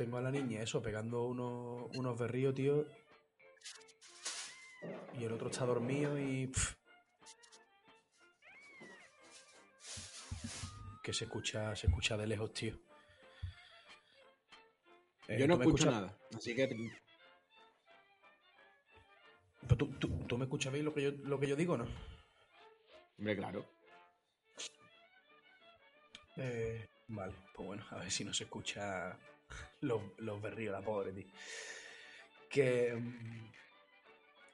tengo 0.00 0.16
a 0.16 0.22
la 0.22 0.30
niña, 0.30 0.62
eso, 0.62 0.80
pegando 0.80 1.24
unos, 1.24 1.94
unos 1.94 2.18
berríos, 2.18 2.54
tío. 2.54 2.86
Y 5.12 5.24
el 5.24 5.32
otro 5.32 5.50
está 5.50 5.66
dormido 5.66 6.18
y. 6.18 6.50
Que 11.02 11.12
se 11.12 11.24
escucha, 11.24 11.76
se 11.76 11.88
escucha 11.88 12.16
de 12.16 12.26
lejos, 12.26 12.54
tío. 12.54 12.78
Eh, 15.28 15.38
Yo 15.38 15.46
no 15.46 15.54
¿tú 15.54 15.58
me 15.58 15.64
escucho 15.66 15.84
escuchas? 15.84 15.92
nada, 16.02 16.18
así 16.34 16.54
que 16.54 16.66
Pero 19.60 19.76
tú, 19.76 19.86
tú- 19.98 20.24
tú 20.26 20.38
me 20.38 20.44
escuchas 20.46 20.72
bien 20.72 20.86
lo 20.86 20.94
que 20.94 21.02
yo, 21.02 21.10
lo 21.24 21.38
que 21.38 21.46
yo 21.46 21.56
digo, 21.56 21.76
¿no? 21.76 21.86
Hombre, 23.18 23.36
claro. 23.36 23.66
Eh, 26.38 26.88
vale, 27.08 27.34
pues 27.54 27.66
bueno, 27.66 27.84
a 27.90 27.96
ver 27.96 28.10
si 28.10 28.24
no 28.24 28.32
se 28.32 28.44
escucha 28.44 29.18
los, 29.80 30.02
los 30.18 30.40
berríos, 30.42 30.72
la 30.72 30.82
pobre, 30.82 31.12
tío. 31.12 31.26
Que. 32.48 32.94
mm, 32.94 33.50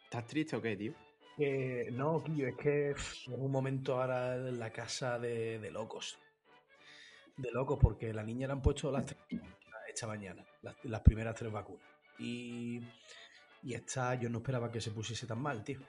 ¿Estás 0.05 0.27
triste 0.27 0.57
o 0.57 0.63
qué, 0.63 0.77
tío? 0.77 0.95
que 1.37 1.91
no, 1.93 2.23
Quillo, 2.25 2.49
es 2.49 2.57
que 2.57 2.91
es 2.93 3.29
un 3.29 3.51
momento 3.51 4.01
ahora 4.01 4.37
en 4.37 4.59
la 4.59 4.71
casa 4.71 5.19
de, 5.19 5.59
de 5.59 5.71
locos. 5.71 6.19
De 7.37 7.51
locos, 7.51 7.79
porque 7.81 8.13
la 8.15 8.23
niña 8.23 8.47
le 8.47 8.55
han 8.55 8.63
puesto 8.63 8.91
las 8.91 9.05
tres 9.05 9.19
esta 9.89 10.07
mañana, 10.07 10.45
las, 10.63 10.77
las 10.85 11.01
primeras 11.01 11.35
tres 11.35 11.53
vacunas. 11.53 11.87
Y, 12.19 12.81
y 13.63 13.75
está, 13.75 14.15
yo 14.15 14.29
no 14.29 14.39
esperaba 14.39 14.71
que 14.71 14.81
se 14.81 14.91
pusiese 14.91 15.27
tan 15.27 15.41
mal, 15.41 15.63
tío. 15.63 15.81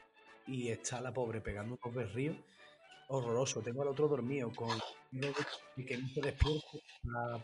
Y 0.46 0.70
está 0.70 1.02
la 1.02 1.14
pobre 1.14 1.42
pegando 1.42 1.78
unos 1.82 1.96
berríos 1.96 2.38
horroroso. 3.08 3.62
Tengo 3.62 3.82
al 3.82 3.90
otro 3.90 4.08
dormido 4.08 4.52
con 4.52 4.70
y 5.76 5.86
que 5.86 5.98
no 5.98 6.08
se 6.10 6.22
despierte 6.22 6.84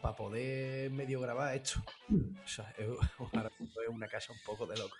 para 0.01 0.15
poder 0.15 0.91
medio 0.91 1.21
grabar 1.21 1.55
esto. 1.55 1.83
O 2.09 2.47
sea, 2.47 2.69
es, 2.77 2.87
una 3.89 4.07
casa 4.07 4.33
un 4.33 4.39
poco 4.45 4.65
de 4.67 4.77
locos. 4.77 4.99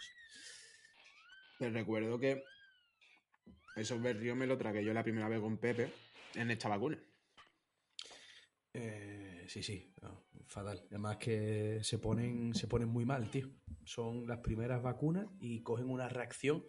Te 1.60 1.70
recuerdo 1.70 2.20
que 2.20 2.44
esos 3.76 4.02
berríos 4.02 4.38
me 4.38 4.48
lo 4.48 4.58
tragué 4.58 4.84
yo 4.84 4.94
la 4.94 5.04
primera 5.04 5.28
vez 5.28 5.40
con 5.40 5.58
Pepe 5.58 5.92
en 6.36 6.52
esta 6.52 6.70
vacuna. 6.70 7.00
Eh, 8.74 9.46
sí, 9.48 9.62
sí, 9.62 9.94
no, 10.02 10.26
fatal. 10.48 10.84
Además 10.90 11.18
que 11.18 11.80
se 11.84 12.00
ponen, 12.00 12.56
se 12.56 12.68
ponen 12.68 12.90
muy 12.90 13.06
mal, 13.06 13.30
tío. 13.30 13.50
Son 13.86 14.26
las 14.28 14.40
primeras 14.40 14.82
vacunas 14.82 15.28
y 15.40 15.62
cogen 15.62 15.90
una 15.90 16.10
reacción 16.10 16.66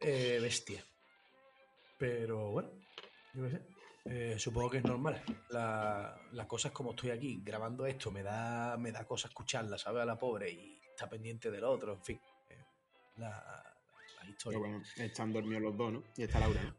eh, 0.00 0.38
bestia. 0.40 0.84
Pero 2.04 2.50
bueno, 2.50 2.68
yo 3.32 3.44
qué 3.44 3.50
sé. 3.50 3.62
Eh, 4.04 4.38
supongo 4.38 4.68
que 4.68 4.76
es 4.78 4.84
normal. 4.84 5.22
La- 5.48 6.14
las 6.32 6.46
cosas 6.46 6.70
como 6.70 6.90
estoy 6.90 7.08
aquí 7.10 7.40
grabando 7.42 7.86
esto, 7.86 8.10
me 8.10 8.22
da, 8.22 8.76
me 8.76 8.92
da 8.92 9.06
cosa 9.06 9.28
escucharla, 9.28 9.78
¿sabes? 9.78 10.02
A 10.02 10.04
la 10.04 10.18
pobre 10.18 10.50
y 10.50 10.78
está 10.90 11.08
pendiente 11.08 11.50
del 11.50 11.64
otro, 11.64 11.94
en 11.94 12.02
fin. 12.04 12.20
eh, 12.50 12.62
la, 13.16 13.30
la 14.22 14.28
historia. 14.28 14.58
Pero 14.58 14.70
bueno, 14.70 14.84
están 14.98 15.32
dormidos 15.32 15.62
los 15.62 15.76
dos, 15.78 15.92
¿no? 15.94 16.02
Y 16.14 16.24
está 16.24 16.40
Laura, 16.40 16.62
¿no? 16.62 16.74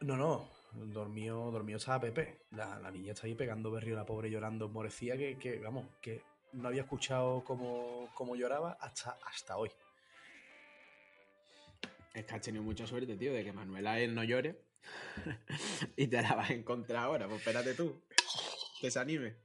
No, 0.00 0.16
no, 0.16 0.50
dormió, 0.92 1.52
dormió 1.52 1.76
estaba 1.76 2.00
Pepe. 2.00 2.46
La, 2.50 2.80
la 2.80 2.90
niña 2.90 3.12
está 3.12 3.28
ahí 3.28 3.36
pegando 3.36 3.70
berrío, 3.70 3.94
la 3.94 4.04
pobre 4.06 4.28
llorando, 4.28 4.68
morecía 4.68 5.16
que, 5.16 5.38
que, 5.38 5.60
vamos, 5.60 5.86
que 6.02 6.22
no 6.54 6.66
había 6.66 6.82
escuchado 6.82 7.44
cómo, 7.44 8.10
cómo 8.12 8.34
lloraba 8.34 8.72
hasta, 8.80 9.18
hasta 9.24 9.56
hoy. 9.56 9.70
Es 12.14 12.24
que 12.24 12.34
has 12.34 12.42
tenido 12.42 12.62
mucha 12.62 12.86
suerte, 12.86 13.16
tío, 13.16 13.32
de 13.32 13.44
que 13.44 13.52
Manuela 13.52 13.98
él 14.00 14.14
no 14.14 14.24
llore. 14.24 14.60
y 15.96 16.06
te 16.06 16.22
la 16.22 16.34
vas 16.34 16.50
a 16.50 16.54
encontrar 16.54 17.04
ahora. 17.04 17.26
Pues 17.26 17.40
espérate 17.40 17.74
tú. 17.74 18.02
Que 18.80 18.90
se 18.90 18.98
anime. 18.98 19.36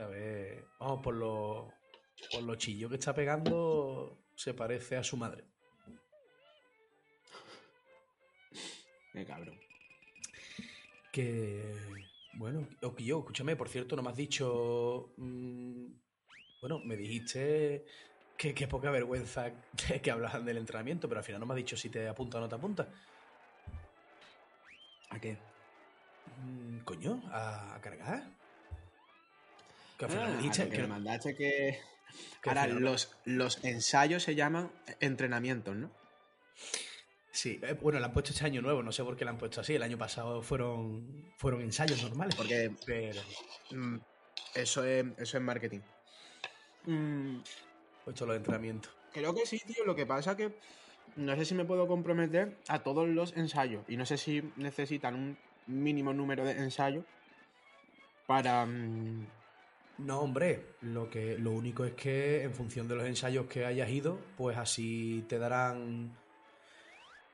A 0.00 0.06
ver, 0.06 0.64
vamos, 0.78 1.00
por 1.02 1.14
lo, 1.14 1.72
por 2.32 2.42
lo 2.42 2.56
chillo 2.56 2.88
que 2.88 2.96
está 2.96 3.14
pegando, 3.14 4.18
se 4.34 4.54
parece 4.54 4.96
a 4.96 5.04
su 5.04 5.16
madre. 5.16 5.44
Qué 9.12 9.24
cabrón. 9.24 9.58
Que, 11.12 11.62
bueno, 12.34 12.66
yo, 12.98 13.20
escúchame, 13.20 13.54
por 13.54 13.68
cierto, 13.68 13.94
no 13.94 14.02
me 14.02 14.10
has 14.10 14.16
dicho, 14.16 15.12
mm, 15.16 15.86
bueno, 16.60 16.80
me 16.80 16.96
dijiste 16.96 17.84
que, 18.36 18.54
que 18.54 18.66
poca 18.68 18.90
vergüenza 18.90 19.50
que, 20.02 20.10
hablaban 20.10 20.44
del 20.44 20.58
entrenamiento, 20.58 21.08
pero 21.08 21.20
al 21.20 21.24
final 21.24 21.40
no 21.40 21.46
me 21.46 21.54
has 21.54 21.58
dicho 21.58 21.76
si 21.76 21.88
te 21.90 22.08
apunta 22.08 22.38
o 22.38 22.40
no 22.40 22.48
te 22.48 22.54
apunta. 22.54 22.88
¿A 25.10 25.18
qué? 25.20 25.36
Mm, 26.44 26.78
coño, 26.80 27.22
a, 27.30 27.74
a 27.76 27.80
cargar. 27.80 28.24
Que 29.98 30.04
al 30.06 30.10
Ah, 30.10 30.14
final 30.14 30.28
me 30.30 30.34
a 30.34 30.36
dijiste 30.38 30.64
lo 30.64 30.70
que 30.70 30.76
que, 30.76 30.82
me 30.82 30.88
mandaste 30.88 31.34
que... 31.36 31.80
Ahora, 32.46 32.64
final- 32.64 32.82
los, 32.82 33.16
los 33.24 33.64
ensayos 33.64 34.22
se 34.22 34.34
llaman 34.34 34.70
entrenamientos, 35.00 35.74
¿no? 35.76 35.90
Sí, 37.32 37.58
eh, 37.62 37.76
bueno, 37.80 37.98
le 37.98 38.04
han 38.04 38.12
puesto 38.12 38.30
este 38.32 38.44
año 38.44 38.62
nuevo, 38.62 38.82
no 38.82 38.92
sé 38.92 39.02
por 39.02 39.16
qué 39.16 39.24
le 39.24 39.30
han 39.30 39.38
puesto 39.38 39.60
así. 39.60 39.74
El 39.74 39.82
año 39.82 39.98
pasado 39.98 40.40
fueron, 40.42 41.32
fueron 41.36 41.62
ensayos 41.62 42.00
normales. 42.02 42.36
Porque 42.36 42.70
Pero, 42.86 43.20
mm, 43.72 43.96
eso, 44.54 44.84
es, 44.84 45.04
eso 45.18 45.36
es 45.38 45.42
marketing. 45.42 45.80
Mm, 46.86 47.38
puesto 48.04 48.26
los 48.26 48.36
entrenamientos. 48.36 48.92
Creo 49.12 49.34
que 49.34 49.46
sí, 49.46 49.58
tío. 49.66 49.84
Lo 49.84 49.94
que 49.94 50.06
pasa 50.06 50.36
que 50.36 50.52
no 51.16 51.34
sé 51.36 51.44
si 51.44 51.54
me 51.54 51.64
puedo 51.64 51.86
comprometer 51.86 52.56
a 52.68 52.80
todos 52.82 53.08
los 53.08 53.36
ensayos. 53.36 53.84
Y 53.88 53.96
no 53.96 54.04
sé 54.06 54.16
si 54.18 54.42
necesitan 54.56 55.14
un 55.14 55.36
mínimo 55.66 56.12
número 56.12 56.44
de 56.44 56.52
ensayos 56.52 57.04
para. 58.26 58.66
mm, 58.66 59.26
No, 59.98 60.20
hombre, 60.20 60.60
lo 60.82 61.08
que 61.08 61.38
lo 61.38 61.52
único 61.52 61.84
es 61.84 61.92
que 61.94 62.42
en 62.42 62.52
función 62.52 62.88
de 62.88 62.96
los 62.96 63.06
ensayos 63.06 63.46
que 63.46 63.64
hayas 63.64 63.88
ido, 63.90 64.18
pues 64.36 64.56
así 64.56 65.24
te 65.28 65.38
darán 65.38 66.10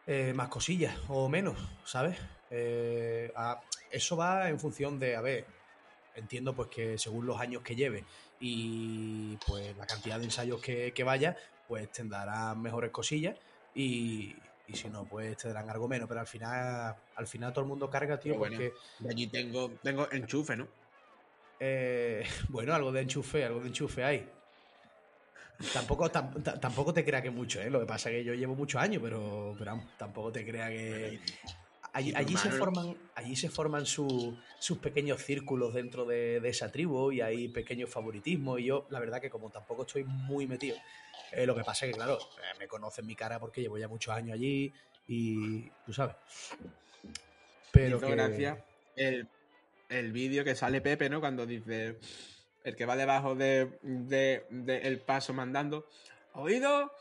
eh, 0.07 0.33
más 0.35 0.49
cosillas 0.49 0.95
o 1.09 1.29
menos, 1.29 1.57
¿sabes? 1.85 2.19
Eh, 2.51 3.33
a- 3.37 3.61
eso 3.91 4.17
va 4.17 4.49
en 4.51 4.59
función 4.61 4.99
de, 4.99 5.17
a 5.17 5.21
ver, 5.21 5.47
entiendo 6.15 6.55
pues 6.55 6.69
que 6.69 6.99
según 6.99 7.27
los 7.27 7.41
años 7.41 7.63
que 7.63 7.77
lleves 7.77 8.05
y 8.39 9.37
pues 9.47 9.77
la 9.77 9.87
cantidad 9.87 10.19
de 10.19 10.25
ensayos 10.25 10.61
que, 10.61 10.93
que 10.93 11.05
vayas, 11.05 11.37
pues 11.67 11.91
te 11.93 12.05
darán 12.05 12.61
mejores 12.61 12.91
cosillas 12.91 13.39
y, 13.75 14.37
y 14.67 14.75
si 14.75 14.89
no, 14.89 15.07
pues 15.07 15.37
te 15.37 15.49
darán 15.49 15.71
algo 15.71 15.89
menos, 15.89 16.09
pero 16.09 16.21
al 16.21 16.27
final, 16.27 16.97
al 17.15 17.27
final 17.27 17.53
todo 17.53 17.65
el 17.65 17.69
mundo 17.69 17.89
carga, 17.91 18.19
tío, 18.19 18.37
bueno. 18.37 18.57
porque... 18.57 18.73
de 18.99 19.11
allí 19.11 19.27
tengo, 19.29 19.71
tengo 19.83 20.11
enchufe, 20.11 20.57
¿no? 20.57 20.69
Eh, 21.59 22.25
bueno, 22.49 22.75
algo 22.75 22.91
de 22.93 23.03
enchufe, 23.03 23.45
algo 23.45 23.61
de 23.61 23.69
enchufe 23.69 24.05
hay. 24.05 24.29
Tampoco, 25.75 26.11
tam- 26.11 26.43
ta- 26.43 26.59
tampoco 26.59 26.93
te 26.95 27.05
crea 27.05 27.21
que 27.23 27.31
mucho, 27.31 27.61
¿eh? 27.61 27.69
Lo 27.71 27.81
que 27.81 27.87
pasa 27.87 28.09
es 28.11 28.17
que 28.17 28.25
yo 28.25 28.35
llevo 28.35 28.55
muchos 28.55 28.81
años, 28.81 29.03
pero, 29.03 29.55
pero 29.59 29.73
vamos, 29.73 29.87
tampoco 29.99 30.33
te 30.33 30.45
crea 30.47 30.69
que. 30.71 31.21
Allí, 31.93 32.13
allí 32.15 32.37
se 32.37 32.51
forman, 32.53 32.97
allí 33.17 33.35
se 33.37 33.49
forman 33.51 33.85
su- 33.87 34.39
sus 34.59 34.79
pequeños 34.79 35.21
círculos 35.23 35.75
dentro 35.75 36.05
de, 36.05 36.39
de 36.41 36.49
esa 36.49 36.71
tribu 36.71 37.11
y 37.13 37.21
hay 37.21 37.49
pequeños 37.49 37.91
favoritismos. 37.91 38.61
Y 38.61 38.67
yo, 38.67 38.87
la 38.91 39.01
verdad, 39.01 39.21
que 39.21 39.29
como 39.31 39.51
tampoco 39.51 39.83
estoy 39.83 40.05
muy 40.05 40.47
metido, 40.47 40.77
eh, 41.33 41.47
lo 41.47 41.55
que 41.57 41.65
pasa 41.65 41.87
es 41.87 41.93
que, 41.93 41.97
claro, 41.97 42.19
eh, 42.19 42.57
me 42.59 42.69
conocen 42.69 43.07
mi 43.07 43.17
cara 43.17 43.41
porque 43.41 43.61
llevo 43.61 43.77
ya 43.79 43.89
muchos 43.89 44.15
años 44.15 44.35
allí 44.35 44.73
y 45.09 45.69
tú 45.85 45.93
sabes. 45.93 46.15
Pero 47.73 47.97
Hizo 47.99 48.07
que- 48.07 48.13
gracia 48.15 48.65
el, 48.97 49.29
el 49.89 50.13
vídeo 50.13 50.45
que 50.45 50.55
sale 50.55 50.81
Pepe, 50.81 51.09
¿no? 51.11 51.21
Cuando 51.21 51.45
dice. 51.47 51.99
El 52.63 52.77
que 52.77 52.85
va 52.85 52.95
debajo 52.95 53.35
de, 53.35 53.79
de- 53.83 54.45
de 54.51 54.79
el 54.83 55.01
paso 55.01 55.33
mandando. 55.33 55.89
¿Oído? 56.35 56.93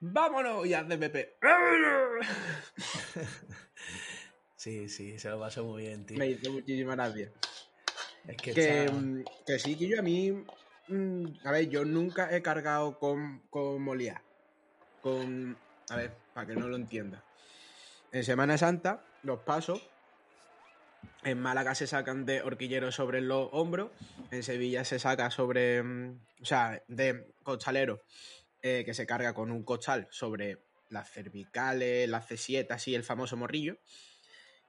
¡Vámonos! 0.00 0.66
Y 0.66 0.74
hace 0.74 0.98
Pepe. 0.98 1.36
Sí, 4.64 4.88
sí, 4.88 5.18
se 5.18 5.28
lo 5.28 5.38
pasó 5.38 5.62
muy 5.62 5.82
bien, 5.82 6.06
tío. 6.06 6.18
Me 6.18 6.28
hizo 6.28 6.50
muchísima 6.50 6.94
gracia. 6.94 7.30
Es 8.26 8.54
que, 8.54 8.90
mm, 8.90 9.22
que 9.46 9.58
sí, 9.58 9.76
que 9.76 9.86
yo 9.88 9.98
a 9.98 10.02
mí. 10.02 10.32
mm, 10.88 11.24
a 11.44 11.52
ver, 11.52 11.68
yo 11.68 11.84
nunca 11.84 12.34
he 12.34 12.40
cargado 12.40 12.98
con, 12.98 13.40
con 13.50 13.82
Moliá. 13.82 14.24
Con. 15.02 15.54
A 15.90 15.96
ver, 15.96 16.16
para 16.32 16.46
que 16.46 16.54
no 16.54 16.66
lo 16.66 16.76
entienda. 16.76 17.22
En 18.10 18.24
Semana 18.24 18.56
Santa, 18.56 19.04
los 19.22 19.40
pasos. 19.40 19.82
En 21.24 21.42
Málaga 21.42 21.74
se 21.74 21.86
sacan 21.86 22.24
de 22.24 22.40
horquilleros 22.40 22.94
sobre 22.94 23.20
los 23.20 23.50
hombros. 23.52 23.90
En 24.30 24.42
Sevilla 24.42 24.82
se 24.86 24.98
saca 24.98 25.30
sobre. 25.30 25.82
mm, 25.82 26.20
O 26.40 26.44
sea, 26.46 26.82
de 26.88 27.34
costalero. 27.42 28.00
eh, 28.62 28.82
que 28.86 28.94
se 28.94 29.06
carga 29.06 29.34
con 29.34 29.50
un 29.50 29.62
costal 29.62 30.08
sobre 30.10 30.56
las 30.88 31.10
cervicales, 31.10 32.08
las 32.08 32.26
cesietas 32.26 32.88
y 32.88 32.94
el 32.94 33.04
famoso 33.04 33.36
morrillo. 33.36 33.76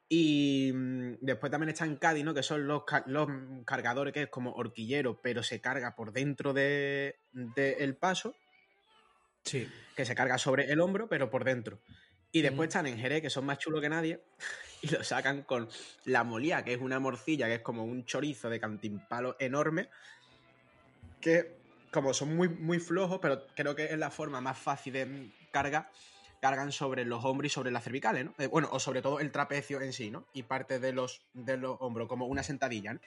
Y 0.08 0.72
mm, 0.74 1.18
después 1.22 1.52
también 1.52 1.70
está 1.70 1.86
en 1.86 1.96
Cádiz, 1.98 2.24
¿no? 2.24 2.34
Que 2.34 2.44
son 2.44 2.68
los, 2.68 2.84
los 3.08 3.28
cargadores, 3.66 4.14
que 4.14 4.24
es 4.24 4.30
como 4.30 4.52
horquillero, 4.52 5.22
pero 5.22 5.44
se 5.44 5.62
carga 5.62 5.96
por 5.96 6.12
dentro 6.12 6.54
del 6.54 7.16
de, 7.34 7.78
el 7.80 7.96
paso, 7.96 8.36
Sí, 9.46 9.70
que 9.96 10.06
se 10.06 10.16
carga 10.16 10.40
sobre 10.40 10.72
el 10.72 10.82
hombro, 10.82 11.08
pero 11.08 11.30
por 11.30 11.44
dentro. 11.44 11.80
Y 12.32 12.42
después 12.42 12.68
están 12.68 12.88
en 12.88 12.98
Jerez, 12.98 13.22
que 13.22 13.30
son 13.30 13.46
más 13.46 13.60
chulos 13.60 13.80
que 13.80 13.90
nadie, 13.90 14.24
y 14.82 14.90
lo 14.90 15.04
sacan 15.04 15.44
con 15.44 15.70
la 16.04 16.24
molía, 16.24 16.66
que 16.66 16.74
es 16.74 16.82
una 16.82 17.00
morcilla, 17.00 17.46
que 17.48 17.56
es 17.56 17.62
como 17.62 17.86
un 17.86 18.06
chorizo 18.06 18.50
de 18.50 18.60
cantimpalo 18.60 19.36
enorme, 19.40 19.90
que 21.22 21.58
como 21.92 22.14
son 22.14 22.36
muy, 22.36 22.50
muy 22.50 22.80
flojos, 22.80 23.20
pero 23.22 23.46
creo 23.56 23.76
que 23.76 23.86
es 23.86 23.98
la 23.98 24.10
forma 24.10 24.42
más 24.42 24.58
fácil 24.58 24.94
de 24.94 25.32
carga, 25.52 25.92
cargan 26.42 26.72
sobre 26.72 27.06
los 27.06 27.24
hombros 27.26 27.52
y 27.52 27.54
sobre 27.54 27.72
las 27.72 27.84
cervicales, 27.84 28.26
¿no? 28.26 28.34
Eh, 28.38 28.48
bueno, 28.48 28.70
o 28.72 28.80
sobre 28.80 29.02
todo 29.02 29.20
el 29.20 29.32
trapecio 29.32 29.82
en 29.82 29.94
sí, 29.94 30.12
¿no? 30.12 30.28
Y 30.34 30.44
parte 30.44 30.80
de 30.80 30.94
los, 30.94 31.22
de 31.34 31.58
los 31.58 31.78
hombros, 31.80 32.08
como 32.08 32.26
una 32.26 32.44
sentadilla, 32.44 32.94
¿no? 32.94 33.00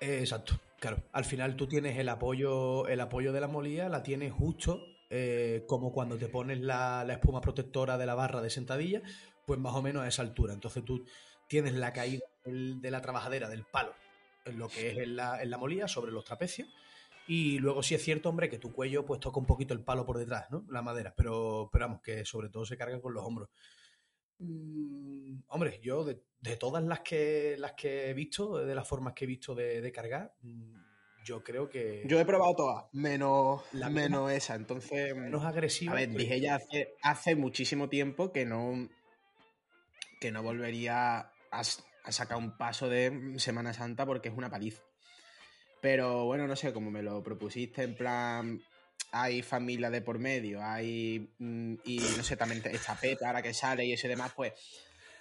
exacto, 0.00 0.60
claro. 0.78 1.02
Al 1.10 1.24
final 1.24 1.56
tú 1.56 1.66
tienes 1.66 1.98
el 1.98 2.08
apoyo, 2.08 2.86
el 2.86 3.00
apoyo 3.00 3.32
de 3.32 3.40
la 3.40 3.48
molía, 3.48 3.88
la 3.88 4.04
tienes 4.04 4.32
justo 4.32 4.80
eh, 5.10 5.64
como 5.66 5.92
cuando 5.92 6.18
te 6.18 6.28
pones 6.28 6.60
la, 6.60 7.02
la, 7.04 7.14
espuma 7.14 7.40
protectora 7.40 7.98
de 7.98 8.06
la 8.06 8.14
barra 8.14 8.40
de 8.40 8.50
sentadilla, 8.50 9.02
pues 9.44 9.58
más 9.58 9.74
o 9.74 9.82
menos 9.82 10.04
a 10.04 10.08
esa 10.08 10.22
altura. 10.22 10.52
Entonces 10.52 10.84
tú 10.84 11.04
tienes 11.48 11.72
la 11.74 11.92
caída 11.92 12.24
de 12.44 12.90
la 12.90 13.00
trabajadera 13.00 13.48
del 13.48 13.64
palo 13.64 13.94
en 14.44 14.58
lo 14.58 14.68
que 14.68 14.90
es 14.90 14.98
en 14.98 15.16
la, 15.16 15.42
en 15.42 15.50
la 15.50 15.58
molía, 15.58 15.88
sobre 15.88 16.12
los 16.12 16.24
trapecios. 16.24 16.68
Y 17.28 17.58
luego 17.58 17.82
sí 17.82 17.94
es 17.94 18.02
cierto, 18.02 18.30
hombre, 18.30 18.48
que 18.48 18.58
tu 18.58 18.72
cuello 18.72 19.04
pues 19.04 19.20
toca 19.20 19.38
un 19.38 19.44
poquito 19.44 19.74
el 19.74 19.84
palo 19.84 20.06
por 20.06 20.16
detrás, 20.16 20.50
¿no? 20.50 20.64
La 20.70 20.80
madera, 20.80 21.12
pero, 21.14 21.68
pero 21.70 21.84
vamos, 21.84 22.00
que 22.00 22.24
sobre 22.24 22.48
todo 22.48 22.64
se 22.64 22.78
carga 22.78 23.02
con 23.02 23.12
los 23.12 23.22
hombros. 23.22 23.50
Mm, 24.38 25.40
hombre, 25.48 25.78
yo 25.82 26.04
de, 26.04 26.56
todas 26.58 26.82
las 26.82 27.00
que, 27.00 27.56
las 27.58 27.74
que 27.74 28.08
he 28.08 28.14
visto, 28.14 28.64
de 28.64 28.74
las 28.74 28.88
formas 28.88 29.12
que 29.12 29.24
he 29.24 29.28
visto 29.28 29.54
de, 29.54 29.92
cargar, 29.92 30.32
mm, 30.40 30.74
yo 31.22 31.44
creo 31.44 31.68
que... 31.68 32.02
Yo 32.06 32.18
he 32.18 32.24
probado 32.24 32.56
todas, 32.56 32.84
menos, 32.92 33.62
la 33.72 33.90
menos 33.90 34.32
esa, 34.32 34.54
entonces... 34.54 35.14
Menos 35.14 35.44
agresiva. 35.44 35.92
A 35.92 35.96
ver, 35.96 36.08
dije 36.08 36.40
ya 36.40 36.54
hace, 36.54 36.94
hace 37.02 37.36
muchísimo 37.36 37.90
tiempo 37.90 38.32
que 38.32 38.46
no, 38.46 38.88
que 40.18 40.32
no 40.32 40.42
volvería 40.42 41.18
a, 41.18 41.30
a 41.50 42.12
sacar 42.12 42.38
un 42.38 42.56
paso 42.56 42.88
de 42.88 43.34
Semana 43.36 43.74
Santa 43.74 44.06
porque 44.06 44.30
es 44.30 44.34
una 44.34 44.48
paliza. 44.48 44.87
Pero 45.80 46.24
bueno, 46.24 46.46
no 46.46 46.56
sé, 46.56 46.72
como 46.72 46.90
me 46.90 47.02
lo 47.02 47.22
propusiste, 47.22 47.82
en 47.82 47.94
plan, 47.94 48.62
hay 49.12 49.42
familia 49.42 49.90
de 49.90 50.02
por 50.02 50.18
medio, 50.18 50.62
hay. 50.62 51.28
Mm, 51.38 51.74
y 51.84 51.98
no 52.16 52.22
sé, 52.22 52.36
también 52.36 52.62
esta 52.66 52.94
peta 52.94 53.28
ahora 53.28 53.42
que 53.42 53.54
sale 53.54 53.84
y 53.84 53.92
ese 53.92 54.08
demás, 54.08 54.32
pues. 54.34 54.52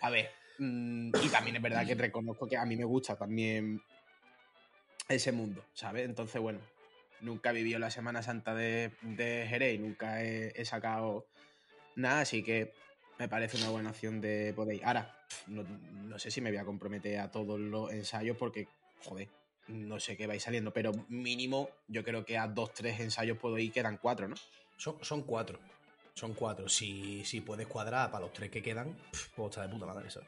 A 0.02 0.10
ver. 0.10 0.32
Mm, 0.60 1.12
y 1.24 1.30
también 1.30 1.56
es 1.58 1.62
verdad 1.62 1.86
que 1.86 1.96
reconozco 1.96 2.48
que 2.48 2.58
a 2.58 2.66
mí 2.66 2.76
me 2.76 2.84
gusta 2.84 3.16
también 3.16 3.82
ese 5.08 5.32
mundo, 5.32 5.64
¿sabes? 5.74 6.06
Entonces, 6.06 6.42
bueno, 6.42 6.60
nunca 7.22 7.52
he 7.52 7.54
vivido 7.54 7.80
la 7.80 7.92
Semana 7.92 8.24
Santa 8.24 8.56
de, 8.56 8.92
de 9.02 9.46
Jerez, 9.48 9.80
nunca 9.80 10.24
he, 10.24 10.66
sacado 10.66 11.28
nada, 11.96 12.22
así 12.22 12.44
que 12.44 12.74
me 13.20 13.30
parece 13.30 13.58
una 13.58 13.70
buena 13.70 13.92
opción 13.92 14.22
de 14.22 14.54
poder 14.56 14.84
Ahora, 14.84 15.16
no, 15.48 15.64
no, 15.64 16.20
sé 16.20 16.32
si 16.32 16.42
me 16.42 16.52
voy 16.52 16.60
a 16.60 16.66
comprometer 16.66 17.20
a 17.20 17.32
todos 17.32 17.60
los 17.60 17.92
ensayos 17.92 18.38
porque, 18.38 18.68
joder, 19.04 19.30
no 19.68 20.00
sé 20.00 20.16
qué 20.18 20.28
vais 20.28 20.44
saliendo, 20.44 20.72
pero 20.72 20.92
mínimo 21.10 21.70
yo 21.88 22.04
creo 22.04 22.26
que 22.26 22.38
a 22.38 22.48
dos, 22.48 22.74
tres 22.74 23.00
ensayos 23.00 23.38
puedo 23.38 23.58
ir, 23.58 23.72
quedan 23.72 23.98
cuatro, 23.98 24.28
¿no? 24.28 24.36
Son, 24.78 24.98
son 25.02 25.24
cuatro. 25.24 25.60
Son 26.14 26.34
cuatro. 26.34 26.68
Si, 26.68 27.24
si 27.26 27.42
puedes 27.42 27.68
cuadrar 27.68 28.10
para 28.10 28.26
los 28.26 28.34
tres 28.34 28.50
que 28.50 28.62
quedan, 28.62 28.98
pues 29.12 29.30
está 29.50 29.62
de 29.62 29.70
puta 29.70 29.86
madre, 29.86 30.10
¿sabes? 30.10 30.28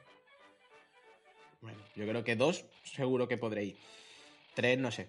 Bueno, 1.60 1.78
yo 1.96 2.06
creo 2.06 2.24
que 2.24 2.36
dos 2.36 2.64
seguro 2.84 3.26
que 3.28 3.36
podréis. 3.36 3.76
Tres, 4.54 4.78
no 4.78 4.90
sé. 4.90 5.08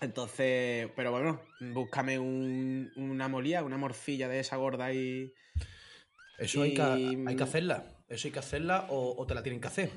Entonces, 0.00 0.88
pero 0.96 1.10
bueno, 1.10 1.40
búscame 1.60 2.18
una 2.18 3.28
molía, 3.28 3.62
una 3.64 3.76
morcilla 3.76 4.28
de 4.28 4.40
esa 4.40 4.56
gorda 4.56 4.92
y. 4.92 5.34
Eso 6.38 6.62
Hay, 6.62 6.72
que, 6.72 6.82
hay 6.82 7.36
que 7.36 7.42
hacerla. 7.42 7.84
Eso 8.08 8.28
hay 8.28 8.32
que 8.32 8.38
hacerla 8.38 8.86
o 8.88 9.26
te 9.26 9.34
la 9.34 9.42
tienen 9.42 9.60
que 9.60 9.68
hacer. 9.68 9.90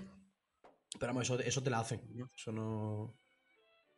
Pero 0.99 1.13
vamos, 1.13 1.29
eso, 1.29 1.63
te 1.63 1.69
la 1.69 1.79
hacen. 1.79 2.01
Eso 2.35 2.51
no. 2.51 3.15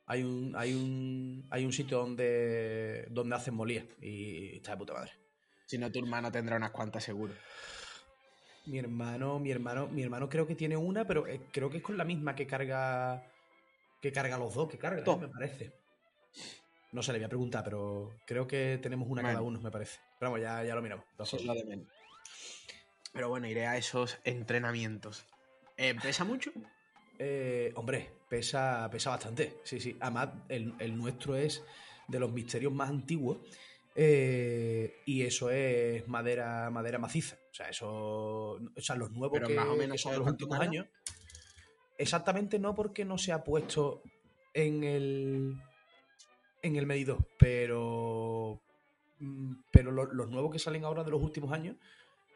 Hay 0.08 0.24
un, 0.24 0.54
hay 0.56 0.74
un, 0.74 1.48
hay 1.50 1.66
un 1.66 1.74
sitio 1.74 2.00
donde, 2.00 3.08
donde 3.10 3.36
hacen 3.36 3.56
molía 3.56 3.88
y 4.02 4.58
está 4.58 4.72
de 4.72 4.78
puta 4.78 4.94
madre. 4.94 5.12
Si 5.66 5.78
no, 5.78 5.92
tu 5.92 6.00
hermano 6.00 6.32
tendrá 6.32 6.58
unas 6.58 6.72
cuantas 6.72 7.04
seguro. 7.04 7.34
Mi 8.68 8.80
hermano, 8.80 9.40
mi 9.40 9.52
hermano, 9.52 9.88
mi 9.88 10.04
hermano 10.04 10.30
creo 10.30 10.46
que 10.46 10.56
tiene 10.56 10.78
una, 10.78 11.06
pero 11.06 11.28
eh, 11.28 11.42
creo 11.52 11.70
que 11.70 11.78
es 11.78 11.84
con 11.84 11.98
la 11.98 12.04
misma 12.04 12.36
que 12.36 12.48
carga. 12.48 13.28
Que 14.02 14.12
carga 14.12 14.38
los 14.38 14.54
dos, 14.54 14.70
que 14.70 14.78
carga, 14.78 15.02
¿eh? 15.02 15.18
me 15.18 15.28
parece. 15.28 15.74
No 16.92 17.02
sé, 17.02 17.12
le 17.12 17.20
voy 17.20 17.26
a 17.26 17.30
preguntar, 17.30 17.64
pero 17.64 18.12
creo 18.26 18.48
que 18.48 18.80
tenemos 18.82 19.08
una 19.10 19.22
cada 19.22 19.42
uno, 19.42 19.60
me 19.60 19.72
parece. 19.72 20.00
Pero 20.20 20.32
vamos, 20.32 20.42
ya, 20.42 20.64
ya 20.64 20.76
lo 20.76 20.82
miramos. 20.82 21.06
Pero 23.12 23.30
bueno, 23.30 23.48
iré 23.48 23.66
a 23.66 23.78
esos 23.78 24.20
entrenamientos. 24.24 25.26
Eh, 25.78 25.96
¿Pesa 26.02 26.24
mucho? 26.24 26.52
Eh, 27.20 27.72
hombre, 27.76 28.10
pesa, 28.30 28.88
pesa 28.92 29.12
bastante. 29.12 29.58
Sí, 29.64 29.80
sí. 29.80 29.96
Además, 30.00 30.30
el, 30.50 30.98
nuestro 30.98 31.36
es 31.36 31.64
de 32.08 32.20
los 32.20 32.32
misterios 32.32 32.74
más 32.74 32.90
antiguos. 32.90 33.38
Eh, 33.96 35.02
y 35.06 35.22
eso 35.22 35.50
es 35.50 36.08
madera, 36.08 36.70
madera 36.70 37.00
maciza. 37.00 37.38
O 37.52 37.54
sea, 37.54 37.70
eso. 37.70 37.90
O 37.90 38.82
sea, 38.82 38.96
los 38.96 39.12
nuevos 39.12 39.40
que, 39.40 39.54
más 39.54 39.68
o 39.68 39.76
menos 39.76 40.02
son 40.02 40.18
los 40.18 40.28
últimos 40.28 40.60
años. 40.60 40.88
Exactamente 41.98 42.60
no 42.60 42.76
porque 42.76 43.06
no 43.06 43.18
se 43.18 43.32
ha 43.32 43.44
puesto 43.44 44.02
en 44.54 44.84
el. 44.84 45.56
en 46.62 46.76
el 46.76 46.86
medidor. 46.86 47.26
Pero. 47.40 48.62
Mm, 49.20 49.54
pero 49.72 49.92
los 49.92 50.30
nuevos 50.30 50.52
que 50.52 50.60
salen 50.60 50.84
ahora 50.84 51.04
de 51.04 51.12
los 51.12 51.22
últimos 51.22 51.54
años. 51.54 51.78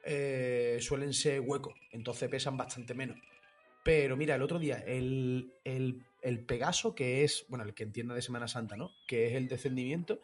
Eh, 0.05 0.77
suelen 0.79 1.13
ser 1.13 1.41
huecos. 1.41 1.73
Entonces 1.91 2.29
pesan 2.29 2.55
bastante 2.55 2.93
menos. 2.93 3.17
Pero 3.83 4.17
mira, 4.17 4.35
el 4.35 4.41
otro 4.41 4.59
día, 4.59 4.83
el, 4.85 5.53
Pegaso, 6.45 6.95
que 6.95 7.23
es, 7.23 7.45
bueno, 7.47 7.63
el 7.63 7.73
que 7.73 7.83
entienda 7.83 8.13
de 8.13 8.21
Semana 8.21 8.47
Santa, 8.47 8.75
¿no? 8.75 8.91
Que 9.07 9.27
es 9.27 9.35
el 9.35 9.47
descendimiento, 9.47 10.19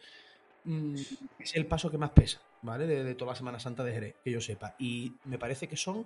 mm, 0.65 0.95
es 1.39 1.55
el 1.55 1.65
paso 1.65 1.89
que 1.89 1.97
más 1.97 2.11
pesa, 2.11 2.41
¿vale? 2.61 2.85
De, 2.85 3.15
toda 3.15 3.31
la 3.31 3.37
Semana 3.37 3.59
Santa 3.59 3.83
de 3.83 3.93
Jerez, 3.93 4.15
que 4.23 4.31
yo 4.31 4.41
sepa. 4.41 4.75
Y 4.77 5.13
me 5.23 5.37
parece 5.37 5.67
que 5.67 5.77
son 5.77 6.05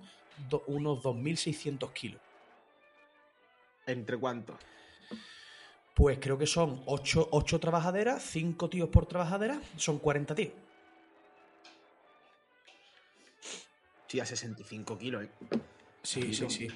unos 0.66 1.02
2.600 1.02 1.92
kilos. 1.92 2.20
¿Entre 3.86 4.16
cuántos? 4.16 4.56
Pues 5.94 6.18
creo 6.20 6.38
que 6.38 6.46
son 6.46 6.82
8, 6.86 7.60
trabajaderas, 7.60 8.22
5 8.22 8.70
tíos 8.70 8.88
por 8.88 9.06
trabajadera, 9.06 9.60
son 9.76 9.98
40 9.98 10.34
tíos. 10.34 10.52
Sí, 14.06 14.20
a 14.20 14.26
65 14.26 14.98
kilos, 14.98 15.24
¿eh? 15.24 15.30
Sí, 16.02 16.32
sí, 16.32 16.48
sí. 16.48 16.68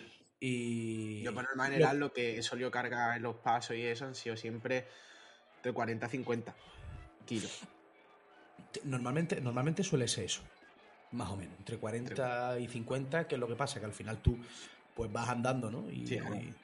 Y... 0.46 1.22
Yo 1.22 1.32
por 1.32 1.44
norma 1.44 1.64
general 1.64 1.98
lo 1.98 2.12
que 2.12 2.42
solía 2.42 2.70
cargar 2.70 3.16
en 3.16 3.22
los 3.22 3.36
pasos 3.36 3.76
y 3.76 3.82
eso 3.82 4.04
han 4.04 4.14
sido 4.14 4.36
siempre 4.36 4.86
de 5.62 5.72
40 5.72 6.04
a 6.04 6.08
50 6.10 6.54
kilos. 7.24 7.60
Normalmente, 8.82 9.40
normalmente 9.40 9.82
suele 9.82 10.06
ser 10.06 10.24
eso, 10.24 10.42
más 11.12 11.30
o 11.30 11.36
menos, 11.38 11.58
entre 11.58 11.78
40 11.78 12.58
y 12.58 12.68
50, 12.68 13.26
que 13.26 13.36
es 13.36 13.40
lo 13.40 13.48
que 13.48 13.54
pasa, 13.54 13.80
que 13.80 13.86
al 13.86 13.94
final 13.94 14.18
tú 14.18 14.38
pues 14.94 15.10
vas 15.10 15.30
andando, 15.30 15.70
¿no? 15.70 15.90
Y, 15.90 16.04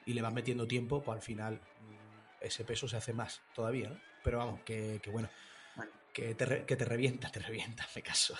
le 0.05 0.21
vas 0.21 0.31
metiendo 0.31 0.67
tiempo, 0.67 1.01
pues 1.01 1.15
al 1.15 1.23
final 1.23 1.55
mm, 1.55 2.45
ese 2.45 2.63
peso 2.63 2.87
se 2.87 2.97
hace 2.97 3.13
más 3.13 3.41
todavía, 3.55 3.89
¿no? 3.89 3.99
Pero 4.23 4.37
vamos, 4.37 4.61
que, 4.61 5.01
bueno, 5.11 5.27
Que, 6.13 6.35
te, 6.35 6.65
que 6.65 6.75
te 6.75 6.85
revienta, 6.85 7.31
te 7.31 7.39
revienta, 7.39 7.87
me 7.95 8.03
caso. 8.03 8.35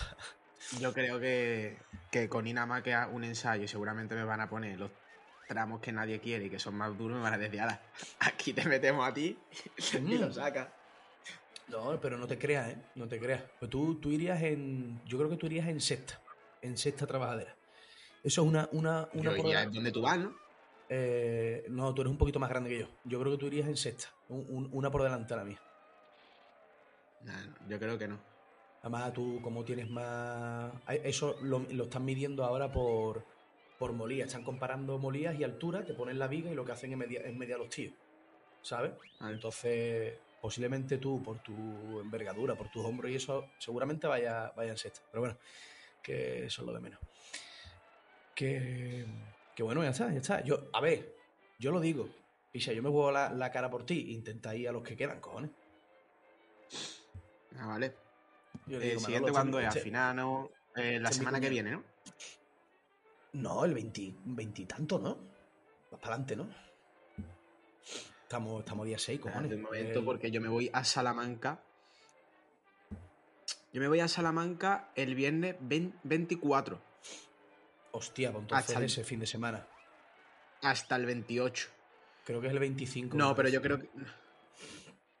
Yo 0.78 0.92
creo 0.92 1.18
que, 1.18 1.78
que 2.12 2.28
con 2.28 2.46
Inama 2.46 2.80
que 2.84 2.94
un 3.10 3.24
ensayo 3.24 3.66
seguramente 3.66 4.14
me 4.14 4.22
van 4.22 4.40
a 4.40 4.48
poner 4.48 4.78
los 4.78 4.92
tramos 5.46 5.80
que 5.80 5.92
nadie 5.92 6.20
quiere 6.20 6.46
y 6.46 6.50
que 6.50 6.58
son 6.58 6.74
más 6.74 6.96
duros, 6.96 7.16
me 7.16 7.22
van 7.22 7.34
a 7.34 7.38
decir, 7.38 7.60
ahora, 7.60 7.80
aquí 8.20 8.52
te 8.52 8.64
metemos 8.64 9.06
a 9.06 9.12
ti 9.12 9.36
y 9.94 10.18
lo 10.18 10.32
sacas. 10.32 10.68
No, 11.68 11.98
pero 12.00 12.18
no 12.18 12.26
te 12.26 12.38
creas, 12.38 12.68
¿eh? 12.68 12.76
No 12.96 13.08
te 13.08 13.18
creas. 13.18 13.42
Pues 13.58 13.70
tú, 13.70 13.94
tú 13.96 14.10
irías 14.10 14.42
en. 14.42 15.00
Yo 15.06 15.16
creo 15.18 15.30
que 15.30 15.36
tú 15.36 15.46
irías 15.46 15.68
en 15.68 15.80
sexta. 15.80 16.20
En 16.60 16.76
sexta 16.76 17.06
trabajadera. 17.06 17.54
Eso 18.22 18.42
es 18.42 18.48
una. 18.48 18.68
una, 18.72 19.08
una 19.14 19.32
donde 19.66 19.90
tú 19.90 20.02
vas, 20.02 20.18
¿no? 20.18 20.34
Eh, 20.88 21.64
no, 21.70 21.94
tú 21.94 22.02
eres 22.02 22.10
un 22.10 22.18
poquito 22.18 22.38
más 22.38 22.50
grande 22.50 22.68
que 22.68 22.80
yo. 22.80 22.88
Yo 23.04 23.18
creo 23.20 23.32
que 23.32 23.38
tú 23.38 23.46
irías 23.46 23.68
en 23.68 23.76
sexta. 23.76 24.08
una 24.28 24.90
por 24.90 25.02
delante 25.02 25.32
a 25.32 25.38
la 25.38 25.44
mía. 25.44 25.60
yo 27.68 27.78
creo 27.78 27.96
que 27.96 28.08
no. 28.08 28.20
Además, 28.82 29.12
tú, 29.12 29.40
como 29.40 29.64
tienes 29.64 29.88
más. 29.88 30.72
Eso 30.88 31.36
lo, 31.42 31.60
lo 31.70 31.84
están 31.84 32.04
midiendo 32.04 32.44
ahora 32.44 32.70
por 32.70 33.24
por 33.82 33.94
molías. 33.94 34.28
Están 34.28 34.44
comparando 34.44 34.96
molías 34.96 35.36
y 35.36 35.42
altura, 35.42 35.84
te 35.84 35.92
ponen 35.92 36.16
la 36.16 36.28
viga 36.28 36.48
y 36.48 36.54
lo 36.54 36.64
que 36.64 36.70
hacen 36.70 36.92
es 36.92 36.98
medir, 36.98 37.52
a 37.52 37.58
los 37.58 37.68
tíos. 37.68 37.92
¿Sabes? 38.62 38.92
Entonces, 39.20 40.14
posiblemente 40.40 40.98
tú, 40.98 41.20
por 41.20 41.40
tu 41.40 41.52
envergadura, 41.98 42.54
por 42.54 42.70
tus 42.70 42.84
hombros 42.84 43.10
y 43.10 43.16
eso, 43.16 43.48
seguramente 43.58 44.06
vaya, 44.06 44.52
vaya 44.54 44.70
en 44.70 44.76
sexta. 44.76 45.02
Pero 45.10 45.22
bueno, 45.22 45.36
que 46.00 46.44
eso 46.44 46.62
es 46.62 46.66
lo 46.66 46.72
de 46.72 46.78
menos. 46.78 47.00
Que, 48.36 49.04
que 49.56 49.64
bueno, 49.64 49.82
ya 49.82 49.90
está, 49.90 50.12
ya 50.12 50.20
está. 50.20 50.44
Yo, 50.44 50.68
a 50.72 50.80
ver, 50.80 51.16
yo 51.58 51.72
lo 51.72 51.80
digo. 51.80 52.08
Picha, 52.52 52.72
yo 52.72 52.84
me 52.84 52.88
juego 52.88 53.10
la, 53.10 53.50
cara 53.50 53.68
por 53.68 53.84
ti. 53.84 54.12
Intenta 54.12 54.54
ir 54.54 54.68
a 54.68 54.72
los 54.72 54.84
que 54.84 54.96
quedan, 54.96 55.18
cojones. 55.18 55.50
Ah, 57.58 57.66
vale. 57.66 57.96
el 58.68 59.00
siguiente 59.00 59.32
cuando 59.32 59.58
es, 59.58 59.74
al 59.74 59.82
final, 59.82 60.14
¿no? 60.14 60.50
Eh, 60.76 61.00
la 61.00 61.10
semana 61.10 61.40
que 61.40 61.48
viene, 61.48 61.72
¿no? 61.72 61.82
No, 63.32 63.64
el 63.64 63.74
veintitanto, 63.74 64.98
¿no? 64.98 65.16
Más 65.90 66.00
para 66.00 66.14
adelante, 66.16 66.36
¿no? 66.36 66.48
Estamos, 68.22 68.60
estamos 68.60 68.86
día 68.86 68.98
6, 68.98 69.20
cojones. 69.20 69.50
De 69.50 69.56
momento, 69.56 69.98
El- 70.00 70.04
porque 70.04 70.30
yo 70.30 70.40
me 70.40 70.48
voy 70.48 70.70
a 70.72 70.84
Salamanca. 70.84 71.62
Yo 73.72 73.80
me 73.80 73.88
voy 73.88 74.00
a 74.00 74.08
Salamanca 74.08 74.90
el 74.96 75.14
viernes 75.14 75.56
20 75.60 75.98
24 76.04 76.80
Hostia, 77.92 78.30
pues 78.32 78.42
entonces 78.42 78.68
hasta 78.68 78.78
el- 78.80 78.86
ese 78.86 79.04
fin 79.04 79.20
de 79.20 79.26
semana. 79.26 79.66
hasta 80.62 80.96
el 80.96 81.06
28. 81.06 81.68
Creo 82.24 82.40
que 82.40 82.46
es 82.46 82.52
el 82.52 82.58
25. 82.58 83.16
No, 83.16 83.34
pero 83.34 83.48
yo 83.48 83.60
creo 83.60 83.78
que. 83.80 83.90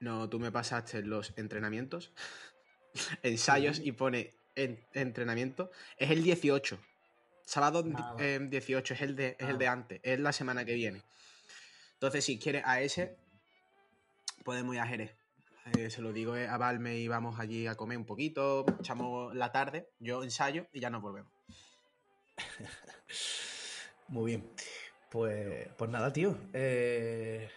No, 0.00 0.28
tú 0.28 0.38
me 0.38 0.50
pasaste 0.52 1.02
los 1.02 1.32
entrenamientos, 1.36 2.12
ensayos 3.22 3.78
y 3.78 3.92
pone 3.92 4.34
en- 4.54 4.86
entrenamiento. 4.94 5.70
Es 5.96 6.10
el 6.10 6.22
18. 6.22 6.78
Sábado 7.44 7.84
Ah, 7.96 8.12
vale. 8.14 8.34
eh, 8.36 8.38
18 8.40 8.94
es 8.94 9.00
el 9.02 9.16
de, 9.16 9.36
es 9.38 9.46
Ah, 9.46 9.50
el 9.50 9.58
de 9.58 9.68
antes, 9.68 10.00
es 10.02 10.18
la 10.20 10.32
semana 10.32 10.64
que 10.64 10.74
viene. 10.74 11.02
Entonces, 11.94 12.24
si 12.24 12.38
quieres 12.38 12.62
a 12.64 12.80
ese, 12.80 13.16
podemos 14.44 14.74
ir 14.74 14.80
a 14.80 14.86
Jerez. 14.86 15.14
Eh, 15.78 15.90
se 15.90 16.02
lo 16.02 16.12
digo 16.12 16.34
eh, 16.36 16.48
a 16.48 16.56
Valme 16.56 16.96
y 16.98 17.06
vamos 17.06 17.38
allí 17.38 17.66
a 17.68 17.76
comer 17.76 17.96
un 17.96 18.04
poquito, 18.04 18.64
echamos 18.80 19.32
la 19.36 19.52
tarde, 19.52 19.88
yo 20.00 20.24
ensayo 20.24 20.66
y 20.72 20.80
ya 20.80 20.90
nos 20.90 21.02
volvemos. 21.02 21.30
Muy 24.08 24.32
bien. 24.32 24.50
Pues, 25.10 25.68
pues 25.76 25.90
nada, 25.90 26.12
tío. 26.12 26.36
Eh, 26.52 27.48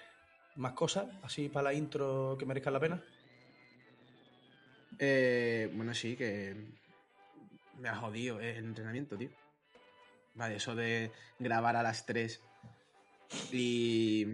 Más 0.57 0.73
cosas, 0.73 1.07
así 1.23 1.49
para 1.49 1.65
la 1.65 1.73
intro 1.73 2.35
que 2.37 2.45
merezcan 2.45 2.73
la 2.73 2.79
pena. 2.79 3.03
Eh, 4.99 5.69
bueno, 5.73 5.93
sí, 5.93 6.15
que 6.15 6.55
me 7.79 7.89
ha 7.89 7.95
jodido 7.95 8.39
el 8.39 8.57
entrenamiento, 8.57 9.17
tío. 9.17 9.29
Vale, 10.35 10.55
eso 10.57 10.75
de 10.75 11.11
grabar 11.39 11.75
a 11.75 11.83
las 11.83 12.05
3 12.05 12.41
y 13.51 14.25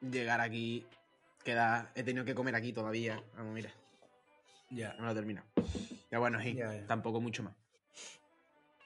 llegar 0.00 0.40
aquí, 0.40 0.86
queda, 1.44 1.90
he 1.94 2.02
tenido 2.02 2.24
que 2.24 2.34
comer 2.34 2.54
aquí 2.54 2.72
todavía. 2.72 3.22
Vamos, 3.36 3.52
mira, 3.54 3.70
Ya. 4.70 4.94
no 4.98 5.06
lo 5.06 5.12
he 5.12 5.14
terminado. 5.14 5.46
Ya 6.10 6.18
bueno, 6.18 6.40
sí, 6.40 6.54
Ya, 6.54 6.72
ya. 6.74 6.86
tampoco 6.86 7.20
mucho 7.20 7.42
más. 7.42 7.54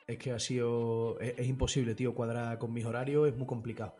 Es 0.06 0.18
que 0.18 0.32
ha 0.32 0.38
sido. 0.38 1.18
Es, 1.20 1.34
es 1.38 1.46
imposible, 1.46 1.94
tío, 1.94 2.14
cuadrar 2.14 2.58
con 2.58 2.72
mis 2.72 2.84
horarios, 2.84 3.28
es 3.28 3.36
muy 3.36 3.46
complicado. 3.46 3.94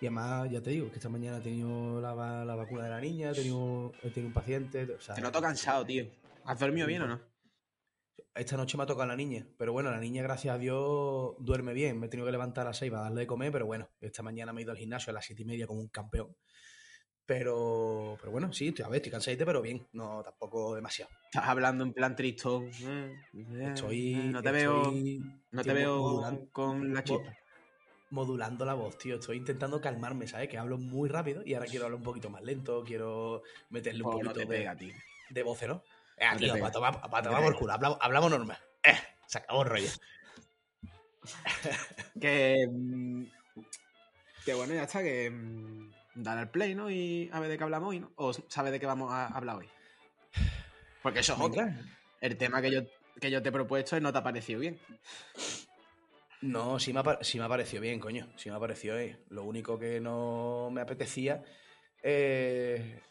Y 0.00 0.06
además, 0.06 0.50
ya 0.50 0.60
te 0.60 0.70
digo, 0.70 0.90
que 0.90 0.96
esta 0.96 1.08
mañana 1.08 1.38
he 1.38 1.40
tenido 1.40 2.00
la, 2.02 2.44
la 2.44 2.54
vacuna 2.54 2.84
de 2.84 2.90
la 2.90 3.00
niña, 3.00 3.30
he 3.30 3.34
tenido, 3.34 3.92
he 4.02 4.10
tenido 4.10 4.28
un 4.28 4.34
paciente. 4.34 4.82
O 4.92 5.00
sea, 5.00 5.14
Te 5.14 5.22
noto 5.22 5.40
cansado, 5.40 5.86
tío. 5.86 6.04
¿Has 6.44 6.58
dormido 6.58 6.86
bien 6.86 7.02
o 7.02 7.06
no? 7.08 7.20
Esta 8.36 8.56
noche 8.56 8.76
me 8.76 8.82
ha 8.82 8.86
tocado 8.86 9.06
la 9.08 9.16
niña, 9.16 9.46
pero 9.56 9.72
bueno, 9.72 9.90
la 9.90 9.98
niña, 9.98 10.22
gracias 10.22 10.54
a 10.54 10.58
Dios, 10.58 11.34
duerme 11.38 11.72
bien. 11.72 11.98
Me 11.98 12.06
he 12.06 12.08
tenido 12.10 12.26
que 12.26 12.32
levantar 12.32 12.66
a 12.66 12.70
las 12.70 12.76
6 12.78 12.90
para 12.90 13.04
darle 13.04 13.22
de 13.22 13.26
comer, 13.26 13.50
pero 13.50 13.64
bueno, 13.66 13.88
esta 14.00 14.22
mañana 14.22 14.52
me 14.52 14.60
he 14.60 14.64
ido 14.64 14.72
al 14.72 14.78
gimnasio 14.78 15.10
a 15.10 15.14
las 15.14 15.24
7 15.24 15.42
y 15.42 15.44
media 15.46 15.66
como 15.66 15.80
un 15.80 15.88
campeón. 15.88 16.36
Pero, 17.24 18.16
pero 18.20 18.30
bueno, 18.30 18.52
sí, 18.52 18.68
estoy- 18.68 18.84
a 18.84 18.88
ver, 18.88 18.96
estoy 18.98 19.10
cansadito, 19.12 19.44
pero 19.46 19.62
bien, 19.62 19.86
no 19.92 20.22
tampoco 20.22 20.74
demasiado. 20.74 21.10
Estás 21.24 21.48
hablando 21.48 21.82
en 21.84 21.92
plan 21.92 22.14
tristón. 22.14 22.70
Estoy. 23.60 24.28
No 24.30 24.42
te 24.42 24.52
veo, 24.52 24.92
no 25.50 25.62
te 25.62 25.72
veo 25.72 26.48
con 26.52 26.92
la 26.92 27.02
chispa. 27.02 27.34
modulando 28.10 28.64
la 28.64 28.74
voz, 28.74 28.98
tío. 28.98 29.16
Estoy 29.16 29.38
intentando 29.38 29.80
calmarme, 29.80 30.28
¿sabes? 30.28 30.48
Que 30.48 30.58
hablo 30.58 30.78
muy 30.78 31.08
rápido 31.08 31.42
y 31.44 31.54
ahora 31.54 31.66
quiero 31.66 31.86
hablar 31.86 31.98
un 31.98 32.04
poquito 32.04 32.30
más 32.30 32.42
lento, 32.42 32.84
quiero 32.84 33.42
meterle 33.70 34.04
un 34.04 34.10
Pues 34.10 34.22
no 34.24 34.30
poquito 34.32 34.40
de, 34.48 34.58
pega, 34.58 34.76
tío. 34.76 34.94
de 35.30 35.42
voce, 35.42 35.66
¿no? 35.66 35.82
Eh, 36.16 36.26
tío, 36.38 36.52
pega. 36.52 36.64
para 36.64 36.72
tomar, 36.72 37.10
para 37.10 37.22
tomar 37.22 37.42
por 37.42 37.56
culo, 37.56 37.72
hablamos, 37.72 37.98
hablamos 38.00 38.30
normal. 38.30 38.58
Eh, 38.82 38.98
se 39.26 39.38
acabó 39.38 39.62
el 39.62 39.68
rollo. 39.68 39.90
Que. 42.20 42.66
mm, 42.70 43.24
Que 44.44 44.54
bueno, 44.54 44.74
ya 44.74 44.84
está, 44.84 45.02
que. 45.02 45.30
mm, 45.30 45.92
Dar 46.14 46.38
al 46.38 46.50
play, 46.50 46.74
¿no? 46.74 46.90
Y 46.90 47.28
a 47.32 47.40
ver 47.40 47.50
de 47.50 47.58
qué 47.58 47.64
hablamos 47.64 47.90
hoy, 47.90 48.00
¿no? 48.00 48.10
O 48.16 48.32
sabes 48.32 48.72
de 48.72 48.80
qué 48.80 48.86
vamos 48.86 49.12
a 49.12 49.26
hablar 49.26 49.56
hoy. 49.56 49.68
Porque 51.02 51.20
eso 51.20 51.34
es. 51.34 51.38
Venga. 51.38 51.78
El 52.22 52.38
tema 52.38 52.62
que 52.62 52.70
yo, 52.70 52.80
que 53.20 53.30
yo 53.30 53.42
te 53.42 53.50
he 53.50 53.52
propuesto 53.52 54.00
no 54.00 54.12
te 54.12 54.18
ha 54.18 54.22
parecido 54.22 54.60
bien. 54.60 54.80
No, 56.40 56.78
sí 56.78 56.92
me, 56.94 57.00
ha, 57.00 57.18
sí 57.22 57.38
me 57.38 57.44
ha 57.44 57.48
parecido 57.48 57.82
bien, 57.82 58.00
coño. 58.00 58.28
Sí 58.36 58.48
me 58.50 58.56
ha 58.56 58.60
parecido 58.60 58.96
bien. 58.96 59.18
Lo 59.28 59.44
único 59.44 59.78
que 59.78 60.00
no 60.00 60.70
me 60.72 60.80
apetecía 60.80 61.42
eh, 62.02 63.02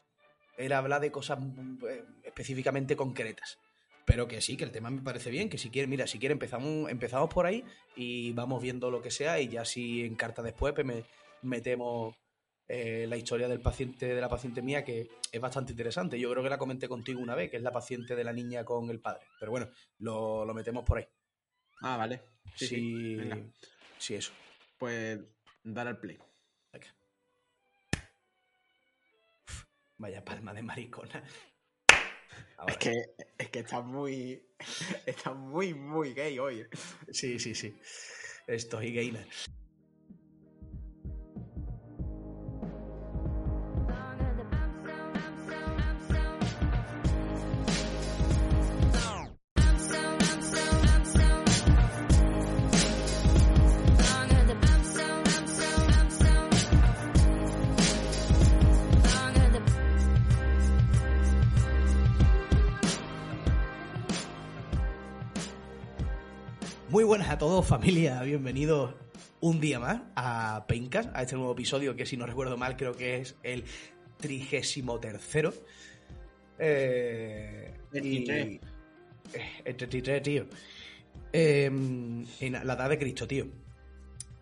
era 0.58 0.78
hablar 0.78 1.02
de 1.02 1.12
cosas 1.12 1.40
mm, 1.40 1.78
eh, 1.90 2.06
específicamente 2.24 2.96
concretas. 2.96 3.60
Pero 4.06 4.28
que 4.28 4.40
sí, 4.40 4.56
que 4.56 4.64
el 4.64 4.72
tema 4.72 4.92
me 4.92 5.02
parece 5.02 5.32
bien, 5.32 5.50
que 5.50 5.58
si 5.58 5.72
quiere, 5.72 5.88
mira, 5.88 6.06
si 6.06 6.20
quiere 6.20 6.34
empezamos, 6.34 6.92
empezamos 6.92 7.34
por 7.34 7.48
ahí 7.48 7.64
y 7.96 8.34
vamos 8.34 8.62
viendo 8.62 8.92
lo 8.92 9.02
que 9.02 9.10
sea 9.10 9.40
y 9.40 9.48
ya 9.48 9.66
si 9.66 10.06
en 10.06 10.16
carta 10.16 10.44
después 10.44 10.74
pues 10.74 10.86
me 10.86 11.04
metemos 11.42 12.16
eh, 12.68 13.06
la 13.08 13.18
historia 13.18 13.48
del 13.48 13.62
paciente, 13.62 14.08
de 14.14 14.22
la 14.22 14.30
paciente 14.30 14.62
mía, 14.62 14.84
que 14.84 15.10
es 15.32 15.42
bastante 15.42 15.72
interesante. 15.72 16.20
Yo 16.20 16.30
creo 16.32 16.44
que 16.44 16.50
la 16.50 16.58
comenté 16.58 16.88
contigo 16.88 17.20
una 17.20 17.36
vez, 17.36 17.50
que 17.50 17.58
es 17.58 17.64
la 17.64 17.72
paciente 17.72 18.16
de 18.16 18.24
la 18.24 18.34
niña 18.34 18.64
con 18.64 18.90
el 18.92 19.00
padre. 19.00 19.26
Pero 19.40 19.52
bueno, 19.52 19.70
lo, 20.00 20.46
lo 20.46 20.54
metemos 20.54 20.84
por 20.84 21.00
ahí. 21.00 21.08
Ah, 21.82 21.98
vale. 21.98 22.22
Sí, 22.56 22.68
sí. 22.68 22.76
Sí, 22.76 23.52
sí, 23.98 24.16
eso. 24.16 24.34
Pues 24.78 25.20
dar 25.64 25.88
al 25.88 26.00
play. 26.00 26.18
Vaya 29.98 30.24
palma 30.24 30.54
de 30.54 30.62
maricona. 30.62 31.24
Ahora. 32.58 32.74
Es 32.74 32.78
que, 32.78 32.92
es 33.38 33.50
que 33.50 33.60
estás 33.60 33.84
muy. 33.84 34.42
Estás 35.06 35.36
muy, 35.36 35.74
muy 35.74 36.14
gay 36.14 36.40
hoy. 36.40 36.66
Sí, 37.12 37.40
sí, 37.40 37.56
sí. 37.56 37.78
Estoy 38.48 38.94
gamer. 38.94 39.28
A 67.36 67.38
todos, 67.38 67.66
familia. 67.68 68.22
Bienvenidos 68.22 68.94
un 69.42 69.60
día 69.60 69.80
más 69.80 70.02
a 70.16 70.66
Paincast, 70.68 71.10
a 71.14 71.22
este 71.24 71.36
nuevo 71.36 71.52
episodio 71.52 71.96
que, 71.96 72.06
si 72.06 72.16
no 72.18 72.26
recuerdo 72.26 72.56
mal, 72.58 72.78
creo 72.78 72.96
que 72.96 73.18
es 73.18 73.36
el 73.44 73.64
trigésimo 74.18 75.00
tercero. 75.00 75.54
Eh, 76.58 77.74
y- 77.94 78.00
23. 78.00 78.48
eh, 79.34 79.42
el 79.66 79.76
33, 79.76 80.24
tío. 80.24 80.46
Eh, 81.34 81.66
en 81.66 82.52
la 82.54 82.74
edad 82.74 82.90
de 82.90 82.98
Cristo, 82.98 83.28
tío. 83.28 83.48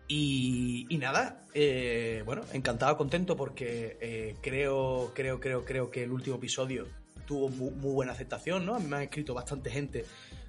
Y, 0.06 0.86
y 0.88 0.98
nada, 0.98 1.42
eh, 1.54 2.22
bueno, 2.24 2.42
encantado, 2.52 2.96
contento 2.96 3.36
porque 3.36 3.96
eh, 4.00 4.36
creo, 4.40 5.10
creo, 5.14 5.40
creo, 5.40 5.64
creo 5.64 5.90
que 5.90 6.04
el 6.04 6.12
último 6.12 6.36
episodio 6.36 6.86
tuvo 7.26 7.48
mu- 7.48 7.70
muy, 7.72 7.92
buena 7.92 8.12
aceptación, 8.12 8.64
¿no? 8.66 8.74
A 8.76 8.78
mí 8.78 8.86
me 8.86 8.96
ha 8.98 9.02
escrito 9.02 9.34
bastante 9.34 9.70
gente 9.70 10.04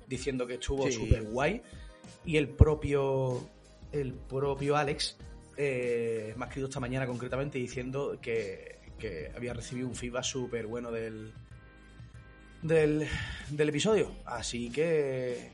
diciendo 0.07 0.45
que 0.45 0.55
estuvo 0.55 0.85
Sí. 0.87 0.91
súper 0.91 1.23
guay. 1.23 1.61
Y 2.25 2.37
el 2.37 2.49
propio, 2.49 3.47
el 3.91 4.13
propio 4.13 4.75
Alex 4.75 5.17
eh, 5.57 6.33
me 6.37 6.45
ha 6.45 6.47
escrito 6.47 6.67
esta 6.67 6.79
mañana 6.79 7.05
concretamente 7.05 7.57
diciendo 7.57 8.17
que, 8.21 8.79
que 8.97 9.31
había 9.35 9.53
recibido 9.53 9.87
un 9.87 9.95
feedback 9.95 10.23
súper 10.23 10.67
bueno 10.67 10.91
del, 10.91 11.33
del, 12.61 13.07
episodio. 13.57 14.11
Así 14.25 14.69
que, 14.69 15.51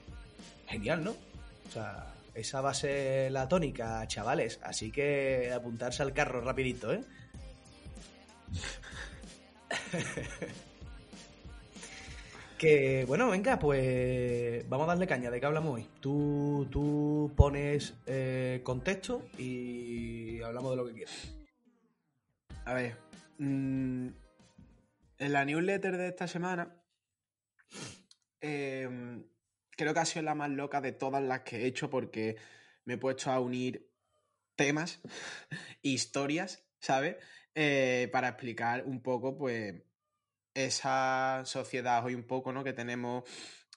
genial, 0.68 1.04
¿no? 1.04 1.12
O 1.12 1.72
sea, 1.72 2.14
esa 2.34 2.62
va 2.62 2.72
a 2.72 2.74
ser 2.74 3.32
la 3.32 3.48
tónica, 3.48 4.08
chavales. 4.08 4.60
Así 4.64 4.92
que 4.92 5.52
apuntarse 5.54 6.04
al 6.04 6.14
carro 6.14 6.42
rapidito, 6.42 6.94
¿eh? 6.94 7.04
que, 12.62 13.06
bueno, 13.08 13.32
venga, 13.32 13.58
pues 13.58 14.70
vamos 14.70 14.86
a 14.86 14.90
darle 14.90 15.08
caña. 15.08 15.32
¿De 15.32 15.40
qué 15.40 15.48
hablamos 15.48 15.74
hoy? 15.74 15.90
Tú, 16.00 16.68
tú 16.70 17.34
pones 17.36 17.96
eh, 18.06 18.62
contexto 18.64 19.28
y 19.40 20.40
hablamos 20.44 20.70
de 20.70 20.78
lo 20.78 20.86
que 20.86 20.94
quieras. 20.94 21.36
A 22.66 22.76
ver. 22.76 22.98
mm, 23.40 24.10
en 25.18 25.34
la 25.34 25.44
newsletter 25.44 25.98
de 25.98 26.10
esta 26.10 26.28
semana. 26.28 26.72
em, 28.42 29.24
creo 29.72 29.96
que 29.96 30.00
ha 30.00 30.06
sido 30.06 30.22
la 30.22 30.36
más 30.36 30.52
loca 30.52 30.82
de 30.82 30.92
todas 30.92 31.24
las 31.24 31.42
que 31.42 31.64
he 31.64 31.66
hecho 31.66 31.90
porque 31.90 32.36
me 32.86 32.94
he 32.94 32.98
puesto 33.00 33.32
a 33.32 33.40
unir 33.40 33.90
temas, 34.56 35.02
historias, 35.82 36.64
¿sabes? 36.80 37.16
Eh, 37.56 38.08
para 38.12 38.28
explicar 38.28 38.84
un 38.86 39.02
poco, 39.02 39.36
pues, 39.36 39.82
esa 40.54 41.44
sociedad 41.46 42.04
hoy 42.06 42.16
un 42.16 42.28
poco, 42.28 42.52
¿no? 42.52 42.64
Que 42.64 42.74
tenemos 42.74 43.24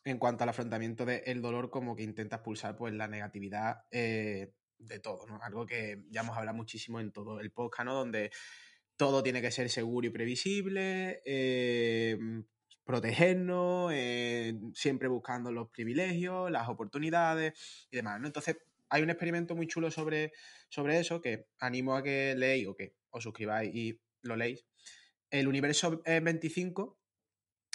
en 0.04 0.18
cuanto 0.18 0.44
al 0.44 0.50
afrontamiento 0.50 1.06
del 1.06 1.40
dolor, 1.40 1.70
como 1.70 1.96
que 1.96 2.02
intenta 2.02 2.36
expulsar, 2.36 2.76
pues, 2.76 2.92
la 2.92 3.08
negatividad 3.08 3.84
eh, 3.90 4.52
de 4.78 4.98
todo, 5.00 5.26
¿no? 5.26 5.40
Algo 5.42 5.66
que 5.66 6.04
ya 6.10 6.20
hemos 6.20 6.36
hablado 6.36 6.56
muchísimo 6.56 7.00
en 7.00 7.10
todo 7.12 7.40
el 7.40 7.50
podcast, 7.52 7.86
¿no? 7.86 7.94
Donde 7.94 8.30
todo 8.96 9.22
tiene 9.22 9.40
que 9.40 9.50
ser 9.50 9.70
seguro 9.70 10.06
y 10.06 10.10
previsible, 10.10 11.22
eh, 11.24 12.16
protegernos, 12.84 13.92
eh, 13.94 14.54
siempre 14.74 15.08
buscando 15.08 15.50
los 15.50 15.70
privilegios, 15.70 16.50
las 16.50 16.68
oportunidades 16.68 17.86
y 17.90 17.96
demás. 17.96 18.20
¿no? 18.20 18.26
Entonces, 18.26 18.58
hay 18.90 19.02
un 19.02 19.10
experimento 19.10 19.56
muy 19.56 19.66
chulo 19.66 19.90
sobre, 19.90 20.32
sobre 20.68 20.98
eso 21.00 21.20
que 21.20 21.46
animo 21.58 21.96
a 21.96 22.02
que 22.02 22.34
leáis 22.36 22.66
o 22.68 22.74
que 22.76 22.94
os 23.10 23.22
suscribáis 23.22 23.74
y 23.74 24.00
lo 24.22 24.36
leéis. 24.36 24.64
El 25.30 25.48
universo 25.48 26.02
25, 26.04 26.98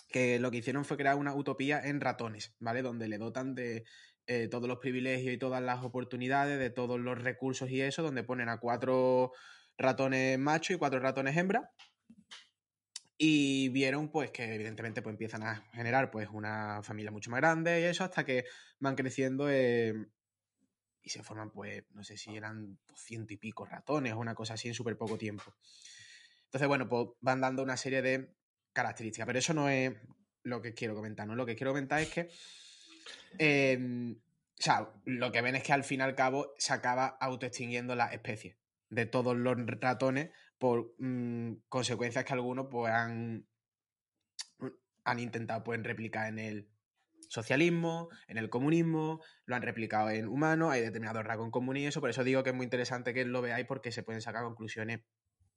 que 0.09 0.39
lo 0.39 0.51
que 0.51 0.57
hicieron 0.57 0.85
fue 0.85 0.97
crear 0.97 1.15
una 1.15 1.35
utopía 1.35 1.81
en 1.81 2.01
ratones, 2.01 2.55
¿vale? 2.59 2.81
Donde 2.81 3.07
le 3.07 3.17
dotan 3.17 3.55
de 3.55 3.85
eh, 4.27 4.47
todos 4.47 4.67
los 4.67 4.79
privilegios 4.79 5.33
y 5.33 5.37
todas 5.37 5.61
las 5.61 5.83
oportunidades, 5.83 6.59
de 6.59 6.69
todos 6.69 6.99
los 6.99 7.21
recursos 7.21 7.69
y 7.69 7.81
eso, 7.81 8.03
donde 8.03 8.23
ponen 8.23 8.49
a 8.49 8.59
cuatro 8.59 9.31
ratones 9.77 10.37
machos 10.37 10.75
y 10.75 10.77
cuatro 10.79 10.99
ratones 10.99 11.35
hembra. 11.35 11.71
Y 13.17 13.69
vieron 13.69 14.11
pues 14.11 14.31
que 14.31 14.53
evidentemente 14.53 15.01
pues, 15.01 15.13
empiezan 15.13 15.43
a 15.43 15.67
generar 15.73 16.09
pues 16.09 16.29
una 16.31 16.81
familia 16.83 17.11
mucho 17.11 17.31
más 17.31 17.41
grande 17.41 17.81
y 17.81 17.83
eso 17.83 18.03
hasta 18.03 18.23
que 18.23 18.45
van 18.79 18.95
creciendo 18.95 19.49
eh, 19.49 19.93
y 21.01 21.09
se 21.09 21.23
forman 21.23 21.51
pues 21.51 21.83
no 21.91 22.03
sé 22.03 22.15
si 22.15 22.35
eran 22.37 22.77
200 22.87 23.31
y 23.31 23.37
pico 23.37 23.65
ratones 23.65 24.13
o 24.13 24.19
una 24.19 24.35
cosa 24.35 24.53
así 24.53 24.67
en 24.67 24.73
súper 24.73 24.97
poco 24.97 25.17
tiempo. 25.17 25.53
Entonces 26.49 26.67
bueno 26.67 26.89
pues 26.89 27.09
van 27.21 27.41
dando 27.41 27.61
una 27.61 27.77
serie 27.77 28.01
de 28.01 28.35
características, 28.73 29.27
pero 29.27 29.39
eso 29.39 29.53
no 29.53 29.69
es 29.69 29.93
lo 30.43 30.61
que 30.61 30.73
quiero 30.73 30.95
comentar, 30.95 31.27
¿no? 31.27 31.35
Lo 31.35 31.45
que 31.45 31.55
quiero 31.55 31.71
comentar 31.71 32.01
es 32.01 32.09
que 32.09 32.29
em, 33.37 34.13
o 34.13 34.61
sea, 34.61 34.91
lo 35.05 35.31
que 35.31 35.41
ven 35.41 35.55
es 35.55 35.63
que 35.63 35.73
al 35.73 35.83
fin 35.83 35.99
y 35.99 36.03
al 36.03 36.15
cabo 36.15 36.53
se 36.57 36.73
acaba 36.73 37.07
autoextinguiendo 37.07 37.95
la 37.95 38.07
especie 38.07 38.57
de 38.89 39.05
todos 39.05 39.37
los 39.37 39.55
ratones 39.79 40.31
por 40.57 40.95
mm, 40.97 41.53
consecuencias 41.69 42.25
que 42.25 42.33
algunos 42.33 42.67
pues, 42.69 42.91
han, 42.91 43.47
han 45.03 45.19
intentado 45.19 45.63
pues, 45.63 45.81
replicar 45.83 46.27
en 46.27 46.39
el 46.39 46.69
socialismo, 47.29 48.09
en 48.27 48.37
el 48.37 48.49
comunismo, 48.49 49.21
lo 49.45 49.55
han 49.55 49.61
replicado 49.61 50.09
en 50.09 50.27
humanos, 50.27 50.71
hay 50.71 50.81
determinados 50.81 51.23
rasgos 51.23 51.51
en 51.53 51.77
y 51.77 51.85
eso, 51.85 52.01
por 52.01 52.09
eso 52.09 52.23
digo 52.23 52.43
que 52.43 52.49
es 52.49 52.55
muy 52.55 52.63
interesante 52.63 53.13
que 53.13 53.23
lo 53.23 53.41
veáis 53.41 53.67
porque 53.67 53.91
se 53.91 54.03
pueden 54.03 54.21
sacar 54.21 54.43
conclusiones 54.43 55.01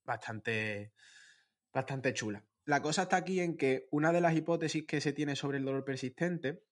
bastante, 0.05 0.93
bastante 1.73 2.15
chulas. 2.15 2.43
La 2.65 2.81
cosa 2.81 3.03
está 3.03 3.17
aquí 3.17 3.41
en 3.41 3.57
que 3.57 3.89
una 3.91 4.13
de 4.13 4.21
las 4.21 4.37
hipótesis 4.37 4.87
que 4.87 5.01
se 5.01 5.13
tiene 5.13 5.37
sobre 5.37 5.59
el 5.59 5.65
dolor 5.65 5.85
persistente 5.85 6.63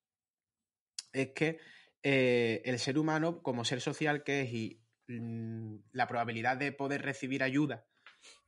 es 1.13 1.31
que 1.35 1.59
eh, 2.03 2.63
el 2.65 2.79
ser 2.79 2.99
humano, 2.99 3.43
como 3.43 3.65
ser 3.65 3.81
social 3.81 4.23
que 4.23 4.43
es 4.43 4.53
y 4.53 4.83
mm, 5.09 5.77
la 5.93 6.07
probabilidad 6.07 6.57
de 6.57 6.73
poder 6.73 7.03
recibir 7.03 7.43
ayuda 7.43 7.87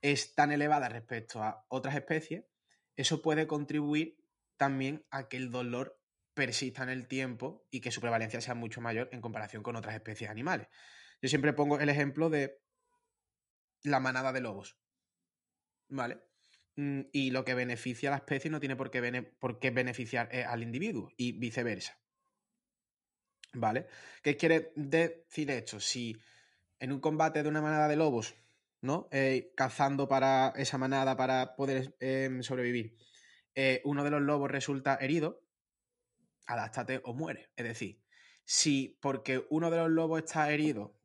es 0.01 0.35
tan 0.35 0.53
elevada 0.53 0.89
respecto 0.89 1.43
a 1.43 1.65
otras 1.69 1.97
especies, 1.97 2.45
eso 2.97 3.23
puede 3.23 3.47
contribuir 3.47 4.19
también 4.57 5.05
a 5.11 5.29
que 5.29 5.37
el 5.37 5.51
dolor 5.51 5.99
persista 6.35 6.83
en 6.83 6.91
el 6.91 7.09
tiempo 7.09 7.67
y 7.71 7.81
que 7.81 7.91
su 7.91 8.01
prevalencia 8.01 8.41
sea 8.41 8.55
mucho 8.55 8.81
mayor 8.81 9.09
en 9.13 9.21
comparación 9.21 9.63
con 9.63 9.77
otras 9.77 9.95
especies 9.95 10.31
animales. 10.31 10.69
Yo 11.21 11.29
siempre 11.29 11.53
pongo 11.53 11.79
el 11.79 11.89
ejemplo 11.89 12.31
de 12.31 12.62
la 13.83 14.01
manada 14.01 14.33
de 14.33 14.41
lobos. 14.41 14.79
¿Vale? 15.89 16.23
Mm, 16.77 17.03
y 17.13 17.31
lo 17.31 17.45
que 17.45 17.55
beneficia 17.55 18.09
a 18.09 18.13
la 18.13 18.19
especie 18.19 18.51
no 18.51 18.61
tiene 18.61 18.77
por 18.77 18.91
qué, 18.91 19.23
por 19.39 19.59
qué 19.59 19.71
beneficiar 19.71 20.29
eh, 20.33 20.45
al 20.45 20.63
individuo 20.63 21.11
y 21.17 21.33
viceversa. 21.33 21.99
¿Vale? 23.55 23.87
¿Qué 24.23 24.37
quiere 24.37 24.73
decir 24.77 25.51
esto? 25.51 25.79
Si 25.79 26.17
en 26.79 26.93
un 26.93 27.01
combate 27.01 27.43
de 27.43 27.49
una 27.49 27.61
manada 27.61 27.87
de 27.89 27.97
lobos 27.97 28.35
¿no? 28.83 29.09
Eh, 29.13 29.53
cazando 29.57 30.09
para 30.09 30.53
esa 30.57 30.77
manada 30.77 31.17
para 31.17 31.55
poder 31.55 31.97
em, 32.01 32.43
sobrevivir, 32.43 32.97
eh, 33.55 33.81
uno 33.85 34.05
de 34.05 34.11
los 34.11 34.21
lobos 34.21 34.51
resulta 34.51 34.97
herido, 34.97 35.41
adáptate 36.47 37.01
o 37.05 37.15
muere. 37.15 37.51
Es 37.57 37.65
decir, 37.65 38.03
si 38.45 38.99
porque 39.01 39.47
uno 39.51 39.71
de 39.71 39.79
los 39.79 39.91
lobos 39.91 40.25
está 40.25 40.51
herido, 40.53 40.97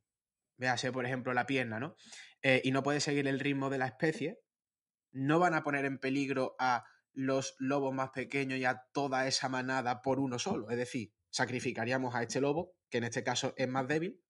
véase 0.58 0.92
por 0.92 1.06
ejemplo 1.06 1.34
la 1.34 1.46
pierna, 1.46 1.80
¿no? 1.80 1.96
Eh, 2.42 2.62
y 2.64 2.72
no 2.72 2.84
puede 2.84 3.00
seguir 3.00 3.28
el 3.28 3.40
ritmo 3.40 3.70
de 3.70 3.78
la 3.78 3.88
especie, 3.88 4.40
no 5.12 5.40
van 5.40 5.54
a 5.54 5.64
poner 5.64 5.86
en 5.86 6.00
peligro 6.00 6.56
a 6.60 6.86
los 7.14 7.56
lobos 7.58 7.94
más 7.94 8.12
pequeños 8.12 8.60
y 8.60 8.66
a 8.66 8.84
toda 8.94 9.28
esa 9.28 9.50
manada 9.50 10.02
por 10.02 10.20
uno 10.20 10.38
solo. 10.38 10.70
Es 10.70 10.78
decir, 10.78 11.14
sacrificaríamos 11.32 12.14
a 12.14 12.22
este 12.22 12.42
lobo, 12.42 12.76
que 12.90 13.00
en 13.00 13.06
este 13.06 13.24
caso 13.24 13.54
es 13.58 13.68
más 13.68 13.88
débil, 13.88 14.22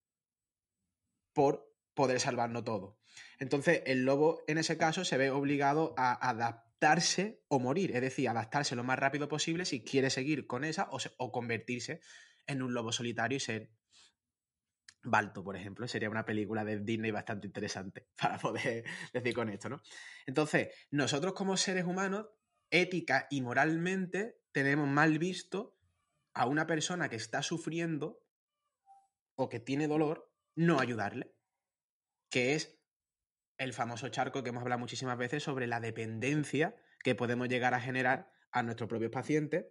por 1.34 1.70
poder 1.93 2.20
salvarnos 2.20 2.63
todo. 2.63 2.98
Entonces, 3.39 3.82
el 3.86 4.06
lobo 4.06 4.43
en 4.48 4.58
ese 4.58 4.78
caso 4.78 5.04
se 5.04 5.17
ve 5.17 5.32
obligado 5.32 5.93
a 5.98 6.30
adaptarse 6.30 7.43
o 7.48 7.60
morir, 7.60 7.96
es 7.96 8.02
decir, 8.02 8.30
adaptarse 8.30 8.76
lo 8.76 8.84
más 8.84 9.00
rápido 9.00 9.28
posible 9.28 9.65
si 9.65 9.84
quiere 9.84 10.10
seguir 10.10 10.48
con 10.48 10.63
esa 10.63 10.88
o, 10.91 11.32
convertirse 11.32 12.02
en 12.46 12.62
un 12.62 12.74
lobo 12.74 12.91
solitario 12.91 13.38
y 13.38 13.39
ser 13.39 13.72
Balto, 15.10 15.43
por 15.43 15.56
ejemplo, 15.56 15.88
sería 15.88 16.10
una 16.10 16.26
película 16.26 16.63
de 16.63 16.80
Disney 16.80 17.12
bastante 17.12 17.48
interesante 17.48 18.08
para 18.22 18.38
poder 18.38 18.86
decir 19.13 19.34
con 19.34 19.50
esto, 19.50 19.70
¿no? 19.70 19.82
Entonces, 20.26 20.70
nosotros 20.91 21.34
como 21.34 21.58
seres 21.58 21.86
humanos, 21.86 22.28
ética 22.70 23.28
y 23.30 23.41
moralmente, 23.41 24.39
tenemos 24.52 24.88
mal 24.88 25.17
visto 25.20 25.78
a 26.34 26.46
una 26.46 26.67
persona 26.67 27.10
que 27.10 27.15
está 27.15 27.41
sufriendo 27.41 28.22
o 29.36 29.50
que 29.50 29.60
tiene 29.60 29.88
dolor, 29.88 30.32
no 30.56 30.80
ayudarle, 30.80 31.34
que 32.30 32.56
es 32.56 32.80
el 33.58 33.74
famoso 33.74 34.10
charco 34.10 34.43
que 34.43 34.50
hemos 34.50 34.62
hablado 34.62 34.80
muchísimas 34.80 35.17
veces 35.17 35.43
sobre 35.43 35.67
la 35.67 35.80
dependencia 35.80 36.76
que 37.04 37.15
podemos 37.15 37.48
llegar 37.48 37.74
a 37.74 37.82
generar 37.82 38.32
a 38.52 38.63
nuestros 38.63 38.89
propios 38.89 39.12
pacientes 39.12 39.65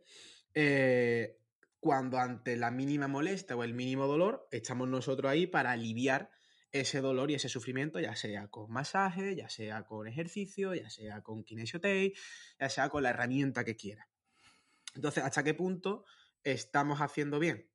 eh, 0.55 1.39
cuando 1.87 2.19
ante 2.19 2.57
la 2.57 2.73
mínima 2.73 3.07
molestia 3.07 3.55
o 3.55 3.63
el 3.63 3.73
mínimo 3.73 4.09
dolor 4.09 4.49
estamos 4.51 4.89
nosotros 4.89 5.31
ahí 5.31 5.47
para 5.47 5.71
aliviar 5.71 6.33
ese 6.73 7.01
dolor 7.01 7.31
y 7.31 7.35
ese 7.35 7.49
sufrimiento, 7.49 8.01
ya 8.01 8.17
sea 8.17 8.49
con 8.49 8.73
masaje, 8.73 9.37
ya 9.37 9.49
sea 9.49 9.85
con 9.85 10.09
ejercicio, 10.09 10.75
ya 10.75 10.91
sea 10.91 11.23
con 11.23 11.45
kinesiotape, 11.45 12.13
ya 12.59 12.69
sea 12.69 12.89
con 12.89 13.05
la 13.05 13.11
herramienta 13.11 13.65
que 13.65 13.77
quiera. 13.77 14.09
Entonces, 14.97 15.23
¿hasta 15.23 15.45
qué 15.45 15.55
punto 15.55 16.05
estamos 16.43 17.01
haciendo 17.01 17.39
bien 17.39 17.71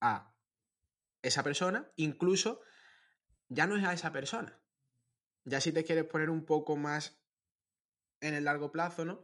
a 0.00 0.34
esa 1.22 1.44
persona? 1.44 1.92
Incluso 1.94 2.60
ya 3.48 3.68
no 3.68 3.76
es 3.76 3.84
a 3.84 3.92
esa 3.92 4.10
persona, 4.10 4.60
ya 5.44 5.60
si 5.60 5.70
te 5.70 5.84
quieres 5.84 6.06
poner 6.06 6.28
un 6.28 6.44
poco 6.44 6.76
más 6.76 7.22
en 8.20 8.34
el 8.34 8.46
largo 8.46 8.72
plazo, 8.72 9.04
¿no? 9.04 9.22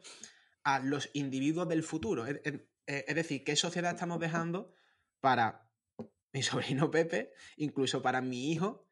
A 0.62 0.78
los 0.78 1.10
individuos 1.14 1.68
del 1.68 1.82
futuro. 1.82 2.26
Es, 2.88 3.14
decir, 3.14 3.44
¿qué 3.44 3.54
sociedad 3.54 3.92
estamos 3.92 4.18
dejando 4.18 4.72
para 5.20 5.70
mi 6.32 6.42
sobrino 6.42 6.90
Pepe, 6.90 7.32
incluso 7.58 8.00
para 8.00 8.22
mi 8.22 8.50
hijo, 8.50 8.88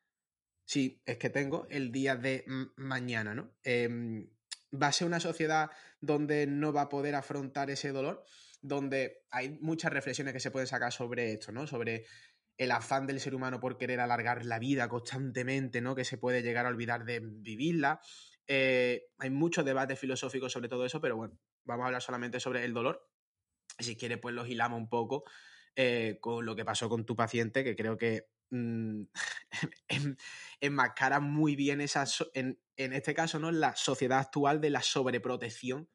si 0.67 1.03
es 1.07 1.17
que 1.17 1.31
tengo 1.31 1.67
el 1.71 1.93
día 1.93 2.15
de 2.15 2.45
mañana, 2.77 3.35
¿no? 3.35 3.57
Em, 3.63 4.29
va 4.71 4.89
a 4.89 4.93
ser 4.93 5.07
una 5.07 5.19
sociedad 5.19 5.71
donde 6.01 6.47
no 6.47 6.75
va 6.75 6.83
a 6.83 6.89
poder 6.91 7.15
afrontar 7.15 7.71
ese 7.71 7.91
dolor, 7.91 8.23
donde 8.61 9.25
hay 9.31 9.59
muchas 9.61 9.93
reflexiones 9.93 10.35
que 10.35 10.41
se 10.41 10.51
pueden 10.51 10.67
sacar 10.67 10.93
sobre 10.93 11.33
esto, 11.33 11.51
¿no? 11.51 11.67
Sobre 11.67 12.05
el 12.59 12.73
afán 12.73 13.07
del 13.07 13.21
ser 13.21 13.35
humano 13.35 13.61
por 13.61 13.79
querer 13.79 14.01
alargar 14.01 14.45
la 14.45 14.59
vida 14.59 14.91
constantemente, 14.91 15.81
¿no? 15.81 15.95
Que 15.95 16.05
se 16.05 16.19
puede 16.19 16.43
llegar 16.43 16.67
a 16.67 16.71
olvidar 16.71 17.07
de 17.07 17.21
vivirla. 17.21 18.01
Eh, 18.47 19.09
hay 19.17 19.31
muchos 19.31 19.65
debates 19.65 19.99
filosóficos 19.99 20.53
sobre 20.53 20.69
todo 20.69 20.85
eso, 20.85 21.01
pero 21.01 21.17
bueno, 21.17 21.39
vamos 21.65 21.85
a 21.85 21.87
hablar 21.87 22.03
solamente 22.03 22.41
sobre 22.41 22.63
el 22.63 22.75
dolor. 22.75 23.09
Si 23.79 23.97
quieres, 23.97 24.19
pues 24.19 24.35
lo 24.35 24.47
hilamos 24.47 24.79
un 24.79 24.89
poco 24.89 25.25
eh, 25.75 26.19
con 26.21 26.45
lo 26.47 26.57
que 26.57 26.65
pasó 26.65 26.89
con 26.89 27.05
tu 27.05 27.17
paciente, 27.17 27.65
que 27.65 27.77
creo 27.77 27.97
que 27.97 28.29
mm, 28.51 29.03
enmascara 30.61 31.21
muy 31.21 31.57
bien 31.57 31.81
esa, 31.81 32.05
en, 32.35 32.61
en 32.77 32.93
este 32.93 33.15
caso, 33.15 33.39
¿no? 33.39 33.51
La 33.51 33.77
sociedad 33.77 34.19
actual 34.19 34.61
de 34.61 34.71
la 34.71 34.83
sobreprotección 34.83 35.89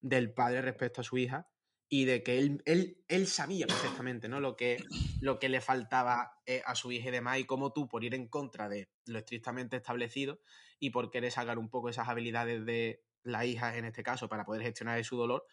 del 0.00 0.32
padre 0.34 0.62
respecto 0.62 1.00
a 1.00 1.04
su 1.04 1.16
hija 1.16 1.48
y 1.88 2.06
de 2.06 2.22
que 2.22 2.38
él, 2.38 2.62
él, 2.64 3.04
él 3.08 3.26
sabía 3.26 3.66
perfectamente 3.66 4.26
¿no? 4.26 4.40
lo, 4.40 4.56
que, 4.56 4.82
lo 5.20 5.38
que 5.38 5.50
le 5.50 5.60
faltaba 5.60 6.40
eh, 6.46 6.62
a 6.64 6.74
su 6.74 6.90
hija 6.90 7.08
y 7.08 7.12
demás, 7.12 7.38
y 7.38 7.44
cómo 7.44 7.74
tú, 7.74 7.86
por 7.86 8.02
ir 8.02 8.14
en 8.14 8.28
contra 8.28 8.70
de 8.70 8.88
lo 9.04 9.18
estrictamente 9.18 9.76
establecido 9.76 10.40
y 10.80 10.88
por 10.88 11.10
querer 11.10 11.30
sacar 11.30 11.58
un 11.58 11.68
poco 11.68 11.90
esas 11.90 12.08
habilidades 12.08 12.64
de 12.64 13.04
la 13.24 13.44
hija 13.44 13.76
en 13.76 13.84
este 13.84 14.02
caso 14.02 14.26
para 14.30 14.46
poder 14.46 14.62
gestionar 14.62 15.04
su 15.04 15.18
dolor, 15.18 15.46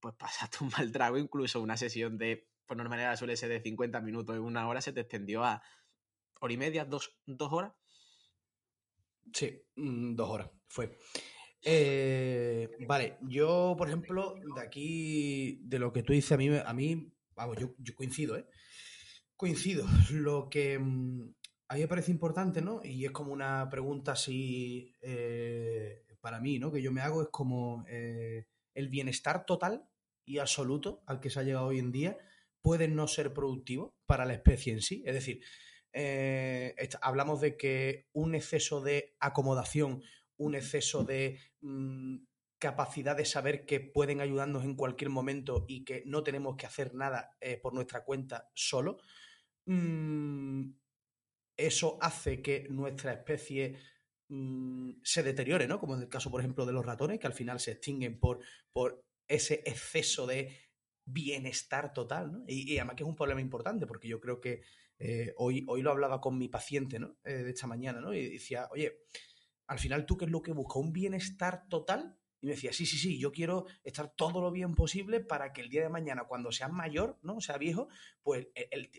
pues 0.00 0.14
pasaste 0.16 0.58
un 0.62 0.70
mal 0.76 0.90
trago, 0.92 1.18
incluso 1.18 1.60
una 1.60 1.76
sesión 1.76 2.18
de, 2.18 2.48
por 2.66 2.76
norma 2.76 3.16
suele 3.16 3.36
ser 3.36 3.50
de 3.50 3.60
50 3.60 4.00
minutos, 4.00 4.36
en 4.36 4.42
una 4.42 4.66
hora 4.68 4.80
se 4.80 4.92
te 4.92 5.00
extendió 5.00 5.44
a 5.44 5.62
hora 6.40 6.52
y 6.52 6.56
media, 6.56 6.84
dos, 6.84 7.20
dos 7.26 7.52
horas. 7.52 7.72
Sí, 9.32 9.62
mm, 9.76 10.14
dos 10.14 10.28
horas 10.30 10.50
fue. 10.68 10.98
Eh, 11.62 12.70
vale, 12.86 13.18
yo, 13.22 13.74
por 13.76 13.88
ejemplo, 13.88 14.34
de 14.54 14.62
aquí, 14.62 15.60
de 15.64 15.78
lo 15.78 15.92
que 15.92 16.02
tú 16.02 16.12
dices, 16.12 16.32
a 16.32 16.36
mí, 16.36 16.48
a 16.48 16.72
mí 16.72 17.12
vamos, 17.34 17.56
yo, 17.58 17.94
coincido, 17.94 18.36
¿eh? 18.36 18.46
Coincido. 19.36 19.84
Lo 20.12 20.48
que 20.48 20.78
mm, 20.78 21.34
a 21.68 21.74
mí 21.74 21.80
me 21.80 21.88
parece 21.88 22.10
importante, 22.10 22.62
¿no? 22.62 22.80
Y 22.82 23.04
es 23.04 23.10
como 23.10 23.32
una 23.32 23.68
pregunta 23.70 24.12
así 24.12 24.94
eh, 25.00 26.04
para 26.20 26.40
mí, 26.40 26.58
¿no? 26.58 26.70
Que 26.70 26.82
yo 26.82 26.92
me 26.92 27.00
hago, 27.00 27.22
es 27.22 27.28
como 27.28 27.84
eh, 27.88 28.46
el 28.74 28.88
bienestar 28.88 29.44
total 29.46 29.89
y 30.24 30.38
absoluto 30.38 31.02
al 31.06 31.20
que 31.20 31.30
se 31.30 31.40
ha 31.40 31.42
llegado 31.42 31.66
hoy 31.66 31.78
en 31.78 31.92
día 31.92 32.18
puede 32.62 32.88
no 32.88 33.08
ser 33.08 33.32
productivo 33.32 33.94
para 34.06 34.24
la 34.24 34.34
especie 34.34 34.72
en 34.72 34.82
sí. 34.82 35.02
Es 35.06 35.14
decir, 35.14 35.42
eh, 35.92 36.74
hablamos 37.02 37.40
de 37.40 37.56
que 37.56 38.08
un 38.12 38.34
exceso 38.34 38.80
de 38.80 39.16
acomodación, 39.18 40.02
un 40.36 40.54
exceso 40.54 41.04
de 41.04 41.38
mm, 41.60 42.18
capacidad 42.58 43.16
de 43.16 43.24
saber 43.24 43.64
que 43.64 43.80
pueden 43.80 44.20
ayudarnos 44.20 44.64
en 44.64 44.76
cualquier 44.76 45.10
momento 45.10 45.64
y 45.66 45.84
que 45.84 46.02
no 46.06 46.22
tenemos 46.22 46.56
que 46.56 46.66
hacer 46.66 46.94
nada 46.94 47.36
por 47.62 47.72
nuestra 47.72 48.04
cuenta 48.04 48.50
solo, 48.54 48.98
mm, 49.64 50.70
eso 51.60 51.98
hace 52.00 52.42
que 52.42 52.66
nuestra 52.70 53.12
especie 53.12 53.78
mm, 54.28 54.92
se 55.02 55.22
deteriore, 55.22 55.66
¿no? 55.66 55.78
Como 55.78 55.94
en 55.94 56.02
el 56.02 56.08
caso, 56.08 56.30
por 56.30 56.40
ejemplo, 56.40 56.66
de 56.66 56.72
los 56.72 56.84
ratones, 56.84 57.18
que 57.18 57.26
al 57.26 57.32
final 57.32 57.60
se 57.60 57.72
extinguen 57.72 58.18
por, 58.18 58.40
por 58.72 59.04
ese 59.30 59.62
exceso 59.64 60.26
de 60.26 60.56
bienestar 61.04 61.92
total, 61.92 62.32
¿no? 62.32 62.44
Y, 62.46 62.76
además 62.76 62.96
que 62.96 63.04
es 63.04 63.08
un 63.08 63.16
problema 63.16 63.40
importante, 63.40 63.86
porque 63.86 64.08
yo 64.08 64.20
creo 64.20 64.40
que 64.40 64.62
eh, 64.98 65.32
hoy, 65.36 65.64
hoy 65.68 65.82
lo 65.82 65.90
hablaba 65.90 66.20
con 66.20 66.36
mi 66.36 66.48
paciente, 66.48 66.98
¿no? 66.98 67.16
Eh, 67.24 67.42
de 67.44 67.50
esta 67.50 67.66
mañana, 67.66 68.00
¿no? 68.00 68.12
Y 68.12 68.28
decía, 68.28 68.68
oye, 68.70 69.04
al 69.66 69.78
final 69.78 70.04
tú 70.04 70.16
qué 70.16 70.26
es 70.26 70.30
lo 70.30 70.42
que 70.42 70.52
buscas, 70.52 70.76
un 70.76 70.92
bienestar 70.92 71.68
total 71.68 72.18
y 72.40 72.46
me 72.46 72.52
decía, 72.52 72.72
sí, 72.72 72.86
sí, 72.86 72.96
sí, 72.96 73.18
yo 73.18 73.32
quiero 73.32 73.66
estar 73.84 74.14
todo 74.16 74.40
lo 74.40 74.50
bien 74.50 74.74
posible 74.74 75.20
para 75.20 75.52
que 75.52 75.60
el 75.60 75.68
día 75.68 75.82
de 75.82 75.90
mañana, 75.90 76.24
cuando 76.24 76.50
sea 76.50 76.68
mayor, 76.68 77.18
¿no? 77.22 77.40
sea 77.40 77.58
viejo, 77.58 77.88
pues 78.22 78.48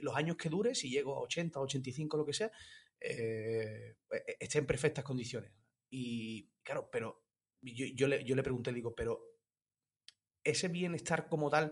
los 0.02 0.16
años 0.16 0.38
que 0.38 0.50
dure, 0.50 0.76
si 0.76 0.90
llego 0.90 1.16
a 1.18 1.22
80, 1.22 1.60
85, 1.60 2.18
lo 2.18 2.26
que 2.26 2.34
sea, 2.34 2.52
eh, 3.00 3.96
e, 4.12 4.38
esté 4.40 4.60
en 4.60 4.68
perfectas 4.68 5.04
condiciones. 5.04 5.52
Y 5.90 6.52
claro, 6.62 6.90
pero 6.92 7.26
yo, 7.62 8.08
le, 8.08 8.24
yo 8.24 8.36
le 8.36 8.44
pregunté, 8.44 8.72
digo, 8.72 8.94
pero 8.94 9.31
ese 10.44 10.68
bienestar 10.68 11.28
como 11.28 11.50
tal 11.50 11.72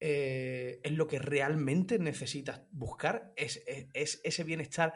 eh, 0.00 0.80
es 0.82 0.92
lo 0.92 1.06
que 1.06 1.18
realmente 1.18 1.98
necesitas 1.98 2.62
buscar, 2.70 3.32
¿Es, 3.36 3.62
es 3.66 4.20
ese 4.24 4.44
bienestar 4.44 4.94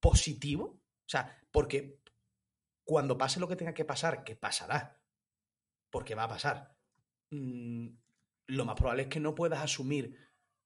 positivo. 0.00 0.64
O 0.64 1.08
sea, 1.08 1.38
porque 1.50 2.00
cuando 2.84 3.18
pase 3.18 3.40
lo 3.40 3.48
que 3.48 3.56
tenga 3.56 3.74
que 3.74 3.84
pasar, 3.84 4.24
que 4.24 4.36
pasará, 4.36 5.00
porque 5.90 6.14
va 6.14 6.24
a 6.24 6.28
pasar. 6.28 6.76
Mm, 7.30 7.88
lo 8.46 8.64
más 8.64 8.76
probable 8.76 9.02
es 9.02 9.08
que 9.08 9.20
no 9.20 9.34
puedas 9.34 9.60
asumir 9.60 10.16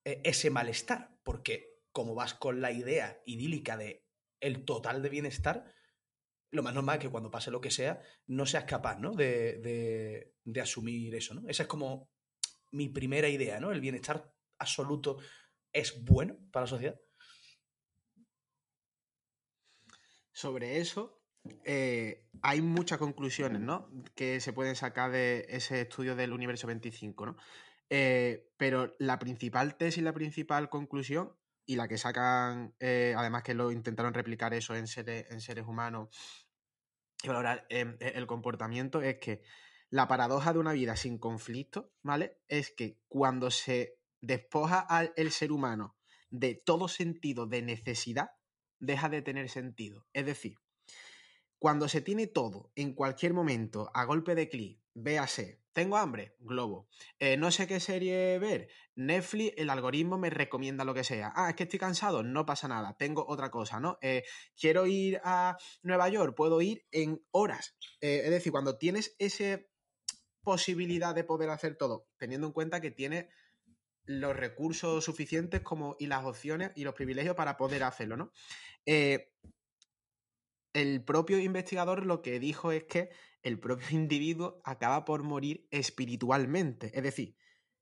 eh, 0.05 0.20
ese 0.25 0.51
malestar, 0.51 1.16
porque 1.25 1.81
como 1.92 2.14
vas 2.14 2.35
con 2.35 2.61
la 2.61 2.72
idea 2.72 3.20
idílica 3.27 3.77
de 3.77 4.07
el 4.40 4.64
total 4.64 5.03
de 5.03 5.09
bienestar, 5.09 5.72
lo 6.53 6.62
más 6.62 6.75
normal 6.75 6.99
es 6.99 7.03
que 7.03 7.11
cuando 7.11 7.31
pase 7.31 7.51
lo 7.51 7.61
que 7.61 7.71
sea, 7.71 8.01
no 8.27 8.47
seas 8.47 8.65
capaz 8.65 8.99
¿no? 8.99 9.15
De, 9.15 10.33
de, 10.45 10.61
asumir 10.61 11.15
eso. 11.15 11.35
¿no? 11.35 11.49
Esa 11.49 11.65
es 11.65 11.69
como 11.69 12.11
mi 12.71 12.88
primera 12.88 13.29
idea, 13.29 13.59
¿no? 13.59 13.73
El 13.73 13.81
bienestar 13.81 14.33
absoluto 14.59 15.19
es 15.73 16.05
bueno 16.05 16.37
para 16.53 16.65
la 16.65 16.69
sociedad. 16.69 17.01
Sobre 20.31 20.79
eso, 20.79 21.23
eh, 21.65 22.29
hay 22.43 22.61
muchas 22.61 22.99
conclusiones, 22.99 23.61
¿no? 23.61 23.91
Que 24.15 24.41
se 24.41 24.53
pueden 24.53 24.77
sacar 24.77 25.11
de 25.11 25.47
ese 25.49 25.83
estudio 25.83 26.17
del 26.17 26.33
universo 26.33 26.67
25, 26.67 27.27
¿no? 27.27 27.37
Eh, 27.88 28.51
pero 28.57 28.95
la 28.99 29.19
principal 29.19 29.77
tesis 29.77 30.03
la 30.03 30.15
principal 30.15 30.71
conclusión, 30.71 31.35
y 31.66 31.77
la 31.77 31.88
que 31.88 31.98
sacan, 31.98 32.75
eh, 32.81 33.14
además 33.16 33.42
que 33.42 33.55
lo 33.55 33.70
intentaron 33.70 34.14
replicar 34.14 34.55
eso 34.55 34.75
en 34.75 34.87
seres, 34.87 35.27
en 35.31 35.40
seres 35.40 35.66
humanos 35.66 36.09
y 37.22 37.29
valorar 37.29 37.66
el 37.68 38.27
comportamiento, 38.27 39.01
es 39.01 39.18
que 39.18 39.42
la 39.90 40.09
paradoja 40.09 40.53
de 40.53 40.59
una 40.59 40.72
vida 40.72 40.96
sin 40.96 41.18
conflicto, 41.18 41.92
¿vale? 42.03 42.40
Es 42.48 42.72
que 42.72 42.98
cuando 43.09 43.51
se 43.51 43.98
despoja 44.20 44.81
al 44.81 45.12
ser 45.31 45.53
humano 45.53 45.96
de 46.31 46.55
todo 46.55 46.88
sentido 46.88 47.46
de 47.46 47.62
necesidad, 47.62 48.31
deja 48.81 49.09
de 49.09 49.22
tener 49.22 49.48
sentido. 49.48 50.07
Es 50.12 50.27
decir, 50.27 50.57
cuando 51.59 51.88
se 51.88 52.01
tiene 52.01 52.27
todo 52.27 52.72
en 52.75 52.94
cualquier 52.94 53.35
momento 53.35 53.90
a 53.94 54.05
golpe 54.05 54.35
de 54.35 54.48
clic, 54.48 54.81
véase, 54.94 55.62
tengo 55.73 55.97
hambre, 55.97 56.35
Globo. 56.39 56.89
Eh, 57.19 57.37
no 57.37 57.51
sé 57.51 57.67
qué 57.67 57.81
serie 57.81 58.39
ver, 58.39 58.69
Netflix, 58.95 59.55
el 59.57 59.71
algoritmo 59.71 60.19
me 60.19 60.31
recomienda 60.31 60.85
lo 60.85 60.95
que 60.95 61.05
sea. 61.05 61.33
Ah, 61.35 61.51
es 61.51 61.57
que 61.57 61.65
estoy 61.65 61.79
cansado, 61.79 62.23
no 62.23 62.45
pasa 62.47 62.69
nada, 62.69 62.95
tengo 62.97 63.25
otra 63.27 63.51
cosa, 63.51 63.81
¿no? 63.81 63.99
Eh, 64.03 64.25
quiero 64.59 64.87
ir 64.87 65.21
a 65.25 65.57
Nueva 65.83 66.09
York, 66.09 66.35
puedo 66.37 66.61
ir 66.61 66.85
en 66.91 67.25
horas. 67.31 67.75
Eh, 68.01 68.23
es 68.25 68.31
decir, 68.31 68.53
cuando 68.53 68.77
tienes 68.77 69.15
esa 69.19 69.61
posibilidad 70.43 71.15
de 71.15 71.25
poder 71.25 71.51
hacer 71.51 71.77
todo, 71.77 72.07
teniendo 72.19 72.47
en 72.47 72.53
cuenta 72.53 72.81
que 72.81 72.91
tienes 72.91 73.27
los 74.05 74.37
recursos 74.37 75.05
suficientes 75.05 75.61
como, 75.63 75.97
y 75.99 76.07
las 76.07 76.25
opciones 76.25 76.73
y 76.75 76.85
los 76.85 76.95
privilegios 76.95 77.37
para 77.37 77.57
poder 77.57 77.85
hacerlo, 77.85 78.17
¿no? 78.17 78.33
el 80.75 81.05
propio 81.05 81.39
investigador 81.39 82.07
lo 82.07 82.23
que 82.23 82.41
dijo 82.41 82.73
es 82.73 82.85
que 82.85 83.11
el 83.42 83.59
propio 83.59 83.87
individuo 83.90 84.61
acaba 84.64 85.05
por 85.05 85.22
morir 85.22 85.66
espiritualmente. 85.70 86.90
Es 86.94 87.02
decir, 87.02 87.37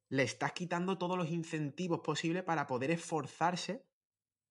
le 0.08 0.24
estás 0.24 0.52
quitando 0.52 0.98
todos 0.98 1.16
los 1.16 1.30
incentivos 1.30 2.00
posibles 2.00 2.42
para 2.42 2.66
poder 2.66 2.90
esforzarse 2.90 3.86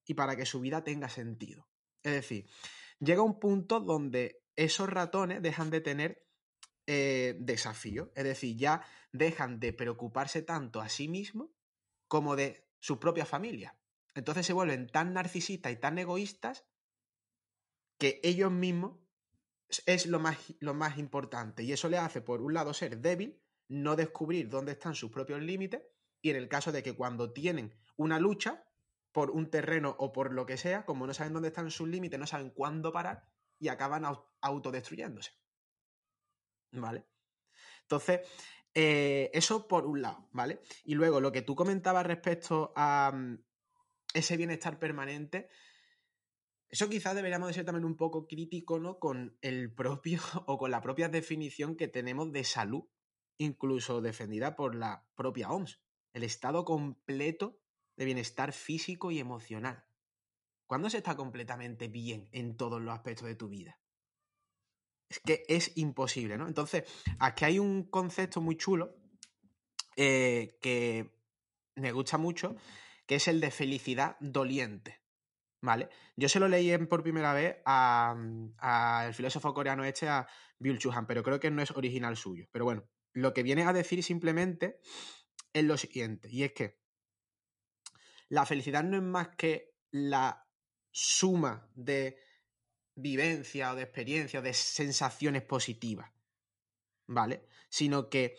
y 0.05 0.13
para 0.13 0.35
que 0.35 0.45
su 0.45 0.59
vida 0.61 0.83
tenga 0.83 1.09
sentido. 1.09 1.67
Es 2.01 2.13
decir, 2.13 2.49
llega 2.99 3.21
un 3.21 3.39
punto 3.39 3.79
donde 3.79 4.43
esos 4.55 4.89
ratones 4.89 5.41
dejan 5.41 5.69
de 5.69 5.81
tener 5.81 6.25
eh, 6.87 7.35
desafíos. 7.39 8.09
Es 8.15 8.23
decir, 8.23 8.57
ya 8.57 8.83
dejan 9.11 9.59
de 9.59 9.73
preocuparse 9.73 10.41
tanto 10.41 10.81
a 10.81 10.89
sí 10.89 11.07
mismos 11.07 11.49
como 12.07 12.35
de 12.35 12.67
su 12.79 12.99
propia 12.99 13.25
familia. 13.25 13.77
Entonces 14.15 14.45
se 14.45 14.53
vuelven 14.53 14.87
tan 14.87 15.13
narcisistas 15.13 15.71
y 15.71 15.75
tan 15.75 15.97
egoístas 15.97 16.65
que 17.99 18.19
ellos 18.23 18.51
mismos 18.51 18.97
es 19.85 20.05
lo 20.07 20.19
más, 20.19 20.37
lo 20.59 20.73
más 20.73 20.97
importante. 20.97 21.63
Y 21.63 21.71
eso 21.71 21.89
le 21.89 21.97
hace, 21.97 22.21
por 22.21 22.41
un 22.41 22.53
lado, 22.53 22.73
ser 22.73 22.99
débil, 22.99 23.41
no 23.67 23.95
descubrir 23.95 24.49
dónde 24.49 24.73
están 24.73 24.95
sus 24.95 25.11
propios 25.11 25.41
límites, 25.41 25.81
y 26.21 26.31
en 26.31 26.35
el 26.35 26.49
caso 26.49 26.71
de 26.71 26.83
que 26.83 26.95
cuando 26.95 27.31
tienen 27.31 27.73
una 27.95 28.19
lucha 28.19 28.65
por 29.11 29.31
un 29.31 29.49
terreno 29.49 29.95
o 29.99 30.11
por 30.11 30.33
lo 30.33 30.45
que 30.45 30.57
sea, 30.57 30.85
como 30.85 31.07
no 31.07 31.13
saben 31.13 31.33
dónde 31.33 31.49
están 31.49 31.71
sus 31.71 31.87
límites, 31.87 32.19
no 32.19 32.27
saben 32.27 32.49
cuándo 32.51 32.91
parar 32.91 33.27
y 33.59 33.69
acaban 33.69 34.05
autodestruyéndose. 34.41 35.31
¿Vale? 36.71 37.05
Entonces, 37.81 38.21
eh, 38.73 39.31
eso 39.33 39.67
por 39.67 39.85
un 39.85 40.01
lado, 40.01 40.29
¿vale? 40.31 40.61
Y 40.83 40.93
luego 40.93 41.19
lo 41.19 41.31
que 41.31 41.41
tú 41.41 41.55
comentabas 41.55 42.05
respecto 42.05 42.71
a 42.75 43.11
mm, 43.13 43.43
ese 44.13 44.37
bienestar 44.37 44.77
permanente, 44.77 45.49
eso 46.69 46.87
quizás 46.87 47.15
deberíamos 47.15 47.47
de 47.47 47.55
ser 47.55 47.65
también 47.65 47.85
un 47.85 47.97
poco 47.97 48.27
crítico, 48.27 48.79
¿no? 48.79 48.99
Con 48.99 49.37
el 49.41 49.73
propio 49.73 50.21
o 50.45 50.57
con 50.57 50.71
la 50.71 50.81
propia 50.81 51.09
definición 51.09 51.75
que 51.75 51.87
tenemos 51.87 52.31
de 52.31 52.43
salud, 52.43 52.83
incluso 53.37 54.01
defendida 54.01 54.55
por 54.55 54.75
la 54.75 55.07
propia 55.15 55.49
OMS. 55.49 55.79
El 56.13 56.23
estado 56.23 56.65
completo 56.65 57.59
de 57.95 58.05
bienestar 58.05 58.53
físico 58.53 59.11
y 59.11 59.19
emocional. 59.19 59.85
¿Cuándo 60.67 60.89
se 60.89 60.97
está 60.97 61.15
completamente 61.15 61.87
bien 61.87 62.29
en 62.31 62.55
todos 62.55 62.79
los 62.81 62.93
aspectos 62.93 63.27
de 63.27 63.35
tu 63.35 63.49
vida? 63.49 63.79
Es 65.09 65.19
que 65.19 65.43
es 65.47 65.75
imposible, 65.77 66.37
¿no? 66.37 66.47
Entonces, 66.47 66.83
aquí 67.17 67.45
hay 67.45 67.57
un 67.57 67.89
concepto 67.89 68.41
muy 68.41 68.55
chulo 68.55 68.95
eh, 69.95 70.57
que 70.61 71.09
me 71.75 71.91
gusta 71.91 72.19
mucho, 72.19 72.55
que 73.07 73.15
es 73.15 73.27
el 73.27 73.41
de 73.41 73.49
felicidad 73.49 74.17
doliente. 74.19 74.98
¿Vale? 75.61 75.89
Yo 76.15 76.29
se 76.29 76.39
lo 76.39 76.47
leí 76.47 76.77
por 76.85 77.03
primera 77.03 77.33
vez 77.33 77.57
al 77.65 78.17
mm, 78.17 79.13
filósofo 79.13 79.53
coreano 79.53 79.83
este, 79.83 80.07
a 80.07 80.25
Byul 80.57 80.79
Chuhan, 80.79 81.05
pero 81.05 81.21
creo 81.21 81.39
que 81.39 81.51
no 81.51 81.61
es 81.61 81.71
original 81.71 82.15
suyo. 82.15 82.47
Pero 82.51 82.65
bueno, 82.65 82.87
lo 83.13 83.33
que 83.33 83.43
viene 83.43 83.63
a 83.63 83.73
decir 83.73 84.03
simplemente 84.03 84.79
es 85.53 85.63
lo 85.63 85.77
siguiente, 85.77 86.29
y 86.31 86.43
es 86.43 86.53
que 86.53 86.79
la 88.29 88.45
felicidad 88.45 88.83
no 88.83 88.97
es 88.97 89.03
más 89.03 89.29
que 89.29 89.73
la 89.91 90.47
suma 90.91 91.67
de 91.73 92.19
vivencia 92.95 93.71
o 93.71 93.75
de 93.75 93.83
experiencia 93.83 94.39
o 94.39 94.43
de 94.43 94.53
sensaciones 94.53 95.41
positivas, 95.43 96.11
¿vale? 97.07 97.47
Sino 97.69 98.09
que 98.09 98.35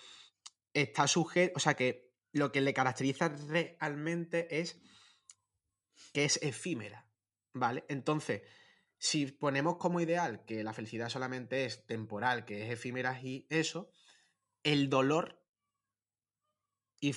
está 0.73 1.09
sujeto, 1.09 1.55
o 1.57 1.61
sea 1.61 1.75
que 1.75 2.13
lo 2.33 2.53
que 2.53 2.61
le 2.61 2.75
caracteriza 2.75 3.29
realmente 3.49 4.61
es 4.61 4.81
que 6.13 6.25
es 6.25 6.39
efímera. 6.43 7.10
¿Vale? 7.53 7.85
Entonces, 7.89 8.43
si 8.99 9.27
ponemos 9.27 9.77
como 9.77 10.01
ideal 10.01 10.45
que 10.45 10.63
la 10.63 10.73
felicidad 10.73 11.09
solamente 11.09 11.65
es 11.65 11.87
temporal, 11.87 12.45
que 12.45 12.65
es 12.65 12.73
efímera 12.73 13.21
y 13.21 13.47
eso, 13.51 13.91
el 14.63 14.89
dolor 14.89 15.43
y 17.01 17.15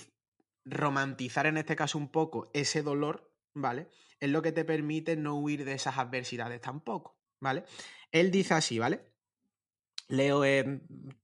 romantizar 0.65 1.46
en 1.46 1.58
este 1.58 1.76
caso 1.76 1.98
un 1.98 2.10
poco 2.10 2.50
ese 2.54 2.84
dolor 2.84 3.34
¿vale? 3.54 3.89
Es 4.19 4.30
lo 4.30 4.41
que 4.41 4.52
te 4.52 4.65
permite 4.65 5.15
no 5.15 5.36
huir 5.36 5.65
de 5.65 5.74
esas 5.74 5.98
adversidades 5.98 6.62
tampoco, 6.62 7.17
¿vale? 7.39 7.63
Él 8.12 8.32
dice 8.32 8.54
así, 8.54 8.80
¿vale? 8.80 9.02
Leo 10.08 10.43
eh, 10.43 10.82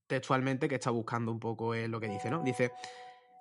textualmente 0.08 0.68
que 0.68 0.76
está 0.76 0.92
buscando 0.92 1.32
un 1.32 1.40
poco 1.40 1.74
eh, 1.74 1.88
lo 1.88 2.00
que 2.00 2.08
dice, 2.08 2.30
¿no? 2.30 2.44
Dice, 2.44 2.72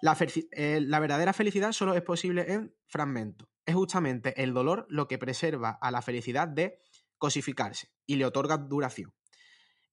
la, 0.02 0.16
eh, 0.52 0.80
la 0.80 1.00
verdadera 1.00 1.32
felicidad 1.32 1.72
solo 1.72 1.94
es 1.94 2.02
posible 2.02 2.52
en 2.52 2.74
fragmentos. 2.86 3.48
Es 3.66 3.74
justamente 3.74 4.42
el 4.42 4.54
dolor 4.54 4.86
lo 4.88 5.08
que 5.08 5.18
preserva 5.18 5.78
a 5.80 5.90
la 5.90 6.02
felicidad 6.02 6.48
de 6.48 6.78
cosificarse 7.18 7.90
y 8.06 8.16
le 8.16 8.24
otorga 8.24 8.56
duración. 8.56 9.12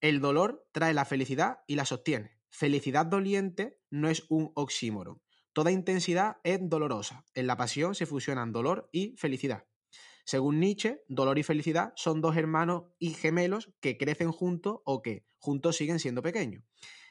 El 0.02 0.20
dolor 0.22 0.68
trae 0.72 0.94
la 0.94 1.06
felicidad 1.06 1.60
y 1.68 1.76
la 1.76 1.86
sostiene. 1.86 2.38
Felicidad 2.50 3.06
doliente 3.06 3.80
no 3.90 4.10
es 4.10 4.26
un 4.30 4.52
oxímoron. 4.56 5.22
Toda 5.54 5.72
intensidad 5.72 6.38
es 6.44 6.60
dolorosa. 6.62 7.26
En 7.34 7.48
la 7.48 7.58
pasión 7.58 7.96
se 7.96 8.06
fusionan 8.06 8.52
dolor 8.52 8.90
y 8.92 9.16
felicidad. 9.18 9.66
Según 10.26 10.60
Nietzsche, 10.60 11.02
dolor 11.08 11.38
y 11.40 11.44
felicidad 11.44 11.94
son 11.96 12.20
dos 12.20 12.36
hermanos 12.36 12.86
y 13.00 13.12
gemelos 13.12 13.74
que 13.80 13.98
crecen 13.98 14.32
juntos 14.32 14.80
o 14.84 15.02
que 15.02 15.26
juntos 15.38 15.78
siguen 15.78 16.00
siendo 16.00 16.22
pequeños. 16.22 16.64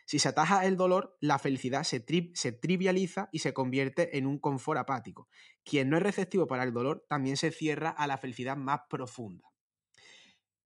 Si 0.05 0.19
se 0.19 0.29
ataja 0.29 0.67
el 0.67 0.77
dolor, 0.77 1.17
la 1.21 1.39
felicidad 1.39 1.83
se, 1.83 2.01
trivializa 2.01 3.29
y 3.33 3.39
se 3.39 3.55
convierte 3.55 4.19
en 4.19 4.27
un 4.27 4.39
confort 4.39 4.79
apático. 4.79 5.29
Quien 5.65 5.89
no 5.89 5.97
es 5.97 6.03
receptivo 6.03 6.47
para 6.47 6.63
el 6.65 6.73
dolor 6.73 7.07
también 7.09 7.37
se 7.37 7.51
cierra 7.51 7.91
a 7.91 8.07
la 8.07 8.19
felicidad 8.19 8.57
más 8.57 8.83
profunda. 8.89 9.49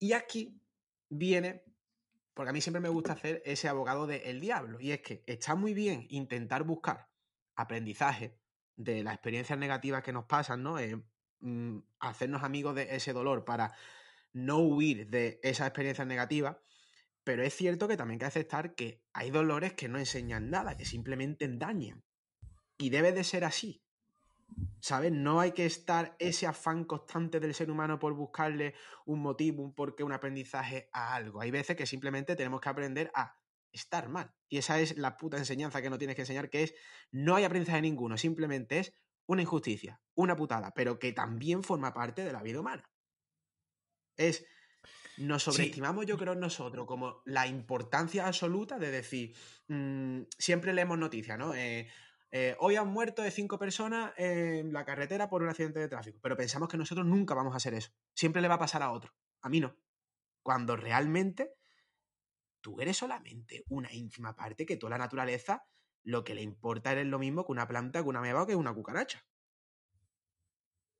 Y 0.00 0.12
aquí 0.12 0.60
viene, 1.08 1.62
porque 2.34 2.50
a 2.50 2.52
mí 2.52 2.60
siempre 2.60 2.80
me 2.80 2.88
gusta 2.88 3.12
hacer 3.12 3.42
ese 3.44 3.68
abogado 3.68 4.06
del 4.06 4.40
diablo, 4.40 4.80
y 4.80 4.90
es 4.90 5.00
que 5.00 5.22
está 5.26 5.54
muy 5.54 5.72
bien 5.72 6.06
intentar 6.10 6.64
buscar 6.64 7.08
aprendizaje 7.54 8.38
de 8.76 9.02
las 9.02 9.14
experiencias 9.14 9.58
negativas 9.58 10.02
que 10.02 10.12
nos 10.12 10.24
pasan, 10.24 10.62
¿no? 10.62 10.78
Eh, 10.78 11.00
mm, 11.40 11.78
hacernos 12.00 12.42
amigos 12.42 12.74
de 12.74 12.94
ese 12.94 13.12
dolor 13.12 13.44
para 13.44 13.74
no 14.32 14.58
huir 14.58 15.08
de 15.08 15.40
esas 15.42 15.66
experiencias 15.66 16.06
negativas, 16.06 16.56
pero 17.28 17.42
es 17.42 17.54
cierto 17.54 17.88
que 17.88 17.98
también 17.98 18.14
hay 18.14 18.20
que 18.20 18.24
aceptar 18.24 18.74
que 18.74 19.02
hay 19.12 19.30
dolores 19.30 19.74
que 19.74 19.86
no 19.86 19.98
enseñan 19.98 20.48
nada, 20.48 20.78
que 20.78 20.86
simplemente 20.86 21.46
dañan. 21.46 22.02
Y 22.78 22.88
debe 22.88 23.12
de 23.12 23.22
ser 23.22 23.44
así. 23.44 23.84
¿Sabes? 24.80 25.12
No 25.12 25.38
hay 25.38 25.52
que 25.52 25.66
estar 25.66 26.16
ese 26.20 26.46
afán 26.46 26.84
constante 26.84 27.38
del 27.38 27.52
ser 27.52 27.70
humano 27.70 27.98
por 27.98 28.14
buscarle 28.14 28.72
un 29.04 29.20
motivo, 29.20 29.62
un 29.62 29.74
porqué, 29.74 30.04
un 30.04 30.12
aprendizaje 30.12 30.88
a 30.90 31.14
algo. 31.14 31.42
Hay 31.42 31.50
veces 31.50 31.76
que 31.76 31.84
simplemente 31.84 32.34
tenemos 32.34 32.62
que 32.62 32.70
aprender 32.70 33.10
a 33.14 33.36
estar 33.72 34.08
mal. 34.08 34.32
Y 34.48 34.56
esa 34.56 34.80
es 34.80 34.96
la 34.96 35.18
puta 35.18 35.36
enseñanza 35.36 35.82
que 35.82 35.90
no 35.90 35.98
tienes 35.98 36.16
que 36.16 36.22
enseñar, 36.22 36.48
que 36.48 36.62
es 36.62 36.74
no 37.10 37.36
hay 37.36 37.44
aprendizaje 37.44 37.82
ninguno, 37.82 38.16
simplemente 38.16 38.78
es 38.78 38.94
una 39.26 39.42
injusticia, 39.42 40.00
una 40.14 40.34
putada, 40.34 40.72
pero 40.74 40.98
que 40.98 41.12
también 41.12 41.62
forma 41.62 41.92
parte 41.92 42.24
de 42.24 42.32
la 42.32 42.42
vida 42.42 42.60
humana. 42.60 42.88
Es, 44.16 44.46
nos 45.18 45.42
sobreestimamos 45.42 46.06
yo 46.06 46.16
creo 46.16 46.34
nosotros 46.34 46.86
como 46.86 47.22
la 47.24 47.46
importancia 47.46 48.26
absoluta 48.26 48.78
de 48.78 48.90
decir, 48.90 49.34
mm, 49.68 50.22
siempre 50.38 50.72
leemos 50.72 50.98
noticias, 50.98 51.38
¿no? 51.38 51.54
Eh, 51.54 51.88
eh, 52.30 52.56
hoy 52.60 52.76
han 52.76 52.88
muerto 52.88 53.22
de 53.22 53.30
cinco 53.30 53.58
personas 53.58 54.12
en 54.16 54.72
la 54.72 54.84
carretera 54.84 55.28
por 55.28 55.42
un 55.42 55.48
accidente 55.48 55.80
de 55.80 55.88
tráfico, 55.88 56.18
pero 56.22 56.36
pensamos 56.36 56.68
que 56.68 56.76
nosotros 56.76 57.06
nunca 57.06 57.34
vamos 57.34 57.54
a 57.54 57.56
hacer 57.56 57.74
eso. 57.74 57.90
Siempre 58.14 58.42
le 58.42 58.48
va 58.48 58.54
a 58.54 58.58
pasar 58.58 58.82
a 58.82 58.92
otro. 58.92 59.14
A 59.42 59.48
mí 59.48 59.60
no. 59.60 59.76
Cuando 60.42 60.76
realmente 60.76 61.54
tú 62.60 62.80
eres 62.80 62.96
solamente 62.96 63.64
una 63.68 63.92
ínfima 63.92 64.36
parte 64.36 64.66
que 64.66 64.76
toda 64.76 64.90
la 64.90 64.98
naturaleza 64.98 65.64
lo 66.04 66.24
que 66.24 66.34
le 66.34 66.42
importa 66.42 66.92
es 66.92 67.06
lo 67.06 67.18
mismo 67.18 67.44
que 67.44 67.52
una 67.52 67.68
planta, 67.68 68.02
que 68.02 68.08
una 68.08 68.20
meba 68.20 68.42
o 68.42 68.46
que 68.46 68.56
una 68.56 68.74
cucaracha. 68.74 69.26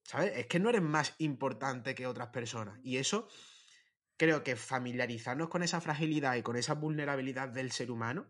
¿Sabes? 0.02 0.32
Es 0.36 0.46
que 0.46 0.58
no 0.58 0.70
eres 0.70 0.82
más 0.82 1.14
importante 1.18 1.94
que 1.94 2.06
otras 2.06 2.28
personas. 2.28 2.78
Y 2.82 2.96
eso 2.96 3.28
creo 4.18 4.42
que 4.42 4.56
familiarizarnos 4.56 5.48
con 5.48 5.62
esa 5.62 5.80
fragilidad 5.80 6.36
y 6.36 6.42
con 6.42 6.56
esa 6.56 6.74
vulnerabilidad 6.74 7.48
del 7.48 7.72
ser 7.72 7.90
humano 7.90 8.26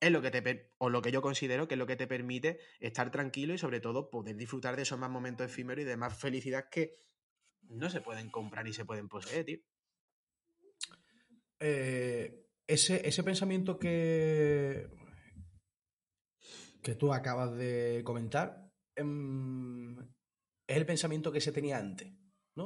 es 0.00 0.10
lo 0.10 0.22
que 0.22 0.30
te 0.30 0.72
o 0.78 0.88
lo 0.88 1.02
que 1.02 1.12
yo 1.12 1.20
considero 1.20 1.68
que 1.68 1.74
es 1.74 1.78
lo 1.78 1.86
que 1.86 1.96
te 1.96 2.06
permite 2.06 2.58
estar 2.78 3.10
tranquilo 3.10 3.52
y 3.52 3.58
sobre 3.58 3.80
todo 3.80 4.08
poder 4.08 4.36
disfrutar 4.36 4.76
de 4.76 4.82
esos 4.82 4.98
más 4.98 5.10
momentos 5.10 5.46
efímeros 5.46 5.82
y 5.82 5.86
de 5.86 5.96
más 5.96 6.16
felicidad 6.16 6.70
que 6.70 6.96
no 7.62 7.90
se 7.90 8.00
pueden 8.00 8.30
comprar 8.30 8.64
ni 8.64 8.72
se 8.72 8.86
pueden 8.86 9.08
poseer, 9.08 9.44
tío. 9.44 9.58
Eh, 11.58 12.46
ese, 12.66 13.06
ese, 13.06 13.22
pensamiento 13.22 13.78
que, 13.78 14.88
que 16.82 16.94
tú 16.94 17.12
acabas 17.12 17.54
de 17.54 18.00
comentar 18.04 18.72
em, 18.96 19.98
es 19.98 20.76
el 20.76 20.86
pensamiento 20.86 21.30
que 21.30 21.42
se 21.42 21.52
tenía 21.52 21.76
antes, 21.76 22.10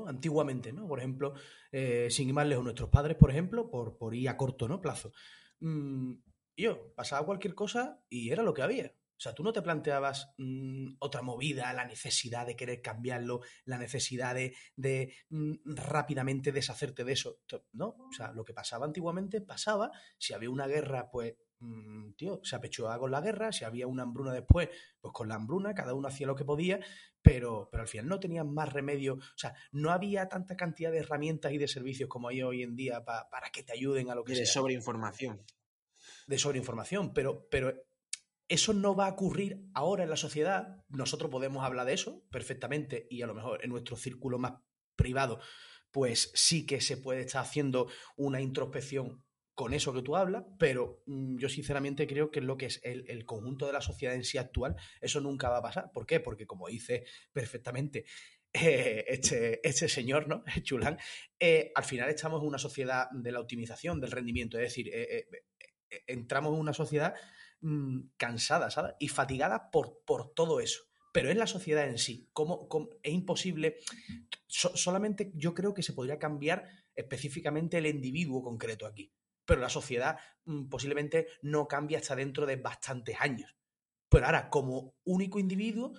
Antiguamente, 0.07 0.73
¿no? 0.73 0.87
Por 0.87 0.99
ejemplo, 0.99 1.35
eh, 1.73 2.09
sin 2.11 2.29
ir 2.29 2.35
más 2.35 2.47
lejos, 2.47 2.65
nuestros 2.65 2.91
padres, 2.91 3.17
por 3.17 3.31
ejemplo, 3.31 3.71
por, 3.71 3.97
por 3.97 4.15
ir 4.15 4.29
a 4.29 4.37
corto 4.37 4.69
¿no? 4.69 4.81
plazo. 4.81 5.13
Mm, 5.61 6.15
yo, 6.57 6.95
pasaba 6.95 7.27
cualquier 7.27 7.55
cosa 7.55 8.01
y 8.09 8.31
era 8.31 8.43
lo 8.43 8.55
que 8.55 8.63
había. 8.63 8.95
O 9.17 9.21
sea, 9.21 9.33
tú 9.33 9.45
no 9.45 9.53
te 9.53 9.63
planteabas 9.63 10.35
mm, 10.39 10.97
otra 10.99 11.23
movida, 11.23 11.73
la 11.73 11.85
necesidad 11.85 12.47
de 12.47 12.57
querer 12.57 12.83
cambiarlo, 12.83 13.41
la 13.65 13.79
necesidad 13.79 14.35
de, 14.35 15.15
mm, 15.31 15.55
rápidamente 15.65 16.53
deshacerte 16.53 17.05
de 17.05 17.13
eso. 17.13 17.39
No, 17.73 17.89
o 17.89 18.13
sea, 18.13 18.33
lo 18.33 18.45
que 18.45 18.53
pasaba 18.53 18.87
antiguamente 18.87 19.41
pasaba. 19.41 19.93
Si 20.19 20.35
había 20.35 20.51
una 20.51 20.67
guerra, 20.67 21.11
pues, 21.11 21.37
tío, 22.17 22.41
se 22.43 22.57
apechuaba 22.57 22.99
con 22.99 23.11
la 23.13 23.21
guerra. 23.21 23.53
Si 23.53 23.65
había 23.65 23.87
una 23.87 24.03
hambruna 24.03 24.33
después, 24.33 24.69
pues 25.01 25.13
con 25.13 25.29
la 25.29 25.37
hambruna, 25.37 25.75
cada 25.75 25.95
uno 25.95 26.09
hacía 26.09 26.27
lo 26.27 26.35
que 26.35 26.45
podía, 26.45 26.81
pero, 27.25 27.71
pero 27.73 27.83
al 27.83 27.89
final 27.89 28.07
no 28.07 28.21
tenían 28.21 28.53
más 28.53 28.71
remedio. 28.71 29.15
O 29.15 29.39
sea, 29.39 29.55
no 29.73 29.91
había 29.91 30.29
tanta 30.29 30.57
cantidad 30.57 30.93
de 30.93 30.99
herramientas 30.99 31.53
y 31.53 31.59
de 31.59 31.67
servicios 31.67 32.07
como 32.09 32.29
hay 32.29 32.43
hoy 32.43 32.63
en 32.63 32.77
día 32.77 33.03
para 33.03 33.51
que 33.51 33.63
te 33.63 33.73
ayuden 33.73 34.11
a 34.11 34.15
lo 34.15 34.25
que 34.25 34.35
de 34.35 34.45
sea. 34.45 34.53
sobreinformación 34.53 35.43
de 36.27 36.39
sobreinformación, 36.39 37.13
pero, 37.13 37.47
pero 37.51 37.75
eso 38.49 38.73
no 38.73 38.95
va 38.95 39.07
a 39.07 39.13
ocurrir 39.13 39.65
ahora 39.73 40.05
en 40.05 40.11
la 40.11 40.17
sociedad. 40.17 40.85
Nosotros 40.89 41.31
podemos 41.31 41.65
hablar 41.65 41.87
de 41.87 41.95
eso 41.95 42.25
perfectamente 42.31 43.07
y 43.11 43.23
a 43.23 43.27
lo 43.27 43.35
mejor 43.35 43.65
en 43.65 43.71
nuestro 43.71 43.97
círculo 43.97 44.39
más 44.39 44.61
privado, 44.97 45.41
pues 45.91 46.31
sí 46.35 46.67
que 46.67 46.81
se 46.81 46.97
puede 46.97 47.23
estar 47.23 47.43
haciendo 47.43 47.89
una 48.17 48.41
introspección 48.41 49.25
con 49.55 49.73
eso 49.73 49.93
que 49.93 50.03
tú 50.03 50.17
hablas, 50.17 50.45
pero 50.59 51.03
mm, 51.07 51.39
yo 51.39 51.49
sinceramente 51.49 52.07
creo 52.07 52.31
que 52.31 52.41
lo 52.41 52.57
que 52.57 52.67
es 52.67 52.81
el, 52.83 53.25
conjunto 53.25 53.67
de 53.67 53.73
la 53.73 53.81
sociedad 53.81 54.15
en 54.15 54.25
sí 54.25 54.39
actual, 54.39 54.77
eso 55.01 55.21
nunca 55.21 55.49
va 55.49 55.59
a 55.59 55.63
pasar. 55.63 55.93
¿Por 55.93 56.07
qué? 56.07 56.21
Porque 56.21 56.47
como 56.47 56.69
dice 56.69 57.05
perfectamente 57.33 58.05
eh, 58.53 59.05
este, 59.09 59.67
este, 59.67 59.89
señor, 59.89 60.29
¿no? 60.29 60.45
Chulán, 60.63 60.99
eh, 61.39 61.73
al 61.75 61.85
final 61.85 62.11
estamos 62.11 62.43
en 62.43 62.49
una 62.49 62.59
sociedad 62.59 63.09
de 63.13 63.33
la 63.33 63.41
optimización, 63.41 64.01
del 64.01 64.11
rendimiento, 64.11 64.59
es 64.59 64.65
decir, 64.65 64.91
eh, 64.93 65.27
entramos 66.07 66.53
en 66.53 66.61
una 66.61 66.73
sociedad 66.73 67.15
mm, 67.61 68.01
cansada, 68.17 68.71
¿sabes? 68.71 68.95
Y 68.99 69.09
fatigada 69.09 69.71
por, 69.71 70.03
por 70.05 70.35
todo 70.35 70.61
eso. 70.61 70.83
Pero 71.13 71.31
es 71.31 71.37
la 71.37 71.47
sociedad 71.47 71.87
en 71.87 71.97
sí. 71.97 72.29
¿Cómo, 72.33 72.69
es 73.05 73.13
imposible. 73.13 73.77
solamente 74.49 75.31
yo 75.37 75.55
creo 75.55 75.73
que 75.73 75.85
se 75.85 75.93
podría 75.93 76.19
cambiar 76.19 76.67
específicamente 76.97 77.79
el 77.79 77.87
individuo 77.87 78.43
concreto 78.43 78.85
aquí. 78.85 79.13
Pero 79.45 79.61
la 79.61 79.69
sociedad 79.69 80.19
mm, 80.45 80.69
posiblemente 80.69 81.29
no 81.43 81.69
cambia 81.69 81.99
hasta 81.99 82.17
dentro 82.17 82.47
de 82.47 82.57
bastantes 82.57 83.17
años. 83.21 83.55
Pero 84.09 84.27
ahora, 84.27 84.49
como 84.51 84.95
único 85.05 85.39
individuo, 85.39 85.93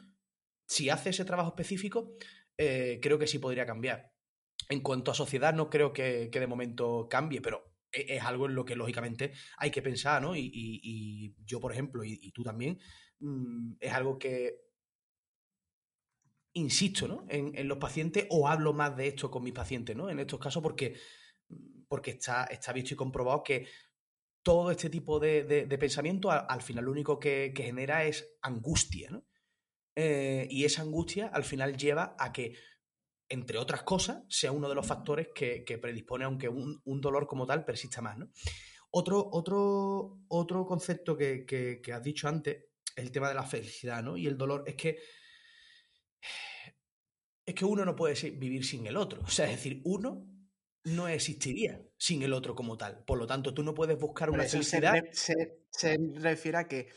si 0.68 0.90
hace 0.90 1.10
ese 1.10 1.26
trabajo 1.26 1.50
específico, 1.50 2.14
eh, 2.58 3.00
creo 3.02 3.20
que 3.20 3.28
sí 3.28 3.40
podría 3.40 3.66
cambiar. 3.66 4.12
En 4.70 4.82
cuanto 4.82 5.12
a 5.12 5.16
sociedad, 5.16 5.54
no 5.54 5.70
creo 5.70 5.94
que, 5.94 6.30
que 6.32 6.40
de 6.40 6.48
momento 6.48 7.08
cambie, 7.10 7.42
pero 7.42 7.76
e, 7.96 8.16
es 8.16 8.24
algo 8.24 8.46
en 8.48 8.56
lo 8.56 8.66
que 8.66 8.76
lógicamente 8.76 9.34
hay 9.58 9.72
que 9.72 9.82
pensar, 9.82 10.22
¿no? 10.22 10.36
Y, 10.36 11.36
yo, 11.46 11.60
por 11.60 11.72
ejemplo, 11.72 12.04
y, 12.04 12.32
tú 12.32 12.44
también, 12.44 12.80
mm, 13.20 13.74
es 13.80 13.94
algo 13.94 14.20
que 14.20 14.66
insisto, 16.54 17.08
¿no? 17.08 17.26
En, 17.30 17.68
los 17.68 17.78
pacientes 17.78 18.28
o 18.30 18.48
hablo 18.48 18.74
más 18.74 18.96
de 18.96 19.08
esto 19.08 19.30
con 19.30 19.44
mis 19.44 19.54
pacientes, 19.54 19.96
¿no? 19.96 20.10
En 20.10 20.20
estos 20.20 20.40
casos 20.40 20.64
porque, 20.64 20.96
porque 21.88 22.12
está, 22.12 22.46
está 22.46 22.74
visto 22.74 22.94
y 22.94 22.98
comprobado 22.98 23.44
que 23.44 23.68
todo 24.44 24.72
este 24.72 24.90
tipo 24.90 25.20
de, 25.20 25.68
pensamiento 25.80 26.30
al, 26.32 26.62
final 26.62 26.86
lo 26.86 26.92
único 26.92 27.20
que, 27.20 27.54
genera 27.56 28.06
es 28.06 28.36
angustia, 28.42 29.10
¿no? 29.10 29.26
Eh, 29.96 30.48
y 30.50 30.66
esa 30.66 30.82
angustia 30.82 31.28
al 31.28 31.46
final 31.46 31.78
lleva 31.78 32.16
a 32.20 32.34
que 32.34 32.56
entre 33.30 33.58
otras 33.58 33.84
cosas, 33.84 34.24
sea 34.30 34.52
uno 34.52 34.70
de 34.70 34.76
los 34.76 34.86
factores 34.86 35.30
que, 35.34 35.80
predispone 35.82 36.26
a 36.26 36.38
que 36.38 36.50
un, 36.50 37.02
dolor 37.02 37.28
como 37.28 37.46
tal 37.46 37.66
persista 37.66 38.02
más. 38.02 38.18
¿no? 38.18 38.30
Otro, 38.92 39.28
otro, 39.32 40.20
otro 40.28 40.66
concepto 40.66 41.18
que, 41.18 41.82
has 41.94 42.04
dicho 42.04 42.28
antes, 42.28 42.66
el 42.96 43.12
tema 43.12 43.30
de 43.30 43.36
la 43.36 43.44
felicidad 43.44 44.04
¿no? 44.04 44.16
y 44.16 44.28
el 44.28 44.38
dolor, 44.38 44.64
es 44.68 44.76
que 44.76 45.00
es 47.46 47.54
que 47.54 47.66
uno 47.66 47.86
no 47.86 47.96
puede 47.96 48.32
vivir 48.32 48.66
sin 48.66 48.88
el 48.88 48.98
otro. 48.98 49.22
O 49.24 49.30
sea, 49.30 49.46
es 49.46 49.58
decir, 49.58 49.82
uno 49.86 50.26
no 50.86 51.08
existiría 51.08 51.82
sin 51.98 52.24
el 52.24 52.34
otro 52.34 52.56
como 52.56 52.78
tal. 52.78 53.04
Por 53.04 53.18
lo 53.18 53.28
tanto, 53.28 53.54
tú 53.54 53.64
no 53.64 53.74
puedes 53.74 54.00
buscar 54.00 54.30
una 54.30 54.44
felicidad. 54.44 54.94
Se, 55.12 55.98
refiere 56.16 56.58
a 56.58 56.68
que 56.68 56.88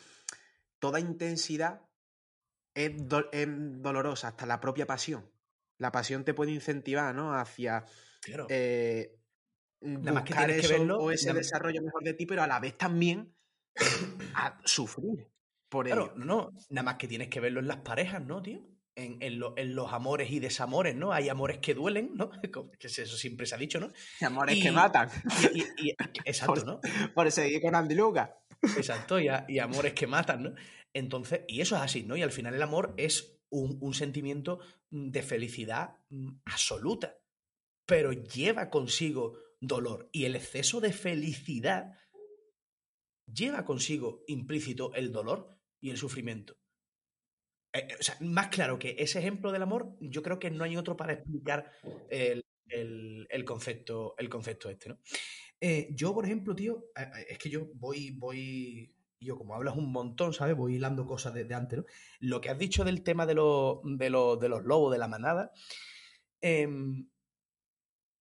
toda 0.78 1.00
intensidad 1.00 1.82
es 2.74 2.92
dolorosa, 2.96 4.28
hasta 4.28 4.46
la 4.46 4.60
propia 4.60 4.86
pasión. 4.86 5.28
La 5.78 5.90
pasión 5.90 6.24
te 6.24 6.34
puede 6.34 6.52
incentivar, 6.52 7.14
¿no? 7.14 7.34
Hacia 7.34 7.84
Claro. 8.20 8.46
eh, 8.48 9.14
Nada 9.80 10.12
más 10.12 10.24
que 10.24 10.34
tienes 10.34 10.60
que 10.60 10.68
verlo, 10.68 10.98
o 10.98 11.10
ese 11.10 11.32
desarrollo 11.32 11.82
mejor 11.82 12.02
de 12.02 12.14
ti, 12.14 12.26
pero 12.26 12.42
a 12.42 12.46
la 12.46 12.58
vez 12.58 12.76
también 12.76 13.32
a 14.34 14.60
sufrir 14.64 15.30
por 15.68 15.86
ello. 15.86 16.12
Claro, 16.14 16.14
no, 16.16 16.50
nada 16.70 16.82
más 16.84 16.96
que 16.96 17.06
tienes 17.06 17.28
que 17.28 17.40
verlo 17.40 17.60
en 17.60 17.68
las 17.68 17.78
parejas, 17.78 18.22
¿no, 18.24 18.42
tío? 18.42 18.60
En, 18.98 19.16
en 19.22 19.38
lo- 19.38 19.54
en 19.56 19.74
los 19.76 19.92
amores 19.92 20.30
y 20.32 20.40
desamores, 20.40 20.96
¿no? 20.96 21.12
Hay 21.12 21.28
amores 21.28 21.58
que 21.58 21.72
duelen, 21.74 22.10
¿no? 22.14 22.30
Que 22.78 22.86
eso 22.88 23.16
siempre 23.16 23.46
se 23.46 23.54
ha 23.54 23.58
dicho, 23.58 23.78
¿no? 23.78 23.92
Amores 24.20 24.56
y- 24.56 24.62
que 24.62 24.72
matan 24.72 25.08
Y, 25.54 25.90
exacto, 26.24 26.64
¿no? 26.64 26.80
por 27.14 27.30
seguir 27.30 27.62
con 27.62 27.74
Andy 27.76 27.94
Lucas. 27.94 28.30
Exacto, 28.76 29.20
y, 29.20 29.28
a- 29.28 29.44
y 29.48 29.60
amores 29.60 29.92
que 29.94 30.06
matan, 30.08 30.42
¿no? 30.42 30.54
Entonces, 30.92 31.42
y 31.46 31.60
eso 31.60 31.76
es 31.76 31.82
así, 31.82 32.02
¿no? 32.02 32.16
Y 32.16 32.22
al 32.22 32.32
final 32.32 32.54
el 32.54 32.62
amor 32.62 32.92
es 32.96 33.38
un, 33.50 33.78
un 33.80 33.94
sentimiento 33.94 34.58
de 34.90 35.22
felicidad 35.22 35.96
mm, 36.10 36.30
absoluta, 36.46 37.16
pero 37.86 38.12
lleva 38.12 38.68
consigo 38.68 39.38
dolor. 39.60 40.08
Y 40.12 40.24
el 40.24 40.34
exceso 40.34 40.80
de 40.80 40.92
felicidad 40.92 41.92
lleva 43.32 43.64
consigo 43.64 44.24
implícito 44.26 44.92
el 44.94 45.12
dolor 45.12 45.56
y 45.80 45.90
el 45.90 45.98
sufrimiento. 45.98 46.56
Eh, 47.72 47.86
eh, 47.90 47.96
o 48.00 48.02
sea, 48.02 48.16
más 48.20 48.48
claro 48.48 48.78
que 48.78 48.96
ese 48.98 49.18
ejemplo 49.18 49.52
del 49.52 49.62
amor, 49.62 49.96
yo 50.00 50.22
creo 50.22 50.38
que 50.38 50.50
no 50.50 50.64
hay 50.64 50.76
otro 50.76 50.96
para 50.96 51.12
explicar 51.12 51.70
el, 52.08 52.44
el- 52.68 53.44
concepto, 53.44 54.14
el 54.18 54.28
concepto 54.28 54.68
este, 54.70 54.90
¿no? 54.90 54.98
Eh, 55.60 55.88
yo, 55.92 56.14
por 56.14 56.24
ejemplo, 56.24 56.54
tío, 56.54 56.86
es 57.28 57.38
que 57.38 57.50
yo 57.50 57.68
voy, 57.74 58.10
voy, 58.12 58.94
yo 59.20 59.36
como 59.38 59.54
hablas 59.54 59.76
un 59.76 59.90
montón, 59.92 60.32
¿sabes? 60.32 60.56
Voy 60.56 60.76
hilando 60.76 61.06
cosas 61.06 61.34
desde 61.34 61.54
antes, 61.54 61.78
¿no? 61.80 61.84
Lo 62.20 62.40
que 62.40 62.50
has 62.50 62.58
dicho 62.58 62.84
del 62.84 63.02
tema 63.02 63.26
de 63.26 63.34
los, 63.34 63.78
de 63.84 64.10
los, 64.10 64.40
de 64.40 64.48
los 64.48 64.64
lobos, 64.64 64.92
de 64.92 64.98
la 64.98 65.08
manada, 65.08 65.52
em, 66.42 67.08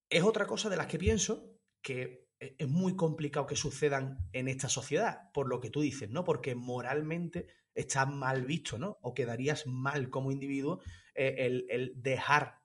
es 0.10 0.24
otra 0.24 0.46
cosa 0.48 0.70
de 0.70 0.78
las 0.78 0.88
que 0.88 0.98
pienso 0.98 1.60
que 1.82 2.28
e- 2.40 2.56
es 2.58 2.68
muy 2.68 2.96
complicado 2.96 3.48
que 3.48 3.56
sucedan 3.56 4.18
en 4.34 4.48
esta 4.48 4.70
sociedad, 4.70 5.32
por 5.34 5.48
lo 5.48 5.60
que 5.60 5.70
tú 5.70 5.82
dices, 5.82 6.10
¿no? 6.10 6.24
Porque 6.24 6.56
moralmente 6.56 7.48
está 7.78 8.06
mal 8.06 8.44
visto, 8.46 8.78
¿no? 8.78 8.98
O 9.02 9.14
quedarías 9.14 9.68
mal 9.68 10.10
como 10.10 10.32
individuo 10.32 10.82
eh, 11.16 11.36
el, 11.40 11.66
el 11.70 11.94
dejar 11.96 12.60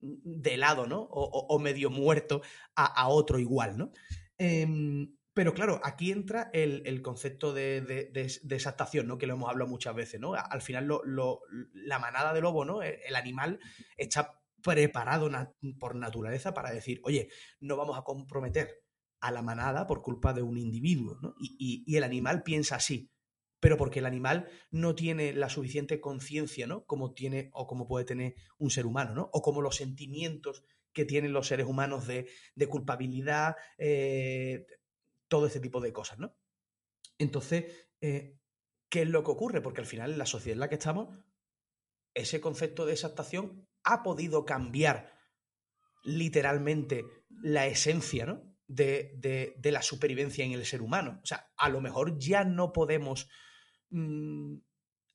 de 0.00 0.56
lado, 0.56 0.86
¿no? 0.86 1.00
O, 1.10 1.58
medio 1.58 1.88
muerto 1.90 2.42
a, 2.74 3.08
otro 3.08 3.38
igual, 3.38 3.78
¿no? 3.78 3.92
Em, 4.38 5.16
pero 5.32 5.54
claro, 5.54 5.80
aquí 5.84 6.12
entra 6.12 6.50
el, 6.52 6.82
el 6.86 7.02
concepto 7.02 7.52
de, 7.52 7.80
de, 7.80 8.10
de- 8.12 9.04
¿no? 9.04 9.18
Que 9.18 9.26
lo 9.26 9.34
hemos 9.34 9.48
hablado 9.50 9.70
muchas 9.70 9.94
veces, 9.94 10.20
¿no? 10.20 10.34
Al 10.34 10.62
final 10.62 10.88
la 11.74 11.98
manada 11.98 12.32
de 12.34 12.40
lobo, 12.40 12.64
¿no? 12.64 12.82
El, 12.82 13.16
animal 13.16 13.58
está 13.96 14.40
preparado 14.62 15.30
por 15.78 15.94
naturaleza 15.94 16.52
para 16.54 16.72
decir, 16.72 17.00
oye, 17.04 17.28
no 17.60 17.76
vamos 17.76 17.96
a 17.98 18.02
comprometer 18.02 18.82
a 19.20 19.30
la 19.30 19.42
manada 19.42 19.86
por 19.86 20.02
culpa 20.02 20.32
de 20.32 20.42
un 20.42 20.58
individuo, 20.58 21.18
¿no? 21.22 21.34
Y- 21.38 21.84
y 21.86 21.96
el 21.96 22.04
animal 22.04 22.42
piensa 22.42 22.76
así, 22.76 23.10
pero 23.60 23.76
porque 23.76 24.00
el 24.00 24.06
animal 24.06 24.48
no 24.70 24.94
tiene 24.94 25.32
la 25.32 25.48
suficiente 25.48 26.00
conciencia, 26.00 26.66
¿no? 26.66 26.84
Como 26.84 27.14
tiene 27.14 27.50
o 27.52 27.66
como 27.66 27.88
puede 27.88 28.04
tener 28.04 28.34
un 28.58 28.70
ser 28.70 28.86
humano, 28.86 29.14
¿no? 29.14 29.30
O 29.32 29.42
como 29.42 29.62
los 29.62 29.76
sentimientos 29.76 30.64
que 30.92 31.04
tienen 31.04 31.32
los 31.32 31.46
seres 31.48 31.66
humanos 31.66 32.06
de, 32.06 32.26
culpabilidad, 32.68 33.56
eh, 33.78 34.66
todo 35.28 35.46
ese 35.46 35.60
tipo 35.60 35.80
de 35.80 35.92
cosas, 35.92 36.18
¿no? 36.18 36.36
Entonces, 37.18 37.64
eh, 38.00 38.38
¿qué 38.88 39.02
es 39.02 39.08
lo 39.08 39.24
que 39.24 39.30
ocurre? 39.30 39.60
Porque 39.60 39.80
al 39.80 39.86
final, 39.86 40.12
en 40.12 40.18
la 40.18 40.26
sociedad 40.26 40.54
en 40.54 40.60
la 40.60 40.68
que 40.68 40.76
estamos, 40.76 41.18
ese 42.14 42.40
concepto 42.40 42.86
de 42.86 42.92
exaltación 42.94 43.68
ha 43.84 44.02
podido 44.02 44.44
cambiar 44.44 45.12
literalmente 46.04 47.04
la 47.28 47.66
esencia, 47.66 48.26
¿no? 48.26 48.54
De- 48.68 49.54
de 49.56 49.72
la 49.72 49.82
supervivencia 49.82 50.44
en 50.44 50.52
el 50.52 50.66
ser 50.66 50.82
humano. 50.82 51.20
O 51.22 51.26
sea, 51.26 51.52
a 51.56 51.68
lo 51.68 51.80
mejor 51.80 52.18
ya 52.18 52.44
no 52.44 52.72
podemos 52.72 53.28
mm, 53.90 54.56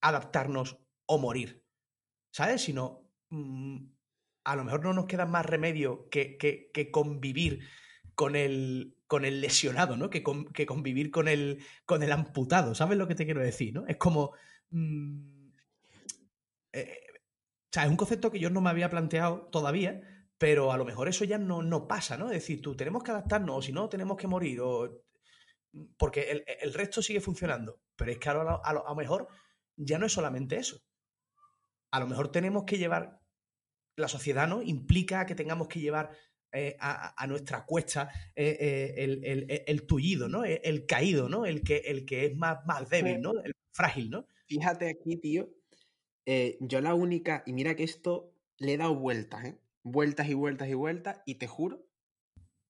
adaptarnos 0.02 0.80
o 1.06 1.18
morir, 1.20 1.64
¿sabes? 2.32 2.62
Sino 2.64 3.10
mm, 3.30 3.78
a 4.46 4.56
lo 4.56 4.64
mejor 4.64 4.84
no 4.84 4.94
nos 4.94 5.06
queda 5.08 5.26
más 5.26 5.46
remedio 5.46 6.10
que, 6.10 6.38
que- 6.38 6.92
convivir 6.92 7.62
con 8.16 8.36
el, 8.36 8.98
con 9.08 9.26
el 9.26 9.42
lesionado, 9.42 9.98
¿no? 9.98 10.10
Que 10.10 10.24
convivir 10.24 11.12
con 11.12 11.28
el, 11.28 11.64
con 11.86 12.04
el 12.04 12.12
amputado, 12.12 12.76
¿sabes 12.76 12.98
lo 12.98 13.08
que 13.08 13.16
te 13.16 13.26
quiero 13.26 13.42
decir, 13.42 13.74
no? 13.74 13.86
Es 13.88 13.98
como... 13.98 14.34
mm, 14.72 15.50
eh, 16.74 16.98
o 17.70 17.74
sea, 17.74 17.84
es 17.86 17.90
un 17.90 17.98
concepto 17.98 18.32
que 18.32 18.40
yo 18.40 18.50
no 18.50 18.62
me 18.62 18.70
había 18.70 18.90
planteado 18.90 19.50
todavía, 19.52 20.02
pero 20.38 20.72
a 20.72 20.78
lo 20.78 20.86
mejor 20.86 21.08
eso 21.08 21.26
ya 21.26 21.38
no, 21.38 21.62
no 21.64 21.88
pasa, 21.88 22.18
¿no? 22.18 22.28
Es 22.28 22.34
decir, 22.34 22.62
tú 22.62 22.76
tenemos 22.76 23.04
que 23.04 23.12
adaptarnos, 23.12 23.58
o 23.58 23.62
si 23.62 23.72
no, 23.74 23.90
tenemos 23.90 24.18
que 24.18 24.28
morir, 24.28 24.60
o... 24.62 25.04
porque 25.98 26.32
el, 26.32 26.44
el 26.62 26.74
resto 26.74 27.02
sigue 27.02 27.22
funcionando. 27.22 27.80
Pero 27.96 28.12
es 28.12 28.18
que 28.20 28.30
a 28.30 28.34
lo, 28.34 28.66
a 28.66 28.74
lo- 28.74 28.96
mejor 28.96 29.28
ya 29.78 29.98
no 29.98 30.06
es 30.06 30.12
solamente 30.14 30.58
eso. 30.58 30.82
A 31.92 32.00
lo 32.00 32.08
mejor 32.08 32.32
tenemos 32.32 32.64
que 32.66 32.78
llevar, 32.78 33.20
la 33.98 34.08
sociedad, 34.08 34.48
¿no? 34.48 34.62
Implica 34.62 35.26
que 35.26 35.36
tengamos 35.36 35.68
que 35.68 35.80
llevar 35.82 36.12
eh, 36.54 36.76
a, 36.80 37.14
a- 37.22 37.28
nuestra 37.28 37.66
cuesta 37.66 38.10
eh, 38.36 38.58
eh, 38.60 38.94
el, 38.98 39.24
el- 39.26 39.64
el- 39.68 39.86
tullido, 39.86 40.28
¿no? 40.30 40.44
El, 40.46 40.86
caído, 40.86 41.30
¿no? 41.30 41.46
El 41.46 41.62
que, 41.64 41.78
el 41.78 42.06
que 42.06 42.26
es 42.26 42.36
más, 42.36 42.66
más 42.66 42.90
débil, 42.90 43.22
¿no? 43.22 43.32
El 43.44 43.54
frágil, 43.74 44.10
¿no? 44.10 44.26
Fíjate 44.48 44.90
aquí, 44.90 45.18
tío. 45.18 45.50
yo 46.60 46.82
la 46.82 46.94
única, 46.94 47.44
y 47.46 47.54
mira 47.54 47.76
que 47.76 47.84
esto 47.84 48.34
le 48.58 48.74
he 48.74 48.78
dado 48.78 48.96
vueltas, 48.96 49.46
¿eh? 49.46 49.60
Vueltas 49.84 50.30
y 50.30 50.34
vueltas 50.34 50.70
y 50.70 50.74
vueltas, 50.74 51.22
y 51.26 51.36
te 51.36 51.48
juro 51.48 51.86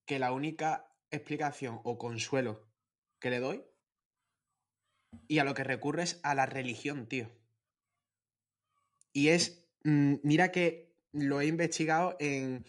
que 0.06 0.18
la 0.18 0.32
única 0.32 0.92
explicación 1.10 1.80
o 1.84 1.98
consuelo 1.98 2.66
que 3.22 3.30
le 3.30 3.40
doy 3.40 3.64
y 5.28 5.38
a 5.38 5.44
lo 5.44 5.54
que 5.54 5.64
recurre 5.64 6.02
es 6.02 6.20
a 6.22 6.34
la 6.34 6.46
religión, 6.46 7.06
tío. 7.06 7.30
Y 9.12 9.28
es, 9.28 9.66
mm, 9.84 10.16
mira 10.22 10.52
que 10.52 10.94
lo 11.12 11.40
he 11.40 11.46
investigado 11.46 12.16
en, 12.18 12.64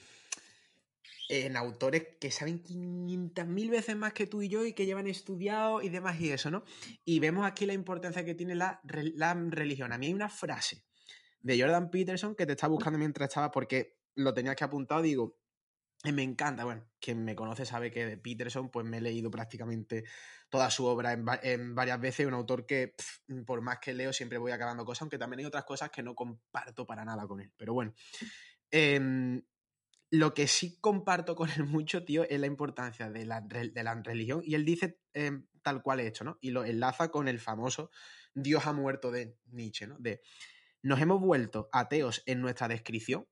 en 1.29 1.57
autores 1.57 2.07
que 2.19 2.31
saben 2.31 2.61
500.000 2.63 3.69
veces 3.69 3.95
más 3.95 4.13
que 4.13 4.27
tú 4.27 4.41
y 4.41 4.49
yo 4.49 4.65
y 4.65 4.73
que 4.73 4.85
llevan 4.85 5.07
estudiado 5.07 5.81
y 5.81 5.89
demás 5.89 6.19
y 6.19 6.31
eso, 6.31 6.51
¿no? 6.51 6.63
Y 7.05 7.19
vemos 7.19 7.45
aquí 7.45 7.65
la 7.65 7.73
importancia 7.73 8.25
que 8.25 8.35
tiene 8.35 8.55
la, 8.55 8.81
la 8.83 9.33
religión. 9.33 9.93
A 9.93 9.97
mí 9.97 10.07
hay 10.07 10.13
una 10.13 10.29
frase 10.29 10.83
de 11.41 11.59
Jordan 11.59 11.89
Peterson 11.89 12.35
que 12.35 12.45
te 12.45 12.53
estaba 12.53 12.73
buscando 12.73 12.99
mientras 12.99 13.29
estaba 13.29 13.51
porque 13.51 13.97
lo 14.15 14.33
tenías 14.33 14.55
que 14.55 14.63
apuntar, 14.63 15.01
digo, 15.01 15.37
me 16.11 16.23
encanta, 16.23 16.65
bueno, 16.65 16.89
quien 16.99 17.23
me 17.23 17.35
conoce 17.35 17.65
sabe 17.65 17.89
que 17.91 18.05
de 18.05 18.17
Peterson 18.17 18.69
pues 18.69 18.85
me 18.85 18.97
he 18.97 19.01
leído 19.01 19.31
prácticamente 19.31 20.03
toda 20.49 20.69
su 20.69 20.85
obra 20.85 21.13
en, 21.13 21.25
va- 21.25 21.39
en 21.41 21.75
varias 21.75 21.99
veces, 22.01 22.27
un 22.27 22.33
autor 22.33 22.65
que 22.65 22.93
por 23.45 23.61
más 23.61 23.79
que 23.79 23.93
leo 23.93 24.11
siempre 24.11 24.37
voy 24.37 24.51
acabando 24.51 24.83
cosas, 24.85 25.03
aunque 25.03 25.17
también 25.17 25.39
hay 25.39 25.45
otras 25.45 25.63
cosas 25.63 25.89
que 25.91 26.03
no 26.03 26.13
comparto 26.13 26.85
para 26.85 27.05
nada 27.05 27.25
con 27.27 27.39
él, 27.39 27.51
pero 27.55 27.73
bueno. 27.73 27.93
Em, 28.71 29.43
lo 30.11 30.33
que 30.33 30.47
sí 30.47 30.77
comparto 30.79 31.35
con 31.35 31.49
él 31.49 31.65
mucho, 31.65 32.05
tío, 32.05 32.23
es 32.29 32.39
la 32.39 32.47
importancia 32.47 33.09
de 33.09 33.25
la, 33.25 33.41
de 33.41 33.83
la 33.83 33.95
religión. 34.03 34.41
Y 34.45 34.55
él 34.55 34.65
dice 34.65 34.99
em, 35.13 35.47
tal 35.63 35.81
cual 35.81 35.99
he 36.01 36.07
hecho, 36.07 36.23
¿no? 36.23 36.37
Y 36.41 36.51
lo 36.51 36.65
enlaza 36.65 37.09
con 37.09 37.27
el 37.27 37.39
famoso 37.39 37.91
Dios 38.35 38.65
ha 38.67 38.73
muerto 38.73 39.11
de 39.11 39.37
Nietzsche, 39.47 39.87
¿no? 39.87 39.97
De 39.99 40.21
nos 40.81 41.01
hemos 41.01 41.21
vuelto 41.21 41.69
ateos 41.71 42.23
en 42.25 42.41
nuestra 42.41 42.67
descripción, 42.67 43.27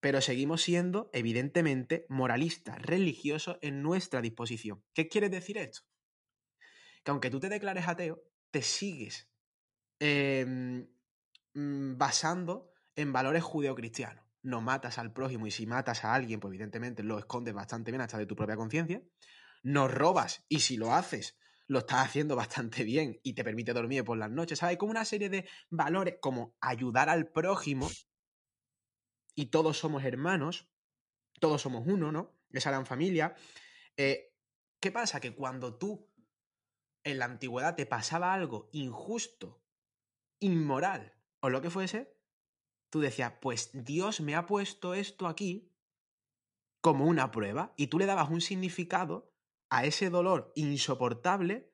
pero 0.00 0.20
seguimos 0.22 0.62
siendo, 0.62 1.10
evidentemente, 1.12 2.06
moralistas, 2.08 2.80
religiosos 2.80 3.58
en 3.60 3.82
nuestra 3.82 4.22
disposición. 4.22 4.82
¿Qué 4.94 5.08
quiere 5.08 5.28
decir 5.28 5.58
esto? 5.58 5.82
Que 7.04 7.10
aunque 7.10 7.30
tú 7.30 7.38
te 7.38 7.48
declares 7.48 7.86
ateo, 7.86 8.22
te 8.50 8.62
sigues 8.62 9.30
em, 9.98 10.88
mm, 11.54 11.98
basando 11.98 12.72
en 12.96 13.12
valores 13.12 13.42
judeocristianos. 13.42 14.24
No 14.42 14.62
matas 14.62 14.98
al 14.98 15.12
prójimo 15.12 15.46
y 15.46 15.50
si 15.50 15.66
matas 15.66 16.04
a 16.04 16.14
alguien, 16.14 16.40
pues 16.40 16.50
evidentemente 16.50 17.02
lo 17.02 17.18
escondes 17.18 17.52
bastante 17.52 17.90
bien 17.90 18.00
hasta 18.00 18.16
de 18.16 18.26
tu 18.26 18.34
propia 18.34 18.56
conciencia. 18.56 19.02
No 19.62 19.86
robas 19.86 20.46
y 20.48 20.60
si 20.60 20.78
lo 20.78 20.94
haces, 20.94 21.38
lo 21.66 21.80
estás 21.80 22.06
haciendo 22.06 22.36
bastante 22.36 22.84
bien 22.84 23.20
y 23.22 23.34
te 23.34 23.44
permite 23.44 23.74
dormir 23.74 24.02
por 24.02 24.16
las 24.16 24.30
noches. 24.30 24.60
¿Sabes? 24.60 24.78
Como 24.78 24.92
una 24.92 25.04
serie 25.04 25.28
de 25.28 25.46
valores 25.68 26.16
como 26.22 26.56
ayudar 26.60 27.10
al 27.10 27.30
prójimo 27.30 27.90
y 29.34 29.46
todos 29.46 29.78
somos 29.78 30.04
hermanos, 30.04 30.68
todos 31.40 31.62
somos 31.62 31.86
uno, 31.86 32.12
¿no? 32.12 32.38
Esa 32.50 32.70
gran 32.70 32.86
familia. 32.86 33.34
Eh, 33.96 34.34
¿Qué 34.80 34.90
pasa? 34.90 35.20
Que 35.20 35.34
cuando 35.34 35.76
tú 35.76 36.10
en 37.04 37.18
la 37.18 37.24
antigüedad 37.26 37.76
te 37.76 37.86
pasaba 37.86 38.32
algo 38.32 38.68
injusto, 38.72 39.62
inmoral 40.40 41.14
o 41.40 41.50
lo 41.50 41.60
que 41.62 41.70
fuese, 41.70 42.16
tú 42.90 43.00
decías, 43.00 43.34
pues 43.40 43.70
Dios 43.72 44.20
me 44.20 44.34
ha 44.34 44.46
puesto 44.46 44.94
esto 44.94 45.26
aquí 45.26 45.70
como 46.80 47.06
una 47.06 47.30
prueba 47.30 47.74
y 47.76 47.88
tú 47.88 47.98
le 47.98 48.06
dabas 48.06 48.30
un 48.30 48.40
significado 48.40 49.32
a 49.68 49.84
ese 49.84 50.10
dolor 50.10 50.52
insoportable 50.56 51.72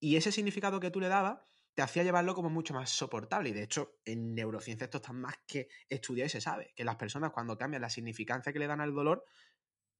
y 0.00 0.16
ese 0.16 0.32
significado 0.32 0.80
que 0.80 0.90
tú 0.90 1.00
le 1.00 1.08
dabas 1.08 1.40
te 1.78 1.82
hacía 1.82 2.02
llevarlo 2.02 2.34
como 2.34 2.50
mucho 2.50 2.74
más 2.74 2.90
soportable. 2.90 3.50
Y 3.50 3.52
de 3.52 3.62
hecho, 3.62 4.00
en 4.04 4.34
neurociencia 4.34 4.86
esto 4.86 4.96
está 4.96 5.12
más 5.12 5.36
que 5.46 5.68
estudiado 5.88 6.26
y 6.26 6.30
se 6.30 6.40
sabe 6.40 6.72
que 6.74 6.82
las 6.82 6.96
personas 6.96 7.30
cuando 7.30 7.56
cambian 7.56 7.82
la 7.82 7.88
significancia 7.88 8.52
que 8.52 8.58
le 8.58 8.66
dan 8.66 8.80
al 8.80 8.92
dolor, 8.92 9.24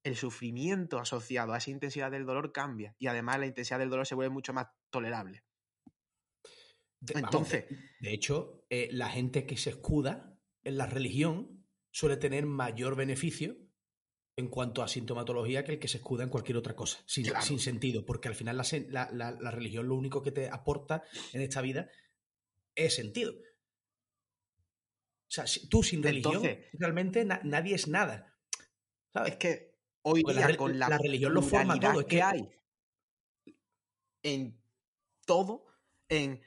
el 0.03 0.17
sufrimiento 0.17 0.99
asociado 0.99 1.53
a 1.53 1.59
esa 1.59 1.71
intensidad 1.71 2.11
del 2.11 2.27
dolor 2.27 2.51
cambia. 2.51 2.97
Y 2.99 3.07
además 3.07 3.39
la 3.39 3.47
intensidad 3.47 3.79
del 3.79 3.91
dolor 3.91 4.09
se 4.09 4.17
vuelve 4.17 4.35
mucho 4.35 4.53
más 4.53 4.67
tolerable. 4.91 5.45
Entonces. 7.15 7.67
de, 8.01 8.13
hecho, 8.13 8.65
eh, 8.71 8.89
la 8.91 9.09
gente 9.09 9.47
que 9.47 9.57
se 9.57 9.71
escuda 9.71 10.37
en 10.65 10.79
la 10.79 10.87
religión 10.87 11.65
suele 11.93 12.17
tener 12.17 12.45
mayor 12.45 12.97
beneficio 12.97 13.57
en 14.39 14.47
cuanto 14.47 14.85
a 14.85 14.89
sintomatología 14.89 15.65
que 15.65 15.73
el 15.73 15.79
que 15.81 15.89
se 15.89 15.97
escuda 15.97 16.23
en 16.23 16.31
cualquier 16.31 16.59
otra 16.59 16.77
cosa, 16.77 17.01
sin, 17.07 17.27
sin 17.43 17.59
sentido, 17.59 18.07
porque 18.07 18.29
al 18.29 18.37
final 18.37 18.57
la, 18.57 19.11
la, 19.13 19.51
religión 19.51 19.89
lo 19.89 19.97
único 19.97 20.23
que 20.23 20.31
te 20.31 20.49
aporta 20.49 21.03
en 21.33 21.41
esta 21.41 21.61
vida 21.61 21.91
es 22.77 22.95
sentido. 22.95 23.33
O 23.33 25.31
sea, 25.31 25.45
tú 25.69 25.83
sin 25.83 26.05
religión 26.05 26.41
realmente 26.75 27.25
nadie 27.25 27.75
es 27.75 27.89
nada. 27.89 28.39
¿sabes? 29.13 29.33
Es 29.33 29.39
que 29.39 29.75
hoy 30.03 30.23
día 30.23 30.57
con 30.57 30.79
la, 30.79 30.97
religión 30.99 31.35
lo 31.35 31.43
forma 31.43 31.79
todo. 31.81 32.01
Es 32.01 32.07
que 32.07 32.23
hay 32.23 32.49
en 34.23 34.63
todo 35.27 35.67
en 36.09 36.41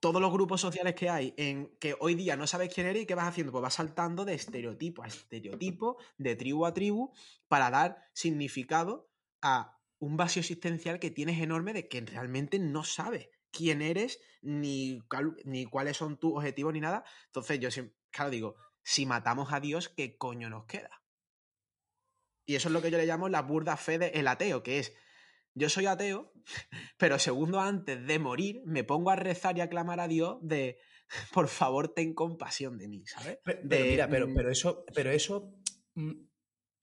todos 0.00 0.20
los 0.20 0.32
grupos 0.32 0.60
sociales 0.60 0.94
que 0.94 1.08
hay, 1.08 1.34
en 1.36 1.74
que 1.78 1.96
hoy 2.00 2.14
día 2.14 2.36
no 2.36 2.46
sabes 2.46 2.72
quién 2.72 2.86
eres 2.86 3.02
y 3.02 3.06
qué 3.06 3.14
vas 3.14 3.28
haciendo, 3.28 3.52
pues 3.52 3.62
vas 3.62 3.74
saltando 3.74 4.24
de 4.24 4.34
estereotipo 4.34 5.02
a 5.02 5.06
estereotipo, 5.06 5.96
de 6.18 6.36
tribu 6.36 6.66
a 6.66 6.74
tribu, 6.74 7.12
para 7.48 7.70
dar 7.70 7.96
significado 8.12 9.10
a 9.40 9.78
un 9.98 10.16
vacío 10.16 10.40
existencial 10.40 10.98
que 10.98 11.10
tienes 11.10 11.40
enorme 11.40 11.72
de 11.72 11.88
que 11.88 12.00
realmente 12.02 12.58
no 12.58 12.84
sabes 12.84 13.30
quién 13.50 13.80
eres, 13.80 14.20
ni, 14.42 15.02
ni 15.44 15.64
cuáles 15.64 15.96
son 15.96 16.18
tus 16.18 16.34
objetivos, 16.34 16.74
ni 16.74 16.80
nada. 16.80 17.04
Entonces 17.26 17.58
yo 17.58 17.70
siempre, 17.70 17.96
claro, 18.10 18.30
digo, 18.30 18.56
si 18.82 19.06
matamos 19.06 19.52
a 19.52 19.60
Dios, 19.60 19.88
¿qué 19.88 20.18
coño 20.18 20.50
nos 20.50 20.66
queda? 20.66 21.02
Y 22.44 22.54
eso 22.54 22.68
es 22.68 22.72
lo 22.72 22.82
que 22.82 22.90
yo 22.90 22.98
le 22.98 23.06
llamo 23.06 23.28
la 23.28 23.42
burda 23.42 23.76
fe 23.76 23.98
del 23.98 24.28
ateo, 24.28 24.62
que 24.62 24.78
es 24.78 24.92
yo 25.56 25.68
soy 25.68 25.86
ateo, 25.86 26.32
pero 26.98 27.18
segundo 27.18 27.60
antes 27.60 28.06
de 28.06 28.18
morir 28.18 28.62
me 28.64 28.84
pongo 28.84 29.10
a 29.10 29.16
rezar 29.16 29.58
y 29.58 29.62
a 29.62 29.68
clamar 29.68 29.98
a 29.98 30.06
Dios 30.06 30.38
de, 30.42 30.78
por 31.32 31.48
favor, 31.48 31.92
ten 31.92 32.14
compasión 32.14 32.78
de 32.78 32.88
mí, 32.88 33.04
¿sabes? 33.06 33.38
Pero, 33.42 33.60
mira, 33.64 34.08
pero, 34.08 34.28
mm 34.28 34.34
pero 34.34 34.50
eso, 34.50 34.84
pero 34.94 35.10
eso, 35.10 35.54
mm, 35.94 36.12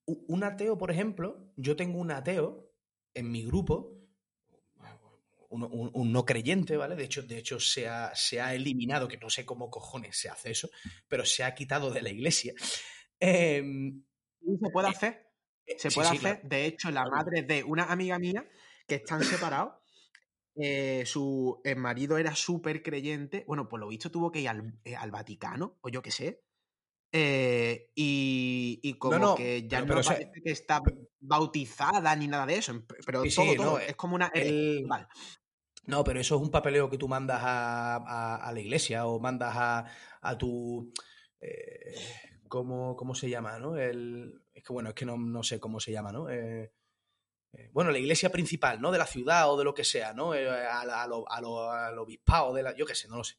un 0.05 0.43
ateo, 0.43 0.77
por 0.77 0.91
ejemplo, 0.91 1.53
yo 1.55 1.75
tengo 1.75 1.99
un 1.99 2.11
ateo 2.11 2.71
en 3.13 3.31
mi 3.31 3.43
grupo, 3.43 3.99
un, 5.49 6.11
no 6.11 6.25
creyente, 6.25 6.77
¿vale? 6.77 6.95
De 6.95 7.03
hecho, 7.03 7.21
de 7.21 7.37
hecho 7.37 7.59
se, 7.59 7.87
ha, 7.87 8.13
se 8.15 8.41
ha 8.41 8.55
eliminado, 8.55 9.07
que 9.07 9.17
no 9.17 9.29
sé 9.29 9.45
cómo 9.45 9.69
cojones 9.69 10.17
se 10.17 10.27
hace 10.27 10.49
eso, 10.49 10.69
pero 11.07 11.25
se 11.25 11.43
ha 11.43 11.53
quitado 11.53 11.91
de 11.91 12.01
la 12.01 12.09
iglesia. 12.09 12.55
Em, 13.19 14.03
¿Se 14.41 14.69
puede 14.71 14.87
eh, 14.87 14.91
hacer? 14.91 15.27
Eh, 15.65 15.75
se 15.77 15.91
puede 15.91 16.09
hacer. 16.09 16.41
De 16.41 16.65
hecho, 16.65 16.89
la 16.89 17.05
madre 17.05 17.43
de 17.43 17.63
una 17.63 17.85
amiga 17.85 18.17
mía 18.17 18.49
que 18.87 18.95
están 18.95 19.23
separados. 19.23 19.73
Eh, 20.55 21.03
su 21.05 21.61
marido 21.77 22.17
era 22.17 22.35
súper 22.35 22.83
creyente. 22.83 23.43
Bueno, 23.47 23.67
por 23.67 23.79
lo 23.79 23.87
visto 23.87 24.11
tuvo 24.11 24.31
que 24.31 24.41
ir 24.41 24.49
al, 24.49 24.79
eh, 24.83 24.95
Vaticano, 25.09 25.77
o 25.81 25.89
yo 25.89 26.01
qué 26.01 26.11
sé. 26.11 26.43
Eh, 27.11 27.91
y, 27.93 28.95
como 28.97 29.35
que 29.35 29.67
ya 29.67 29.81
no 29.81 29.87
parece 29.87 30.31
que 30.43 30.51
está 30.51 30.81
bautizada 31.19 32.15
ni 32.15 32.27
nada 32.27 32.45
de 32.45 32.57
eso. 32.57 32.83
Pero 33.05 33.23
todo, 33.57 33.79
es 33.79 33.95
como 33.95 34.15
una. 34.15 34.31
No, 35.85 36.03
pero 36.03 36.19
eso 36.19 36.35
es 36.35 36.41
un 36.41 36.49
papeleo 36.49 36.89
que 36.89 36.97
tú 36.97 37.07
mandas 37.07 37.41
a, 37.43 38.51
la 38.53 38.59
iglesia 38.59 39.05
o 39.05 39.19
mandas 39.19 39.85
a, 40.21 40.37
tu. 40.37 40.91
¿cómo, 42.47 42.95
¿cómo, 42.95 43.15
se 43.15 43.29
llama? 43.29 43.59
¿no? 43.59 43.75
El, 43.75 44.43
es 44.53 44.63
que 44.63 44.73
bueno, 44.73 44.89
es 44.89 44.95
que 44.95 45.05
no, 45.05 45.17
no 45.17 45.43
sé 45.43 45.59
cómo 45.59 45.79
se 45.79 45.91
llama, 45.91 46.11
¿no? 46.11 46.29
Eh, 46.29 46.71
bueno, 47.71 47.91
la 47.91 47.99
iglesia 47.99 48.31
principal, 48.31 48.81
¿no? 48.81 48.91
De 48.91 48.97
la 48.97 49.05
ciudad 49.05 49.51
o 49.51 49.57
de 49.57 49.63
lo 49.63 49.73
que 49.73 49.83
sea, 49.83 50.13
¿no? 50.13 50.33
Eh, 50.33 50.47
al 50.47 51.97
obispado, 51.99 52.53
de 52.53 52.63
la, 52.63 52.75
yo 52.75 52.85
qué 52.85 52.95
sé, 52.95 53.07
no 53.07 53.17
lo 53.17 53.23
sé. 53.23 53.35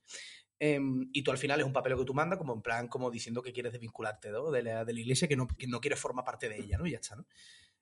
Em, 0.59 1.11
y 1.12 1.23
tú 1.23 1.31
al 1.31 1.39
final 1.39 1.61
es 1.61 1.67
un 1.67 1.73
papel 1.73 1.97
que 1.97 2.05
tú 2.05 2.15
mandas 2.15 2.39
como 2.39 2.55
en 2.55 2.62
plan, 2.62 2.89
como 2.89 3.11
diciendo 3.11 3.43
que 3.43 3.53
quieres 3.53 3.73
desvincularte 3.73 4.31
¿no? 4.31 4.51
de, 4.51 4.62
la, 4.62 4.85
de, 4.85 4.93
la, 4.93 5.01
iglesia, 5.01 5.27
que 5.27 5.37
no, 5.37 5.49
que 5.49 5.67
no 5.67 5.81
quieres 5.81 5.99
formar 5.99 6.25
parte 6.25 6.49
de 6.49 6.59
ella, 6.59 6.79
¿no? 6.79 6.87
Y 6.87 6.93
ya 6.93 6.99
está, 6.99 7.17
¿no? 7.17 7.27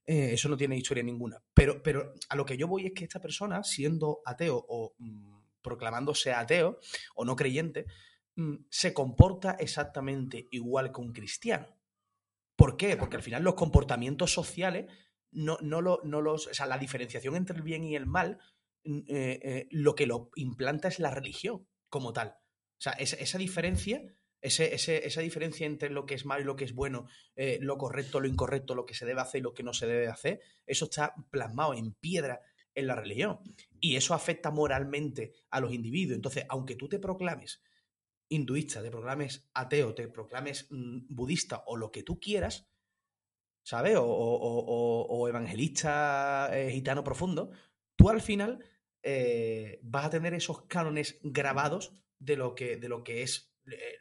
Eh, 0.04 0.30
eso 0.32 0.48
no 0.48 0.56
tiene 0.56 0.76
historia 0.76 1.02
ninguna. 1.02 1.40
Pero, 1.54 1.82
pero 1.82 2.14
a 2.28 2.36
lo 2.36 2.44
que 2.44 2.56
yo 2.56 2.66
voy 2.66 2.86
es 2.86 2.92
que 2.92 3.04
esta 3.04 3.20
persona, 3.20 3.62
siendo 3.62 4.20
ateo 4.24 4.64
o 4.68 4.94
mm, 4.98 5.42
proclamándose 5.60 6.32
ateo 6.32 6.78
o 7.14 7.24
no 7.24 7.36
creyente, 7.36 7.86
mm, 8.36 8.54
se 8.68 8.92
comporta 8.92 9.52
exactamente 9.60 10.48
igual 10.50 10.92
que 10.92 11.00
un 11.00 11.12
cristiano. 11.12 11.68
¿Por 12.56 12.76
qué? 12.76 12.96
Porque 12.96 13.16
al 13.16 13.22
final 13.22 13.42
los 13.42 13.54
comportamientos 13.54 14.32
sociales 14.32 14.86
no, 15.32 15.58
no, 15.60 15.80
lo, 15.80 16.00
no 16.04 16.20
los. 16.20 16.46
O 16.46 16.54
sea, 16.54 16.66
la 16.66 16.78
diferenciación 16.78 17.36
entre 17.36 17.56
el 17.56 17.62
bien 17.62 17.84
y 17.84 17.96
el 17.96 18.06
mal, 18.06 18.38
mm, 18.84 18.98
eh, 19.08 19.40
eh, 19.42 19.68
lo 19.70 19.94
que 19.94 20.06
lo 20.06 20.30
implanta 20.36 20.88
es 20.88 20.98
la 20.98 21.10
religión 21.10 21.66
como 21.88 22.12
tal. 22.12 22.28
O 22.28 22.82
sea, 22.82 22.92
esa, 22.92 23.38
diferencia. 23.38 24.02
Ese, 24.40 24.74
esa 24.74 25.20
diferencia 25.20 25.66
entre 25.66 25.88
lo 25.88 26.04
que 26.04 26.14
es 26.14 26.26
malo 26.26 26.42
y 26.42 26.44
lo 26.44 26.56
que 26.56 26.64
es 26.64 26.74
bueno, 26.74 27.06
eh, 27.36 27.58
lo 27.60 27.78
correcto, 27.78 28.18
lo 28.18 28.26
incorrecto, 28.26 28.74
lo 28.74 28.86
que 28.86 28.94
se 28.94 29.06
debe 29.06 29.20
hacer 29.20 29.38
y 29.38 29.42
lo 29.44 29.54
que 29.54 29.62
no 29.62 29.72
se 29.72 29.86
debe 29.86 30.08
hacer, 30.08 30.40
eso 30.66 30.86
está 30.86 31.14
plasmado 31.30 31.74
en 31.74 31.92
piedra 31.94 32.40
en 32.74 32.88
la 32.88 32.96
religión. 32.96 33.38
Y 33.78 33.94
eso 33.94 34.14
afecta 34.14 34.50
moralmente 34.50 35.32
a 35.50 35.60
los 35.60 35.72
individuos. 35.72 36.16
Entonces, 36.16 36.44
aunque 36.48 36.74
tú 36.74 36.88
te 36.88 36.98
proclames 36.98 37.62
hinduista, 38.28 38.82
te 38.82 38.90
proclames 38.90 39.48
ateo, 39.54 39.94
te 39.94 40.08
proclames 40.08 40.66
mm, 40.70 41.06
budista 41.08 41.62
o 41.66 41.76
lo 41.76 41.92
que 41.92 42.02
tú 42.02 42.18
quieras, 42.18 42.66
¿sabes? 43.62 43.96
O, 43.98 45.26
evangelista 45.28 46.50
eh, 46.52 46.70
gitano 46.70 47.04
profundo, 47.04 47.52
tú 47.96 48.10
al 48.10 48.20
final 48.20 48.64
eh, 49.02 49.80
vas 49.82 50.06
a 50.06 50.10
tener 50.10 50.34
esos 50.34 50.62
cánones 50.66 51.18
grabados 51.22 51.92
de 52.18 52.36
lo 52.36 52.54
que, 52.54 52.76
de 52.76 52.88
lo 52.88 53.02
que 53.02 53.22
es 53.22 53.54
eh, 53.70 53.98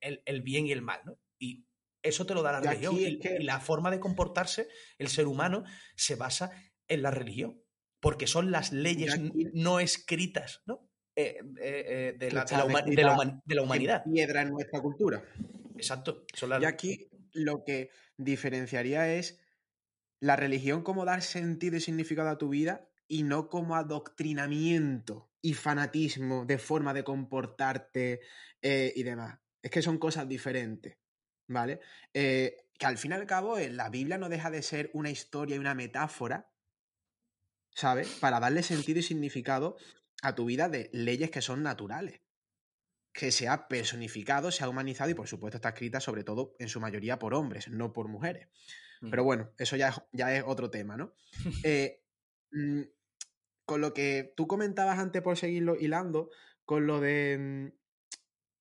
el, 0.00 0.42
bien 0.42 0.66
y 0.66 0.72
el 0.72 0.82
mal, 0.82 1.00
¿no? 1.04 1.18
Y 1.38 1.66
eso 2.02 2.26
te 2.26 2.34
lo 2.34 2.42
da 2.42 2.52
la 2.52 2.60
religión. 2.60 2.96
Y, 2.96 3.18
la 3.42 3.60
forma 3.60 3.90
de 3.90 4.00
comportarse, 4.00 4.68
el 4.98 5.08
ser 5.08 5.26
humano, 5.26 5.64
se 5.96 6.14
basa 6.14 6.52
en 6.86 7.02
la 7.02 7.10
religión. 7.10 7.62
Porque 8.00 8.28
son 8.28 8.52
las 8.52 8.72
leyes 8.72 9.18
no 9.52 9.80
escritas, 9.80 10.62
¿no? 10.66 10.88
de, 11.16 11.34
la, 12.30 12.44
de, 12.44 12.56
la, 13.52 13.62
humanidad. 13.64 14.04
Piedra 14.04 14.42
en 14.42 14.50
nuestra 14.50 14.80
cultura. 14.80 15.24
Exacto. 15.74 16.24
Y 16.60 16.64
aquí 16.64 17.08
lo 17.38 17.64
que 17.64 17.90
diferenciaría 18.16 19.14
es 19.14 19.40
la 20.20 20.36
religión 20.36 20.82
como 20.82 21.04
dar 21.04 21.22
sentido 21.22 21.76
y 21.76 21.80
significado 21.80 22.28
a 22.28 22.38
tu 22.38 22.48
vida 22.48 22.88
y 23.06 23.22
no 23.22 23.48
como 23.48 23.76
adoctrinamiento 23.76 25.30
y 25.40 25.54
fanatismo 25.54 26.44
de 26.44 26.58
forma 26.58 26.92
de 26.92 27.04
comportarte 27.04 28.20
eh, 28.60 28.92
y 28.94 29.02
demás. 29.02 29.38
Es 29.62 29.70
que 29.70 29.82
son 29.82 29.98
cosas 29.98 30.28
diferentes, 30.28 30.98
¿vale? 31.46 31.80
Eh, 32.12 32.56
que 32.78 32.86
al 32.86 32.98
fin 32.98 33.12
y 33.12 33.14
al 33.14 33.26
cabo 33.26 33.58
eh, 33.58 33.70
la 33.70 33.88
Biblia 33.88 34.18
no 34.18 34.28
deja 34.28 34.50
de 34.50 34.62
ser 34.62 34.90
una 34.92 35.10
historia 35.10 35.56
y 35.56 35.58
una 35.58 35.74
metáfora, 35.74 36.50
¿sabes? 37.70 38.08
Para 38.20 38.40
darle 38.40 38.62
sentido 38.62 38.98
y 38.98 39.02
significado 39.02 39.76
a 40.22 40.34
tu 40.34 40.46
vida 40.46 40.68
de 40.68 40.90
leyes 40.92 41.30
que 41.30 41.42
son 41.42 41.62
naturales 41.62 42.20
que 43.12 43.32
se 43.32 43.48
ha 43.48 43.68
personificado, 43.68 44.50
se 44.50 44.64
ha 44.64 44.68
humanizado 44.68 45.10
y 45.10 45.14
por 45.14 45.28
supuesto 45.28 45.56
está 45.56 45.70
escrita 45.70 46.00
sobre 46.00 46.24
todo 46.24 46.54
en 46.58 46.68
su 46.68 46.80
mayoría 46.80 47.18
por 47.18 47.34
hombres, 47.34 47.68
no 47.68 47.92
por 47.92 48.08
mujeres. 48.08 48.48
Pero 49.10 49.22
bueno, 49.22 49.52
eso 49.58 49.76
ya, 49.76 49.94
ya 50.12 50.34
es 50.34 50.42
otro 50.46 50.70
tema, 50.70 50.96
¿no? 50.96 51.12
Eh, 51.64 52.02
mm, 52.50 52.82
con 53.64 53.80
lo 53.80 53.92
que 53.92 54.32
tú 54.36 54.46
comentabas 54.46 54.98
antes 54.98 55.22
por 55.22 55.36
seguirlo 55.36 55.76
hilando, 55.76 56.30
con 56.64 56.86
lo 56.86 57.00
de 57.00 57.36
mm, 57.38 57.78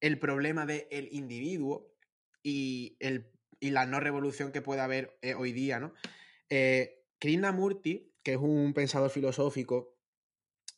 el 0.01 0.19
problema 0.19 0.65
del 0.65 1.09
individuo 1.11 1.93
y, 2.43 2.97
el, 2.99 3.31
y 3.59 3.71
la 3.71 3.85
no 3.85 3.99
revolución 3.99 4.51
que 4.51 4.61
puede 4.61 4.81
haber 4.81 5.17
eh, 5.21 5.33
hoy 5.33 5.53
día, 5.53 5.79
¿no? 5.79 5.93
Eh, 6.49 7.03
Krishnamurti, 7.19 8.13
que 8.21 8.33
es 8.33 8.37
un 8.37 8.73
pensador 8.73 9.09
filosófico 9.09 9.96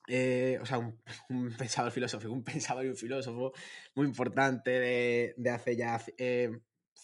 eh, 0.10 0.58
o 0.60 0.66
sea, 0.66 0.80
un, 1.30 1.54
pensador 1.58 1.92
filosófico, 1.92 2.34
un 2.34 2.44
pensador 2.44 2.86
y 2.86 2.90
un 2.90 2.98
filósofo 2.98 3.54
muy 3.96 4.08
importante 4.08 4.72
de, 4.72 5.50
hace 5.50 5.76
ya, 5.76 6.04
eh, 6.18 6.52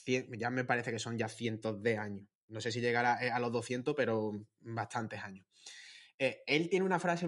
ya 0.05 0.49
me 0.49 0.65
parece 0.65 0.91
que 0.91 0.99
son 0.99 1.17
ya 1.17 1.29
cientos 1.29 1.81
de 1.81 1.97
años. 1.97 2.27
No 2.47 2.59
sé 2.61 2.71
si 2.71 2.81
llegará 2.81 3.23
eh, 3.23 3.31
a 3.31 3.39
los 3.39 3.51
200, 3.51 3.95
pero 3.95 4.33
bastantes 4.59 5.23
años. 5.23 5.45
él 6.17 6.69
tiene 6.69 6.85
una 6.85 6.99
frase 6.99 7.27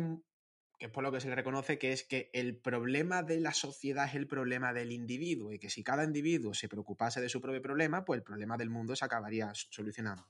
que 0.80 0.86
es 0.86 0.92
por 0.92 1.04
lo 1.04 1.12
que 1.12 1.22
se 1.22 1.30
le 1.30 1.36
reconoce, 1.36 1.80
que 1.80 1.92
es 1.92 2.04
que 2.04 2.30
el 2.34 2.58
problema 2.58 3.24
de 3.24 3.40
la 3.40 3.54
sociedad 3.54 4.08
es 4.08 4.16
el 4.16 4.28
problema 4.28 4.74
del 4.74 4.92
individuo 4.92 5.52
y 5.52 5.60
que 5.60 5.70
si 5.70 5.84
cada 5.84 6.04
individuo 6.04 6.54
se 6.54 6.70
preocupase 6.70 7.20
de 7.20 7.30
su 7.30 7.42
propio 7.42 7.62
problema, 7.62 8.06
pues 8.06 8.20
el 8.20 8.24
problema 8.24 8.58
del 8.58 8.70
mundo 8.70 8.96
se 8.96 9.06
acabaría 9.06 9.52
solucionando. 9.54 10.30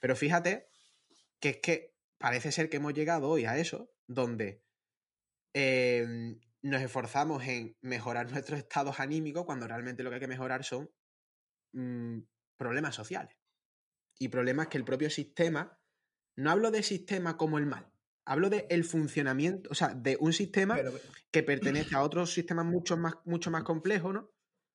Pero 0.00 0.14
fíjate 0.14 0.68
que 1.40 1.48
es 1.48 1.56
que 1.58 1.97
parece 2.18 2.52
ser 2.52 2.68
que 2.68 2.78
hemos 2.78 2.94
llegado 2.94 3.28
hoy 3.28 3.44
a 3.44 3.56
eso, 3.56 3.90
donde 4.06 4.64
em, 5.54 6.40
nos 6.62 6.82
esforzamos 6.82 7.44
en 7.46 7.76
mejorar 7.80 8.30
nuestros 8.32 8.58
estados 8.58 9.00
anímicos 9.00 9.44
cuando 9.44 9.66
realmente 9.66 10.02
lo 10.02 10.10
que 10.10 10.14
hay 10.14 10.20
que 10.20 10.28
mejorar 10.28 10.64
son 10.64 10.90
mm, 11.72 12.18
problemas 12.56 12.94
sociales. 12.94 13.36
Y 14.18 14.28
problemas 14.28 14.66
que 14.66 14.78
el 14.78 14.84
propio 14.84 15.10
sistema, 15.10 15.80
no 16.36 16.50
hablo 16.50 16.70
de 16.72 16.82
sistema 16.82 17.36
como 17.36 17.58
el 17.58 17.66
mal, 17.66 17.92
hablo 18.24 18.50
de 18.50 18.66
el 18.68 18.84
funcionamiento, 18.84 19.70
o 19.70 19.74
sea, 19.74 19.94
de 19.94 20.16
un 20.20 20.32
sistema 20.32 20.76
que 21.30 21.42
pertenece 21.44 21.94
a 21.94 22.02
otros 22.02 22.32
sistemas 22.32 22.66
mucho 22.66 22.96
más, 22.96 23.14
mucho 23.24 23.50
más 23.50 23.62
complejos, 23.62 24.12
¿no? 24.12 24.32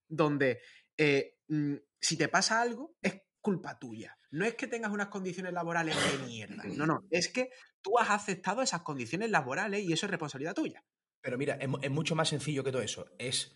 Donde 0.07 0.61
eh, 0.97 1.39
mm, 1.49 1.75
si 1.99 2.17
te 2.17 2.29
pasa 2.29 2.61
algo, 2.61 2.95
es 3.01 3.21
culpa 3.41 3.77
tuya. 3.77 4.17
No 4.33 4.45
es 4.45 4.55
que 4.55 4.65
tengas 4.65 4.91
unas 4.91 5.09
condiciones 5.09 5.53
laborales 5.53 5.95
de 5.95 6.25
mierda. 6.25 6.63
No, 6.75 6.87
no. 6.87 7.05
Es 7.11 7.29
que 7.29 7.51
tú 7.83 7.99
has 7.99 8.09
aceptado 8.09 8.63
esas 8.63 8.81
condiciones 8.81 9.29
laborales 9.29 9.83
y 9.83 9.93
eso 9.93 10.07
es 10.07 10.09
responsabilidad 10.09 10.55
tuya. 10.55 10.83
Pero 11.21 11.37
mira, 11.37 11.53
es, 11.53 11.91
mucho 11.91 12.15
más 12.15 12.29
sencillo 12.29 12.63
que 12.63 12.71
todo 12.71 12.81
eso. 12.81 13.05
Es. 13.19 13.55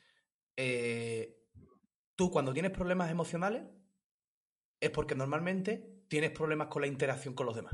Eh, 0.55 1.35
tú, 2.15 2.29
cuando 2.29 2.53
tienes 2.53 2.69
problemas 2.69 3.09
emocionales, 3.09 3.63
es 4.79 4.91
porque 4.91 5.15
normalmente 5.15 6.03
tienes 6.07 6.29
problemas 6.29 6.67
con 6.67 6.83
la 6.83 6.87
interacción 6.87 7.33
con 7.33 7.47
los 7.47 7.55
demás. 7.55 7.73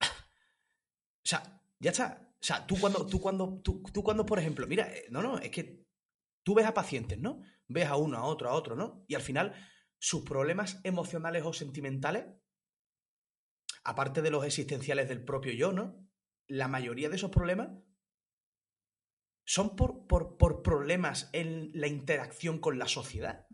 o 0.00 1.22
sea, 1.22 1.60
ya 1.78 1.90
está. 1.90 2.34
O 2.40 2.44
sea, 2.44 2.66
tú 2.66 2.80
cuando, 2.80 3.04
tú 3.06 3.20
cuando, 3.20 3.60
tú, 3.62 3.82
tú 3.92 4.02
cuando, 4.02 4.24
por 4.24 4.38
ejemplo, 4.38 4.66
mira, 4.66 4.90
eh, 4.90 5.04
no, 5.10 5.20
no, 5.20 5.36
es 5.36 5.50
que 5.50 5.84
tú 6.42 6.54
ves 6.54 6.64
a 6.64 6.72
pacientes, 6.72 7.18
¿no? 7.18 7.42
Ves 7.68 7.88
a 7.88 7.96
uno, 7.96 8.16
a 8.16 8.24
otro, 8.24 8.48
a 8.48 8.54
otro, 8.54 8.74
¿no? 8.74 9.04
Y 9.06 9.16
al 9.16 9.22
final 9.22 9.54
sus 10.02 10.24
problemas 10.24 10.80
emocionales 10.82 11.44
o 11.44 11.52
sentimentales, 11.52 12.24
aparte 13.84 14.20
de 14.20 14.32
los 14.32 14.44
existenciales 14.44 15.08
del 15.08 15.24
propio 15.24 15.52
yo, 15.52 15.72
¿no? 15.72 16.10
La 16.48 16.66
mayoría 16.66 17.08
de 17.08 17.14
esos 17.14 17.30
problemas 17.30 17.70
son 19.44 19.76
por, 19.76 20.08
por, 20.08 20.62
problemas 20.64 21.30
en 21.32 21.70
la 21.72 21.86
interacción 21.86 22.58
con 22.58 22.80
la 22.80 22.88
sociedad. 22.88 23.46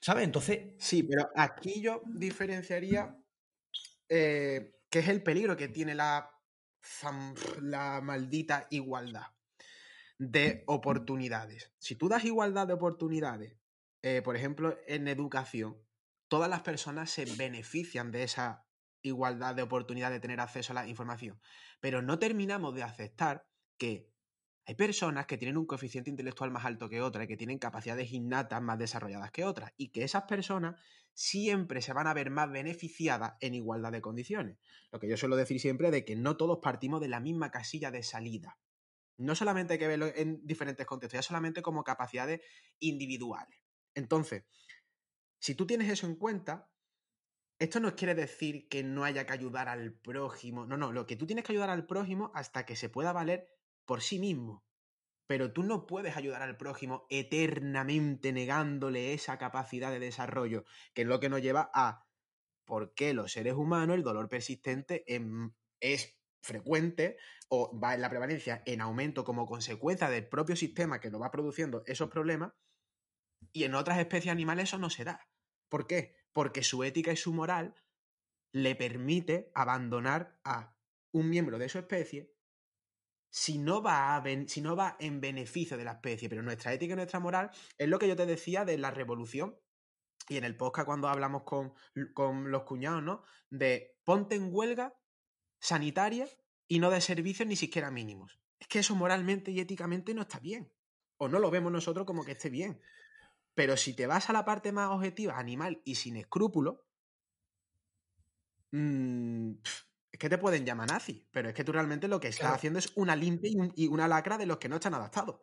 ¿Sabes? 0.00 0.22
Entonces. 0.22 0.74
Sí, 0.78 1.02
pero 1.02 1.30
aquí 1.34 1.82
yo 1.82 2.02
diferenciaría 2.06 3.20
eh, 4.08 4.78
qué 4.88 5.00
es 5.00 5.08
el 5.08 5.24
peligro 5.24 5.56
que 5.56 5.66
tiene 5.66 5.96
la, 5.96 6.30
la 7.60 8.00
maldita 8.02 8.68
igualdad 8.70 9.34
de 10.16 10.62
oportunidades. 10.68 11.72
Si 11.76 11.96
tú 11.96 12.08
das 12.08 12.24
igualdad 12.24 12.68
de 12.68 12.74
oportunidades 12.74 13.58
eh, 14.08 14.22
por 14.22 14.36
ejemplo, 14.36 14.78
en 14.86 15.08
educación, 15.08 15.82
todas 16.28 16.48
las 16.48 16.62
personas 16.62 17.10
se 17.10 17.24
benefician 17.24 18.12
de 18.12 18.22
esa 18.22 18.64
igualdad 19.02 19.56
de 19.56 19.62
oportunidad 19.62 20.12
de 20.12 20.20
tener 20.20 20.38
acceso 20.38 20.72
a 20.72 20.74
la 20.74 20.86
información, 20.86 21.40
pero 21.80 22.02
no 22.02 22.16
terminamos 22.20 22.72
de 22.76 22.84
aceptar 22.84 23.48
que 23.76 24.12
hay 24.64 24.76
personas 24.76 25.26
que 25.26 25.36
tienen 25.36 25.56
un 25.56 25.66
coeficiente 25.66 26.08
intelectual 26.08 26.52
más 26.52 26.64
alto 26.64 26.88
que 26.88 27.02
otras 27.02 27.24
y 27.24 27.26
que 27.26 27.36
tienen 27.36 27.58
capacidades 27.58 28.12
innatas 28.12 28.62
más 28.62 28.78
desarrolladas 28.78 29.32
que 29.32 29.44
otras, 29.44 29.72
y 29.76 29.88
que 29.88 30.04
esas 30.04 30.22
personas 30.22 30.80
siempre 31.12 31.82
se 31.82 31.92
van 31.92 32.06
a 32.06 32.14
ver 32.14 32.30
más 32.30 32.48
beneficiadas 32.48 33.32
en 33.40 33.54
igualdad 33.54 33.90
de 33.90 34.02
condiciones. 34.02 34.56
Lo 34.92 35.00
que 35.00 35.08
yo 35.08 35.16
suelo 35.16 35.34
decir 35.34 35.58
siempre 35.58 35.90
de 35.90 36.04
que 36.04 36.14
no 36.14 36.36
todos 36.36 36.60
partimos 36.62 37.00
de 37.00 37.08
la 37.08 37.18
misma 37.18 37.50
casilla 37.50 37.90
de 37.90 38.04
salida. 38.04 38.60
No 39.18 39.34
solamente 39.34 39.72
hay 39.72 39.78
que 39.80 39.88
verlo 39.88 40.06
en 40.14 40.46
diferentes 40.46 40.86
contextos, 40.86 41.18
ya 41.18 41.22
solamente 41.22 41.60
como 41.60 41.82
capacidades 41.82 42.40
individuales. 42.78 43.65
Entonces, 43.96 44.44
si 45.40 45.54
tú 45.56 45.66
tienes 45.66 45.90
eso 45.90 46.06
en 46.06 46.14
cuenta, 46.14 46.70
esto 47.58 47.80
no 47.80 47.96
quiere 47.96 48.14
decir 48.14 48.68
que 48.68 48.84
no 48.84 49.04
haya 49.04 49.26
que 49.26 49.32
ayudar 49.32 49.68
al 49.68 49.94
prójimo. 49.94 50.66
No, 50.66 50.76
no, 50.76 50.92
lo 50.92 51.06
que 51.06 51.16
tú 51.16 51.26
tienes 51.26 51.44
que 51.44 51.52
ayudar 51.52 51.70
al 51.70 51.86
prójimo 51.86 52.30
hasta 52.34 52.66
que 52.66 52.76
se 52.76 52.90
pueda 52.90 53.12
valer 53.12 53.48
por 53.86 54.02
sí 54.02 54.18
mismo. 54.18 54.64
Pero 55.26 55.52
tú 55.52 55.64
no 55.64 55.86
puedes 55.86 56.16
ayudar 56.16 56.42
al 56.42 56.56
prójimo 56.56 57.06
eternamente 57.08 58.32
negándole 58.32 59.14
esa 59.14 59.38
capacidad 59.38 59.90
de 59.90 59.98
desarrollo, 59.98 60.64
que 60.94 61.02
es 61.02 61.08
lo 61.08 61.18
que 61.18 61.30
nos 61.30 61.40
lleva 61.40 61.70
a 61.74 62.06
por 62.64 62.94
qué 62.94 63.14
los 63.14 63.32
seres 63.32 63.54
humanos 63.54 63.96
el 63.96 64.02
dolor 64.02 64.28
persistente 64.28 65.04
es 65.80 66.18
frecuente 66.42 67.16
o 67.48 67.76
va 67.78 67.94
en 67.94 68.02
la 68.02 68.10
prevalencia 68.10 68.62
en 68.66 68.80
aumento 68.80 69.24
como 69.24 69.46
consecuencia 69.46 70.10
del 70.10 70.28
propio 70.28 70.54
sistema 70.54 71.00
que 71.00 71.10
nos 71.10 71.22
va 71.22 71.30
produciendo 71.30 71.82
esos 71.86 72.10
problemas 72.10 72.52
y 73.56 73.64
en 73.64 73.74
otras 73.74 73.98
especies 73.98 74.30
animales 74.30 74.64
eso 74.64 74.76
no 74.76 74.90
se 74.90 75.02
da. 75.02 75.30
¿Por 75.70 75.86
qué? 75.86 76.14
Porque 76.34 76.62
su 76.62 76.84
ética 76.84 77.10
y 77.10 77.16
su 77.16 77.32
moral 77.32 77.74
le 78.52 78.74
permite 78.74 79.50
abandonar 79.54 80.38
a 80.44 80.76
un 81.12 81.30
miembro 81.30 81.58
de 81.58 81.70
su 81.70 81.78
especie 81.78 82.34
si 83.30 83.56
no, 83.56 83.82
va 83.82 84.22
si 84.46 84.60
no 84.60 84.76
va 84.76 84.98
en 85.00 85.22
beneficio 85.22 85.78
de 85.78 85.84
la 85.84 85.92
especie. 85.92 86.28
Pero 86.28 86.42
nuestra 86.42 86.74
ética 86.74 86.92
y 86.92 86.96
nuestra 86.96 87.18
moral 87.18 87.50
es 87.78 87.88
lo 87.88 87.98
que 87.98 88.08
yo 88.08 88.14
te 88.14 88.26
decía 88.26 88.66
de 88.66 88.76
la 88.76 88.90
revolución. 88.90 89.58
Y 90.28 90.36
en 90.36 90.44
el 90.44 90.54
podcast 90.54 90.84
cuando 90.84 91.08
hablamos 91.08 91.44
con, 91.44 91.72
con 92.12 92.50
los 92.50 92.64
cuñados, 92.64 93.02
¿no? 93.02 93.24
De 93.48 93.96
ponte 94.04 94.34
en 94.34 94.50
huelga 94.52 95.00
sanitaria 95.60 96.28
y 96.68 96.78
no 96.78 96.90
de 96.90 97.00
servicios 97.00 97.48
ni 97.48 97.56
siquiera 97.56 97.90
mínimos. 97.90 98.38
Es 98.58 98.68
que 98.68 98.80
eso 98.80 98.94
moralmente 98.94 99.50
y 99.50 99.60
éticamente 99.60 100.12
no 100.12 100.20
está 100.22 100.40
bien. 100.40 100.70
O 101.16 101.26
no 101.28 101.38
lo 101.38 101.50
vemos 101.50 101.72
nosotros 101.72 102.04
como 102.04 102.22
que 102.22 102.32
esté 102.32 102.50
bien. 102.50 102.82
Pero 103.56 103.78
si 103.78 103.94
te 103.94 104.06
vas 104.06 104.28
a 104.28 104.34
la 104.34 104.44
parte 104.44 104.70
más 104.70 104.90
objetiva, 104.90 105.38
animal 105.38 105.80
y 105.82 105.94
sin 105.94 106.16
escrúpulos, 106.16 106.76
mm, 108.70 109.52
es 110.12 110.18
que 110.18 110.28
te 110.28 110.36
pueden 110.36 110.66
llamar 110.66 110.90
nazi, 110.90 111.26
pero 111.30 111.48
es 111.48 111.54
que 111.54 111.64
tú 111.64 111.72
realmente 111.72 112.06
lo 112.06 112.20
que 112.20 112.28
estás 112.28 112.52
haciendo 112.52 112.78
es 112.78 112.92
una 112.96 113.16
limpia 113.16 113.50
y, 113.74 113.86
una 113.88 114.08
lacra 114.08 114.36
de 114.36 114.44
los 114.44 114.58
que 114.58 114.68
no 114.68 114.76
están 114.76 114.92
adaptados. 114.92 115.40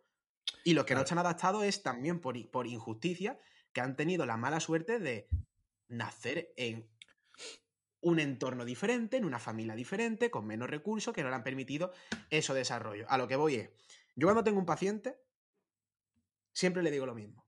Y 0.63 0.75
los 0.75 0.85
que 0.85 0.93
no 0.93 1.01
están 1.01 1.17
adaptados 1.17 1.63
es 1.63 1.81
también 1.81 2.19
por, 2.19 2.35
por 2.51 2.67
injusticia 2.67 3.39
que 3.73 3.81
han 3.81 3.95
tenido 3.95 4.27
la 4.27 4.37
mala 4.37 4.59
suerte 4.59 4.99
de 4.99 5.27
nacer 5.87 6.53
en 6.55 6.87
un 7.99 8.19
entorno 8.19 8.63
diferente, 8.63 9.17
en 9.17 9.25
una 9.25 9.39
familia 9.39 9.73
diferente, 9.73 10.29
con 10.29 10.45
menos 10.45 10.69
recursos, 10.69 11.15
que 11.15 11.23
no 11.23 11.29
le 11.29 11.35
han 11.35 11.43
permitido 11.43 11.93
eso 12.29 12.53
desarrollo. 12.53 13.07
A 13.09 13.17
lo 13.17 13.27
que 13.27 13.37
voy 13.37 13.55
es, 13.55 13.71
yo 14.15 14.27
cuando 14.27 14.43
tengo 14.43 14.59
un 14.59 14.67
paciente, 14.67 15.17
siempre 16.51 16.83
le 16.83 16.91
digo 16.91 17.07
lo 17.07 17.15
mismo. 17.15 17.42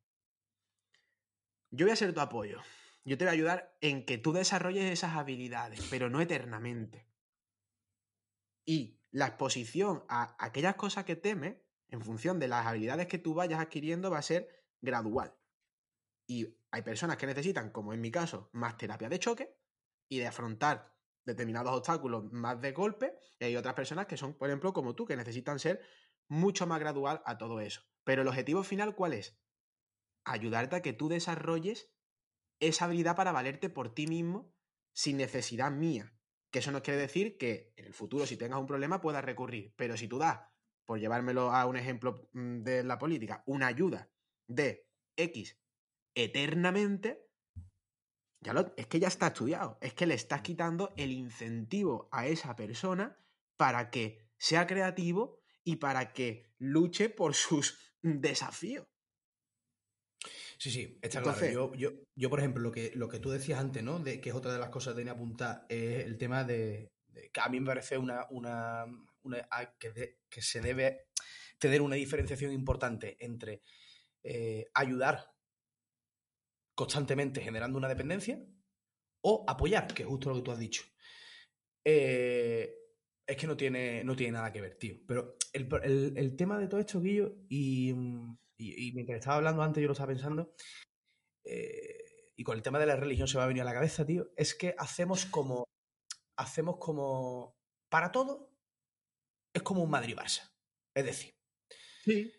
Yo 1.75 1.85
voy 1.85 1.91
a 1.91 1.97
ser 1.97 2.13
tu 2.13 2.21
apoyo. 2.21 2.61
Yo 3.03 3.17
te 3.17 3.25
voy 3.25 3.29
a 3.29 3.33
ayudar 3.33 3.77
en 3.81 4.05
que 4.05 4.17
tú 4.17 4.31
desarrolles 4.31 4.89
esas 4.89 5.15
habilidades, 5.15 5.85
pero 5.89 6.09
no 6.09 6.21
eternamente. 6.21 7.05
Y 8.65 9.01
la 9.11 9.27
exposición 9.27 10.05
a 10.07 10.37
aquellas 10.43 10.75
cosas 10.75 11.03
que 11.03 11.17
temes, 11.17 11.57
en 11.89 12.01
función 12.01 12.39
de 12.39 12.47
las 12.47 12.65
habilidades 12.65 13.07
que 13.07 13.19
tú 13.19 13.33
vayas 13.33 13.59
adquiriendo, 13.59 14.09
va 14.09 14.19
a 14.19 14.23
ser 14.23 14.47
gradual. 14.81 15.35
Y 16.27 16.57
hay 16.71 16.81
personas 16.81 17.17
que 17.17 17.27
necesitan, 17.27 17.71
como 17.71 17.93
en 17.93 17.99
mi 17.99 18.09
caso, 18.09 18.49
más 18.53 18.77
terapia 18.77 19.09
de 19.09 19.19
choque 19.19 19.55
y 20.07 20.19
de 20.19 20.27
afrontar 20.27 20.95
determinados 21.25 21.73
obstáculos 21.73 22.31
más 22.31 22.61
de 22.61 22.71
golpe. 22.71 23.17
Y 23.37 23.45
hay 23.45 23.57
otras 23.57 23.75
personas 23.75 24.05
que 24.05 24.15
son, 24.15 24.33
por 24.33 24.49
ejemplo, 24.49 24.71
como 24.71 24.95
tú, 24.95 25.05
que 25.05 25.17
necesitan 25.17 25.59
ser 25.59 25.81
mucho 26.29 26.65
más 26.67 26.79
gradual 26.79 27.21
a 27.25 27.37
todo 27.37 27.59
eso. 27.59 27.81
Pero 28.05 28.21
el 28.21 28.27
objetivo 28.29 28.63
final, 28.63 28.95
¿cuál 28.95 29.13
es? 29.13 29.37
Ayudarte 30.25 30.75
a 30.75 30.81
que 30.81 30.93
tú 30.93 31.07
desarrolles 31.07 31.91
esa 32.59 32.85
habilidad 32.85 33.15
para 33.15 33.31
valerte 33.31 33.69
por 33.69 33.93
ti 33.93 34.07
mismo 34.07 34.53
sin 34.93 35.17
necesidad 35.17 35.71
mía. 35.71 36.13
Que 36.51 36.59
eso 36.59 36.71
no 36.71 36.81
quiere 36.81 36.99
decir 36.99 37.37
que 37.37 37.73
en 37.75 37.85
el 37.85 37.93
futuro, 37.93 38.25
si 38.25 38.37
tengas 38.37 38.59
un 38.59 38.65
problema, 38.65 39.01
puedas 39.01 39.23
recurrir. 39.23 39.73
Pero 39.75 39.97
si 39.97 40.07
tú 40.07 40.17
das, 40.17 40.39
por 40.85 40.99
llevármelo 40.99 41.51
a 41.51 41.65
un 41.65 41.77
ejemplo 41.77 42.29
mm, 42.33 42.61
de 42.63 42.83
la 42.83 42.97
política, 42.97 43.43
una 43.45 43.67
ayuda 43.67 44.09
de 44.47 44.87
X 45.17 45.59
eternamente, 46.13 47.27
ya 48.41 48.53
lo, 48.53 48.73
es 48.77 48.87
que 48.87 48.99
ya 48.99 49.07
está 49.07 49.27
estudiado. 49.27 49.77
Es 49.81 49.93
que 49.93 50.05
le 50.05 50.13
estás 50.13 50.41
quitando 50.41 50.93
el 50.97 51.11
incentivo 51.11 52.07
a 52.11 52.27
esa 52.27 52.55
persona 52.55 53.17
para 53.57 53.89
que 53.89 54.29
sea 54.37 54.65
creativo 54.67 55.39
y 55.63 55.77
para 55.77 56.13
que 56.13 56.53
luche 56.57 57.09
por 57.09 57.33
sus 57.33 57.79
desafíos. 58.01 58.87
Sí, 60.57 60.71
sí, 60.71 60.99
está 61.01 61.21
claro. 61.21 61.73
Yo, 61.75 62.29
por 62.29 62.39
ejemplo, 62.39 62.61
lo 62.61 62.71
que, 62.71 62.91
lo 62.95 63.09
que 63.09 63.19
tú 63.19 63.29
decías 63.29 63.59
antes, 63.59 63.83
¿no? 63.83 63.99
De, 63.99 64.21
que 64.21 64.29
es 64.29 64.35
otra 64.35 64.53
de 64.53 64.59
las 64.59 64.69
cosas 64.69 64.93
que 64.93 64.99
tenía 64.99 65.13
apuntar, 65.13 65.65
es 65.69 66.05
el 66.05 66.17
tema 66.17 66.43
de, 66.43 66.91
que 67.31 67.41
a 67.41 67.49
mí 67.49 67.59
me 67.59 67.67
parece 67.67 67.97
una, 67.97 68.25
una, 68.29 68.85
que, 69.79 70.17
que, 70.29 70.41
se 70.41 70.61
debe 70.61 71.07
tener 71.59 71.81
una 71.81 71.95
diferenciación 71.95 72.51
importante 72.51 73.17
entre 73.19 73.61
eh, 74.23 74.65
ayudar 74.73 75.31
constantemente 76.73 77.41
generando 77.41 77.77
una 77.77 77.87
dependencia 77.87 78.43
o 79.21 79.45
apoyar, 79.47 79.93
que 79.93 80.03
es 80.03 80.09
justo 80.09 80.29
lo 80.29 80.35
que 80.35 80.41
tú 80.41 80.51
has 80.51 80.59
dicho. 80.59 80.83
Eh, 81.83 82.73
es 83.27 83.37
que 83.37 83.47
no 83.47 83.57
tiene, 83.57 84.03
no 84.03 84.15
tiene 84.15 84.33
nada 84.33 84.51
que 84.51 84.61
ver, 84.61 84.75
tío. 84.77 84.97
Pero 85.07 85.37
el, 85.51 86.13
el 86.15 86.35
tema 86.35 86.59
de 86.59 86.67
todo 86.67 86.79
esto, 86.79 87.01
Guillo, 87.01 87.37
y 87.49 87.93
y, 88.57 88.91
mientras 88.93 89.19
estaba 89.19 89.37
hablando 89.37 89.61
antes, 89.63 89.81
yo 89.81 89.87
lo 89.87 89.93
estaba 89.93 90.09
pensando, 90.13 90.53
eh, 91.45 92.31
y 92.35 92.43
con 92.43 92.57
el 92.57 92.63
tema 92.63 92.79
de 92.79 92.85
la 92.85 92.95
religión 92.95 93.27
se 93.27 93.37
me 93.37 93.43
ha 93.43 93.47
venido 93.47 93.63
a 93.63 93.69
la 93.69 93.73
cabeza, 93.73 94.05
tío, 94.05 94.31
es 94.35 94.55
que 94.55 94.75
hacemos 94.77 95.25
como, 95.25 95.65
hacemos 96.37 96.77
como, 96.79 97.55
para 97.89 98.11
todo, 98.11 98.51
es 99.53 99.61
como 99.63 99.83
un 99.83 99.89
Madrid-Barça. 99.91 100.51
Es 100.95 101.05
decir, 101.05 101.31
Sí. 102.03 102.31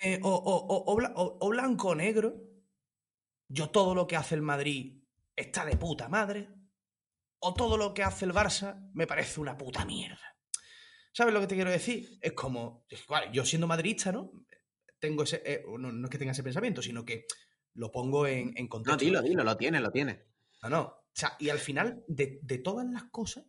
eh, 0.00 0.20
o, 0.22 0.28
o- 0.30 0.66
o- 0.66 0.92
o 0.92 0.96
bla- 0.96 1.12
o- 1.16 1.38
o 1.40 1.48
blanco 1.48 1.88
o 1.90 1.94
negro, 1.94 2.34
yo 3.48 3.70
todo 3.70 3.94
lo 3.94 4.06
que 4.06 4.16
hace 4.16 4.34
el 4.34 4.42
Madrid 4.42 5.02
está 5.36 5.64
de 5.64 5.76
puta 5.76 6.08
madre, 6.08 6.48
o 7.40 7.54
todo 7.54 7.76
lo 7.76 7.92
que 7.94 8.02
hace 8.02 8.24
el 8.24 8.32
Barça 8.32 8.90
me 8.94 9.06
parece 9.06 9.40
una 9.40 9.56
puta 9.56 9.84
mierda. 9.84 10.36
¿Sabes 11.12 11.32
lo 11.34 11.40
que 11.40 11.46
te 11.46 11.54
quiero 11.54 11.70
decir? 11.70 12.18
Es 12.20 12.32
como, 12.32 12.86
yo 13.32 13.44
siendo 13.44 13.66
madridista, 13.68 14.10
¿no? 14.10 14.32
Tengo 15.04 15.22
ese, 15.24 15.42
eh, 15.44 15.62
no, 15.78 15.92
no 15.92 16.06
es 16.06 16.10
que 16.10 16.16
tenga 16.18 16.32
ese 16.32 16.42
pensamiento, 16.42 16.80
sino 16.80 17.04
que 17.04 17.26
lo 17.74 17.90
pongo 17.92 18.26
en, 18.26 18.56
en 18.56 18.64
No, 18.64 18.68
contexto. 18.70 19.04
dilo, 19.04 19.20
dilo, 19.20 19.44
lo 19.44 19.56
tiene, 19.56 19.80
lo 19.80 19.90
tiene. 19.90 20.24
No, 20.62 20.68
no. 20.70 20.80
O 20.82 21.12
sea, 21.12 21.36
y 21.38 21.50
al 21.50 21.58
final, 21.58 22.02
de, 22.08 22.38
de 22.42 22.58
todas 22.58 22.86
las 22.90 23.04
cosas, 23.10 23.44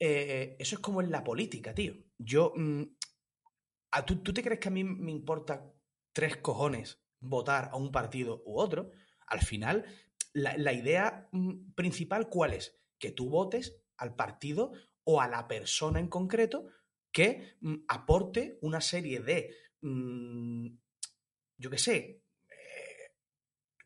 eh, 0.00 0.56
eso 0.58 0.74
es 0.76 0.80
como 0.80 1.00
en 1.00 1.10
la 1.10 1.22
política, 1.22 1.72
tío. 1.74 1.94
Yo. 2.18 2.52
mm, 2.56 2.82
¿a 3.92 4.04
tú, 4.04 4.22
¿Tú 4.22 4.32
te 4.34 4.42
crees 4.42 4.58
que 4.60 4.68
a 4.68 4.72
mí 4.72 4.84
me 4.84 5.12
importa 5.12 5.72
tres 6.12 6.36
cojones 6.38 7.00
votar 7.20 7.70
a 7.72 7.76
un 7.76 7.92
partido 7.92 8.42
u 8.44 8.58
otro? 8.58 8.90
Al 9.28 9.40
final, 9.40 9.84
la, 10.32 10.56
la 10.56 10.72
idea 10.72 11.28
mm, 11.32 11.72
principal, 11.74 12.28
¿cuál 12.28 12.54
es? 12.54 12.76
Que 12.98 13.12
tú 13.12 13.30
votes 13.30 13.80
al 13.96 14.14
partido 14.16 14.72
o 15.04 15.20
a 15.20 15.28
la 15.28 15.46
persona 15.46 16.00
en 16.00 16.08
concreto 16.08 16.66
que 17.12 17.56
mm, 17.60 17.84
aporte 17.88 18.58
una 18.62 18.80
serie 18.80 19.20
de. 19.20 19.54
Mm, 19.88 20.66
yo 21.58 21.70
qué 21.70 21.78
sé. 21.78 22.22
eh, 22.48 23.10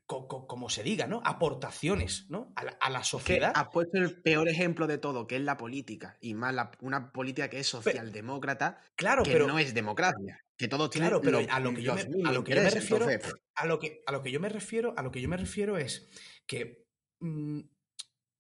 co- 0.07 0.27
co- 0.27 0.47
como 0.47 0.69
se 0.69 0.83
diga, 0.83 1.07
¿no? 1.07 1.21
Aportaciones, 1.25 2.27
¿no? 2.31 2.53
A 2.57 2.65
la, 2.65 2.73
a 2.81 2.91
la 2.91 3.01
Que 3.01 3.07
sociedad. 3.07 3.53
has 3.55 3.69
puesto 3.69 3.99
el 3.99 4.21
peor 4.23 4.49
ejemplo 4.49 4.87
de 4.87 4.99
todo, 4.99 5.27
que 5.27 5.37
es 5.37 5.43
la 5.43 5.57
política. 5.57 6.17
Y 6.21 6.35
más 6.35 6.55
la- 6.55 6.73
una 6.81 7.13
política 7.13 7.49
que 7.49 7.61
es 7.61 7.67
socialdemócrata, 7.69 8.81
Claro, 8.97 9.23
que 9.23 9.33
pero 9.33 9.47
no 9.47 9.59
es 9.59 9.73
democracia. 9.75 10.41
Que 10.57 10.69
todos 10.69 10.91
tienen 10.91 11.09
Claro, 11.11 11.23
pero 11.23 11.41
lo- 11.43 11.53
a 11.53 11.61
lo 11.61 11.73
que 11.75 11.83
yo 11.83 11.95
me, 11.95 12.03
a 12.25 12.33
lo 12.33 12.45
que 12.45 12.53
yo 12.55 12.63
me 12.63 12.71
refiero, 12.71 13.09
entonces, 13.09 13.35
a 13.55 13.67
lo 13.67 13.79
que, 13.79 14.03
a 14.07 14.13
lo 14.13 14.23
que 14.23 14.31
yo 14.33 14.41
me 14.41 14.49
refiero, 14.49 14.95
a 14.97 15.03
lo 15.03 15.11
que 15.11 15.21
yo 15.21 15.29
me 15.29 15.37
refiero 15.39 15.79
es 15.79 16.09
que 16.47 16.85
mm, 17.21 17.61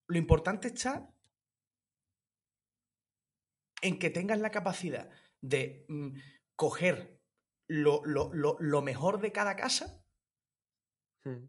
lo 0.09 0.19
importante 0.19 0.69
está 0.69 1.09
en 3.83 3.99
que 3.99 4.11
tengas 4.11 4.41
la 4.41 4.51
capacidad 4.51 5.09
de 5.41 5.87
mm, 5.89 6.09
coger 6.57 7.20
lo, 7.73 8.03
lo- 8.05 8.33
lo- 8.35 8.57
lo 8.59 8.83
mejor 8.83 9.21
de 9.21 9.31
cada 9.31 9.55
casa 9.55 10.05
mm. 11.25 11.45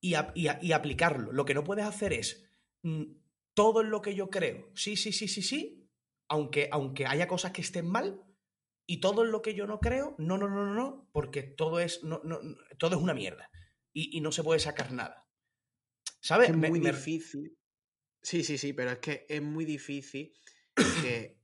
y, 0.00 0.10
y 0.34 0.48
a- 0.48 0.58
y 0.60 0.72
aplicarlo. 0.72 1.32
Lo 1.32 1.44
que 1.44 1.54
no 1.54 1.62
puedes 1.64 1.84
hacer 1.84 2.12
es 2.12 2.50
mm, 2.82 3.04
todo 3.54 3.80
en 3.82 3.90
lo 3.90 4.02
que 4.02 4.14
yo 4.14 4.28
creo. 4.28 4.70
Sí, 4.74 4.96
sí, 4.96 5.12
sí, 5.12 5.28
sí, 5.28 5.42
sí. 5.42 5.88
Aunque, 6.28 6.68
aunque 6.72 7.06
haya 7.06 7.28
cosas 7.28 7.52
que 7.52 7.60
estén 7.62 7.86
mal. 7.86 8.22
Y 8.84 9.00
todo 9.00 9.24
en 9.24 9.30
lo 9.30 9.40
que 9.42 9.54
yo 9.54 9.66
no 9.68 9.78
creo, 9.78 10.16
no, 10.18 10.36
no, 10.36 10.48
no, 10.48 10.66
no, 10.66 10.74
no, 10.74 11.08
porque 11.12 11.42
todo 11.44 11.78
es, 11.78 12.02
no, 12.02 12.20
no, 12.24 12.40
todo 12.78 12.96
es 12.96 13.02
una 13.02 13.14
mierda. 13.14 13.48
Y, 13.92 14.16
y 14.16 14.20
no 14.20 14.32
se 14.32 14.42
puede 14.42 14.58
sacar 14.58 14.92
nada. 14.92 15.28
¿Sabes? 16.20 16.50
es 16.50 16.56
muy 16.56 16.80
me- 16.80 16.90
difícil. 16.90 17.56
Sí, 18.22 18.42
sí, 18.42 18.58
sí, 18.58 18.72
pero 18.72 18.90
es 18.90 18.98
que 18.98 19.26
es 19.28 19.40
muy 19.42 19.64
difícil 19.64 20.32
que 21.02 21.40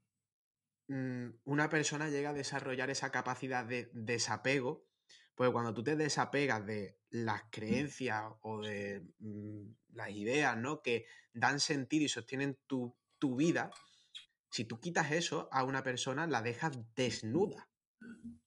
una 0.88 1.68
persona 1.68 2.08
llegue 2.08 2.26
a 2.26 2.32
desarrollar 2.32 2.88
esa 2.88 3.10
capacidad 3.10 3.64
de 3.64 3.90
desapego, 3.92 4.86
porque 5.34 5.52
cuando 5.52 5.74
tú 5.74 5.84
te 5.84 5.96
desapegas 5.96 6.64
de 6.64 6.98
las 7.10 7.42
creencias 7.50 8.24
o 8.40 8.62
de 8.62 9.02
mm, 9.18 9.66
las 9.94 10.10
ideas, 10.10 10.56
¿no? 10.56 10.82
Que 10.82 11.06
dan 11.32 11.60
sentido 11.60 12.04
y 12.04 12.08
sostienen 12.08 12.58
tu, 12.66 12.96
tu 13.18 13.36
vida, 13.36 13.70
si 14.50 14.64
tú 14.64 14.80
quitas 14.80 15.12
eso 15.12 15.48
a 15.52 15.62
una 15.62 15.82
persona, 15.82 16.26
la 16.26 16.42
dejas 16.42 16.78
desnuda. 16.94 17.68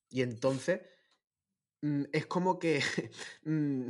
Y 0.08 0.22
entonces 0.22 0.80
mm, 1.80 2.04
es 2.12 2.26
como 2.26 2.58
que 2.58 2.82
mm, 3.44 3.86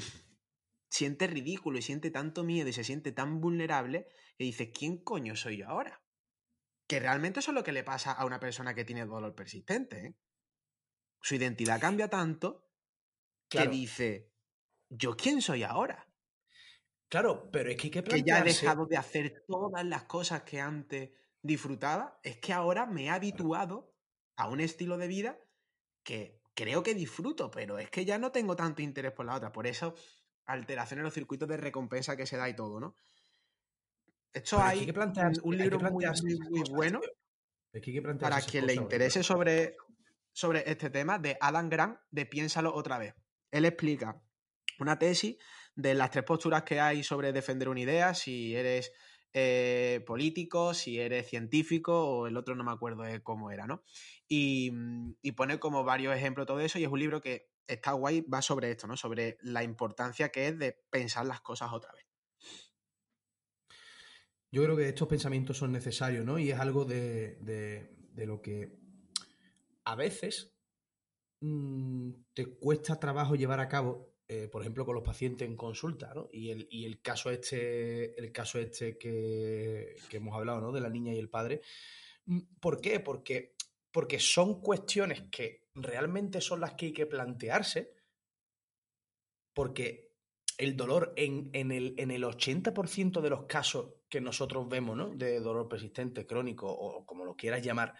siente 0.88 1.26
ridículo 1.26 1.78
y 1.78 1.82
siente 1.82 2.10
tanto 2.10 2.44
miedo 2.44 2.68
y 2.68 2.72
se 2.72 2.84
siente 2.84 3.12
tan 3.12 3.40
vulnerable 3.40 4.08
que 4.36 4.44
dice, 4.44 4.70
¿quién 4.70 4.98
coño 4.98 5.36
soy 5.36 5.58
yo 5.58 5.68
ahora? 5.68 6.01
Que 6.88 7.00
realmente 7.00 7.40
eso 7.40 7.50
es 7.50 7.54
lo 7.54 7.64
que 7.64 7.72
le 7.72 7.84
pasa 7.84 8.12
a 8.12 8.24
una 8.24 8.40
persona 8.40 8.74
que 8.74 8.84
tiene 8.84 9.06
dolor 9.06 9.34
persistente. 9.34 10.06
¿eh? 10.06 10.14
Su 11.20 11.34
identidad 11.36 11.80
cambia 11.80 12.08
tanto 12.08 12.68
Claro. 13.48 13.70
que 13.70 13.76
dice, 13.76 14.32
¿yo 14.88 15.16
quién 15.16 15.42
soy 15.42 15.62
ahora? 15.62 16.06
Claro, 17.08 17.50
pero 17.52 17.70
es 17.70 17.76
que 17.76 17.88
hay 17.88 17.90
que 17.90 18.02
Que 18.02 18.22
ya 18.22 18.38
he 18.40 18.42
dejado 18.42 18.86
de 18.86 18.96
hacer 18.96 19.44
todas 19.46 19.84
las 19.84 20.04
cosas 20.04 20.42
que 20.42 20.60
antes 20.60 21.10
disfrutaba. 21.42 22.18
Es 22.22 22.38
que 22.38 22.52
ahora 22.52 22.86
me 22.86 23.04
he 23.04 23.10
habituado 23.10 23.94
a 24.36 24.48
un 24.48 24.60
estilo 24.60 24.96
de 24.96 25.08
vida 25.08 25.38
que 26.04 26.42
creo 26.54 26.82
que 26.82 26.94
disfruto, 26.94 27.50
pero 27.50 27.78
es 27.78 27.90
que 27.90 28.04
ya 28.04 28.18
no 28.18 28.32
tengo 28.32 28.56
tanto 28.56 28.82
interés 28.82 29.12
por 29.12 29.26
la 29.26 29.36
otra. 29.36 29.52
Por 29.52 29.66
eso, 29.66 29.94
alteraciones 30.46 31.00
en 31.02 31.04
los 31.04 31.14
circuitos 31.14 31.48
de 31.48 31.56
recompensa 31.58 32.16
que 32.16 32.26
se 32.26 32.36
da 32.36 32.48
y 32.48 32.56
todo, 32.56 32.80
¿no? 32.80 32.96
Esto 34.32 34.56
pero 34.56 34.68
hay 34.68 34.78
hay 34.80 34.86
que 34.86 34.94
plantearse- 34.94 35.40
un 35.42 35.54
hay 35.54 35.58
que 35.58 35.64
libro 35.64 35.90
muy, 35.90 36.04
muy, 36.22 36.38
muy 36.50 36.62
bueno 36.70 37.00
que 37.72 38.16
para 38.18 38.40
quien 38.40 38.66
le 38.66 38.74
interese 38.74 39.22
sobre, 39.22 39.76
sobre 40.32 40.70
este 40.70 40.90
tema 40.90 41.18
de 41.18 41.36
Adam 41.40 41.68
Grant 41.68 41.98
de 42.10 42.26
Piénsalo 42.26 42.74
otra 42.74 42.98
vez. 42.98 43.14
Él 43.50 43.64
explica 43.64 44.20
una 44.78 44.98
tesis 44.98 45.36
de 45.74 45.94
las 45.94 46.10
tres 46.10 46.24
posturas 46.24 46.62
que 46.62 46.80
hay 46.80 47.02
sobre 47.02 47.32
defender 47.32 47.68
una 47.68 47.80
idea, 47.80 48.14
si 48.14 48.54
eres 48.54 48.92
eh, 49.34 50.02
político, 50.06 50.74
si 50.74 50.98
eres 50.98 51.28
científico 51.28 52.06
o 52.06 52.26
el 52.26 52.36
otro 52.36 52.54
no 52.54 52.64
me 52.64 52.72
acuerdo 52.72 53.02
de 53.02 53.22
cómo 53.22 53.50
era, 53.50 53.66
¿no? 53.66 53.82
Y, 54.28 54.70
mm, 54.72 55.16
y 55.22 55.32
pone 55.32 55.58
como 55.58 55.84
varios 55.84 56.14
ejemplos 56.14 56.46
todo 56.46 56.60
eso 56.60 56.78
y 56.78 56.84
es 56.84 56.90
un 56.90 56.98
libro 56.98 57.20
que 57.20 57.50
está 57.66 57.92
guay, 57.92 58.22
va 58.22 58.42
sobre 58.42 58.70
esto, 58.70 58.86
¿no? 58.86 58.96
Sobre 58.96 59.38
la 59.42 59.62
importancia 59.62 60.30
que 60.30 60.48
es 60.48 60.58
de 60.58 60.78
pensar 60.90 61.24
las 61.26 61.40
cosas 61.40 61.70
otra 61.72 61.92
vez. 61.92 62.04
Yo 64.52 64.62
creo 64.62 64.76
que 64.76 64.88
estos 64.88 65.08
pensamientos 65.08 65.56
son 65.56 65.72
necesarios, 65.72 66.24
¿no? 66.24 66.38
Y 66.38 66.50
es 66.50 66.58
algo 66.60 66.84
de, 66.84 67.36
de- 67.40 68.26
lo 68.26 68.40
que 68.40 68.78
a 69.84 69.96
veces 69.96 70.54
mm, 71.40 72.10
te 72.34 72.46
cuesta 72.56 73.00
trabajo 73.00 73.34
llevar 73.36 73.60
a 73.60 73.68
cabo, 73.68 74.14
eh, 74.28 74.48
por 74.48 74.62
ejemplo, 74.62 74.86
con 74.86 74.94
los 74.94 75.04
pacientes 75.04 75.48
en 75.48 75.56
consulta, 75.56 76.12
¿no? 76.14 76.28
Y 76.32 76.50
el, 76.50 76.68
y 76.70 76.84
el 76.86 77.00
caso 77.02 77.30
este, 77.30 78.18
el 78.20 78.32
caso 78.32 78.58
este 78.58 78.98
que, 78.98 79.96
que 80.08 80.16
hemos 80.18 80.36
hablado, 80.36 80.60
¿no? 80.60 80.72
De 80.72 80.80
la 80.80 80.90
niña 80.90 81.14
y 81.14 81.18
el 81.18 81.30
padre. 81.30 81.62
Mm, 82.26 82.40
¿Por 82.60 82.80
qué? 82.80 83.00
Porque, 83.00 83.56
porque 83.92 84.20
son 84.20 84.60
cuestiones 84.60 85.24
que 85.30 85.68
realmente 85.74 86.40
son 86.40 86.60
las 86.60 86.74
que 86.74 86.86
hay 86.86 86.92
que 86.92 87.06
plantearse, 87.06 87.94
porque 89.54 90.12
el 90.58 90.76
dolor 90.76 91.12
en, 91.16 91.50
en 91.52 91.72
el, 91.72 91.94
en 91.98 92.10
el 92.10 92.24
80% 92.24 93.20
de 93.20 93.30
los 93.30 93.44
casos 93.44 93.94
que 94.12 94.20
nosotros 94.20 94.68
vemos, 94.68 94.94
¿no? 94.94 95.08
De 95.08 95.40
dolor 95.40 95.66
persistente, 95.68 96.26
crónico 96.26 96.70
o 96.70 97.06
como 97.06 97.24
lo 97.24 97.34
quieras 97.34 97.62
llamar, 97.62 97.94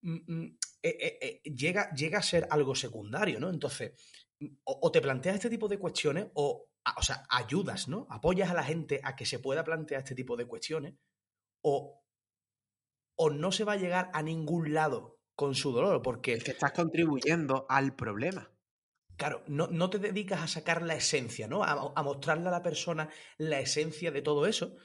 mm, 0.00 0.34
mm, 0.34 0.58
eh, 0.82 0.96
eh, 0.98 1.18
eh, 1.20 1.52
llega, 1.52 1.92
llega 1.92 2.18
a 2.20 2.22
ser 2.22 2.48
algo 2.50 2.74
secundario, 2.74 3.38
¿no? 3.38 3.50
Entonces, 3.50 3.92
o, 4.64 4.78
o 4.82 4.90
te 4.90 5.02
planteas 5.02 5.36
este 5.36 5.50
tipo 5.50 5.68
de 5.68 5.78
cuestiones 5.78 6.28
o, 6.32 6.70
o 6.96 7.02
sea, 7.02 7.26
ayudas, 7.28 7.86
¿no? 7.86 8.06
Apoyas 8.08 8.50
a 8.50 8.54
la 8.54 8.64
gente 8.64 8.98
a 9.04 9.14
que 9.14 9.26
se 9.26 9.38
pueda 9.38 9.62
plantear 9.62 10.00
este 10.00 10.14
tipo 10.14 10.38
de 10.38 10.46
cuestiones 10.46 10.94
o, 11.62 12.02
o 13.18 13.28
no 13.28 13.52
se 13.52 13.64
va 13.64 13.74
a 13.74 13.82
llegar 13.84 14.10
a 14.14 14.22
ningún 14.22 14.72
lado 14.72 15.18
con 15.34 15.54
su 15.54 15.70
dolor, 15.70 16.00
porque 16.00 16.32
Es 16.32 16.44
que 16.44 16.52
estás 16.52 16.72
contribuyendo 16.72 17.66
al 17.68 17.94
problema. 17.94 18.50
Claro, 19.18 19.42
no, 19.48 19.66
no 19.66 19.90
te 19.90 19.98
dedicas 19.98 20.40
a 20.40 20.48
sacar 20.48 20.80
la 20.80 20.94
esencia, 20.94 21.46
¿no? 21.46 21.62
A, 21.62 21.92
a 21.94 22.02
mostrarle 22.02 22.48
a 22.48 22.52
la 22.52 22.62
persona 22.62 23.10
la 23.36 23.60
esencia 23.60 24.10
de 24.10 24.22
todo 24.22 24.46
eso, 24.46 24.76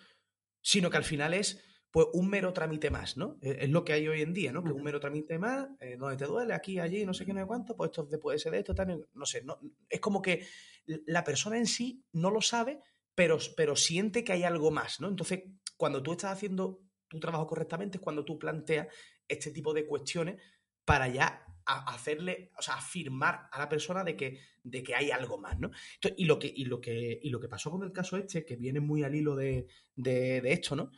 sino 0.62 0.90
que 0.90 0.98
al 0.98 1.04
final 1.04 1.34
es 1.34 1.64
pues 1.92 2.08
un 2.14 2.30
mero 2.30 2.54
trámite 2.54 2.90
más, 2.90 3.18
¿no? 3.18 3.38
Es, 3.42 3.58
es 3.64 3.70
lo 3.70 3.84
que 3.84 3.94
hay 3.94 4.08
hoy 4.08 4.22
en 4.22 4.34
día, 4.34 4.54
¿no? 4.54 4.64
Que 4.64 4.72
un 4.72 4.82
mero 4.82 5.00
trámite 5.00 5.38
más, 5.38 5.68
eh, 5.82 5.98
donde 5.98 6.16
te 6.16 6.26
duele, 6.26 6.54
aquí, 6.54 6.80
allí, 6.80 7.06
no 7.06 7.14
sé 7.14 7.26
qué, 7.26 7.34
no 7.34 7.42
sé 7.42 7.48
cuánto, 7.48 7.76
pues 7.76 7.92
esto 7.92 8.08
puede 8.20 8.40
ser 8.40 8.54
de 8.54 8.60
esto, 8.60 8.74
tal, 8.74 9.06
no 9.14 9.26
sé, 9.26 9.44
no, 9.44 9.60
es 9.90 10.00
como 10.00 10.22
que 10.22 10.48
la 10.86 11.24
persona 11.24 11.58
en 11.58 11.66
sí 11.66 12.06
no 12.14 12.32
lo 12.32 12.42
sabe, 12.42 12.80
pero, 13.14 13.38
pero 13.58 13.76
siente 13.76 14.24
que 14.24 14.32
hay 14.32 14.44
algo 14.44 14.72
más, 14.72 15.02
¿no? 15.02 15.10
Entonces, 15.10 15.44
cuando 15.76 16.02
tú 16.02 16.14
estás 16.14 16.32
haciendo 16.32 16.82
tu 17.08 17.20
trabajo 17.20 17.46
correctamente 17.46 17.98
es 17.98 18.02
cuando 18.02 18.24
tú 18.24 18.40
planteas 18.40 18.88
este 19.28 19.52
tipo 19.52 19.74
de 19.74 19.86
cuestiones 19.86 20.42
para 20.86 21.10
ya 21.10 21.46
a- 21.66 21.94
hacerle, 21.94 22.52
o 22.58 22.62
sea, 22.62 22.76
afirmar 22.76 23.48
a 23.52 23.60
la 23.60 23.70
persona 23.70 24.04
de 24.04 24.16
que, 24.16 24.40
de 24.64 24.84
que 24.84 24.96
hay 24.96 25.12
algo 25.12 25.38
más, 25.38 25.60
¿no? 25.60 25.72
Y, 26.18 26.26
lo 26.26 26.38
que, 26.40 26.52
y, 26.56 26.66
lo 26.66 26.80
que, 26.82 27.20
y 27.22 27.30
lo 27.30 27.40
que 27.40 27.48
pasó 27.50 27.72
con 27.72 27.84
el 27.84 27.92
caso 27.92 28.18
este, 28.18 28.46
que 28.46 28.56
viene 28.56 28.80
muy 28.80 29.04
al 29.04 29.16
hilo 29.16 29.36
de, 29.36 29.68
de- 29.96 30.42
de 30.42 30.52
esto, 30.54 30.76
¿no? 30.76 30.92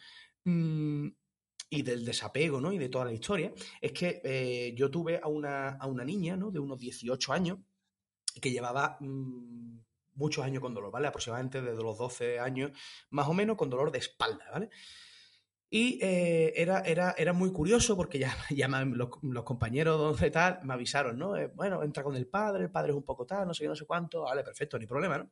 Mm, 0.45 1.07
y 1.69 1.81
del 1.81 2.05
desapego, 2.05 2.61
¿no? 2.61 2.71
Y 2.71 2.77
de 2.77 2.89
toda 2.89 3.05
la 3.05 3.13
historia, 3.13 3.51
es 3.81 3.91
que 3.93 4.21
eh, 4.23 4.73
yo 4.75 4.91
tuve 4.91 5.19
a 5.21 5.27
una, 5.27 5.69
a 5.69 5.87
una 5.87 6.03
niña, 6.05 6.35
¿no? 6.37 6.51
De 6.51 6.59
unos 6.59 6.77
18 6.79 7.33
años, 7.33 7.59
que 8.41 8.51
llevaba 8.51 8.97
mm, 8.99 9.79
muchos 10.15 10.43
años 10.45 10.61
con 10.61 10.73
dolor, 10.73 10.91
¿vale? 10.91 11.07
Aproximadamente 11.07 11.61
desde 11.61 11.81
los 11.83 11.97
12 11.97 12.39
años, 12.39 12.71
más 13.09 13.27
o 13.27 13.33
menos, 13.33 13.57
con 13.57 13.69
dolor 13.69 13.91
de 13.91 13.99
espalda, 13.99 14.45
¿vale? 14.51 14.69
Y 15.75 15.97
eh, 16.03 16.53
era, 16.55 16.81
era, 16.81 17.15
era 17.17 17.33
muy 17.33 17.51
curioso 17.51 17.97
porque 17.97 18.19
ya, 18.19 18.37
ya 18.51 18.67
los, 18.67 19.43
compañeros 19.43 20.19
de 20.19 20.29
tal 20.29 20.59
me 20.61 20.75
avisaron, 20.75 21.17
¿no? 21.17 21.35
Eh, 21.35 21.47
bueno, 21.47 21.81
entra 21.81 22.03
con 22.03 22.15
el 22.15 22.27
padre, 22.27 22.65
el 22.65 22.69
padre 22.69 22.91
es 22.91 22.95
un 22.95 23.01
poco 23.01 23.25
tal, 23.25 23.47
no 23.47 23.55
sé 23.55 23.63
qué, 23.63 23.69
no 23.69 23.75
sé 23.75 23.83
cuánto, 23.85 24.21
vale, 24.21 24.43
perfecto, 24.43 24.77
ni 24.77 24.85
problema, 24.85 25.17
¿no? 25.17 25.31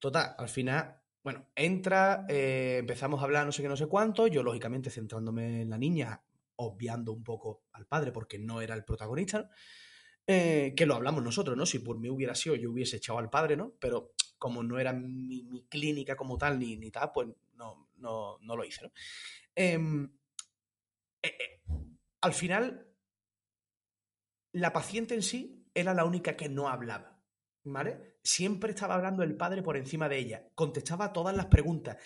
Total, 0.00 0.34
al 0.36 0.48
final, 0.48 1.00
bueno, 1.22 1.46
entra, 1.54 2.26
eh, 2.28 2.78
empezamos 2.80 3.20
a 3.20 3.24
hablar 3.24 3.46
no 3.46 3.52
sé 3.52 3.62
qué, 3.62 3.68
no 3.68 3.76
sé 3.76 3.86
cuánto, 3.86 4.26
yo 4.26 4.42
lógicamente 4.42 4.90
centrándome 4.90 5.62
en 5.62 5.70
la 5.70 5.78
niña, 5.78 6.20
obviando 6.56 7.12
un 7.12 7.22
poco 7.22 7.66
al 7.74 7.86
padre 7.86 8.10
porque 8.10 8.40
no 8.40 8.60
era 8.60 8.74
el 8.74 8.84
protagonista, 8.84 9.42
¿no? 9.42 9.48
que 10.26 10.84
lo 10.86 10.96
hablamos 10.96 11.22
nosotros, 11.22 11.56
¿no? 11.56 11.64
Si 11.64 11.78
por 11.78 11.98
mí 11.98 12.10
hubiera 12.10 12.34
sido, 12.34 12.54
yo 12.56 12.70
hubiese 12.70 12.96
echado 12.96 13.20
al 13.20 13.30
padre, 13.30 13.56
¿no? 13.56 13.74
Pero 13.78 14.12
como 14.36 14.62
no 14.62 14.78
era 14.78 14.92
mi, 14.92 15.44
mi 15.44 15.62
clínica 15.68 16.16
como 16.16 16.36
tal 16.36 16.58
ni, 16.58 16.76
ni 16.76 16.90
tal, 16.90 17.12
pues 17.14 17.28
no, 17.54 17.87
no, 17.98 18.38
lo 18.40 18.64
hice. 18.64 18.82
¿no? 18.82 18.92
Em, 19.54 20.04
eh, 21.22 21.28
eh, 21.28 21.62
al 22.20 22.32
final, 22.32 22.88
la 24.52 24.72
paciente 24.72 25.14
en 25.14 25.22
sí 25.22 25.66
era 25.74 25.94
la 25.94 26.04
única 26.04 26.36
que 26.36 26.48
no 26.48 26.68
hablaba. 26.68 27.16
¿Vale? 27.64 28.18
Siempre 28.22 28.70
estaba 28.70 28.94
hablando 28.94 29.22
el 29.22 29.36
padre 29.36 29.62
por 29.62 29.76
encima 29.76 30.08
de 30.08 30.18
ella, 30.18 30.48
contestaba 30.54 31.12
todas 31.12 31.36
las 31.36 31.46
preguntas, 31.46 31.98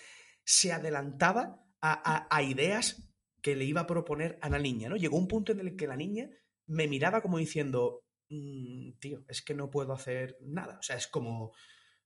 se 0.43 0.73
adelantaba 0.73 1.63
a, 1.79 2.43
ideas 2.43 3.13
que 3.41 3.55
le 3.55 3.65
iba 3.65 3.81
a 3.81 3.87
proponer 3.87 4.39
a 4.41 4.49
la 4.49 4.59
niña, 4.59 4.89
¿no? 4.89 4.95
Llegó 4.95 5.17
un 5.17 5.27
punto 5.27 5.51
en 5.51 5.59
el 5.59 5.75
que 5.75 5.87
la 5.87 5.97
niña 5.97 6.29
me 6.67 6.87
miraba 6.87 7.21
como 7.21 7.37
diciendo, 7.37 8.05
mm, 8.29 8.93
tío, 8.99 9.23
es 9.27 9.41
que 9.41 9.53
no 9.53 9.69
puedo 9.69 9.93
hacer 9.93 10.37
nada. 10.41 10.77
O 10.79 10.81
sea, 10.81 10.95
es 10.95 11.07
como, 11.07 11.53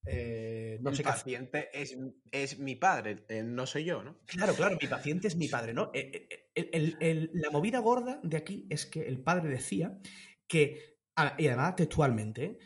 eh, 0.09 0.79
no 0.81 0.91
el 0.91 1.03
paciente 1.03 1.69
es, 1.73 1.97
es, 2.31 2.59
mi 2.59 2.75
padre, 2.75 3.25
eh, 3.27 3.43
no 3.43 3.65
soy 3.65 3.83
yo, 3.85 4.03
¿no? 4.03 4.19
Claro, 4.25 4.53
claro, 4.53 4.77
mi 4.81 4.87
paciente 4.87 5.27
es 5.27 5.35
mi 5.35 5.47
padre, 5.47 5.73
¿no? 5.73 5.91
Eh, 5.93 6.49
la 7.33 7.49
movida 7.51 7.79
gorda 7.79 8.19
de 8.23 8.37
aquí 8.37 8.65
es 8.69 8.85
que 8.85 9.07
el 9.07 9.19
padre 9.21 9.49
decía 9.49 9.99
que, 10.47 10.97
y 11.37 11.47
además 11.47 11.75
textualmente, 11.75 12.57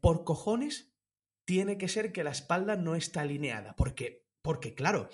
por 0.00 0.24
cojones 0.24 0.94
tiene 1.44 1.78
que 1.78 1.88
ser 1.88 2.12
que 2.12 2.24
la 2.24 2.30
espalda 2.30 2.76
no 2.76 2.96
está 2.96 3.20
alineada, 3.20 3.76
porque, 3.76 4.26
porque 4.42 4.74
claro, 4.74 5.10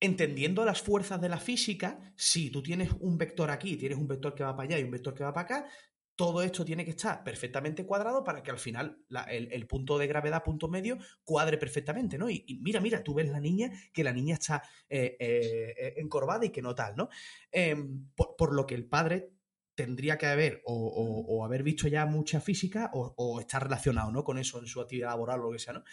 entendiendo 0.00 0.64
las 0.64 0.82
fuerzas 0.82 1.20
de 1.20 1.28
la 1.28 1.38
física, 1.38 2.12
si 2.16 2.50
tú 2.50 2.62
tienes 2.62 2.90
un 3.00 3.16
vector 3.16 3.50
aquí, 3.50 3.76
tienes 3.76 3.98
un 3.98 4.08
vector 4.08 4.34
que 4.34 4.44
va 4.44 4.56
para 4.56 4.68
allá 4.68 4.78
y 4.78 4.84
un 4.84 4.90
vector 4.90 5.14
que 5.14 5.24
va 5.24 5.32
para 5.32 5.44
acá, 5.44 5.68
todo 6.16 6.42
esto 6.42 6.64
tiene 6.64 6.84
que 6.84 6.92
estar 6.92 7.22
perfectamente 7.22 7.84
cuadrado 7.84 8.24
para 8.24 8.42
que 8.42 8.50
al 8.50 8.58
final 8.58 8.98
el, 9.28 9.66
punto 9.66 9.98
de 9.98 10.06
gravedad, 10.06 10.42
punto 10.42 10.66
medio, 10.66 10.98
cuadre 11.22 11.58
perfectamente, 11.58 12.16
¿no? 12.16 12.30
Y, 12.30 12.58
mira, 12.62 12.80
mira, 12.80 13.04
tú 13.04 13.14
ves 13.14 13.28
la 13.28 13.38
niña, 13.38 13.70
que 13.92 14.02
la 14.02 14.14
niña 14.14 14.34
está 14.34 14.62
eh, 14.88 15.16
eh, 15.20 15.94
encorvada 15.98 16.46
y 16.46 16.50
que 16.50 16.62
no 16.62 16.74
tal, 16.74 16.96
¿no? 16.96 17.10
Em, 17.52 18.08
por, 18.14 18.54
lo 18.54 18.66
que 18.66 18.74
el 18.74 18.86
padre 18.86 19.30
tendría 19.74 20.16
que 20.16 20.26
haber 20.26 20.62
o, 20.64 21.44
haber 21.44 21.62
visto 21.62 21.86
ya 21.86 22.06
mucha 22.06 22.40
física 22.40 22.90
o, 22.94 23.38
estar 23.40 23.62
relacionado, 23.62 24.10
¿no? 24.10 24.24
Con 24.24 24.38
eso 24.38 24.58
en 24.58 24.66
su 24.66 24.80
actividad 24.80 25.10
laboral 25.10 25.40
o 25.40 25.44
lo 25.44 25.52
que 25.52 25.58
sea, 25.58 25.74
¿no? 25.74 25.84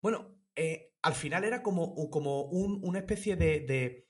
Bueno, 0.00 0.38
eh, 0.54 0.94
al 1.02 1.14
final 1.14 1.44
era 1.44 1.62
como, 1.62 1.94
como 2.08 2.44
una 2.44 3.00
especie 3.00 3.36
de 3.36 3.60
de 3.60 4.06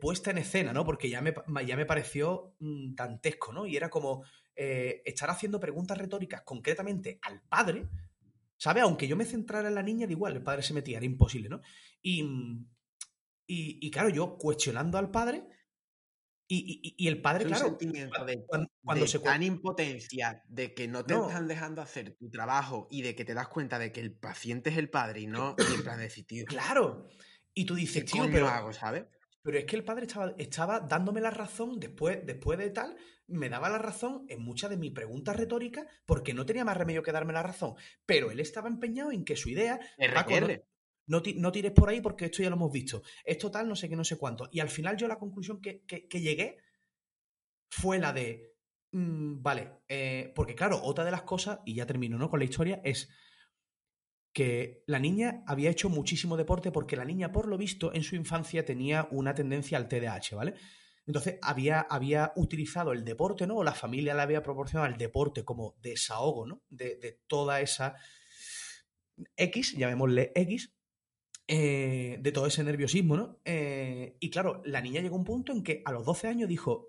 puesta 0.00 0.30
en 0.30 0.38
escena, 0.38 0.72
¿no? 0.72 0.84
Porque 0.84 1.08
ya 1.08 1.20
me, 1.20 1.34
ya 1.66 1.76
me 1.76 1.86
pareció 1.86 2.54
mm, 2.58 2.94
dantesco, 2.94 3.52
¿no? 3.52 3.66
Y 3.66 3.76
era 3.76 3.88
como 3.88 4.24
eh, 4.56 5.02
estar 5.04 5.30
haciendo 5.30 5.60
preguntas 5.60 5.96
retóricas 5.96 6.42
concretamente 6.42 7.18
al 7.22 7.40
padre, 7.42 7.88
¿sabe? 8.56 8.80
Aunque 8.80 9.06
yo 9.06 9.16
me 9.16 9.24
centrara 9.24 9.68
en 9.68 9.74
la 9.74 9.82
niña, 9.82 10.06
de 10.06 10.14
igual, 10.14 10.34
el 10.34 10.42
padre 10.42 10.62
se 10.62 10.74
metía, 10.74 10.96
era 10.96 11.06
imposible, 11.06 11.48
¿no? 11.48 11.60
Y, 12.02 12.22
mm, 12.24 12.66
y, 13.50 13.90
claro, 13.90 14.10
yo 14.10 14.36
cuestionando 14.36 14.98
al 14.98 15.10
padre, 15.10 15.48
y, 16.50 17.06
el 17.06 17.20
padre, 17.20 17.44
claro, 17.44 17.78
de, 17.78 18.46
cuando, 18.82 19.06
se 19.06 19.18
tan 19.18 19.42
impotencia 19.42 20.42
de 20.48 20.74
que 20.74 20.88
no 20.88 21.04
te 21.04 21.14
están 21.14 21.46
dejando 21.46 21.82
hacer 21.82 22.16
tu 22.16 22.30
trabajo 22.30 22.88
y 22.90 23.02
de 23.02 23.14
que 23.14 23.24
te 23.24 23.34
das 23.34 23.48
cuenta 23.48 23.78
de 23.78 23.92
que 23.92 24.00
el 24.00 24.12
paciente 24.12 24.70
es 24.70 24.78
el 24.78 24.90
padre 24.90 25.20
y 25.20 25.26
no 25.26 25.56
el 25.58 25.82
plan 25.82 25.98
de 25.98 26.08
tío. 26.08 26.44
Claro. 26.46 27.06
Y 27.54 27.64
tú 27.64 27.74
dices, 27.74 28.04
tío, 28.04 28.26
pero 28.30 28.48
hago, 28.48 28.72
¿sabes? 28.72 29.04
Pero 29.42 29.58
es 29.58 29.64
que 29.64 29.76
el 29.76 29.84
padre 29.84 30.06
estaba, 30.06 30.34
estaba 30.38 30.80
dándome 30.80 31.20
la 31.20 31.30
razón 31.30 31.78
después, 31.78 32.24
después 32.24 32.58
de 32.58 32.70
tal, 32.70 32.96
me 33.28 33.48
daba 33.48 33.68
la 33.68 33.78
razón 33.78 34.24
en 34.28 34.42
muchas 34.42 34.70
de 34.70 34.76
mis 34.76 34.92
preguntas 34.92 35.36
retóricas 35.36 35.86
porque 36.06 36.34
no 36.34 36.46
tenía 36.46 36.64
más 36.64 36.76
remedio 36.76 37.02
que 37.02 37.12
darme 37.12 37.32
la 37.32 37.42
razón. 37.42 37.74
Pero 38.06 38.30
él 38.30 38.40
estaba 38.40 38.68
empeñado 38.68 39.12
en 39.12 39.24
que 39.24 39.36
su 39.36 39.50
idea... 39.50 39.78
no, 41.06 41.22
no, 41.36 41.52
tires 41.52 41.72
por 41.72 41.88
ahí 41.88 42.00
porque 42.00 42.26
esto 42.26 42.42
ya 42.42 42.50
lo 42.50 42.56
hemos 42.56 42.72
visto. 42.72 43.02
Es 43.24 43.38
total, 43.38 43.68
no 43.68 43.76
sé 43.76 43.88
qué, 43.88 43.96
no 43.96 44.04
sé 44.04 44.16
cuánto. 44.16 44.48
Y 44.50 44.60
al 44.60 44.70
final 44.70 44.96
yo 44.96 45.06
la 45.08 45.18
conclusión 45.18 45.60
que, 45.60 45.84
llegué 46.10 46.58
fue 47.70 47.98
la 47.98 48.12
de... 48.12 48.54
Mm, 48.92 49.42
vale, 49.42 49.82
eh, 49.86 50.32
porque 50.34 50.54
claro, 50.54 50.80
otra 50.82 51.04
de 51.04 51.10
las 51.10 51.22
cosas, 51.22 51.60
y 51.66 51.74
ya 51.74 51.86
termino 51.86 52.16
¿no? 52.16 52.30
con 52.30 52.38
la 52.38 52.46
historia, 52.46 52.80
es 52.82 53.10
que 54.32 54.84
la 54.86 54.98
niña 54.98 55.42
había 55.46 55.70
hecho 55.70 55.88
muchísimo 55.88 56.36
deporte 56.36 56.70
porque 56.70 56.96
la 56.96 57.04
niña, 57.04 57.32
por 57.32 57.48
lo 57.48 57.58
visto, 57.58 57.92
en 57.94 58.02
su 58.02 58.16
infancia 58.16 58.64
tenía 58.64 59.08
una 59.10 59.34
tendencia 59.34 59.78
al 59.78 59.88
TDAH, 59.88 60.36
¿vale? 60.36 60.54
Entonces 61.06 61.38
había, 61.40 61.80
había 61.80 62.32
utilizado 62.36 62.92
el 62.92 63.02
deporte, 63.02 63.46
¿no? 63.46 63.56
O 63.56 63.64
la 63.64 63.72
familia 63.72 64.14
le 64.14 64.20
había 64.20 64.42
proporcionado 64.42 64.92
el 64.92 64.98
deporte 64.98 65.42
como 65.42 65.74
desahogo, 65.80 66.46
¿no? 66.46 66.62
De, 66.68 67.20
toda 67.26 67.62
esa 67.62 67.94
X, 69.34 69.74
llamémosle 69.76 70.32
X, 70.34 70.74
eh, 71.46 72.18
de 72.20 72.32
todo 72.32 72.46
ese 72.46 72.62
nerviosismo, 72.62 73.16
¿no? 73.16 73.40
Eh, 73.46 74.18
y 74.20 74.28
claro, 74.28 74.60
la 74.66 74.82
niña 74.82 75.00
llegó 75.00 75.16
a 75.16 75.18
un 75.18 75.24
punto 75.24 75.52
en 75.52 75.62
que 75.62 75.80
a 75.86 75.92
los 75.92 76.04
12 76.04 76.28
años 76.28 76.48
dijo, 76.48 76.88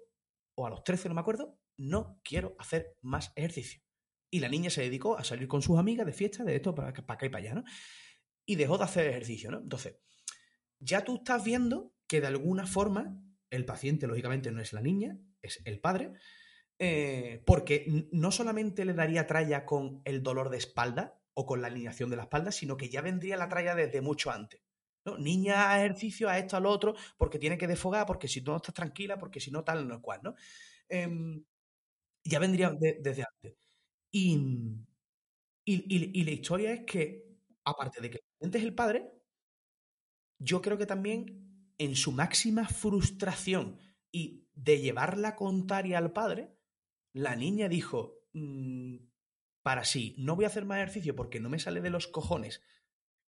o 0.56 0.68
a 0.68 0.70
los 0.70 0.84
13, 0.84 1.08
no 1.08 1.16
me 1.16 1.22
acuerdo, 1.22 1.58
no 1.78 2.20
quiero 2.22 2.56
hacer 2.60 2.98
más 3.02 3.32
ejercicio. 3.38 3.82
Y 4.32 4.40
la 4.40 4.50
niña 4.50 4.70
se 4.70 4.82
dedicó 4.82 5.18
a 5.18 5.24
salir 5.24 5.48
con 5.48 5.62
sus 5.62 5.80
amigas 5.80 6.06
de 6.06 6.14
fiesta, 6.14 6.44
de 6.44 6.56
esto, 6.56 6.76
para, 6.76 6.94
para 6.94 7.14
acá 7.16 7.26
y 7.26 7.30
para 7.30 7.44
allá, 7.44 7.54
¿no? 7.56 7.64
Y 8.46 8.56
dejó 8.56 8.78
de 8.78 8.84
hacer 8.84 9.08
ejercicio, 9.08 9.52
¿no? 9.52 9.60
Entonces, 9.60 9.98
ya 10.80 11.04
tú 11.04 11.18
estás 11.18 11.44
viendo 11.44 11.94
que 12.08 12.22
de 12.22 12.28
alguna 12.28 12.66
forma 12.66 13.22
el 13.50 13.66
paciente, 13.66 14.08
lógicamente, 14.08 14.52
no 14.52 14.62
es 14.62 14.74
la 14.74 14.82
niña, 14.82 15.20
es 15.42 15.62
el 15.66 15.80
padre, 15.80 16.14
eh, 16.78 17.44
porque 17.46 18.08
no 18.12 18.32
solamente 18.32 18.86
le 18.86 18.94
daría 18.94 19.28
tralla 19.28 19.66
con 19.66 20.02
el 20.06 20.24
dolor 20.24 20.50
de 20.50 20.58
espalda 20.58 21.20
o 21.34 21.46
con 21.46 21.62
la 21.62 21.68
alineación 21.68 22.10
de 22.10 22.16
la 22.16 22.24
espalda, 22.24 22.52
sino 22.52 22.78
que 22.78 22.90
ya 22.90 23.02
vendría 23.02 23.38
la 23.38 23.50
tralla 23.50 23.76
desde 23.76 24.02
mucho 24.02 24.32
antes. 24.32 24.62
¿no? 25.06 25.18
Niña 25.18 25.72
a 25.72 25.80
ejercicio, 25.80 26.30
a 26.30 26.38
esto, 26.38 26.58
a 26.58 26.60
lo 26.60 26.70
otro, 26.70 26.96
porque 27.18 27.40
tiene 27.40 27.58
que 27.58 27.68
desfogar, 27.68 28.06
porque 28.06 28.28
si 28.28 28.42
no 28.42 28.58
estás 28.58 28.74
tranquila, 28.74 29.18
porque 29.18 29.40
si 29.40 29.52
no 29.52 29.64
tal, 29.64 29.88
no 29.88 29.96
es 29.96 30.02
cual, 30.02 30.22
¿no? 30.24 30.36
Em, 30.90 31.44
ya 32.24 32.40
vendría 32.40 32.76
desde 32.80 33.24
antes. 33.24 33.58
Y, 34.12 34.86
y, 35.66 36.24
la 36.24 36.32
historia 36.32 36.74
es 36.74 36.82
que, 36.86 37.38
aparte 37.64 38.02
de 38.02 38.10
que 38.10 38.18
el 38.18 38.24
paciente 38.34 38.58
es 38.58 38.64
el 38.64 38.74
padre, 38.74 39.12
yo 40.40 40.62
creo 40.62 40.78
que 40.78 40.86
también 40.86 41.74
en 41.78 41.96
su 41.96 42.12
máxima 42.12 42.68
frustración 42.68 43.78
y 44.12 44.48
de 44.54 44.80
llevar 44.80 45.18
la 45.18 45.36
contraria 45.36 45.98
al 45.98 46.12
padre, 46.12 46.58
la 47.14 47.36
niña 47.36 47.70
dijo, 47.70 48.24
mm, 48.34 48.98
para 49.62 49.84
sí, 49.84 50.16
no 50.18 50.36
voy 50.36 50.46
a 50.46 50.48
hacer 50.48 50.66
más 50.66 50.78
ejercicio 50.78 51.16
porque 51.16 51.40
no 51.40 51.50
me 51.50 51.60
sale 51.60 51.82
de 51.82 51.90
los 51.90 52.08
cojones 52.08 52.62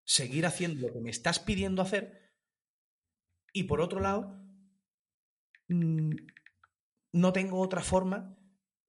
seguir 0.03 0.45
haciendo 0.45 0.87
lo 0.87 0.93
que 0.93 1.01
me 1.01 1.09
estás 1.09 1.39
pidiendo 1.39 1.81
hacer. 1.81 2.33
Y 3.53 3.63
por 3.63 3.81
otro 3.81 3.99
lado, 3.99 4.41
mm, 5.67 6.15
no 7.13 7.33
tengo 7.33 7.59
otra 7.59 7.81
forma 7.81 8.37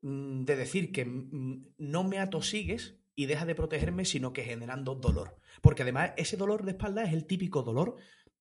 de 0.02 0.56
decir 0.56 0.92
que 0.92 1.04
mm, 1.04 1.74
no 1.78 2.04
me 2.04 2.18
atosigues 2.18 2.98
y 3.14 3.26
deja 3.26 3.46
de 3.46 3.54
protegerme, 3.54 4.04
sino 4.04 4.32
que 4.32 4.42
generando 4.42 4.94
dolor. 4.94 5.36
Porque 5.60 5.82
además 5.82 6.12
ese 6.16 6.36
dolor 6.36 6.64
de 6.64 6.72
espalda 6.72 7.04
es 7.04 7.12
el 7.12 7.26
típico 7.26 7.62
dolor 7.62 7.96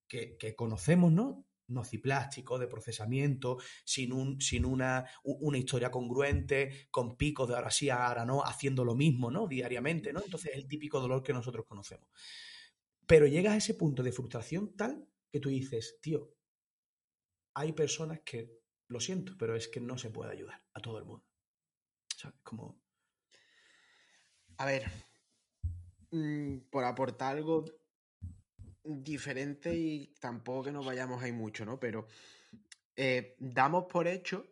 que, 0.08 0.56
conocemos, 0.56 1.12
¿no? 1.12 1.46
nociplástico, 1.68 2.60
de 2.60 2.68
procesamiento, 2.68 3.58
sin, 3.86 4.12
un, 4.12 4.42
sin 4.42 4.66
una, 4.66 5.06
una, 5.24 5.58
historia 5.58 5.90
congruente, 5.90 6.90
con 6.92 7.16
picos 7.16 7.48
de 7.48 7.56
ahora 7.56 7.72
sí, 7.72 7.90
ahora 7.90 8.26
no, 8.26 8.44
haciendo 8.44 8.84
lo 8.84 8.94
mismo, 8.94 9.32
¿no? 9.32 9.48
Diariamente, 9.48 10.12
¿no? 10.12 10.22
Entonces 10.22 10.52
es 10.52 10.58
el 10.58 10.68
típico 10.68 11.00
dolor 11.00 11.24
que 11.24 11.32
nosotros 11.32 11.66
conocemos. 11.66 12.10
Pero 13.06 13.26
llegas 13.26 13.54
a 13.54 13.58
ese 13.58 13.76
punto 13.76 14.04
de 14.04 14.12
frustración 14.12 14.76
tal 14.76 15.08
que 15.32 15.40
tú 15.40 15.48
dices, 15.48 15.98
tío, 16.02 16.36
hay 17.54 17.72
personas 17.72 18.20
que, 18.26 18.62
lo 18.92 19.00
siento, 19.00 19.34
pero 19.40 19.56
es 19.56 19.70
que 19.70 19.80
no 19.80 19.98
se 19.98 20.10
puede 20.10 20.34
ayudar 20.34 20.62
a 20.74 20.82
todo 20.82 21.00
el 21.00 21.06
mundo. 21.06 21.31
Como... 22.44 22.80
A 24.58 24.66
ver, 24.66 24.92
mm, 26.12 26.58
por 26.70 26.84
aportar 26.84 27.38
algo 27.38 27.66
diferente 28.84 29.74
y 29.76 30.14
tampoco 30.20 30.64
que 30.64 30.72
nos 30.72 30.86
vayamos 30.86 31.22
ahí 31.24 31.32
mucho, 31.32 31.66
¿no? 31.66 31.80
Pero 31.80 32.08
eh, 32.96 33.36
damos 33.40 33.86
por 33.86 34.08
hecho 34.08 34.48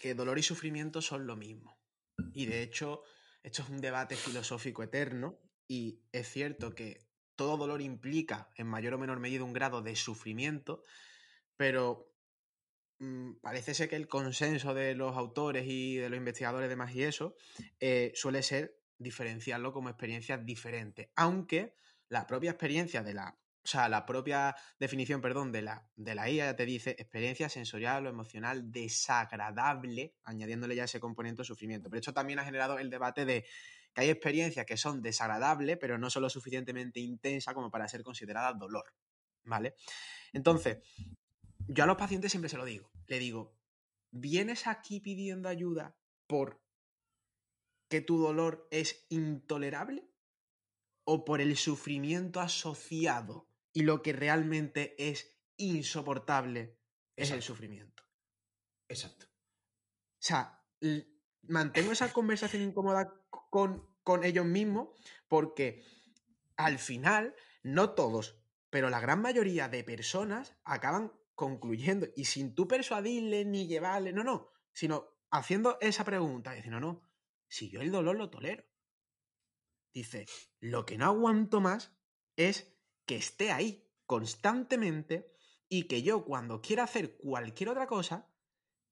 que 0.00 0.14
dolor 0.14 0.38
y 0.38 0.42
sufrimiento 0.42 1.02
son 1.02 1.26
lo 1.26 1.36
mismo. 1.36 1.78
Y 2.32 2.46
de 2.46 2.62
hecho, 2.62 3.02
esto 3.42 3.62
es 3.62 3.68
un 3.68 3.80
debate 3.80 4.16
filosófico 4.16 4.82
eterno 4.82 5.38
y 5.68 6.00
es 6.12 6.28
cierto 6.28 6.74
que 6.74 7.06
todo 7.36 7.56
dolor 7.56 7.80
implica 7.80 8.50
en 8.56 8.66
mayor 8.66 8.94
o 8.94 8.98
menor 8.98 9.20
medida 9.20 9.44
un 9.44 9.52
grado 9.52 9.82
de 9.82 9.96
sufrimiento, 9.96 10.82
pero 11.56 12.09
parece 13.40 13.74
ser 13.74 13.88
que 13.88 13.96
el 13.96 14.08
consenso 14.08 14.74
de 14.74 14.94
los 14.94 15.16
autores 15.16 15.64
y 15.66 15.96
de 15.96 16.10
los 16.10 16.18
investigadores 16.18 16.68
de 16.68 16.76
más 16.76 16.94
y 16.94 17.02
eso 17.02 17.34
eh, 17.78 18.12
suele 18.14 18.42
ser 18.42 18.78
diferenciarlo 18.98 19.72
como 19.72 19.88
experiencias 19.88 20.44
diferentes, 20.44 21.08
aunque 21.16 21.74
la 22.08 22.26
propia 22.26 22.50
experiencia 22.50 23.02
de 23.02 23.14
la, 23.14 23.38
o 23.64 23.66
sea, 23.66 23.88
la 23.88 24.04
propia 24.04 24.54
definición, 24.78 25.22
perdón, 25.22 25.52
de 25.52 25.62
la, 25.62 25.88
de 25.96 26.14
la 26.14 26.28
IA 26.28 26.56
te 26.56 26.66
dice 26.66 26.90
experiencia 26.98 27.48
sensorial 27.48 28.06
o 28.06 28.10
emocional 28.10 28.70
desagradable, 28.70 30.14
añadiéndole 30.24 30.74
ya 30.76 30.84
ese 30.84 31.00
componente 31.00 31.40
de 31.42 31.46
sufrimiento. 31.46 31.88
Pero 31.88 32.00
esto 32.00 32.12
también 32.12 32.38
ha 32.38 32.44
generado 32.44 32.78
el 32.78 32.90
debate 32.90 33.24
de 33.24 33.46
que 33.94 34.02
hay 34.02 34.10
experiencias 34.10 34.66
que 34.66 34.76
son 34.76 35.00
desagradables, 35.00 35.78
pero 35.78 35.98
no 35.98 36.10
son 36.10 36.22
lo 36.22 36.30
suficientemente 36.30 37.00
intensas 37.00 37.54
como 37.54 37.70
para 37.70 37.88
ser 37.88 38.02
consideradas 38.02 38.58
dolor, 38.58 38.92
¿vale? 39.44 39.74
Entonces, 40.32 40.78
yo 41.72 41.84
a 41.84 41.86
los 41.86 41.96
pacientes 41.96 42.32
siempre 42.32 42.48
se 42.48 42.56
lo 42.56 42.64
digo, 42.64 42.90
le 43.06 43.18
digo, 43.18 43.56
¿vienes 44.10 44.66
aquí 44.66 45.00
pidiendo 45.00 45.48
ayuda 45.48 45.96
por 46.26 46.60
que 47.88 48.00
tu 48.00 48.18
dolor 48.18 48.68
es 48.70 49.06
intolerable 49.08 50.08
o 51.04 51.24
por 51.24 51.40
el 51.40 51.56
sufrimiento 51.56 52.40
asociado 52.40 53.48
y 53.72 53.82
lo 53.82 54.02
que 54.02 54.12
realmente 54.12 54.94
es 54.98 55.36
insoportable 55.56 56.78
es 57.16 57.30
el 57.30 57.42
sufrimiento. 57.42 58.02
Exacto. 58.88 59.26
O 59.26 60.22
sea, 60.22 60.64
mantengo 61.42 61.92
esa 61.92 62.12
conversación 62.12 62.62
incómoda 62.62 63.12
con, 63.28 63.88
con 64.02 64.24
ellos 64.24 64.46
mismos 64.46 64.88
porque 65.28 65.84
al 66.56 66.78
final, 66.78 67.34
no 67.62 67.94
todos, 67.94 68.40
pero 68.70 68.90
la 68.90 69.00
gran 69.00 69.20
mayoría 69.20 69.68
de 69.68 69.84
personas 69.84 70.56
acaban 70.64 71.12
concluyendo 71.40 72.06
y 72.14 72.26
sin 72.26 72.54
tú 72.54 72.68
persuadirle 72.68 73.46
ni 73.46 73.66
llevarle, 73.66 74.12
no, 74.12 74.22
no, 74.22 74.50
sino 74.74 75.08
haciendo 75.30 75.78
esa 75.80 76.04
pregunta, 76.04 76.52
diciendo, 76.52 76.80
no, 76.80 76.92
no, 76.92 77.02
si 77.48 77.70
yo 77.70 77.80
el 77.80 77.90
dolor 77.90 78.14
lo 78.16 78.28
tolero. 78.28 78.62
Dice, 79.94 80.26
lo 80.58 80.84
que 80.84 80.98
no 80.98 81.06
aguanto 81.06 81.62
más 81.62 81.96
es 82.36 82.76
que 83.06 83.16
esté 83.16 83.52
ahí 83.52 83.90
constantemente 84.04 85.32
y 85.66 85.84
que 85.84 86.02
yo 86.02 86.26
cuando 86.26 86.60
quiera 86.60 86.82
hacer 86.82 87.16
cualquier 87.16 87.70
otra 87.70 87.86
cosa 87.86 88.30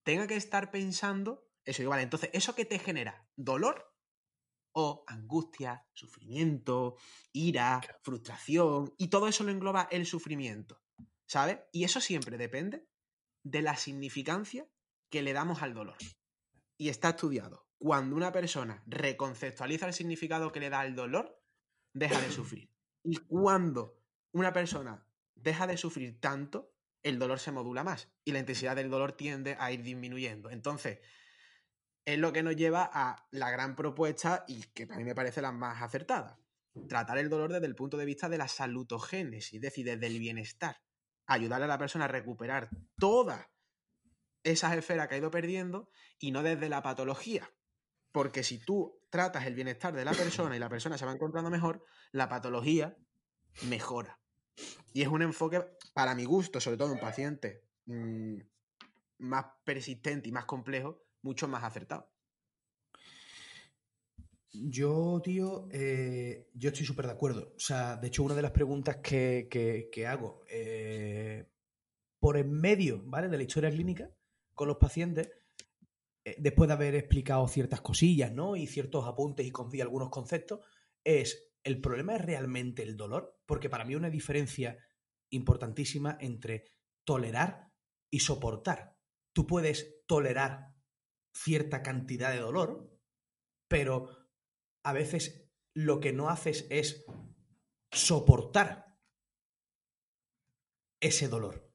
tenga 0.02 0.26
que 0.26 0.36
estar 0.36 0.70
pensando 0.70 1.50
eso. 1.66 1.82
igual 1.82 2.00
entonces, 2.00 2.30
¿eso 2.32 2.54
qué 2.54 2.64
te 2.64 2.78
genera? 2.78 3.28
¿Dolor? 3.36 3.94
O 4.72 5.04
angustia, 5.06 5.86
sufrimiento, 5.92 6.96
ira, 7.30 7.82
frustración, 8.00 8.94
y 8.96 9.08
todo 9.08 9.28
eso 9.28 9.44
lo 9.44 9.50
engloba 9.50 9.86
el 9.90 10.06
sufrimiento, 10.06 10.80
¿sabes? 11.28 11.58
Y 11.72 11.84
eso 11.84 12.00
siempre 12.00 12.38
depende 12.38 12.88
de 13.44 13.62
la 13.62 13.76
significancia 13.76 14.66
que 15.10 15.22
le 15.22 15.32
damos 15.32 15.62
al 15.62 15.74
dolor. 15.74 15.98
Y 16.76 16.88
está 16.88 17.10
estudiado 17.10 17.68
cuando 17.78 18.16
una 18.16 18.32
persona 18.32 18.82
reconceptualiza 18.86 19.86
el 19.86 19.94
significado 19.94 20.50
que 20.50 20.60
le 20.60 20.70
da 20.70 20.84
el 20.84 20.96
dolor, 20.96 21.40
deja 21.92 22.20
de 22.20 22.32
sufrir. 22.32 22.70
Y 23.04 23.16
cuando 23.16 24.02
una 24.32 24.52
persona 24.52 25.06
deja 25.36 25.66
de 25.66 25.76
sufrir 25.76 26.20
tanto, 26.20 26.74
el 27.02 27.18
dolor 27.18 27.38
se 27.38 27.52
modula 27.52 27.84
más 27.84 28.10
y 28.24 28.32
la 28.32 28.40
intensidad 28.40 28.74
del 28.74 28.90
dolor 28.90 29.12
tiende 29.12 29.56
a 29.60 29.70
ir 29.70 29.82
disminuyendo. 29.82 30.50
Entonces, 30.50 30.98
es 32.04 32.18
lo 32.18 32.32
que 32.32 32.42
nos 32.42 32.56
lleva 32.56 32.90
a 32.92 33.28
la 33.30 33.50
gran 33.50 33.76
propuesta 33.76 34.44
y 34.48 34.62
que 34.74 34.88
a 34.90 34.96
mí 34.96 35.04
me 35.04 35.14
parece 35.14 35.40
la 35.40 35.52
más 35.52 35.80
acertada. 35.82 36.40
Tratar 36.88 37.18
el 37.18 37.28
dolor 37.28 37.52
desde 37.52 37.66
el 37.66 37.74
punto 37.74 37.96
de 37.96 38.04
vista 38.04 38.28
de 38.28 38.38
la 38.38 38.48
salutogénesis, 38.48 39.54
es 39.54 39.60
decir, 39.60 39.84
desde 39.86 40.06
el 40.06 40.18
bienestar. 40.18 40.80
Ayudar 41.28 41.62
a 41.62 41.68
la 41.68 41.78
persona 41.78 42.06
a 42.06 42.08
recuperar 42.08 42.68
todas 42.98 43.46
esas 44.42 44.76
esferas 44.76 45.06
que 45.06 45.14
ha 45.14 45.18
ido 45.18 45.30
perdiendo 45.30 45.90
y 46.18 46.32
no 46.32 46.42
desde 46.42 46.68
la 46.68 46.82
patología. 46.82 47.48
Porque 48.10 48.42
si 48.42 48.58
tú 48.58 49.00
tratas 49.10 49.46
el 49.46 49.54
bienestar 49.54 49.94
de 49.94 50.04
la 50.04 50.12
persona 50.12 50.56
y 50.56 50.58
la 50.58 50.68
persona 50.68 50.98
se 50.98 51.06
va 51.06 51.12
encontrando 51.12 51.50
mejor, 51.50 51.84
la 52.10 52.28
patología 52.28 52.96
mejora. 53.68 54.18
Y 54.92 55.02
es 55.02 55.08
un 55.08 55.22
enfoque, 55.22 55.64
para 55.94 56.14
mi 56.14 56.24
gusto, 56.24 56.60
sobre 56.60 56.76
todo 56.76 56.88
en 56.88 56.94
un 56.94 57.00
paciente 57.00 57.62
mm, 57.86 58.38
más 59.18 59.46
persistente 59.64 60.28
y 60.28 60.32
más 60.32 60.46
complejo, 60.46 61.02
mucho 61.22 61.46
más 61.46 61.62
acertado. 61.62 62.10
Yo, 64.50 65.20
tío, 65.22 65.68
eh, 65.70 66.48
yo 66.54 66.70
estoy 66.70 66.86
súper 66.86 67.06
de 67.06 67.12
acuerdo. 67.12 67.52
O 67.56 67.60
sea, 67.60 67.96
de 67.96 68.08
hecho, 68.08 68.22
una 68.22 68.34
de 68.34 68.42
las 68.42 68.50
preguntas 68.50 68.96
que, 68.96 70.06
hago 70.08 70.42
eh, 70.48 71.50
por 72.18 72.36
en 72.38 72.50
medio, 72.50 73.02
¿vale? 73.04 73.28
De 73.28 73.36
la 73.36 73.42
historia 73.42 73.70
clínica 73.70 74.10
con 74.54 74.68
los 74.68 74.78
pacientes 74.78 75.30
eh, 76.24 76.36
después 76.38 76.68
de 76.68 76.74
haber 76.74 76.94
explicado 76.94 77.46
ciertas 77.46 77.80
cosillas, 77.80 78.32
¿no? 78.32 78.56
Y 78.56 78.66
ciertos 78.66 79.06
apuntes 79.06 79.46
y, 79.46 79.80
algunos 79.80 80.10
conceptos, 80.10 80.60
es, 81.04 81.52
¿el 81.62 81.80
problema 81.80 82.16
es 82.16 82.22
realmente 82.22 82.82
el 82.82 82.96
dolor? 82.96 83.40
Porque 83.46 83.68
para 83.68 83.84
mí 83.84 83.94
una 83.94 84.10
diferencia 84.10 84.78
importantísima 85.30 86.16
entre 86.20 86.64
tolerar 87.04 87.70
y 88.10 88.20
soportar. 88.20 88.96
Tú 89.34 89.46
puedes 89.46 90.04
tolerar 90.06 90.74
cierta 91.32 91.82
cantidad 91.82 92.32
de 92.32 92.40
dolor, 92.40 92.98
pero 93.68 94.27
a 94.88 94.92
veces 94.94 95.50
lo 95.74 96.00
que 96.00 96.14
no 96.14 96.30
haces 96.30 96.66
es 96.70 97.04
soportar 97.92 98.96
ese 101.00 101.28
dolor. 101.28 101.70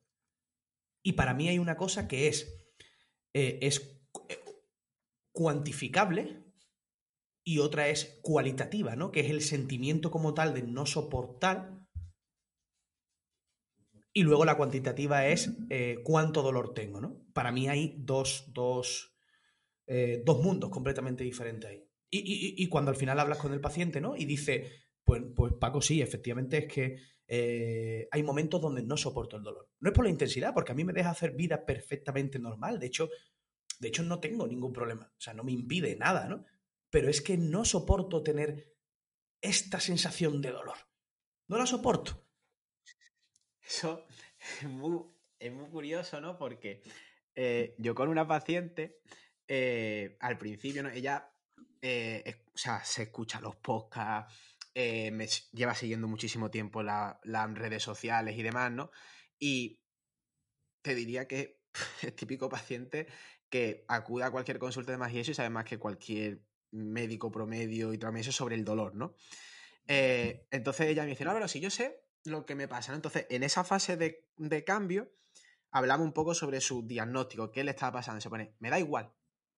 Y 1.03 1.13
para 1.13 1.35
mí 1.35 1.47
hay 1.47 1.59
una 1.59 1.77
cosa 1.77 2.07
que 2.07 2.27
es, 2.27 2.73
eh, 3.33 3.59
es 3.61 4.01
cuantificable 5.31 6.43
y 7.45 7.59
otra 7.59 7.89
es 7.89 8.19
cualitativa, 8.23 8.95
¿no? 8.95 9.11
Que 9.11 9.19
es 9.19 9.29
el 9.29 9.41
sentimiento 9.41 10.09
como 10.09 10.33
tal 10.33 10.55
de 10.55 10.63
no 10.63 10.87
soportar. 10.87 11.79
Y 14.11 14.23
luego 14.23 14.43
la 14.43 14.57
cuantitativa 14.57 15.27
es 15.27 15.51
eh, 15.69 15.99
cuánto 16.03 16.41
dolor 16.41 16.73
tengo, 16.73 16.99
¿no? 16.99 17.27
Para 17.33 17.51
mí 17.51 17.67
hay 17.69 17.95
dos, 17.99 18.45
dos, 18.53 19.15
eh, 19.85 20.23
dos 20.25 20.41
mundos 20.41 20.71
completamente 20.71 21.23
diferentes 21.23 21.69
ahí. 21.69 21.92
Y, 22.15 22.67
cuando 22.67 22.91
al 22.91 22.97
final 22.97 23.19
hablas 23.19 23.39
con 23.39 23.53
el 23.53 23.61
paciente, 23.61 23.99
¿no? 23.99 24.15
Y 24.15 24.25
dice, 24.25 24.69
pues, 25.03 25.23
pues 25.35 25.53
Paco, 25.53 25.81
sí, 25.81 26.01
efectivamente 26.01 26.59
es 26.59 26.71
que 26.71 26.97
eh, 27.27 28.07
hay 28.11 28.21
momentos 28.21 28.61
donde 28.61 28.83
no 28.83 28.95
soporto 28.97 29.37
el 29.37 29.43
dolor. 29.43 29.69
No 29.79 29.89
es 29.89 29.95
por 29.95 30.05
la 30.05 30.11
intensidad, 30.11 30.53
porque 30.53 30.73
a 30.73 30.75
mí 30.75 30.83
me 30.83 30.93
deja 30.93 31.09
hacer 31.09 31.31
vida 31.31 31.65
perfectamente 31.65 32.37
normal. 32.37 32.79
De 32.79 32.85
hecho, 32.85 33.09
de 33.79 33.87
hecho, 33.87 34.03
no 34.03 34.19
tengo 34.19 34.47
ningún 34.47 34.71
problema. 34.71 35.11
O 35.17 35.21
sea, 35.21 35.33
no 35.33 35.43
me 35.43 35.51
impide 35.51 35.95
nada, 35.95 36.27
¿no? 36.27 36.45
Pero 36.89 37.09
es 37.09 37.21
que 37.21 37.37
no 37.37 37.65
soporto 37.65 38.21
tener 38.21 38.75
esta 39.41 39.79
sensación 39.79 40.41
de 40.41 40.51
dolor. 40.51 40.77
No 41.47 41.57
la 41.57 41.65
soporto. 41.65 42.25
Eso 43.61 44.05
es 44.61 44.69
muy, 44.69 45.03
curioso, 45.71 46.21
¿no? 46.21 46.37
Porque 46.37 46.83
eh, 47.35 47.75
yo 47.79 47.95
con 47.95 48.09
una 48.09 48.27
paciente, 48.27 49.01
eh, 49.47 50.15
al 50.19 50.37
principio, 50.37 50.83
¿no? 50.83 50.89
ella, 50.89 51.32
eh, 51.83 52.45
o 52.53 52.57
sea, 52.57 52.83
se 52.83 53.03
escucha 53.03 53.39
los 53.41 53.55
podcasts, 53.55 54.33
me 54.75 55.27
lleva 55.51 55.75
siguiendo 55.75 56.07
muchísimo 56.07 56.49
tiempo 56.49 56.81
las 56.81 57.53
redes 57.53 57.83
sociales 57.83 58.37
y 58.37 58.43
demás, 58.43 58.71
¿no? 58.71 58.89
Y 59.37 59.79
te 60.81 60.95
diría 60.95 61.27
que 61.27 61.59
el 62.01 62.13
típico 62.13 62.49
paciente 62.49 63.07
que 63.49 63.85
acuda 63.87 64.27
a 64.27 64.31
cualquier 64.31 64.59
consulta 64.59 64.91
de 64.91 64.97
magia 64.97 65.21
y 65.21 65.33
sabe 65.33 65.49
más 65.49 65.65
que 65.65 65.77
cualquier 65.77 66.41
médico 66.71 67.31
promedio 67.31 67.93
y 67.93 67.97
todo 67.97 68.11
eso 68.15 68.31
sobre 68.31 68.55
el 68.55 68.65
dolor, 68.65 68.95
¿no? 68.95 69.15
Eh, 69.87 70.47
entonces 70.51 70.87
ella 70.87 71.03
me 71.03 71.09
dice, 71.09 71.25
no, 71.25 71.33
pero 71.33 71.47
si 71.47 71.59
yo 71.59 71.69
sé 71.69 72.03
lo 72.23 72.45
que 72.45 72.55
me 72.55 72.67
pasa, 72.67 72.91
¿no? 72.91 72.95
Entonces, 72.95 73.27
en 73.29 73.43
esa 73.43 73.63
fase 73.63 73.97
de, 73.97 74.63
cambio, 74.63 75.11
hablamos 75.71 76.05
un 76.05 76.13
poco 76.13 76.33
sobre 76.33 76.61
su 76.61 76.87
diagnóstico, 76.87 77.51
qué 77.51 77.63
le 77.63 77.71
estaba 77.71 77.93
pasando. 77.93 78.21
Se 78.21 78.29
pone, 78.29 78.55
me 78.59 78.69
da 78.69 78.79
igual, 78.79 79.13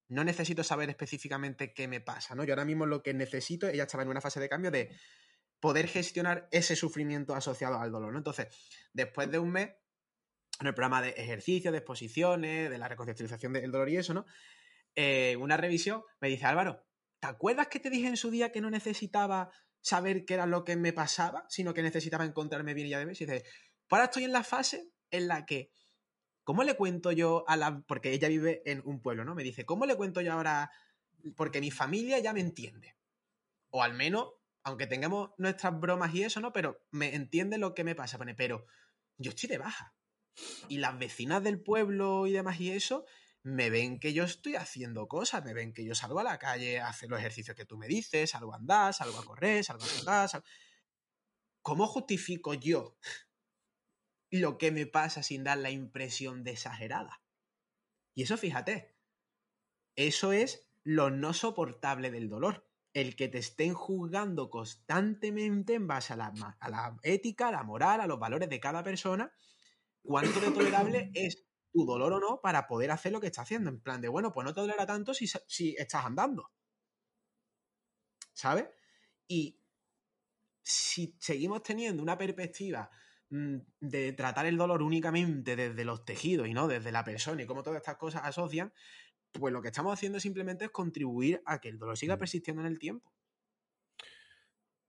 no 0.07 0.23
necesito 0.23 0.63
saber 0.63 0.89
específicamente 0.89 1.73
qué 1.73 1.87
me 1.87 2.01
pasa, 2.01 2.35
¿no? 2.35 2.43
Yo 2.43 2.53
ahora 2.53 2.65
mismo 2.65 2.85
lo 2.85 3.01
que 3.01 3.13
necesito, 3.13 3.67
ella 3.67 3.83
estaba 3.83 4.03
en 4.03 4.09
una 4.09 4.21
fase 4.21 4.39
de 4.39 4.49
cambio 4.49 4.71
de 4.71 4.95
poder 5.59 5.87
gestionar 5.87 6.47
ese 6.51 6.75
sufrimiento 6.75 7.33
asociado 7.33 7.79
al 7.79 7.91
dolor, 7.91 8.11
¿no? 8.11 8.19
Entonces, 8.19 8.47
después 8.93 9.31
de 9.31 9.39
un 9.39 9.51
mes, 9.51 9.69
en 10.59 10.67
el 10.67 10.73
programa 10.73 11.01
de 11.01 11.09
ejercicio, 11.09 11.71
de 11.71 11.79
exposiciones, 11.79 12.69
de 12.69 12.77
la 12.77 12.87
reconceptualización 12.87 13.53
del 13.53 13.71
dolor 13.71 13.89
y 13.89 13.97
eso, 13.97 14.13
¿no? 14.13 14.25
Eh, 14.95 15.35
una 15.37 15.57
revisión 15.57 16.03
me 16.21 16.29
dice, 16.29 16.45
Álvaro, 16.45 16.85
¿te 17.19 17.27
acuerdas 17.27 17.67
que 17.67 17.79
te 17.79 17.89
dije 17.89 18.07
en 18.07 18.17
su 18.17 18.31
día 18.31 18.51
que 18.51 18.61
no 18.61 18.69
necesitaba 18.69 19.51
saber 19.81 20.23
qué 20.25 20.35
era 20.35 20.45
lo 20.45 20.63
que 20.63 20.75
me 20.75 20.93
pasaba, 20.93 21.45
sino 21.49 21.73
que 21.73 21.83
necesitaba 21.83 22.25
encontrarme 22.25 22.73
bien 22.73 22.87
y 22.87 22.91
ya 22.91 22.99
de 22.99 23.05
vez? 23.05 23.19
Y 23.19 23.25
dice, 23.25 23.43
pues 23.87 23.99
ahora 23.99 24.05
estoy 24.05 24.23
en 24.23 24.31
la 24.31 24.43
fase 24.43 24.89
en 25.11 25.27
la 25.27 25.45
que, 25.45 25.71
¿cómo 26.45 26.63
le 26.63 26.77
cuento 26.77 27.11
yo 27.11 27.43
a 27.49 27.57
la... 27.57 27.83
porque 27.85 28.13
ella 28.13 28.29
vive 28.29 28.61
en 28.65 28.81
un 28.85 29.01
pueblo, 29.01 29.25
¿no? 29.25 29.35
Me 29.35 29.43
dice, 29.43 29.65
¿cómo 29.65 29.85
le 29.85 29.95
cuento 29.95 30.21
yo 30.21 30.31
ahora? 30.31 30.71
Porque 31.35 31.59
mi 31.59 31.71
familia 31.71 32.19
ya 32.19 32.31
me 32.31 32.39
entiende. 32.39 32.95
O 33.71 33.83
al 33.83 33.93
menos 33.93 34.35
aunque 34.65 34.87
tengamos 34.87 35.29
nuestras 35.37 35.79
bromas 35.79 36.13
y 36.15 36.23
eso, 36.23 36.41
¿no? 36.41 36.51
Pero 36.51 36.83
me 36.89 37.13
entiende 37.13 37.59
lo 37.59 37.75
que 37.75 37.83
me 37.83 37.93
pasa, 37.93 38.17
pone, 38.17 38.33
pero 38.33 38.65
yo 39.17 39.29
estoy 39.29 39.47
de 39.47 39.59
baja. 39.59 39.93
Y 40.67 40.79
las 40.79 40.97
vecinas 40.97 41.43
del 41.43 41.61
pueblo 41.61 42.25
y 42.25 42.31
demás 42.31 42.59
y 42.59 42.71
eso, 42.71 43.05
me 43.43 43.69
ven 43.69 43.99
que 43.99 44.11
yo 44.11 44.23
estoy 44.23 44.55
haciendo 44.55 45.07
cosas, 45.07 45.45
me 45.45 45.53
ven 45.53 45.71
que 45.71 45.85
yo 45.85 45.93
salgo 45.93 46.19
a 46.19 46.23
la 46.23 46.39
calle 46.39 46.79
hacer 46.79 47.11
los 47.11 47.19
ejercicios 47.19 47.55
que 47.55 47.65
tú 47.65 47.77
me 47.77 47.87
dices, 47.87 48.31
salgo 48.31 48.53
a 48.53 48.57
andar, 48.57 48.91
salgo 48.95 49.19
a 49.19 49.23
correr, 49.23 49.63
salgo 49.63 49.83
a 49.85 49.99
andar. 49.99 50.43
¿Cómo 51.61 51.85
justifico 51.85 52.55
yo 52.55 52.97
lo 54.35 54.57
que 54.57 54.71
me 54.71 54.85
pasa 54.85 55.23
sin 55.23 55.43
dar 55.43 55.57
la 55.57 55.71
impresión 55.71 56.43
de 56.43 56.51
exagerada? 56.51 57.21
Y 58.13 58.23
eso, 58.23 58.37
fíjate, 58.37 58.95
eso 59.95 60.31
es 60.31 60.67
lo 60.83 61.09
no 61.09 61.33
soportable 61.33 62.11
del 62.11 62.29
dolor. 62.29 62.69
El 62.93 63.15
que 63.15 63.27
te 63.27 63.39
estén 63.39 63.73
juzgando 63.73 64.49
constantemente 64.49 65.73
en 65.73 65.87
base 65.87 66.13
a 66.13 66.15
la, 66.15 66.57
a 66.59 66.69
la 66.69 66.97
ética, 67.03 67.49
a 67.49 67.51
la 67.51 67.63
moral, 67.63 67.99
a 67.99 68.07
los 68.07 68.19
valores 68.19 68.49
de 68.49 68.59
cada 68.59 68.83
persona, 68.83 69.33
cuánto 70.01 70.39
de 70.39 70.51
tolerable 70.51 71.11
es 71.13 71.45
tu 71.73 71.85
dolor 71.85 72.13
o 72.13 72.19
no 72.19 72.39
para 72.41 72.67
poder 72.67 72.91
hacer 72.91 73.11
lo 73.11 73.19
que 73.19 73.27
estás 73.27 73.43
haciendo. 73.43 73.69
En 73.69 73.81
plan 73.81 73.99
de, 73.99 74.07
bueno, 74.07 74.31
pues 74.31 74.45
no 74.45 74.53
te 74.53 74.61
dolerá 74.61 74.85
tanto 74.85 75.13
si, 75.13 75.27
si 75.27 75.75
estás 75.77 76.05
andando. 76.05 76.51
¿Sabes? 78.31 78.67
Y 79.27 79.59
si 80.61 81.15
seguimos 81.19 81.63
teniendo 81.63 82.01
una 82.01 82.17
perspectiva 82.17 82.89
de 83.79 84.13
tratar 84.13 84.45
el 84.45 84.57
dolor 84.57 84.81
únicamente 84.81 85.55
desde 85.55 85.85
los 85.85 86.05
tejidos 86.05 86.47
y 86.47 86.53
no 86.53 86.67
desde 86.67 86.91
la 86.91 87.03
persona 87.03 87.41
y 87.41 87.45
cómo 87.45 87.63
todas 87.63 87.77
estas 87.77 87.97
cosas 87.97 88.21
asocian, 88.23 88.73
pues 89.31 89.53
lo 89.53 89.61
que 89.61 89.69
estamos 89.69 89.93
haciendo 89.93 90.19
simplemente 90.19 90.65
es 90.65 90.71
contribuir 90.71 91.41
a 91.45 91.59
que 91.59 91.69
el 91.69 91.77
dolor 91.77 91.97
siga 91.97 92.15
mm. 92.15 92.19
persistiendo 92.19 92.61
en 92.61 92.67
el 92.67 92.79
tiempo. 92.79 93.13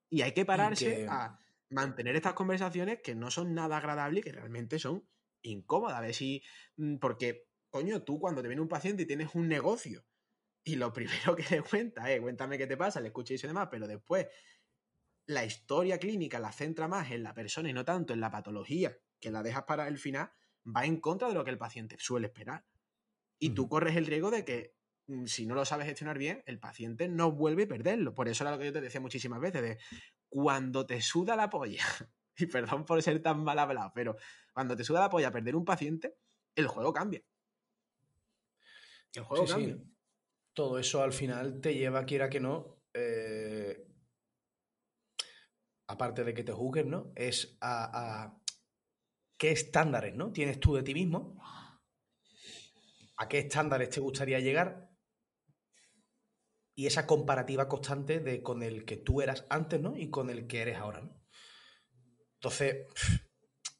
Y 0.09 0.23
hay 0.23 0.33
que 0.33 0.45
pararse 0.45 1.07
a 1.09 1.39
mantener 1.71 2.15
estas 2.15 2.35
conversaciones 2.35 3.01
que 3.03 3.15
no 3.15 3.31
son 3.31 3.55
nada 3.55 3.77
agradables 3.79 4.21
y 4.21 4.23
que 4.23 4.33
realmente 4.33 4.79
son 4.79 5.07
incómodas. 5.43 5.97
A 5.97 6.01
ver 6.01 6.15
si. 6.15 6.43
Mm, 6.77 6.97
porque, 6.97 7.49
coño, 7.71 8.03
tú 8.03 8.21
cuando 8.21 8.43
te 8.43 8.49
viene 8.49 8.63
un 8.63 8.69
paciente 8.69 9.03
y 9.03 9.07
tienes 9.07 9.35
un 9.35 9.49
negocio 9.49 10.05
y 10.65 10.77
lo 10.77 10.93
primero 11.33 11.35
que 11.37 11.45
le 11.51 11.63
cuenta 11.63 12.11
es, 12.13 12.21
cuéntame 12.21 12.59
qué 12.59 12.67
te 12.67 12.77
pasa, 12.77 13.01
le 13.01 13.09
escuchéis 13.09 13.43
y 13.45 13.47
demás, 13.47 13.69
pero 13.71 13.87
después 13.87 14.27
la 15.27 15.45
historia 15.45 15.99
clínica 15.99 16.39
la 16.39 16.53
centra 16.53 16.89
más 16.89 17.11
en 17.11 17.23
la 17.23 17.35
persona 17.35 17.69
y 17.69 17.73
no 17.73 17.85
tanto 17.85 18.13
en 18.13 18.21
la 18.21 18.31
patología, 18.31 18.97
que 19.21 19.31
la 19.31 19.43
dejas 19.43 19.65
para 19.65 19.89
el 19.89 19.99
final, 19.99 20.31
va 20.65 20.85
en 20.85 21.01
contra 21.01 21.29
de 21.29 21.35
lo 21.35 21.45
que 21.45 21.51
el 21.51 21.59
paciente 21.59 21.97
suele 21.99 22.29
esperar. 22.29 22.65
Y 23.39 23.51
tú 23.51 23.69
corres 23.69 23.97
el 23.97 24.07
riesgo 24.07 24.31
de 24.31 24.45
que 24.45 24.77
mm, 25.09 25.27
si 25.27 25.47
no 25.47 25.55
lo 25.55 25.65
sabes 25.65 25.87
gestionar 25.87 26.19
bien, 26.19 26.43
el 26.47 26.59
paciente 26.59 27.09
no 27.09 27.33
vuelve 27.33 27.65
a 27.65 27.69
perderlo. 27.69 28.15
Por 28.15 28.29
eso 28.29 28.45
era 28.45 28.53
lo 28.53 28.59
que 28.59 28.67
yo 28.67 28.73
te 28.73 28.81
decía 28.81 29.01
muchísimas 29.01 29.41
veces, 29.41 29.63
de 29.63 29.79
cuando 30.29 30.87
te 30.87 31.01
suda 31.03 31.37
la 31.37 31.51
polla, 31.51 31.85
y 32.37 32.47
perdón 32.47 32.85
por 32.85 33.03
ser 33.03 33.21
tan 33.23 33.43
mal 33.43 33.59
hablado, 33.59 33.93
pero 33.95 34.17
cuando 34.53 34.77
te 34.77 34.85
suda 34.85 35.01
la 35.01 35.11
polla 35.11 35.33
perder 35.33 35.57
un 35.57 35.65
paciente, 35.65 36.17
el 36.55 36.67
juego 36.69 36.93
cambia. 36.93 37.23
El 39.13 39.23
juego 39.23 39.47
cambia. 39.47 39.79
Todo 40.53 40.79
eso 40.79 41.03
al 41.03 41.13
final 41.13 41.61
te 41.61 41.75
lleva, 41.75 42.07
quiera 42.07 42.31
que 42.31 42.41
no, 42.41 42.81
eh, 42.95 43.46
aparte 45.87 46.25
de 46.25 46.35
que 46.35 46.45
te 46.45 46.53
juzguen, 46.53 46.91
¿no? 46.91 47.13
Es 47.15 47.57
a, 47.61 48.39
qué 49.39 49.51
estándares, 49.51 50.15
¿no? 50.15 50.33
Tienes 50.33 50.61
tú 50.61 50.75
de 50.75 50.83
ti 50.83 50.95
mismo 50.95 51.41
a 53.19 53.29
qué 53.29 53.39
estándares 53.39 53.91
te 53.91 54.01
gustaría 54.01 54.41
llegar 54.41 54.91
y 56.75 56.87
esa 56.87 57.07
comparativa 57.07 57.69
constante 57.69 58.21
de 58.21 58.43
con 58.43 58.63
el 58.63 58.85
que 58.85 58.99
tú 58.99 59.23
eras 59.23 59.47
antes, 59.49 59.81
¿no? 59.81 59.97
Y 59.97 60.11
con 60.11 60.29
el 60.29 60.47
que 60.47 60.61
eres 60.61 60.77
ahora, 60.77 61.01
¿no? 61.01 61.17
Entonces, 62.35 62.87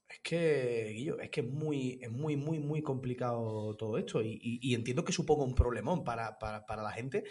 es 0.09 0.21
que, 0.23 0.93
Guillo, 0.95 1.21
es 1.21 1.31
que 1.31 1.43
es 1.43 1.47
muy, 1.47 1.99
es 2.01 2.11
muy, 2.11 2.37
muy, 2.37 2.59
muy 2.59 2.83
complicado 2.83 3.77
todo 3.77 3.99
esto 3.99 4.23
y, 4.23 4.75
entiendo 4.75 5.05
que 5.05 5.13
suponga 5.13 5.45
un 5.45 5.55
problemón 5.55 6.05
para, 6.05 6.39
la 6.69 6.93
gente 6.93 7.25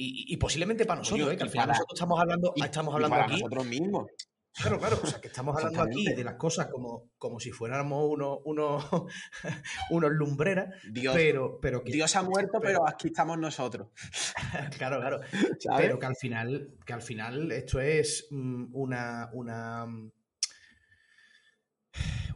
y, 0.00 0.36
posiblemente 0.36 0.86
para 0.86 1.00
nosotros, 1.00 1.32
¿eh? 1.32 1.36
que 1.36 1.42
al 1.42 1.50
final 1.50 1.68
nosotros 1.68 1.94
estamos 1.94 2.20
hablando, 2.20 2.52
estamos 2.56 2.94
hablando 2.94 3.16
para 3.16 3.24
aquí. 3.26 3.40
Nosotros 3.40 3.66
mismos. 3.66 4.06
Claro, 4.54 4.78
claro, 4.78 5.00
o 5.02 5.06
sea, 5.06 5.20
que 5.20 5.28
estamos 5.28 5.56
hablando 5.56 5.82
aquí 5.82 6.04
de 6.04 6.24
las 6.24 6.34
cosas 6.34 6.66
como, 6.66 7.10
como 7.16 7.38
si 7.38 7.50
fuéramos 7.50 8.08
unos, 8.08 8.38
unos, 8.44 8.84
unos 9.90 10.10
lumbreras, 10.12 10.74
Dios, 10.90 11.14
pero, 11.14 11.58
pero 11.60 11.82
Dios 11.84 12.14
ha 12.16 12.22
muerto, 12.22 12.58
pero, 12.60 12.88
aquí 12.88 13.08
estamos 13.08 13.38
nosotros. 13.38 13.88
claro, 14.78 15.00
claro. 15.00 15.20
Pero 15.76 15.98
que 15.98 16.06
al 16.06 16.16
final, 16.16 16.76
que 16.84 16.92
al 16.92 17.02
final 17.02 17.52
esto 17.52 17.80
es 17.80 18.28
mm, 18.30 18.66
una, 18.72 19.30
una 19.32 19.86
mm, 19.86 20.10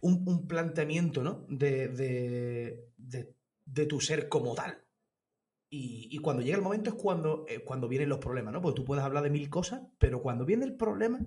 un, 0.03 0.47
planteamiento, 0.47 1.23
¿no? 1.23 1.47
De, 1.49 1.89
de, 1.89 3.87
tu 3.87 4.01
ser 4.01 4.29
como 4.29 4.55
tal. 4.55 4.83
Y, 5.75 6.19
cuando 6.19 6.43
llega 6.43 6.59
el 6.59 6.63
momento 6.63 6.91
es 6.91 6.97
cuando, 6.97 7.47
eh, 7.49 7.61
cuando 7.65 7.89
vienen 7.89 8.11
los 8.11 8.19
problemas, 8.19 8.53
¿no? 8.53 8.61
Porque 8.61 8.77
tú 8.77 8.85
puedes 8.85 9.03
hablar 9.03 9.23
de 9.23 9.31
mil 9.31 9.49
cosas, 9.49 9.81
pero 9.99 10.21
cuando 10.21 10.45
viene 10.45 10.67
el 10.67 10.77
problema, 10.77 11.19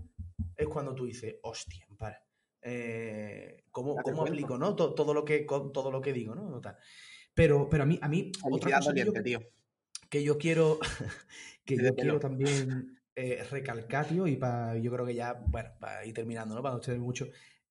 es 0.56 0.68
cuando 0.68 0.94
tú 0.94 1.06
dices, 1.06 1.38
hostia, 1.42 1.88
para. 1.98 2.24
Eh, 2.62 3.64
¿Cómo, 3.72 3.96
cómo 3.96 4.22
aplico, 4.22 4.60
no? 4.60 4.76
Todo, 4.76 5.16
lo 5.16 5.26
que, 5.26 5.48
todo 5.74 5.90
lo 5.90 6.00
que 6.00 6.14
digo, 6.14 6.36
¿no? 6.36 6.62
Pero, 7.34 7.68
pero 7.70 7.84
a 7.84 7.86
mí, 7.88 7.98
a 8.00 8.08
mí 8.08 8.32
otra 8.44 8.78
cosa 8.78 8.94
que, 8.94 9.32
yo, 9.32 9.40
que 10.12 10.24
yo 10.24 10.38
quiero, 10.38 10.78
que 11.66 11.78
yo 11.78 11.96
quiero 11.96 12.20
también 12.20 13.00
eh, 13.16 13.44
recalcar, 13.50 14.08
tío, 14.08 14.28
y 14.28 14.36
para, 14.36 14.78
yo 14.78 14.92
creo 14.92 15.08
que 15.08 15.16
ya, 15.16 15.34
bueno, 15.48 15.72
para 15.80 16.06
ir 16.06 16.14
terminando, 16.14 16.54
¿no? 16.54 16.62
Para 16.62 16.76
ustedes 16.76 17.00
mucho, 17.00 17.28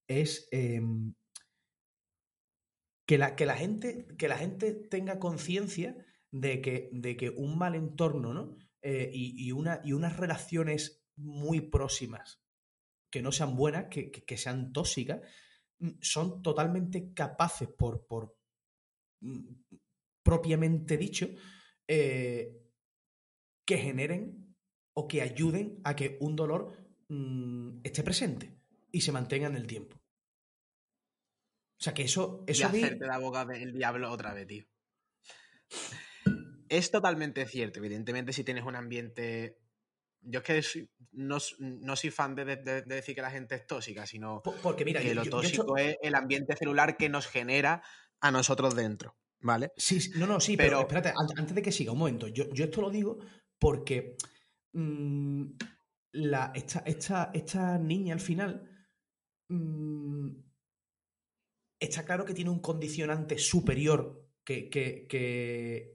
es 0.08 0.48
em, 0.50 1.14
que, 3.06 3.16
la, 3.16 3.36
que, 3.36 3.46
la 3.46 3.54
gente, 3.54 4.08
que 4.18 4.26
la 4.26 4.38
gente 4.38 4.72
tenga 4.72 5.20
conciencia 5.20 5.96
de 6.34 6.60
que, 6.60 6.90
de 6.92 7.16
que 7.16 7.30
un 7.30 7.56
mal 7.56 7.76
entorno, 7.76 8.34
¿no? 8.34 8.56
Eh, 8.82 9.08
y, 9.14 9.52
una, 9.52 9.80
y 9.84 9.92
unas 9.92 10.16
relaciones 10.16 11.06
muy 11.16 11.60
próximas 11.60 12.42
que 13.08 13.22
no 13.22 13.30
sean 13.30 13.54
buenas, 13.54 13.86
que, 13.88 14.36
sean 14.36 14.72
tóxicas, 14.72 15.20
mm, 15.78 15.90
son 16.00 16.42
totalmente 16.42 17.14
capaces 17.14 17.68
por, 17.68 18.04
por 18.08 18.36
mm, 19.20 19.62
propiamente 20.24 20.96
dicho, 20.96 21.28
eh, 21.86 22.60
que 23.64 23.78
generen 23.78 24.56
o 24.94 25.06
que 25.06 25.22
ayuden 25.22 25.80
a 25.84 25.94
que 25.94 26.18
un 26.20 26.34
dolor 26.34 26.76
mm, 27.08 27.78
esté 27.84 28.02
presente 28.02 28.58
y 28.90 29.00
se 29.02 29.12
mantenga 29.12 29.46
en 29.46 29.54
el 29.54 29.68
tiempo. 29.68 29.96
O 31.78 31.82
sea 31.84 31.94
que 31.94 32.02
eso... 32.02 32.42
eso 32.48 32.62
y 32.62 32.64
hacerte 32.64 33.06
la 33.06 33.18
boca 33.18 33.44
del 33.44 33.72
diablo 33.72 34.10
otra 34.10 34.34
vez, 34.34 34.48
tío. 34.48 34.64
Es 36.68 36.90
totalmente 36.90 37.46
cierto. 37.46 37.78
Evidentemente, 37.78 38.32
si 38.32 38.44
tienes 38.44 38.64
un 38.64 38.76
ambiente 38.76 39.58
yo 40.26 40.40
es 40.46 40.72
que 40.72 40.88
no, 41.12 41.38
soy 41.38 42.10
fan 42.10 42.34
de, 42.34 42.44
decir 42.86 43.14
que 43.14 43.22
la 43.22 43.30
gente 43.30 43.54
es 43.54 43.66
tóxica, 43.66 44.06
sino 44.06 44.42
Porque, 44.42 44.84
mira, 44.84 45.00
que 45.00 45.14
lo 45.14 45.24
tóxico 45.24 45.76
es 45.76 45.96
el 46.02 46.14
ambiente 46.14 46.56
celular 46.56 46.96
que 46.96 47.08
nos 47.08 47.26
genera 47.26 47.82
a 48.20 48.30
nosotros 48.30 48.74
dentro, 48.74 49.16
¿vale? 49.40 49.72
Sí, 49.76 50.10
no, 50.16 50.26
no, 50.26 50.40
sí, 50.40 50.56
pero, 50.56 50.80
espérate, 50.80 51.12
antes 51.16 51.54
de 51.54 51.62
que 51.62 51.72
siga 51.72 51.92
un 51.92 51.98
momento, 51.98 52.28
yo, 52.28 52.44
esto 52.52 52.80
lo 52.80 52.90
digo 52.90 53.18
porque 53.58 54.16
mm, 54.72 55.44
la, 56.12 56.52
esta, 56.54 57.30
esta, 57.32 57.78
niña 57.78 58.14
al 58.14 58.20
final 58.20 58.68
mm, 59.48 60.30
está 61.78 62.04
claro 62.04 62.24
que 62.24 62.34
tiene 62.34 62.50
un 62.50 62.60
condicionante 62.60 63.38
superior 63.38 64.26
que, 64.42 64.68
que 64.70 65.06
que, 65.06 65.93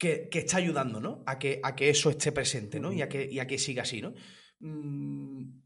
está 0.00 0.56
ayudando, 0.58 1.00
¿no? 1.00 1.22
A 1.26 1.38
que, 1.38 1.60
a 1.62 1.74
que 1.74 1.90
eso 1.90 2.10
esté 2.10 2.32
presente, 2.32 2.80
¿no? 2.80 2.92
Y 2.92 3.02
a 3.02 3.08
que, 3.08 3.28
que 3.46 3.58
siga 3.58 3.82
así, 3.82 4.00
¿no? 4.00 4.14
Mm, 4.60 5.62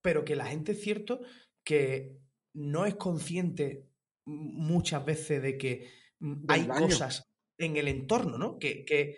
pero 0.00 0.24
que 0.24 0.36
la 0.36 0.46
gente 0.46 0.72
es 0.72 0.80
cierto 0.80 1.20
que 1.64 2.18
no 2.54 2.86
es 2.86 2.96
consciente 2.96 3.88
muchas 4.24 5.04
veces 5.04 5.42
de 5.42 5.56
que 5.56 5.90
mm, 6.20 6.44
hay 6.48 6.66
cosas 6.66 7.32
en 7.58 7.76
el 7.76 7.88
entorno, 7.88 8.38
¿no? 8.38 8.58
Que, 8.58 8.84
que, 8.84 9.16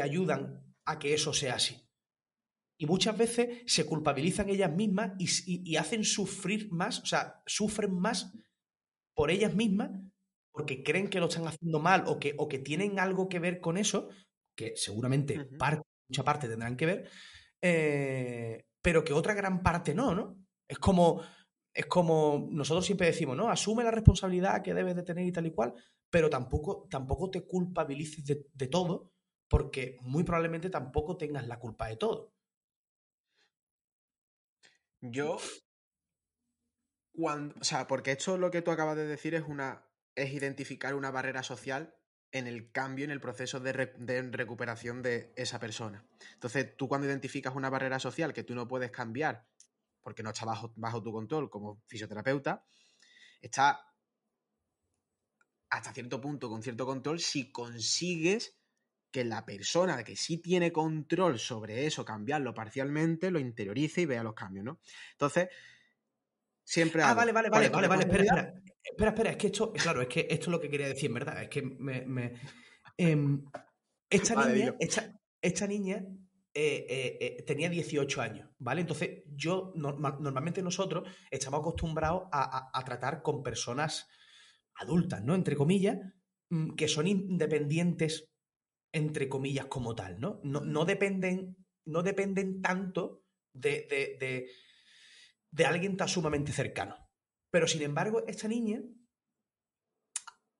ayudan 0.00 0.64
a 0.86 0.98
que 0.98 1.12
eso 1.12 1.34
sea 1.34 1.56
así. 1.56 1.76
Y 2.78 2.86
muchas 2.86 3.16
veces 3.16 3.62
se 3.66 3.84
culpabilizan 3.84 4.48
ellas 4.48 4.74
mismas 4.74 5.12
y, 5.18 5.76
hacen 5.76 6.02
sufrir 6.02 6.72
más, 6.72 7.00
o 7.00 7.06
sea, 7.06 7.42
sufren 7.44 7.94
más 7.94 8.32
por 9.14 9.30
ellas 9.30 9.54
mismas 9.54 9.90
porque 10.52 10.82
creen 10.82 11.08
que 11.08 11.20
lo 11.20 11.26
están 11.26 11.46
haciendo 11.46 11.80
mal 11.80 12.04
o 12.06 12.18
que, 12.18 12.34
o 12.38 12.48
que 12.48 12.58
tienen 12.58 12.98
algo 12.98 13.28
que 13.28 13.38
ver 13.38 13.60
con 13.60 13.76
eso, 13.78 14.10
que 14.54 14.74
seguramente 14.76 15.46
parte, 15.58 15.82
mucha 16.08 16.24
parte 16.24 16.48
tendrán 16.48 16.76
que 16.76 16.86
ver, 16.86 17.10
eh, 17.60 18.64
pero 18.82 19.02
que 19.04 19.12
otra 19.12 19.34
gran 19.34 19.62
parte 19.62 19.94
no, 19.94 20.14
¿no? 20.14 20.36
Es 20.68 20.78
como, 20.78 21.22
es 21.72 21.86
como 21.86 22.48
nosotros 22.50 22.84
siempre 22.84 23.06
decimos, 23.06 23.36
¿no? 23.36 23.48
Asume 23.48 23.84
la 23.84 23.90
responsabilidad 23.90 24.62
que 24.62 24.74
debes 24.74 24.96
de 24.96 25.02
tener 25.02 25.26
y 25.26 25.32
tal 25.32 25.46
y 25.46 25.52
cual, 25.52 25.74
pero 26.10 26.28
tampoco, 26.28 26.86
tampoco 26.90 27.30
te 27.30 27.46
culpabilices 27.46 28.24
de, 28.26 28.66
todo, 28.68 29.12
porque 29.48 29.96
muy 30.02 30.24
probablemente 30.24 30.68
tampoco 30.68 31.16
tengas 31.16 31.46
la 31.46 31.58
culpa 31.58 31.88
de 31.88 31.96
todo. 31.96 32.34
Yo. 35.00 35.38
Cuando, 37.14 37.54
o 37.60 37.64
sea, 37.64 37.86
porque 37.86 38.12
esto 38.12 38.38
lo 38.38 38.50
que 38.50 38.62
tú 38.62 38.70
acabas 38.70 38.96
de 38.96 39.06
decir 39.06 39.34
es 39.34 39.42
una. 39.46 39.86
Es 40.14 40.32
identificar 40.32 40.94
una 40.94 41.10
barrera 41.10 41.42
social 41.42 41.94
en 42.32 42.46
el 42.46 42.72
cambio, 42.72 43.04
en 43.04 43.10
el 43.10 43.20
proceso 43.20 43.60
de, 43.60 43.72
recuperación 43.72 45.02
de 45.02 45.32
esa 45.36 45.60
persona. 45.60 46.04
Entonces, 46.32 46.76
tú 46.76 46.88
cuando 46.88 47.06
identificas 47.06 47.54
una 47.54 47.70
barrera 47.70 47.98
social 47.98 48.32
que 48.32 48.42
tú 48.42 48.54
no 48.54 48.66
puedes 48.66 48.90
cambiar 48.90 49.46
porque 50.02 50.22
no 50.22 50.30
está 50.30 50.44
bajo, 50.44 50.72
bajo 50.76 51.02
tu 51.02 51.12
control 51.12 51.48
como 51.48 51.82
fisioterapeuta, 51.86 52.66
está 53.40 53.86
hasta 55.70 55.92
cierto 55.92 56.20
punto 56.20 56.48
con 56.48 56.62
cierto 56.62 56.84
control 56.84 57.20
si 57.20 57.52
consigues 57.52 58.56
que 59.10 59.24
la 59.24 59.44
persona 59.44 60.02
que 60.02 60.16
sí 60.16 60.38
tiene 60.38 60.72
control 60.72 61.38
sobre 61.38 61.86
eso, 61.86 62.04
cambiarlo 62.04 62.54
parcialmente, 62.54 63.30
lo 63.30 63.38
interiorice 63.38 64.00
y 64.00 64.06
vea 64.06 64.22
los 64.22 64.34
cambios, 64.34 64.64
¿no? 64.64 64.80
Entonces, 65.12 65.48
siempre... 66.64 67.02
Ah, 67.02 67.12
vale, 67.12 67.30
vale, 67.30 67.50
vale, 67.50 67.68
vale, 67.68 67.88
vale, 67.88 68.04
espera, 68.04 68.24
espera, 68.24 68.62
espera, 68.82 69.10
espera, 69.10 69.30
es 69.30 69.36
que 69.36 69.46
esto, 69.48 69.72
claro, 69.72 70.02
es 70.02 70.08
que 70.08 70.26
esto 70.28 70.46
es 70.46 70.48
lo 70.48 70.60
que 70.60 70.68
quería 70.68 70.88
decir, 70.88 71.06
en 71.06 71.14
verdad, 71.14 71.42
es 71.42 71.48
que 71.48 71.62
me... 71.62 72.34
Em, 72.96 73.44
esta, 74.10 74.46
niña, 74.46 74.76
esta, 75.40 75.66
niña 75.66 76.04
eh, 76.52 76.86
eh, 76.88 77.18
eh, 77.20 77.42
tenía 77.44 77.70
18 77.70 78.20
años, 78.20 78.50
¿vale? 78.58 78.82
Entonces, 78.82 79.22
yo, 79.34 79.72
normalmente 79.74 80.62
nosotros 80.62 81.08
estamos 81.30 81.60
acostumbrados 81.60 82.24
a, 82.30 82.82
tratar 82.84 83.22
con 83.22 83.42
personas 83.42 84.06
adultas, 84.74 85.24
¿no? 85.24 85.34
Entre 85.34 85.56
comillas, 85.56 85.98
mm, 86.50 86.74
que 86.74 86.88
son 86.88 87.06
independientes 87.06 88.28
entre 88.92 89.28
comillas, 89.28 89.66
como 89.66 89.94
tal, 89.94 90.20
¿no? 90.20 90.40
No, 90.44 90.84
dependen, 90.84 91.56
no 91.86 92.02
dependen 92.02 92.60
tanto 92.60 93.24
de, 93.54 94.46
de, 95.50 95.64
alguien 95.64 95.96
tan 95.96 96.08
sumamente 96.08 96.52
cercano. 96.52 97.01
Pero 97.52 97.68
sin 97.68 97.82
embargo, 97.82 98.24
esta 98.26 98.48
niña, 98.48 98.82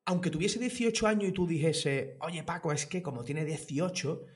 aunque 0.05 0.31
tuviese 0.31 0.59
18 0.59 1.07
años 1.07 1.31
y 1.31 1.33
tú 1.33 1.47
dijese, 1.47 2.19
oye 2.21 2.43
Paco, 2.43 2.71
es 2.71 2.85
que 2.85 3.03
como 3.03 3.25
tiene 3.25 3.47
18, 3.47 4.27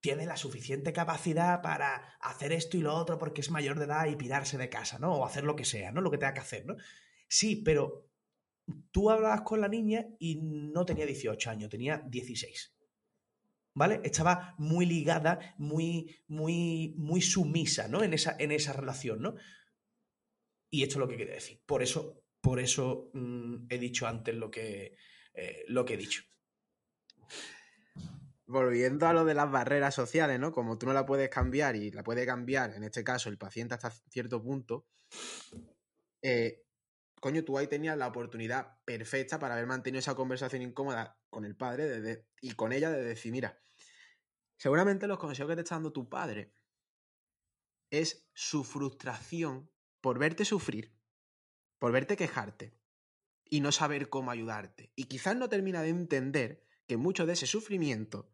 tiene 0.00 0.26
la 0.26 0.36
suficiente 0.36 0.92
capacidad 0.92 1.62
para 1.62 2.16
hacer 2.20 2.50
esto 2.52 2.76
y 2.76 2.80
lo 2.80 2.96
otro 2.96 3.16
porque 3.16 3.42
es 3.42 3.50
mayor 3.52 3.78
de 3.78 3.84
edad 3.84 4.06
y 4.06 4.16
pirarse 4.16 4.58
de 4.58 4.68
casa, 4.68 4.98
¿no? 4.98 5.14
O 5.14 5.24
hacer 5.24 5.44
lo 5.44 5.54
que 5.54 5.64
sea, 5.64 5.92
¿no? 5.92 6.00
Lo 6.00 6.10
que 6.10 6.18
tenga 6.18 6.34
que 6.34 6.40
hacer, 6.40 6.66
¿no? 6.66 6.74
Sí, 7.28 7.62
pero 7.64 8.10
tú 8.90 9.08
hablabas 9.08 9.42
con 9.42 9.60
la 9.60 9.68
niña 9.68 10.08
y 10.18 10.40
no 10.42 10.84
tenía 10.84 11.06
18 11.06 11.48
años, 11.48 11.70
tenía 11.70 12.02
16. 12.08 12.74
¿vale? 13.72 14.00
Estaba 14.02 14.56
muy 14.58 14.84
ligada, 14.84 15.54
muy, 15.58 16.16
muy, 16.26 16.94
muy 16.98 17.20
sumisa, 17.20 17.86
¿no? 17.86 18.02
En 18.02 18.14
esa, 18.14 18.34
en 18.38 18.50
esa 18.50 18.72
relación, 18.72 19.22
¿no? 19.22 19.36
Y 20.70 20.82
esto 20.82 20.94
es 20.94 20.98
lo 21.00 21.08
que 21.08 21.16
quiere 21.16 21.34
decir. 21.34 21.60
Por 21.66 21.82
eso, 21.82 22.22
por 22.40 22.60
eso 22.60 23.10
mm, 23.12 23.66
he 23.68 23.78
dicho 23.78 24.06
antes 24.06 24.34
lo 24.34 24.50
que, 24.50 24.96
eh, 25.34 25.64
lo 25.68 25.84
que 25.84 25.94
he 25.94 25.96
dicho. 25.96 26.22
Volviendo 28.46 29.06
a 29.06 29.12
lo 29.12 29.24
de 29.24 29.34
las 29.34 29.50
barreras 29.50 29.94
sociales, 29.94 30.40
¿no? 30.40 30.52
Como 30.52 30.78
tú 30.78 30.86
no 30.86 30.92
la 30.92 31.06
puedes 31.06 31.28
cambiar 31.28 31.76
y 31.76 31.90
la 31.90 32.02
puede 32.02 32.26
cambiar, 32.26 32.74
en 32.74 32.84
este 32.84 33.04
caso, 33.04 33.28
el 33.28 33.38
paciente 33.38 33.74
hasta 33.74 33.90
cierto 33.90 34.42
punto, 34.42 34.86
eh, 36.22 36.64
coño, 37.20 37.44
tú 37.44 37.58
ahí 37.58 37.66
tenías 37.66 37.96
la 37.96 38.08
oportunidad 38.08 38.78
perfecta 38.84 39.38
para 39.38 39.54
haber 39.54 39.66
mantenido 39.66 40.00
esa 40.00 40.14
conversación 40.14 40.62
incómoda 40.62 41.18
con 41.28 41.44
el 41.44 41.56
padre 41.56 42.26
y 42.40 42.52
con 42.52 42.72
ella 42.72 42.90
de 42.90 43.04
decir, 43.04 43.30
mira, 43.30 43.60
seguramente 44.56 45.06
los 45.06 45.18
consejos 45.18 45.50
que 45.50 45.56
te 45.56 45.62
está 45.62 45.76
dando 45.76 45.92
tu 45.92 46.08
padre 46.08 46.54
es 47.90 48.26
su 48.32 48.64
frustración 48.64 49.70
por 50.00 50.18
verte 50.18 50.44
sufrir, 50.44 50.92
por 51.78 51.92
verte 51.92 52.16
quejarte 52.16 52.74
y 53.48 53.60
no 53.60 53.72
saber 53.72 54.08
cómo 54.08 54.30
ayudarte. 54.30 54.92
Y 54.96 55.04
quizás 55.04 55.36
no 55.36 55.48
termina 55.48 55.82
de 55.82 55.90
entender 55.90 56.64
que 56.86 56.96
mucho 56.96 57.26
de 57.26 57.34
ese 57.34 57.46
sufrimiento 57.46 58.32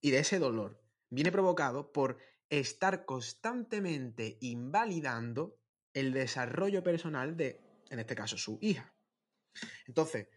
y 0.00 0.10
de 0.10 0.18
ese 0.18 0.38
dolor 0.38 0.82
viene 1.10 1.32
provocado 1.32 1.92
por 1.92 2.18
estar 2.48 3.04
constantemente 3.04 4.38
invalidando 4.40 5.58
el 5.92 6.12
desarrollo 6.12 6.82
personal 6.82 7.36
de, 7.36 7.60
en 7.90 7.98
este 7.98 8.14
caso, 8.14 8.36
su 8.36 8.58
hija. 8.60 8.94
Entonces, 9.86 10.28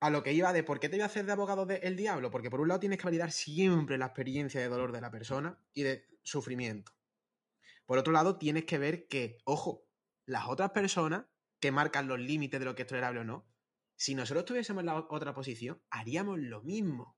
a 0.00 0.10
lo 0.10 0.22
que 0.22 0.32
iba 0.32 0.52
de 0.52 0.62
por 0.62 0.78
qué 0.78 0.88
te 0.88 0.96
iba 0.96 1.04
a 1.04 1.08
hacer 1.08 1.26
de 1.26 1.32
abogado 1.32 1.66
del 1.66 1.96
diablo, 1.96 2.30
porque 2.30 2.50
por 2.50 2.60
un 2.60 2.68
lado 2.68 2.80
tienes 2.80 2.98
que 2.98 3.04
validar 3.04 3.32
siempre 3.32 3.98
la 3.98 4.06
experiencia 4.06 4.60
de 4.60 4.68
dolor 4.68 4.92
de 4.92 5.00
la 5.00 5.10
persona 5.10 5.58
y 5.74 5.82
de 5.82 6.06
sufrimiento. 6.22 6.95
Por 7.86 7.98
otro 7.98 8.12
lado, 8.12 8.36
tienes 8.36 8.64
que 8.64 8.78
ver 8.78 9.06
que, 9.08 9.38
ojo, 9.44 9.86
las 10.26 10.48
otras 10.48 10.70
personas 10.70 11.26
que 11.60 11.72
marcan 11.72 12.08
los 12.08 12.18
límites 12.18 12.60
de 12.60 12.66
lo 12.66 12.74
que 12.74 12.82
es 12.82 12.88
tolerable 12.88 13.20
o 13.20 13.24
no, 13.24 13.48
si 13.96 14.14
nosotros 14.14 14.42
estuviésemos 14.42 14.82
en 14.82 14.86
la 14.86 15.06
otra 15.08 15.32
posición, 15.34 15.82
haríamos 15.90 16.38
lo 16.38 16.62
mismo. 16.62 17.16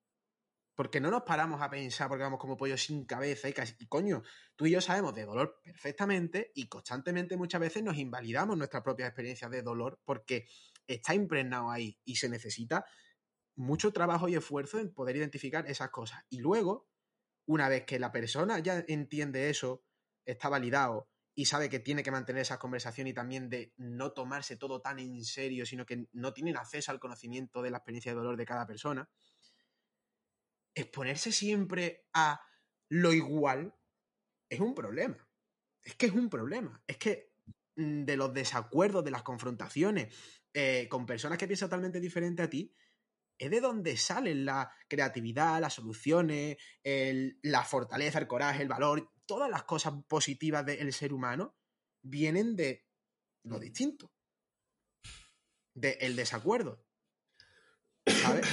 Porque 0.75 1.01
no 1.01 1.11
nos 1.11 1.23
paramos 1.23 1.61
a 1.61 1.71
pensar 1.71 2.09
porque 2.09 2.23
vamos 2.23 2.39
como 2.39 2.57
pollo 2.57 2.77
sin 2.77 3.05
cabeza 3.05 3.49
y 3.49 3.53
casi. 3.53 3.75
Y 3.81 3.89
coño, 3.89 4.23
tú 4.55 4.67
y 4.67 4.71
yo 4.71 4.81
sabemos 4.81 5.13
de 5.13 5.25
dolor 5.25 5.61
perfectamente 5.65 6.53
y 6.55 6.69
constantemente 6.69 7.37
muchas 7.37 7.61
veces 7.61 7.83
nos 7.83 7.97
invalidamos 7.97 8.57
nuestras 8.57 8.85
propias 8.85 9.09
experiencias 9.09 9.51
de 9.51 9.63
dolor 9.63 10.01
porque 10.05 10.47
está 10.87 11.15
impregnado 11.15 11.71
ahí 11.71 11.99
y 12.05 12.15
se 12.15 12.29
necesita 12.29 12.85
mucho 13.57 13.93
trabajo 13.93 14.29
y 14.29 14.37
esfuerzo 14.37 14.79
en 14.79 14.95
poder 14.95 15.17
identificar 15.17 15.69
esas 15.69 15.91
cosas. 15.91 16.21
Y 16.29 16.39
luego, 16.39 16.89
una 17.45 17.69
vez 17.69 17.85
que 17.85 17.99
la 17.99 18.13
persona 18.13 18.61
ya 18.61 18.85
entiende 18.87 19.51
eso, 19.51 19.85
está 20.33 20.49
validado 20.49 21.09
y 21.35 21.47
sabe 21.47 21.69
que 21.69 21.79
tiene 21.79 22.03
que 22.03 22.11
mantener 22.11 22.43
esa 22.43 22.59
conversación 22.59 23.07
y 23.07 23.15
también 23.15 23.49
de 23.49 23.73
no 23.77 24.13
tomarse 24.13 24.57
todo 24.57 24.81
tan 24.81 24.99
en 24.99 25.25
serio, 25.25 25.65
sino 25.65 25.87
que 25.87 26.07
no 26.13 26.33
tienen 26.33 26.57
acceso 26.57 26.91
al 26.91 27.01
conocimiento 27.01 27.63
de 27.63 27.71
la 27.71 27.79
experiencia 27.79 28.13
de 28.13 28.17
dolor 28.19 28.37
de 28.37 28.45
cada 28.45 28.67
persona, 28.67 29.09
exponerse 30.75 31.33
siempre 31.33 32.07
a 32.13 32.41
lo 32.89 33.13
igual 33.13 33.75
es 34.49 34.61
un 34.61 34.75
problema. 34.75 35.29
Es 35.83 35.95
que 35.95 36.07
es 36.07 36.13
un 36.13 36.29
problema. 36.29 36.83
Es 36.87 36.97
que 36.99 37.33
mm, 37.77 38.05
de 38.05 38.17
los 38.17 38.35
desacuerdos, 38.35 39.05
de 39.05 39.11
las 39.13 39.23
confrontaciones 39.23 40.15
eh, 40.53 40.89
con 40.91 41.07
personas 41.07 41.39
que 41.39 41.47
piensan 41.47 41.69
totalmente 41.69 42.01
diferente 42.01 42.43
a 42.43 42.51
ti, 42.51 42.75
es 43.39 43.51
de 43.51 43.61
donde 43.61 43.97
salen 43.97 44.45
la 44.45 44.73
creatividad, 44.89 45.61
las 45.61 45.75
soluciones, 45.75 46.57
la 46.83 47.63
fortaleza, 47.63 48.19
el 48.19 48.27
coraje, 48.27 48.63
el 48.63 48.69
valor, 48.69 49.13
todas 49.29 49.51
las 49.51 49.65
cosas 49.65 49.93
positivas 50.09 50.65
del 50.65 50.93
ser 50.93 51.13
humano 51.13 51.55
vienen 52.03 52.57
de 52.57 52.89
lo 53.45 53.61
distinto, 53.61 54.11
del 55.75 56.17
desacuerdo. 56.17 56.83
¿Sabes? 58.07 58.47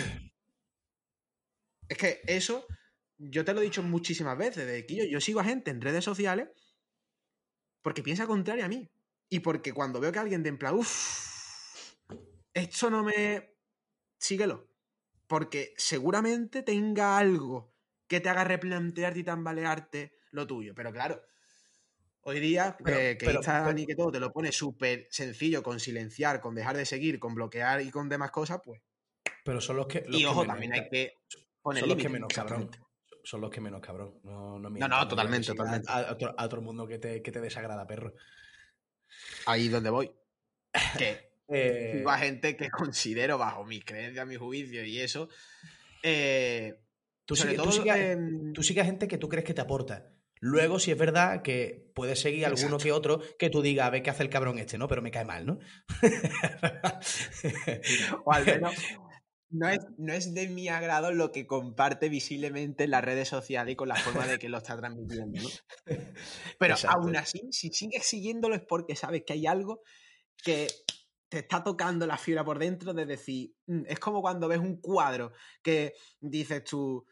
Es 1.87 1.97
que 1.97 2.21
eso, 2.27 2.67
yo 3.17 3.45
te 3.45 3.53
lo 3.53 3.61
he 3.61 3.63
dicho 3.63 3.81
muchísimas 3.83 4.37
veces, 4.37 4.67
de 4.67 4.85
que 4.85 5.09
yo, 5.09 5.21
sigo 5.21 5.39
a 5.39 5.45
gente 5.45 5.71
en 5.71 5.81
redes 5.81 6.03
sociales 6.03 6.49
porque 7.81 8.03
piensa 8.03 8.27
contrario 8.27 8.65
a 8.65 8.67
mí. 8.67 8.91
Y 9.29 9.39
porque 9.39 9.73
cuando 9.73 9.99
veo 9.99 10.11
que 10.11 10.19
alguien 10.19 10.43
de 10.43 10.49
en 10.49 10.57
plan, 10.57 10.75
uff, 10.75 11.95
esto 12.53 12.89
no 12.89 13.03
me... 13.03 13.55
Síguelo. 14.17 14.67
Porque 15.27 15.73
seguramente 15.77 16.63
tenga 16.63 17.17
algo 17.17 17.73
que 18.07 18.19
te 18.19 18.29
haga 18.29 18.43
replantearte 18.43 19.19
y 19.19 19.23
tambalearte 19.23 20.15
lo 20.35 20.45
tuyo. 20.45 20.73
Pero 20.75 20.91
claro, 20.91 21.23
hoy 22.21 22.39
día 22.39 22.77
eh, 22.85 23.17
que 23.19 23.31
Instagram 23.31 23.77
y 23.77 23.85
que 23.85 23.95
todo 23.95 24.11
te 24.11 24.19
lo 24.19 24.31
pone 24.31 24.51
súper 24.51 25.07
sencillo 25.09 25.63
con 25.63 25.79
silenciar, 25.79 26.41
con 26.41 26.55
dejar 26.55 26.77
de 26.77 26.85
seguir, 26.85 27.19
con 27.19 27.33
bloquear 27.35 27.81
y 27.81 27.91
con 27.91 28.09
demás 28.09 28.31
cosas, 28.31 28.61
pues... 28.63 28.81
Pero 29.43 29.61
son 29.61 29.77
los 29.77 29.87
que... 29.87 30.03
y 30.09 30.25
ojo, 30.25 30.45
también 30.45 30.73
hay 30.73 30.89
que 30.89 31.13
son 31.73 31.89
los 31.89 31.97
que 31.97 32.09
menos 32.09 32.33
cabrón. 32.33 32.69
Son 33.23 33.41
los 33.41 33.49
que 33.49 33.59
menos 33.59 33.81
cabrón. 33.81 34.19
No, 34.23 34.59
no, 34.59 34.69
no, 34.69 35.07
totalmente, 35.07 35.47
totalmente. 35.47 35.91
A, 35.91 36.15
otro, 36.43 36.61
mundo 36.61 36.87
que 36.87 36.99
te, 36.99 37.23
que 37.23 37.31
te 37.31 37.41
desagrada, 37.41 37.87
perro. 37.87 38.13
Ahí 39.47 39.67
donde 39.67 39.89
voy. 39.89 40.11
Que 40.97 41.31
eh... 41.47 42.03
a 42.07 42.17
gente 42.19 42.55
que 42.55 42.69
considero, 42.69 43.39
bajo 43.39 43.65
mis 43.65 43.83
creencias, 43.83 44.27
mi 44.27 44.35
juicio 44.35 44.85
y 44.85 44.99
eso. 44.99 45.27
Eh, 46.03 46.75
tú, 47.25 47.35
sigues, 47.35 47.57
tú, 47.57 47.63
tú 48.53 48.79
a 48.79 48.85
gente 48.85 49.07
que 49.07 49.17
tú 49.17 49.27
crees 49.27 49.45
que 49.45 49.55
te 49.55 49.61
aporta. 49.61 50.14
Luego, 50.47 50.77
si 50.77 50.91
es 50.91 50.97
verdad 50.99 51.41
que 51.41 51.91
puedes 51.95 52.19
seguir 52.19 52.45
alguno 52.45 52.77
que 52.77 52.91
otro 52.91 53.19
que 53.39 53.49
tú 53.49 53.63
digas, 53.63 53.87
a 53.87 53.89
ver 53.89 54.03
qué 54.03 54.11
hace 54.11 54.21
el 54.21 54.29
cabrón 54.29 54.59
este, 54.59 54.77
¿no? 54.77 54.87
Pero 54.87 55.01
me 55.01 55.09
cae 55.09 55.25
mal, 55.25 55.43
¿no? 55.43 55.57
o 58.25 58.31
al 58.31 58.45
menos, 58.45 58.75
no 59.49 59.69
es, 59.69 59.79
no 59.97 60.13
es 60.13 60.35
de 60.35 60.47
mi 60.47 60.67
agrado 60.67 61.11
lo 61.11 61.31
que 61.31 61.47
comparte 61.47 62.09
visiblemente 62.09 62.83
en 62.83 62.91
las 62.91 63.03
redes 63.03 63.27
sociales 63.27 63.73
y 63.73 63.75
con 63.75 63.87
la 63.87 63.95
forma 63.95 64.27
de 64.27 64.37
que 64.37 64.47
lo 64.47 64.59
está 64.59 64.77
transmitiendo, 64.77 65.41
¿no? 65.41 65.49
Pero 66.59 66.75
aún 66.89 67.15
así, 67.15 67.47
si 67.49 67.71
sigues 67.71 68.05
siguiéndolo 68.05 68.53
es 68.53 68.61
porque 68.61 68.95
sabes 68.95 69.23
que 69.25 69.33
hay 69.33 69.47
algo 69.47 69.81
que 70.43 70.67
te 71.27 71.39
está 71.39 71.63
tocando 71.63 72.05
la 72.05 72.19
fibra 72.19 72.45
por 72.45 72.59
dentro 72.59 72.93
de 72.93 73.07
decir, 73.07 73.55
mm, 73.65 73.85
es 73.87 73.97
como 73.97 74.21
cuando 74.21 74.47
ves 74.47 74.59
un 74.59 74.79
cuadro 74.79 75.31
que 75.63 75.95
dices 76.19 76.63
tú, 76.63 77.03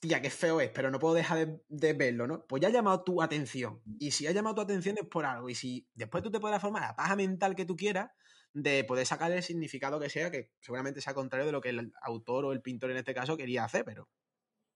Tía, 0.00 0.22
qué 0.22 0.30
feo 0.30 0.60
es, 0.60 0.70
pero 0.70 0.90
no 0.90 0.98
puedo 0.98 1.14
dejar 1.14 1.46
de, 1.46 1.60
de 1.68 1.92
verlo, 1.92 2.26
¿no? 2.26 2.46
Pues 2.46 2.62
ya 2.62 2.68
ha 2.68 2.72
llamado 2.72 3.04
tu 3.04 3.22
atención. 3.22 3.82
Y 3.98 4.12
si 4.12 4.26
ha 4.26 4.32
llamado 4.32 4.54
tu 4.56 4.60
atención 4.62 4.96
es 4.98 5.06
por 5.06 5.26
algo. 5.26 5.50
Y 5.50 5.54
si 5.54 5.86
después 5.94 6.22
tú 6.22 6.30
te 6.30 6.40
podrás 6.40 6.62
formar 6.62 6.82
la 6.82 6.96
paja 6.96 7.14
mental 7.14 7.54
que 7.54 7.66
tú 7.66 7.76
quieras, 7.76 8.10
de 8.54 8.84
poder 8.84 9.04
sacar 9.04 9.30
el 9.32 9.42
significado 9.42 10.00
que 10.00 10.08
sea, 10.08 10.30
que 10.30 10.50
seguramente 10.60 11.02
sea 11.02 11.12
contrario 11.12 11.44
de 11.44 11.52
lo 11.52 11.60
que 11.60 11.68
el 11.68 11.92
autor 12.00 12.46
o 12.46 12.52
el 12.52 12.62
pintor 12.62 12.90
en 12.90 12.96
este 12.96 13.12
caso 13.12 13.36
quería 13.36 13.64
hacer, 13.64 13.84
pero. 13.84 14.08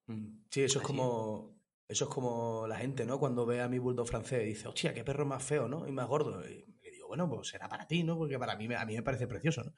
Mm, 0.07 0.43
Sí, 0.51 0.63
eso 0.63 0.81
es 0.81 0.85
como. 0.87 1.59
Eso 1.89 2.05
es 2.05 2.11
como 2.11 2.67
la 2.69 2.77
gente, 2.77 3.05
¿no? 3.05 3.19
Cuando 3.19 3.47
ve 3.47 3.61
a 3.61 3.69
mi 3.69 3.81
bulldog 3.81 4.07
francés 4.07 4.43
y 4.45 4.49
dice, 4.49 4.69
hostia, 4.69 4.95
qué 4.95 5.03
perro 5.03 5.27
más 5.27 5.43
feo, 5.43 5.67
¿no? 5.67 5.89
Y 5.89 5.93
más 5.93 6.07
gordo. 6.07 6.47
Y 6.47 6.65
le 6.83 6.91
digo, 6.93 7.09
bueno, 7.09 7.29
pues 7.29 7.49
será 7.49 7.69
para 7.69 7.89
ti, 7.89 8.05
¿no? 8.05 8.17
Porque 8.17 8.39
para 8.39 8.55
mí, 8.55 8.73
a 8.73 8.85
mí 8.85 8.95
me 8.95 9.03
parece 9.03 9.27
precioso, 9.27 9.65
¿no? 9.65 9.73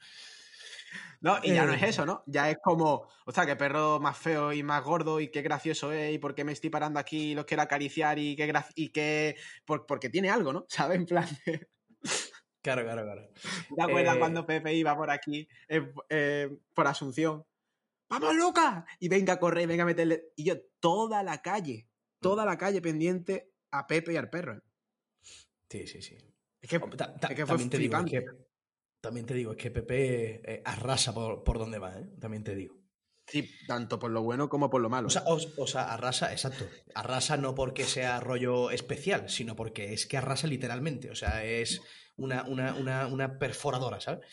No, 1.20 1.38
y 1.42 1.54
ya 1.54 1.64
no 1.66 1.72
Eh. 1.72 1.76
es 1.76 1.82
eso, 1.84 2.04
¿no? 2.06 2.22
Ya 2.26 2.50
es 2.50 2.58
como, 2.62 3.06
o 3.26 3.32
sea, 3.32 3.46
qué 3.46 3.54
perro 3.56 4.00
más 4.00 4.18
feo 4.18 4.52
y 4.52 4.62
más 4.62 4.82
gordo 4.82 5.20
y 5.20 5.28
qué 5.28 5.40
gracioso 5.42 5.92
es 5.92 6.12
y 6.14 6.18
por 6.18 6.34
qué 6.34 6.44
me 6.44 6.52
estoy 6.52 6.70
parando 6.70 6.98
aquí 6.98 7.30
y 7.30 7.34
los 7.34 7.44
quiero 7.44 7.62
acariciar 7.62 8.18
y 8.18 8.34
qué 8.36 8.52
y 8.74 8.88
qué 8.90 9.36
por- 9.64 9.86
porque 9.86 10.08
tiene 10.10 10.30
algo, 10.30 10.52
¿no? 10.52 10.66
¿Sabes? 10.68 10.96
En 10.98 11.06
plan, 11.06 11.28
¿te 11.44 11.68
Claro, 12.60 12.82
claro, 12.82 13.02
claro. 13.02 13.28
acuerdas 13.80 14.16
Eh. 14.16 14.18
cuando 14.18 14.46
Pepe 14.46 14.74
iba 14.74 14.96
por 14.96 15.10
aquí 15.10 15.48
eh, 15.68 15.92
eh, 16.08 16.48
por 16.74 16.86
Asunción? 16.86 17.44
¡Vamos, 18.08 18.34
Lucas! 18.36 18.84
Y 19.00 19.08
venga 19.08 19.32
a 19.34 19.38
correr, 19.38 19.66
venga 19.66 19.84
a 19.84 19.86
meterle. 19.86 20.24
Y 20.36 20.44
yo, 20.44 20.56
toda 20.80 21.22
la 21.22 21.40
calle, 21.40 21.88
toda 22.20 22.44
la 22.44 22.58
calle 22.58 22.82
pendiente 22.82 23.52
a 23.70 23.86
Pepe 23.86 24.12
y 24.12 24.16
al 24.16 24.28
perro. 24.28 24.56
¿eh? 24.58 24.60
Sí, 25.70 25.86
sí, 25.86 26.02
sí. 26.02 26.16
Es 26.60 26.68
que, 26.68 26.76
Hombre, 26.76 26.96
ta- 26.98 27.14
ta- 27.16 27.28
es 27.28 27.34
que 27.36 27.46
fue 27.46 27.56
te 27.56 27.62
digo, 27.78 27.96
es 27.96 28.02
flipante. 28.02 28.10
que, 28.10 28.26
también 29.02 29.26
te 29.26 29.34
digo, 29.34 29.50
es 29.50 29.58
que 29.58 29.70
Pepe 29.70 30.40
eh, 30.44 30.62
arrasa 30.64 31.12
por, 31.12 31.42
por 31.42 31.58
donde 31.58 31.78
va, 31.78 31.98
¿eh? 31.98 32.08
También 32.20 32.44
te 32.44 32.54
digo. 32.54 32.76
Sí, 33.26 33.50
tanto 33.66 33.98
por 33.98 34.10
lo 34.10 34.22
bueno 34.22 34.48
como 34.48 34.70
por 34.70 34.80
lo 34.80 34.88
malo. 34.88 35.08
O 35.08 35.10
sea, 35.10 35.22
¿eh? 35.22 35.24
o, 35.26 35.40
o 35.56 35.66
sea, 35.66 35.92
arrasa, 35.92 36.30
exacto. 36.32 36.66
Arrasa 36.94 37.36
no 37.36 37.54
porque 37.54 37.84
sea 37.84 38.20
rollo 38.20 38.70
especial, 38.70 39.28
sino 39.28 39.56
porque 39.56 39.92
es 39.92 40.06
que 40.06 40.16
arrasa 40.16 40.46
literalmente. 40.46 41.10
O 41.10 41.16
sea, 41.16 41.44
es 41.44 41.82
una, 42.16 42.44
una, 42.44 42.74
una, 42.74 43.08
una 43.08 43.38
perforadora, 43.38 44.00
¿sabes? 44.00 44.24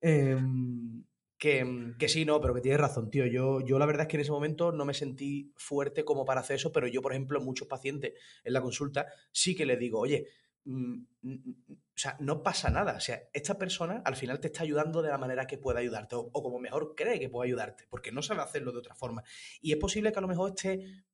Em, 0.00 1.04
que, 1.38 1.94
que 1.98 2.08
sí, 2.08 2.24
no, 2.24 2.40
pero 2.40 2.54
que 2.54 2.62
tienes 2.62 2.80
razón, 2.80 3.10
tío. 3.10 3.26
Yo, 3.26 3.60
yo 3.60 3.78
la 3.78 3.86
verdad 3.86 4.02
es 4.02 4.08
que 4.08 4.16
en 4.16 4.22
ese 4.22 4.32
momento 4.32 4.72
no 4.72 4.86
me 4.86 4.94
sentí 4.94 5.52
fuerte 5.56 6.06
como 6.06 6.24
para 6.24 6.40
hacer 6.40 6.56
eso, 6.56 6.72
pero 6.72 6.86
yo, 6.86 7.02
por 7.02 7.12
ejemplo, 7.12 7.40
muchos 7.42 7.68
pacientes 7.68 8.14
en 8.44 8.52
la 8.54 8.62
consulta 8.62 9.06
sí 9.30 9.54
que 9.54 9.66
les 9.66 9.78
digo, 9.78 10.00
oye, 10.00 10.26
mm, 10.64 11.04
mm, 11.20 11.54
o 11.96 11.98
sea, 11.98 12.16
no 12.20 12.42
pasa 12.42 12.68
nada. 12.68 12.94
O 12.96 13.00
sea, 13.00 13.22
esta 13.32 13.56
persona 13.58 14.02
al 14.04 14.16
final 14.16 14.38
te 14.38 14.48
está 14.48 14.62
ayudando 14.62 15.00
de 15.00 15.08
la 15.08 15.16
manera 15.18 15.46
que 15.46 15.56
pueda 15.56 15.80
ayudarte 15.80 16.14
o, 16.14 16.28
o 16.32 16.42
como 16.42 16.58
mejor 16.58 16.94
cree 16.94 17.18
que 17.18 17.30
puede 17.30 17.48
ayudarte, 17.48 17.86
porque 17.88 18.12
no 18.12 18.20
sabe 18.22 18.42
hacerlo 18.42 18.70
de 18.72 18.78
otra 18.78 18.94
forma. 18.94 19.24
Y 19.62 19.72
es 19.72 19.78
posible 19.78 20.12
que 20.12 20.18
a 20.18 20.22
lo 20.22 20.28
mejor 20.28 20.50
esté 20.50 21.04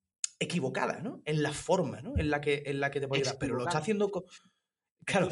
equivocada, 0.41 0.99
¿no? 1.01 1.23
En 1.25 1.43
la 1.43 1.53
forma, 1.53 2.01
¿no? 2.03 2.15
En 2.17 2.29
la 2.31 2.41
que, 2.41 2.65
en 2.67 2.81
la 2.81 2.91
que 2.91 3.01
te 3.01 3.07
puede 3.09 3.21
ayudar, 3.23 3.39
pero 3.39 3.55
lo 3.55 3.63
está 3.65 3.79
haciendo 3.83 4.11
con... 4.11 4.25
Claro, 5.05 5.29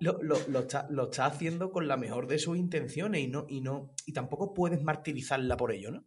lo, 0.00 0.20
lo- 0.22 0.48
lo 0.48 0.60
está, 0.60 0.86
lo 0.90 1.04
está 1.04 1.26
haciendo 1.26 1.70
con 1.70 1.86
la 1.88 1.96
mejor 1.96 2.26
de 2.26 2.38
sus 2.38 2.56
intenciones 2.56 3.20
y 3.22 3.28
no, 3.28 3.46
y 3.48 3.60
no, 3.60 3.94
y 4.06 4.12
tampoco 4.12 4.54
puedes 4.54 4.82
martirizarla 4.82 5.56
por 5.56 5.72
ello, 5.72 5.90
¿no? 5.92 6.04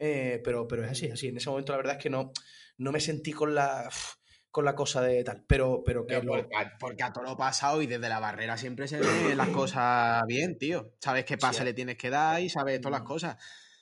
Eh, 0.00 0.40
pero, 0.44 0.66
pero 0.68 0.84
es 0.84 0.90
así, 0.92 1.06
es 1.06 1.12
así. 1.14 1.28
En 1.28 1.36
ese 1.36 1.50
momento 1.50 1.72
la 1.72 1.78
verdad 1.78 1.96
es 1.96 2.02
que 2.02 2.10
no, 2.10 2.32
no 2.78 2.92
me 2.92 3.00
sentí 3.00 3.32
con 3.32 3.54
la 3.54 3.88
con 4.50 4.64
la 4.64 4.74
cosa 4.74 5.02
de 5.02 5.22
tal. 5.24 5.44
Pero, 5.46 5.82
pero 5.84 6.06
que 6.06 6.18
Pero 6.20 6.32
porque, 6.32 6.56
a- 6.56 6.72
porque 6.78 7.02
a 7.02 7.12
todo 7.12 7.24
lo 7.24 7.36
pasado 7.36 7.82
y 7.82 7.86
desde 7.86 8.08
la 8.08 8.18
barrera 8.20 8.56
siempre 8.56 8.88
se 8.88 8.98
ven 9.00 9.08
las 9.36 9.48
cosas 9.50 10.22
bien, 10.26 10.58
tío. 10.58 10.94
Sabes 11.00 11.24
qué 11.24 11.36
pase 11.38 11.60
Sí. 11.60 11.64
le 11.64 11.74
tienes 11.74 11.96
que 11.96 12.10
dar 12.10 12.40
y 12.40 12.48
sabes 12.48 12.80
todas 12.80 12.92
las 13.00 13.02
Mm. 13.02 13.12
cosas. 13.12 13.36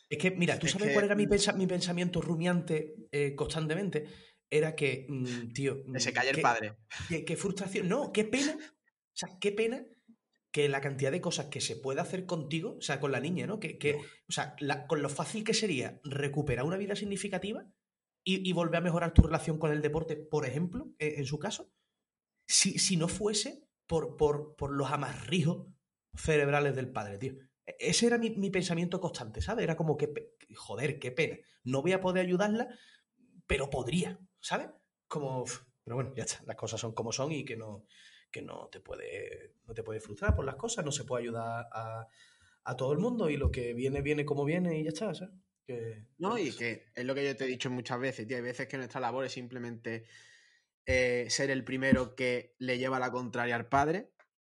Es 0.09 0.19
que, 0.19 0.31
mira, 0.31 0.59
¿tú 0.59 0.67
Es 0.67 0.73
sabes 0.73 0.89
que- 0.89 0.93
cuál 0.95 1.07
era 1.07 1.15
mi, 1.15 1.27
pensa- 1.27 1.53
mi 1.53 1.67
pensamiento 1.67 2.21
rumiante 2.21 2.95
eh, 3.11 3.35
constantemente? 3.35 4.05
Era 4.49 4.77
que, 4.77 5.07
mm, 5.09 5.53
tío. 5.53 5.83
Que 5.93 5.99
se 6.01 6.13
mm, 6.13 6.15
calle 6.15 6.31
el 6.31 6.41
padre. 6.41 6.77
Qué, 7.09 7.25
qué 7.25 7.37
frustración. 7.37 7.89
No, 7.89 8.13
qué 8.13 8.25
pena. 8.25 8.57
O 8.57 9.17
sea, 9.19 9.31
qué 9.41 9.51
pena 9.53 9.85
que 10.53 10.69
la 10.69 10.81
cantidad 10.81 11.11
de 11.11 11.21
cosas 11.21 11.47
que 11.47 11.61
se 11.61 11.77
puede 11.77 12.01
hacer 12.01 12.25
contigo, 12.27 12.77
o 12.79 12.81
sea, 12.81 12.99
con 13.01 13.13
la 13.13 13.21
niña, 13.21 13.47
¿no? 13.47 13.59
Que, 13.61 13.77
que- 13.79 13.95
No. 13.95 13.99
o 14.29 14.33
sea, 14.33 14.55
la- 14.61 14.87
con 14.87 15.03
lo 15.03 15.09
fácil 15.09 15.43
que 15.45 15.53
sería 15.55 16.01
recuperar 16.05 16.65
una 16.65 16.77
vida 16.77 16.95
significativa 16.97 17.67
y, 18.29 18.53
volver 18.53 18.79
a 18.79 18.81
mejorar 18.81 19.15
tu 19.15 19.23
relación 19.23 19.57
con 19.59 19.71
el 19.71 19.81
deporte, 19.81 20.17
por 20.17 20.47
ejemplo, 20.47 20.91
eh, 20.99 21.15
en 21.19 21.27
su 21.27 21.39
caso, 21.39 21.71
si, 22.47 22.79
si 22.79 22.97
no 22.97 23.09
fuese 23.09 23.69
por, 23.87 24.17
por, 24.17 24.57
por 24.57 24.73
los 24.73 24.91
amarrijos 24.91 25.69
cerebrales 26.15 26.75
del 26.75 26.91
padre, 26.93 27.19
tío. 27.19 27.35
E- 27.67 27.77
Ese 27.79 28.07
era 28.07 28.19
mi, 28.19 28.31
mi 28.31 28.51
pensamiento 28.51 29.01
constante, 29.01 29.41
¿sabes? 29.41 29.65
Era 29.65 29.77
como 29.77 29.97
que, 29.97 30.13
joder, 30.57 30.99
qué 30.99 31.13
pena. 31.13 31.39
No 31.65 31.83
voy 31.83 31.93
a 31.93 32.01
poder 32.01 32.27
ayudarla, 32.27 32.69
pero 33.47 33.71
podría, 33.71 34.19
¿sabes? 34.41 34.69
Como, 35.09 35.45
pero 35.85 35.97
bueno, 35.97 36.13
ya 36.17 36.25
está. 36.25 36.43
Las 36.47 36.57
cosas 36.57 36.81
son 36.81 36.93
como 36.95 37.13
son 37.13 37.33
y 37.33 37.45
que 37.45 37.57
no, 37.57 37.85
que 38.31 38.43
no 38.43 38.69
te 38.69 38.81
puede, 38.81 39.55
no 39.67 39.75
te 39.75 39.83
puede 39.85 40.01
frustrar 40.01 40.35
por 40.35 40.45
las 40.45 40.57
cosas, 40.57 40.85
no 40.85 40.93
se 40.93 41.05
puede 41.05 41.25
ayudar 41.25 41.69
a, 41.73 42.09
a 42.65 42.77
todo 42.77 42.93
el 42.93 42.99
mundo 42.99 43.31
y 43.31 43.37
lo 43.37 43.51
que 43.51 43.75
viene, 43.75 44.03
viene 44.03 44.25
como 44.25 44.45
viene 44.45 44.79
y 44.81 44.85
ya 44.85 44.89
está, 44.91 45.15
¿sabes? 45.15 45.35
Que, 45.67 46.05
No, 46.19 46.39
y 46.39 46.53
que 46.53 46.87
es 46.95 47.05
lo 47.05 47.15
que 47.15 47.25
yo 47.25 47.37
te 47.37 47.45
he 47.45 47.49
dicho 47.49 47.71
muchas 47.71 47.99
veces, 47.99 48.27
tío. 48.27 48.37
Hay 48.37 48.43
veces 48.43 48.69
que 48.69 48.77
nuestra 48.77 49.01
labor 49.01 49.25
es 49.25 49.33
simplemente 49.33 50.07
eh, 50.87 51.27
ser 51.29 51.51
el 51.51 51.65
primero 51.65 52.15
que 52.15 52.55
le 52.59 52.79
lleva 52.79 53.01
la 53.01 53.11
contraria 53.11 53.57
al 53.57 53.69
padre 53.69 54.13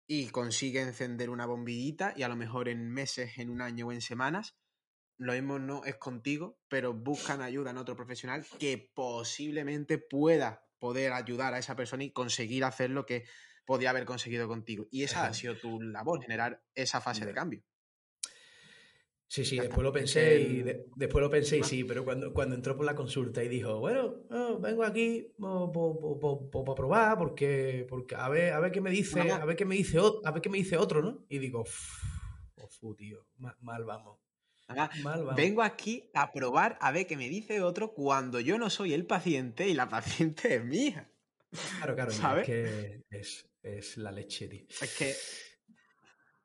y 0.07 0.29
consigue 0.29 0.81
encender 0.81 1.31
una 1.31 1.47
bombillita 1.47 2.15
y 2.17 2.23
a 2.23 2.29
lo 2.29 2.37
mejor 2.37 2.69
en 2.69 2.91
meses, 2.91 3.39
en 3.39 3.51
un 3.51 3.61
año 3.61 3.89
o 3.89 3.93
en 3.93 4.01
semanas, 4.01 4.57
lo 5.19 5.35
mismo 5.35 5.59
no 5.59 5.85
es 5.85 5.97
contigo, 5.97 6.59
pero 6.69 6.95
buscan 6.95 7.43
ayuda 7.43 7.73
en 7.73 7.77
otro 7.77 7.95
profesional 7.95 8.47
que 8.59 8.91
posiblemente 8.95 9.99
pueda 9.99 10.67
poder 10.79 11.13
ayudar 11.13 11.53
a 11.53 11.59
esa 11.59 11.77
persona 11.77 12.05
y 12.05 12.13
conseguir 12.13 12.65
hacer 12.65 12.91
lo 12.91 13.05
que 13.05 13.25
podía 13.67 13.91
haber 13.91 14.05
conseguido 14.05 14.49
contigo. 14.49 14.89
Y 14.91 15.05
esa 15.05 15.27
ha 15.27 15.35
sido 15.35 15.57
tu 15.59 15.81
labor, 15.81 16.23
generar 16.23 16.63
esa 16.75 17.01
fase 17.01 17.27
de 17.27 17.35
cambio. 17.35 17.63
Sí, 19.33 19.45
sí, 19.45 19.61
después 19.61 19.85
lo 19.85 19.93
pensé 19.93 20.21
que 20.21 20.41
y 20.41 20.63
de- 20.65 20.87
después 20.97 21.23
lo 21.23 21.31
pensé 21.31 21.59
y 21.59 21.63
sí, 21.63 21.85
pero 21.85 22.05
cuando, 22.05 22.35
cuando 22.35 22.57
entró 22.57 22.77
por 22.77 22.85
la 22.85 22.97
consulta 22.97 23.45
y 23.45 23.49
dijo, 23.49 23.79
bueno, 23.79 24.25
oh, 24.29 24.59
vengo 24.59 24.83
aquí 24.83 25.29
para 25.39 26.75
probar 26.75 27.17
porque, 27.17 27.87
porque 27.89 28.17
a 28.17 28.29
ver, 28.29 28.53
a 28.53 28.59
ver 28.59 28.73
qué 28.73 28.81
me 28.81 28.91
dice, 28.91 29.21
Vamos. 29.21 29.35
a 29.41 29.45
ver 29.45 29.55
qué 29.55 29.65
me 29.65 29.77
dice 29.77 30.01
otro, 30.01 30.21
a 30.25 30.33
ver 30.33 30.43
qué 30.43 30.49
me 30.51 30.59
dice 30.59 30.77
otro, 30.77 31.01
¿no? 31.01 31.25
Y 31.29 31.39
digo, 31.39 31.61
"Uf, 31.61 32.03
ofu, 32.57 32.97
tío, 32.97 33.25
ma- 33.39 33.57
mal, 33.61 33.85
vamos, 33.85 34.19
Además, 34.67 34.91
mal 35.01 35.19
vamos. 35.21 35.37
Vengo 35.37 35.63
aquí 35.63 36.11
a 36.13 36.33
probar 36.33 36.77
a 36.81 36.91
ver 36.91 37.07
qué 37.07 37.17
me 37.17 37.29
dice 37.29 37.63
otro 37.63 37.93
cuando 37.95 38.41
yo 38.41 38.59
no 38.59 38.69
soy 38.69 38.95
el 38.95 39.07
paciente 39.07 39.69
y 39.69 39.75
la 39.75 39.89
paciente 39.89 40.57
es 40.57 40.65
mía. 40.65 41.09
Claro, 41.79 41.95
claro, 41.95 42.11
¿sabes? 42.11 42.49
es 42.49 42.55
que 42.55 43.05
es, 43.11 43.49
es 43.63 43.97
la 43.97 44.11
leche, 44.11 44.49
tío. 44.49 44.67
Es 44.69 44.97
que, 44.99 45.15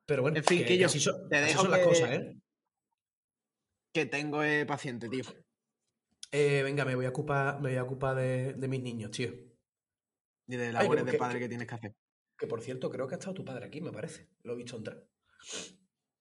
Pero 0.05 0.21
bueno, 0.21 0.37
En 0.37 0.43
fin, 0.43 0.59
que, 0.59 0.65
que 0.65 0.77
yo 0.77 0.85
así, 0.85 0.99
son- 0.99 1.27
te 1.29 1.37
así 1.37 1.47
dejo 1.47 1.61
son 1.63 1.71
las 1.71 1.79
que- 1.79 1.85
cosas, 1.85 2.11
¿eh? 2.11 2.37
Que 3.95 4.05
tengo 4.05 4.41
paciente, 4.67 5.07
tío. 5.07 5.23
Eh, 6.31 6.61
Venga, 6.63 6.83
me 6.83 6.95
voy 6.95 7.05
a 7.05 7.09
ocupar, 7.09 7.61
me 7.61 7.69
voy 7.69 7.77
a 7.77 7.83
ocupar 7.83 8.15
de, 8.17 8.51
de 8.53 8.67
mis 8.67 8.81
niños, 8.81 9.09
tío. 9.11 9.29
Y 10.47 10.57
de 10.57 10.67
Ay, 10.67 10.73
labores 10.73 11.03
que- 11.03 11.05
de 11.05 11.11
que- 11.13 11.17
padre 11.17 11.39
que- 11.39 11.47
tienes 11.49 11.65
que 11.67 11.75
hacer. 11.75 11.95
Que 12.37 12.45
por 12.47 12.61
cierto, 12.61 12.89
creo 12.89 13.07
que 13.07 13.15
ha 13.15 13.17
estado 13.17 13.35
tu 13.35 13.45
padre 13.45 13.65
aquí, 13.67 13.79
me 13.79 13.93
parece. 13.93 14.27
Lo 14.43 14.51
he 14.53 14.57
visto 14.57 14.75
entrar. 14.75 15.01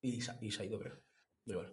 Y 0.00 0.20
se, 0.20 0.32
y 0.40 0.52
se 0.52 0.62
ha 0.62 0.66
ido, 0.66 0.78
creo. 0.78 1.02
Y 1.46 1.54
bueno. 1.54 1.70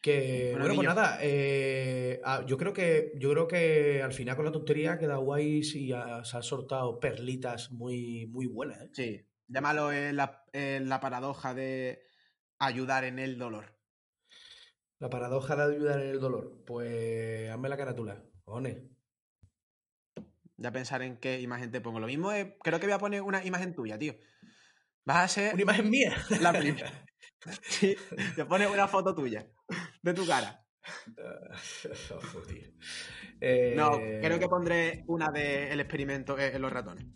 Que, 0.00 0.50
Bueno, 0.52 0.66
bueno, 0.66 0.74
pues 0.76 0.88
nada, 0.88 1.18
eh, 1.20 2.20
ah, 2.24 2.44
yo 2.46 2.56
creo 2.56 2.72
que 2.72 3.12
yo 3.16 3.30
creo 3.32 3.48
que 3.48 4.00
al 4.02 4.12
final 4.12 4.36
con 4.36 4.44
la 4.46 4.52
tontería 4.52 4.96
queda 4.98 5.16
guay 5.16 5.60
y 5.74 5.92
ha- 5.92 6.24
se 6.24 6.36
han 6.36 6.42
soltado 6.44 7.00
perlitas 7.00 7.72
muy, 7.72 8.26
muy 8.28 8.46
buenas, 8.46 8.80
¿eh? 8.80 8.90
Sí. 8.92 9.26
Llámalo 9.48 9.92
en 9.92 10.14
la, 10.16 10.44
la 10.52 11.00
paradoja 11.00 11.52
de 11.52 12.00
ayudar 12.60 13.02
en 13.04 13.18
el 13.18 13.36
dolor. 13.36 13.76
La 15.00 15.08
paradoja 15.08 15.56
de 15.56 15.74
ayudar 15.74 16.00
en 16.00 16.08
el 16.08 16.20
dolor. 16.20 16.62
Pues 16.66 17.50
hazme 17.50 17.68
la 17.68 17.76
carátula, 17.76 18.22
cojones. 18.44 18.82
Ya 20.58 20.70
pensar 20.70 21.00
en 21.02 21.16
qué 21.16 21.40
imagen 21.40 21.70
te 21.70 21.80
pongo. 21.80 22.00
Lo 22.00 22.06
mismo 22.06 22.32
es, 22.32 22.48
creo 22.62 22.78
que 22.78 22.86
voy 22.86 22.94
a 22.94 22.98
poner 22.98 23.22
una 23.22 23.42
imagen 23.44 23.74
tuya, 23.74 23.98
tío. 23.98 24.14
Vas 25.06 25.24
a 25.24 25.28
ser 25.28 25.54
Una 25.54 25.62
imagen 25.62 25.88
mía. 25.88 26.14
la 26.42 26.52
primera. 26.52 26.92
Sí, 27.62 27.96
te 28.36 28.44
pones 28.44 28.70
una 28.70 28.86
foto 28.86 29.14
tuya, 29.14 29.46
de 30.02 30.14
tu 30.14 30.26
cara. 30.26 30.62
Tío. 32.48 32.68
Eh, 33.40 33.74
No, 33.74 33.92
creo 33.92 34.38
que 34.38 34.48
pondré 34.48 35.04
una 35.06 35.28
del 35.32 35.80
experimento 35.80 36.38
en 36.38 36.54
en 36.56 36.62
los 36.62 36.72
ratones. 36.72 37.06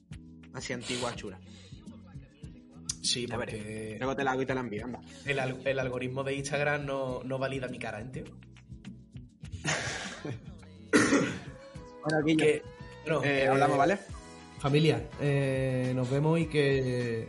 Así 0.54 0.72
antigua, 0.72 1.14
chula. 1.14 1.38
Sí, 3.04 3.26
Ya 3.26 3.36
veré. 3.36 3.52
porque 3.52 3.96
Luego 3.98 4.16
te 4.16 4.24
la 4.24 4.30
hago 4.32 4.42
y 4.42 4.46
te 4.46 4.54
la 4.54 4.60
envío, 4.60 4.84
anda. 4.86 5.00
el, 5.26 5.38
al- 5.38 5.60
el 5.64 5.78
algoritmo 5.78 6.24
de 6.24 6.34
Instagram 6.34 6.84
no, 6.86 7.22
no 7.22 7.38
valida 7.38 7.68
mi 7.68 7.78
cara, 7.78 8.00
¿eh, 8.00 8.04
tío? 8.12 8.24
Bueno, 12.02 12.24
Guillo, 12.24 12.38
Que, 12.44 12.62
bueno, 13.04 13.24
eh, 13.24 13.44
eh, 13.44 13.48
hablamos, 13.48 13.78
¿vale? 13.78 13.98
Familia, 14.58 15.08
eh, 15.20 15.92
nos 15.94 16.10
vemos 16.10 16.38
y 16.40 16.46
que 16.46 17.28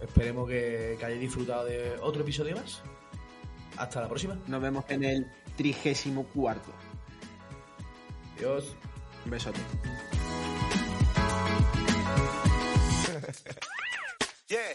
esperemos 0.00 0.48
que, 0.48 0.96
que 0.98 1.04
hayáis 1.04 1.20
disfrutado 1.20 1.64
de 1.64 1.96
otro 2.00 2.22
episodio 2.22 2.56
más. 2.56 2.82
Hasta 3.76 4.00
la 4.02 4.08
próxima. 4.08 4.38
Nos 4.46 4.60
vemos 4.62 4.84
en 4.88 5.04
el 5.04 5.26
trigésimo 5.56 6.24
cuarto. 6.26 6.72
Adiós. 8.36 8.76
Un 9.24 9.30
besote. 9.30 9.60
Yeah. 14.50 14.74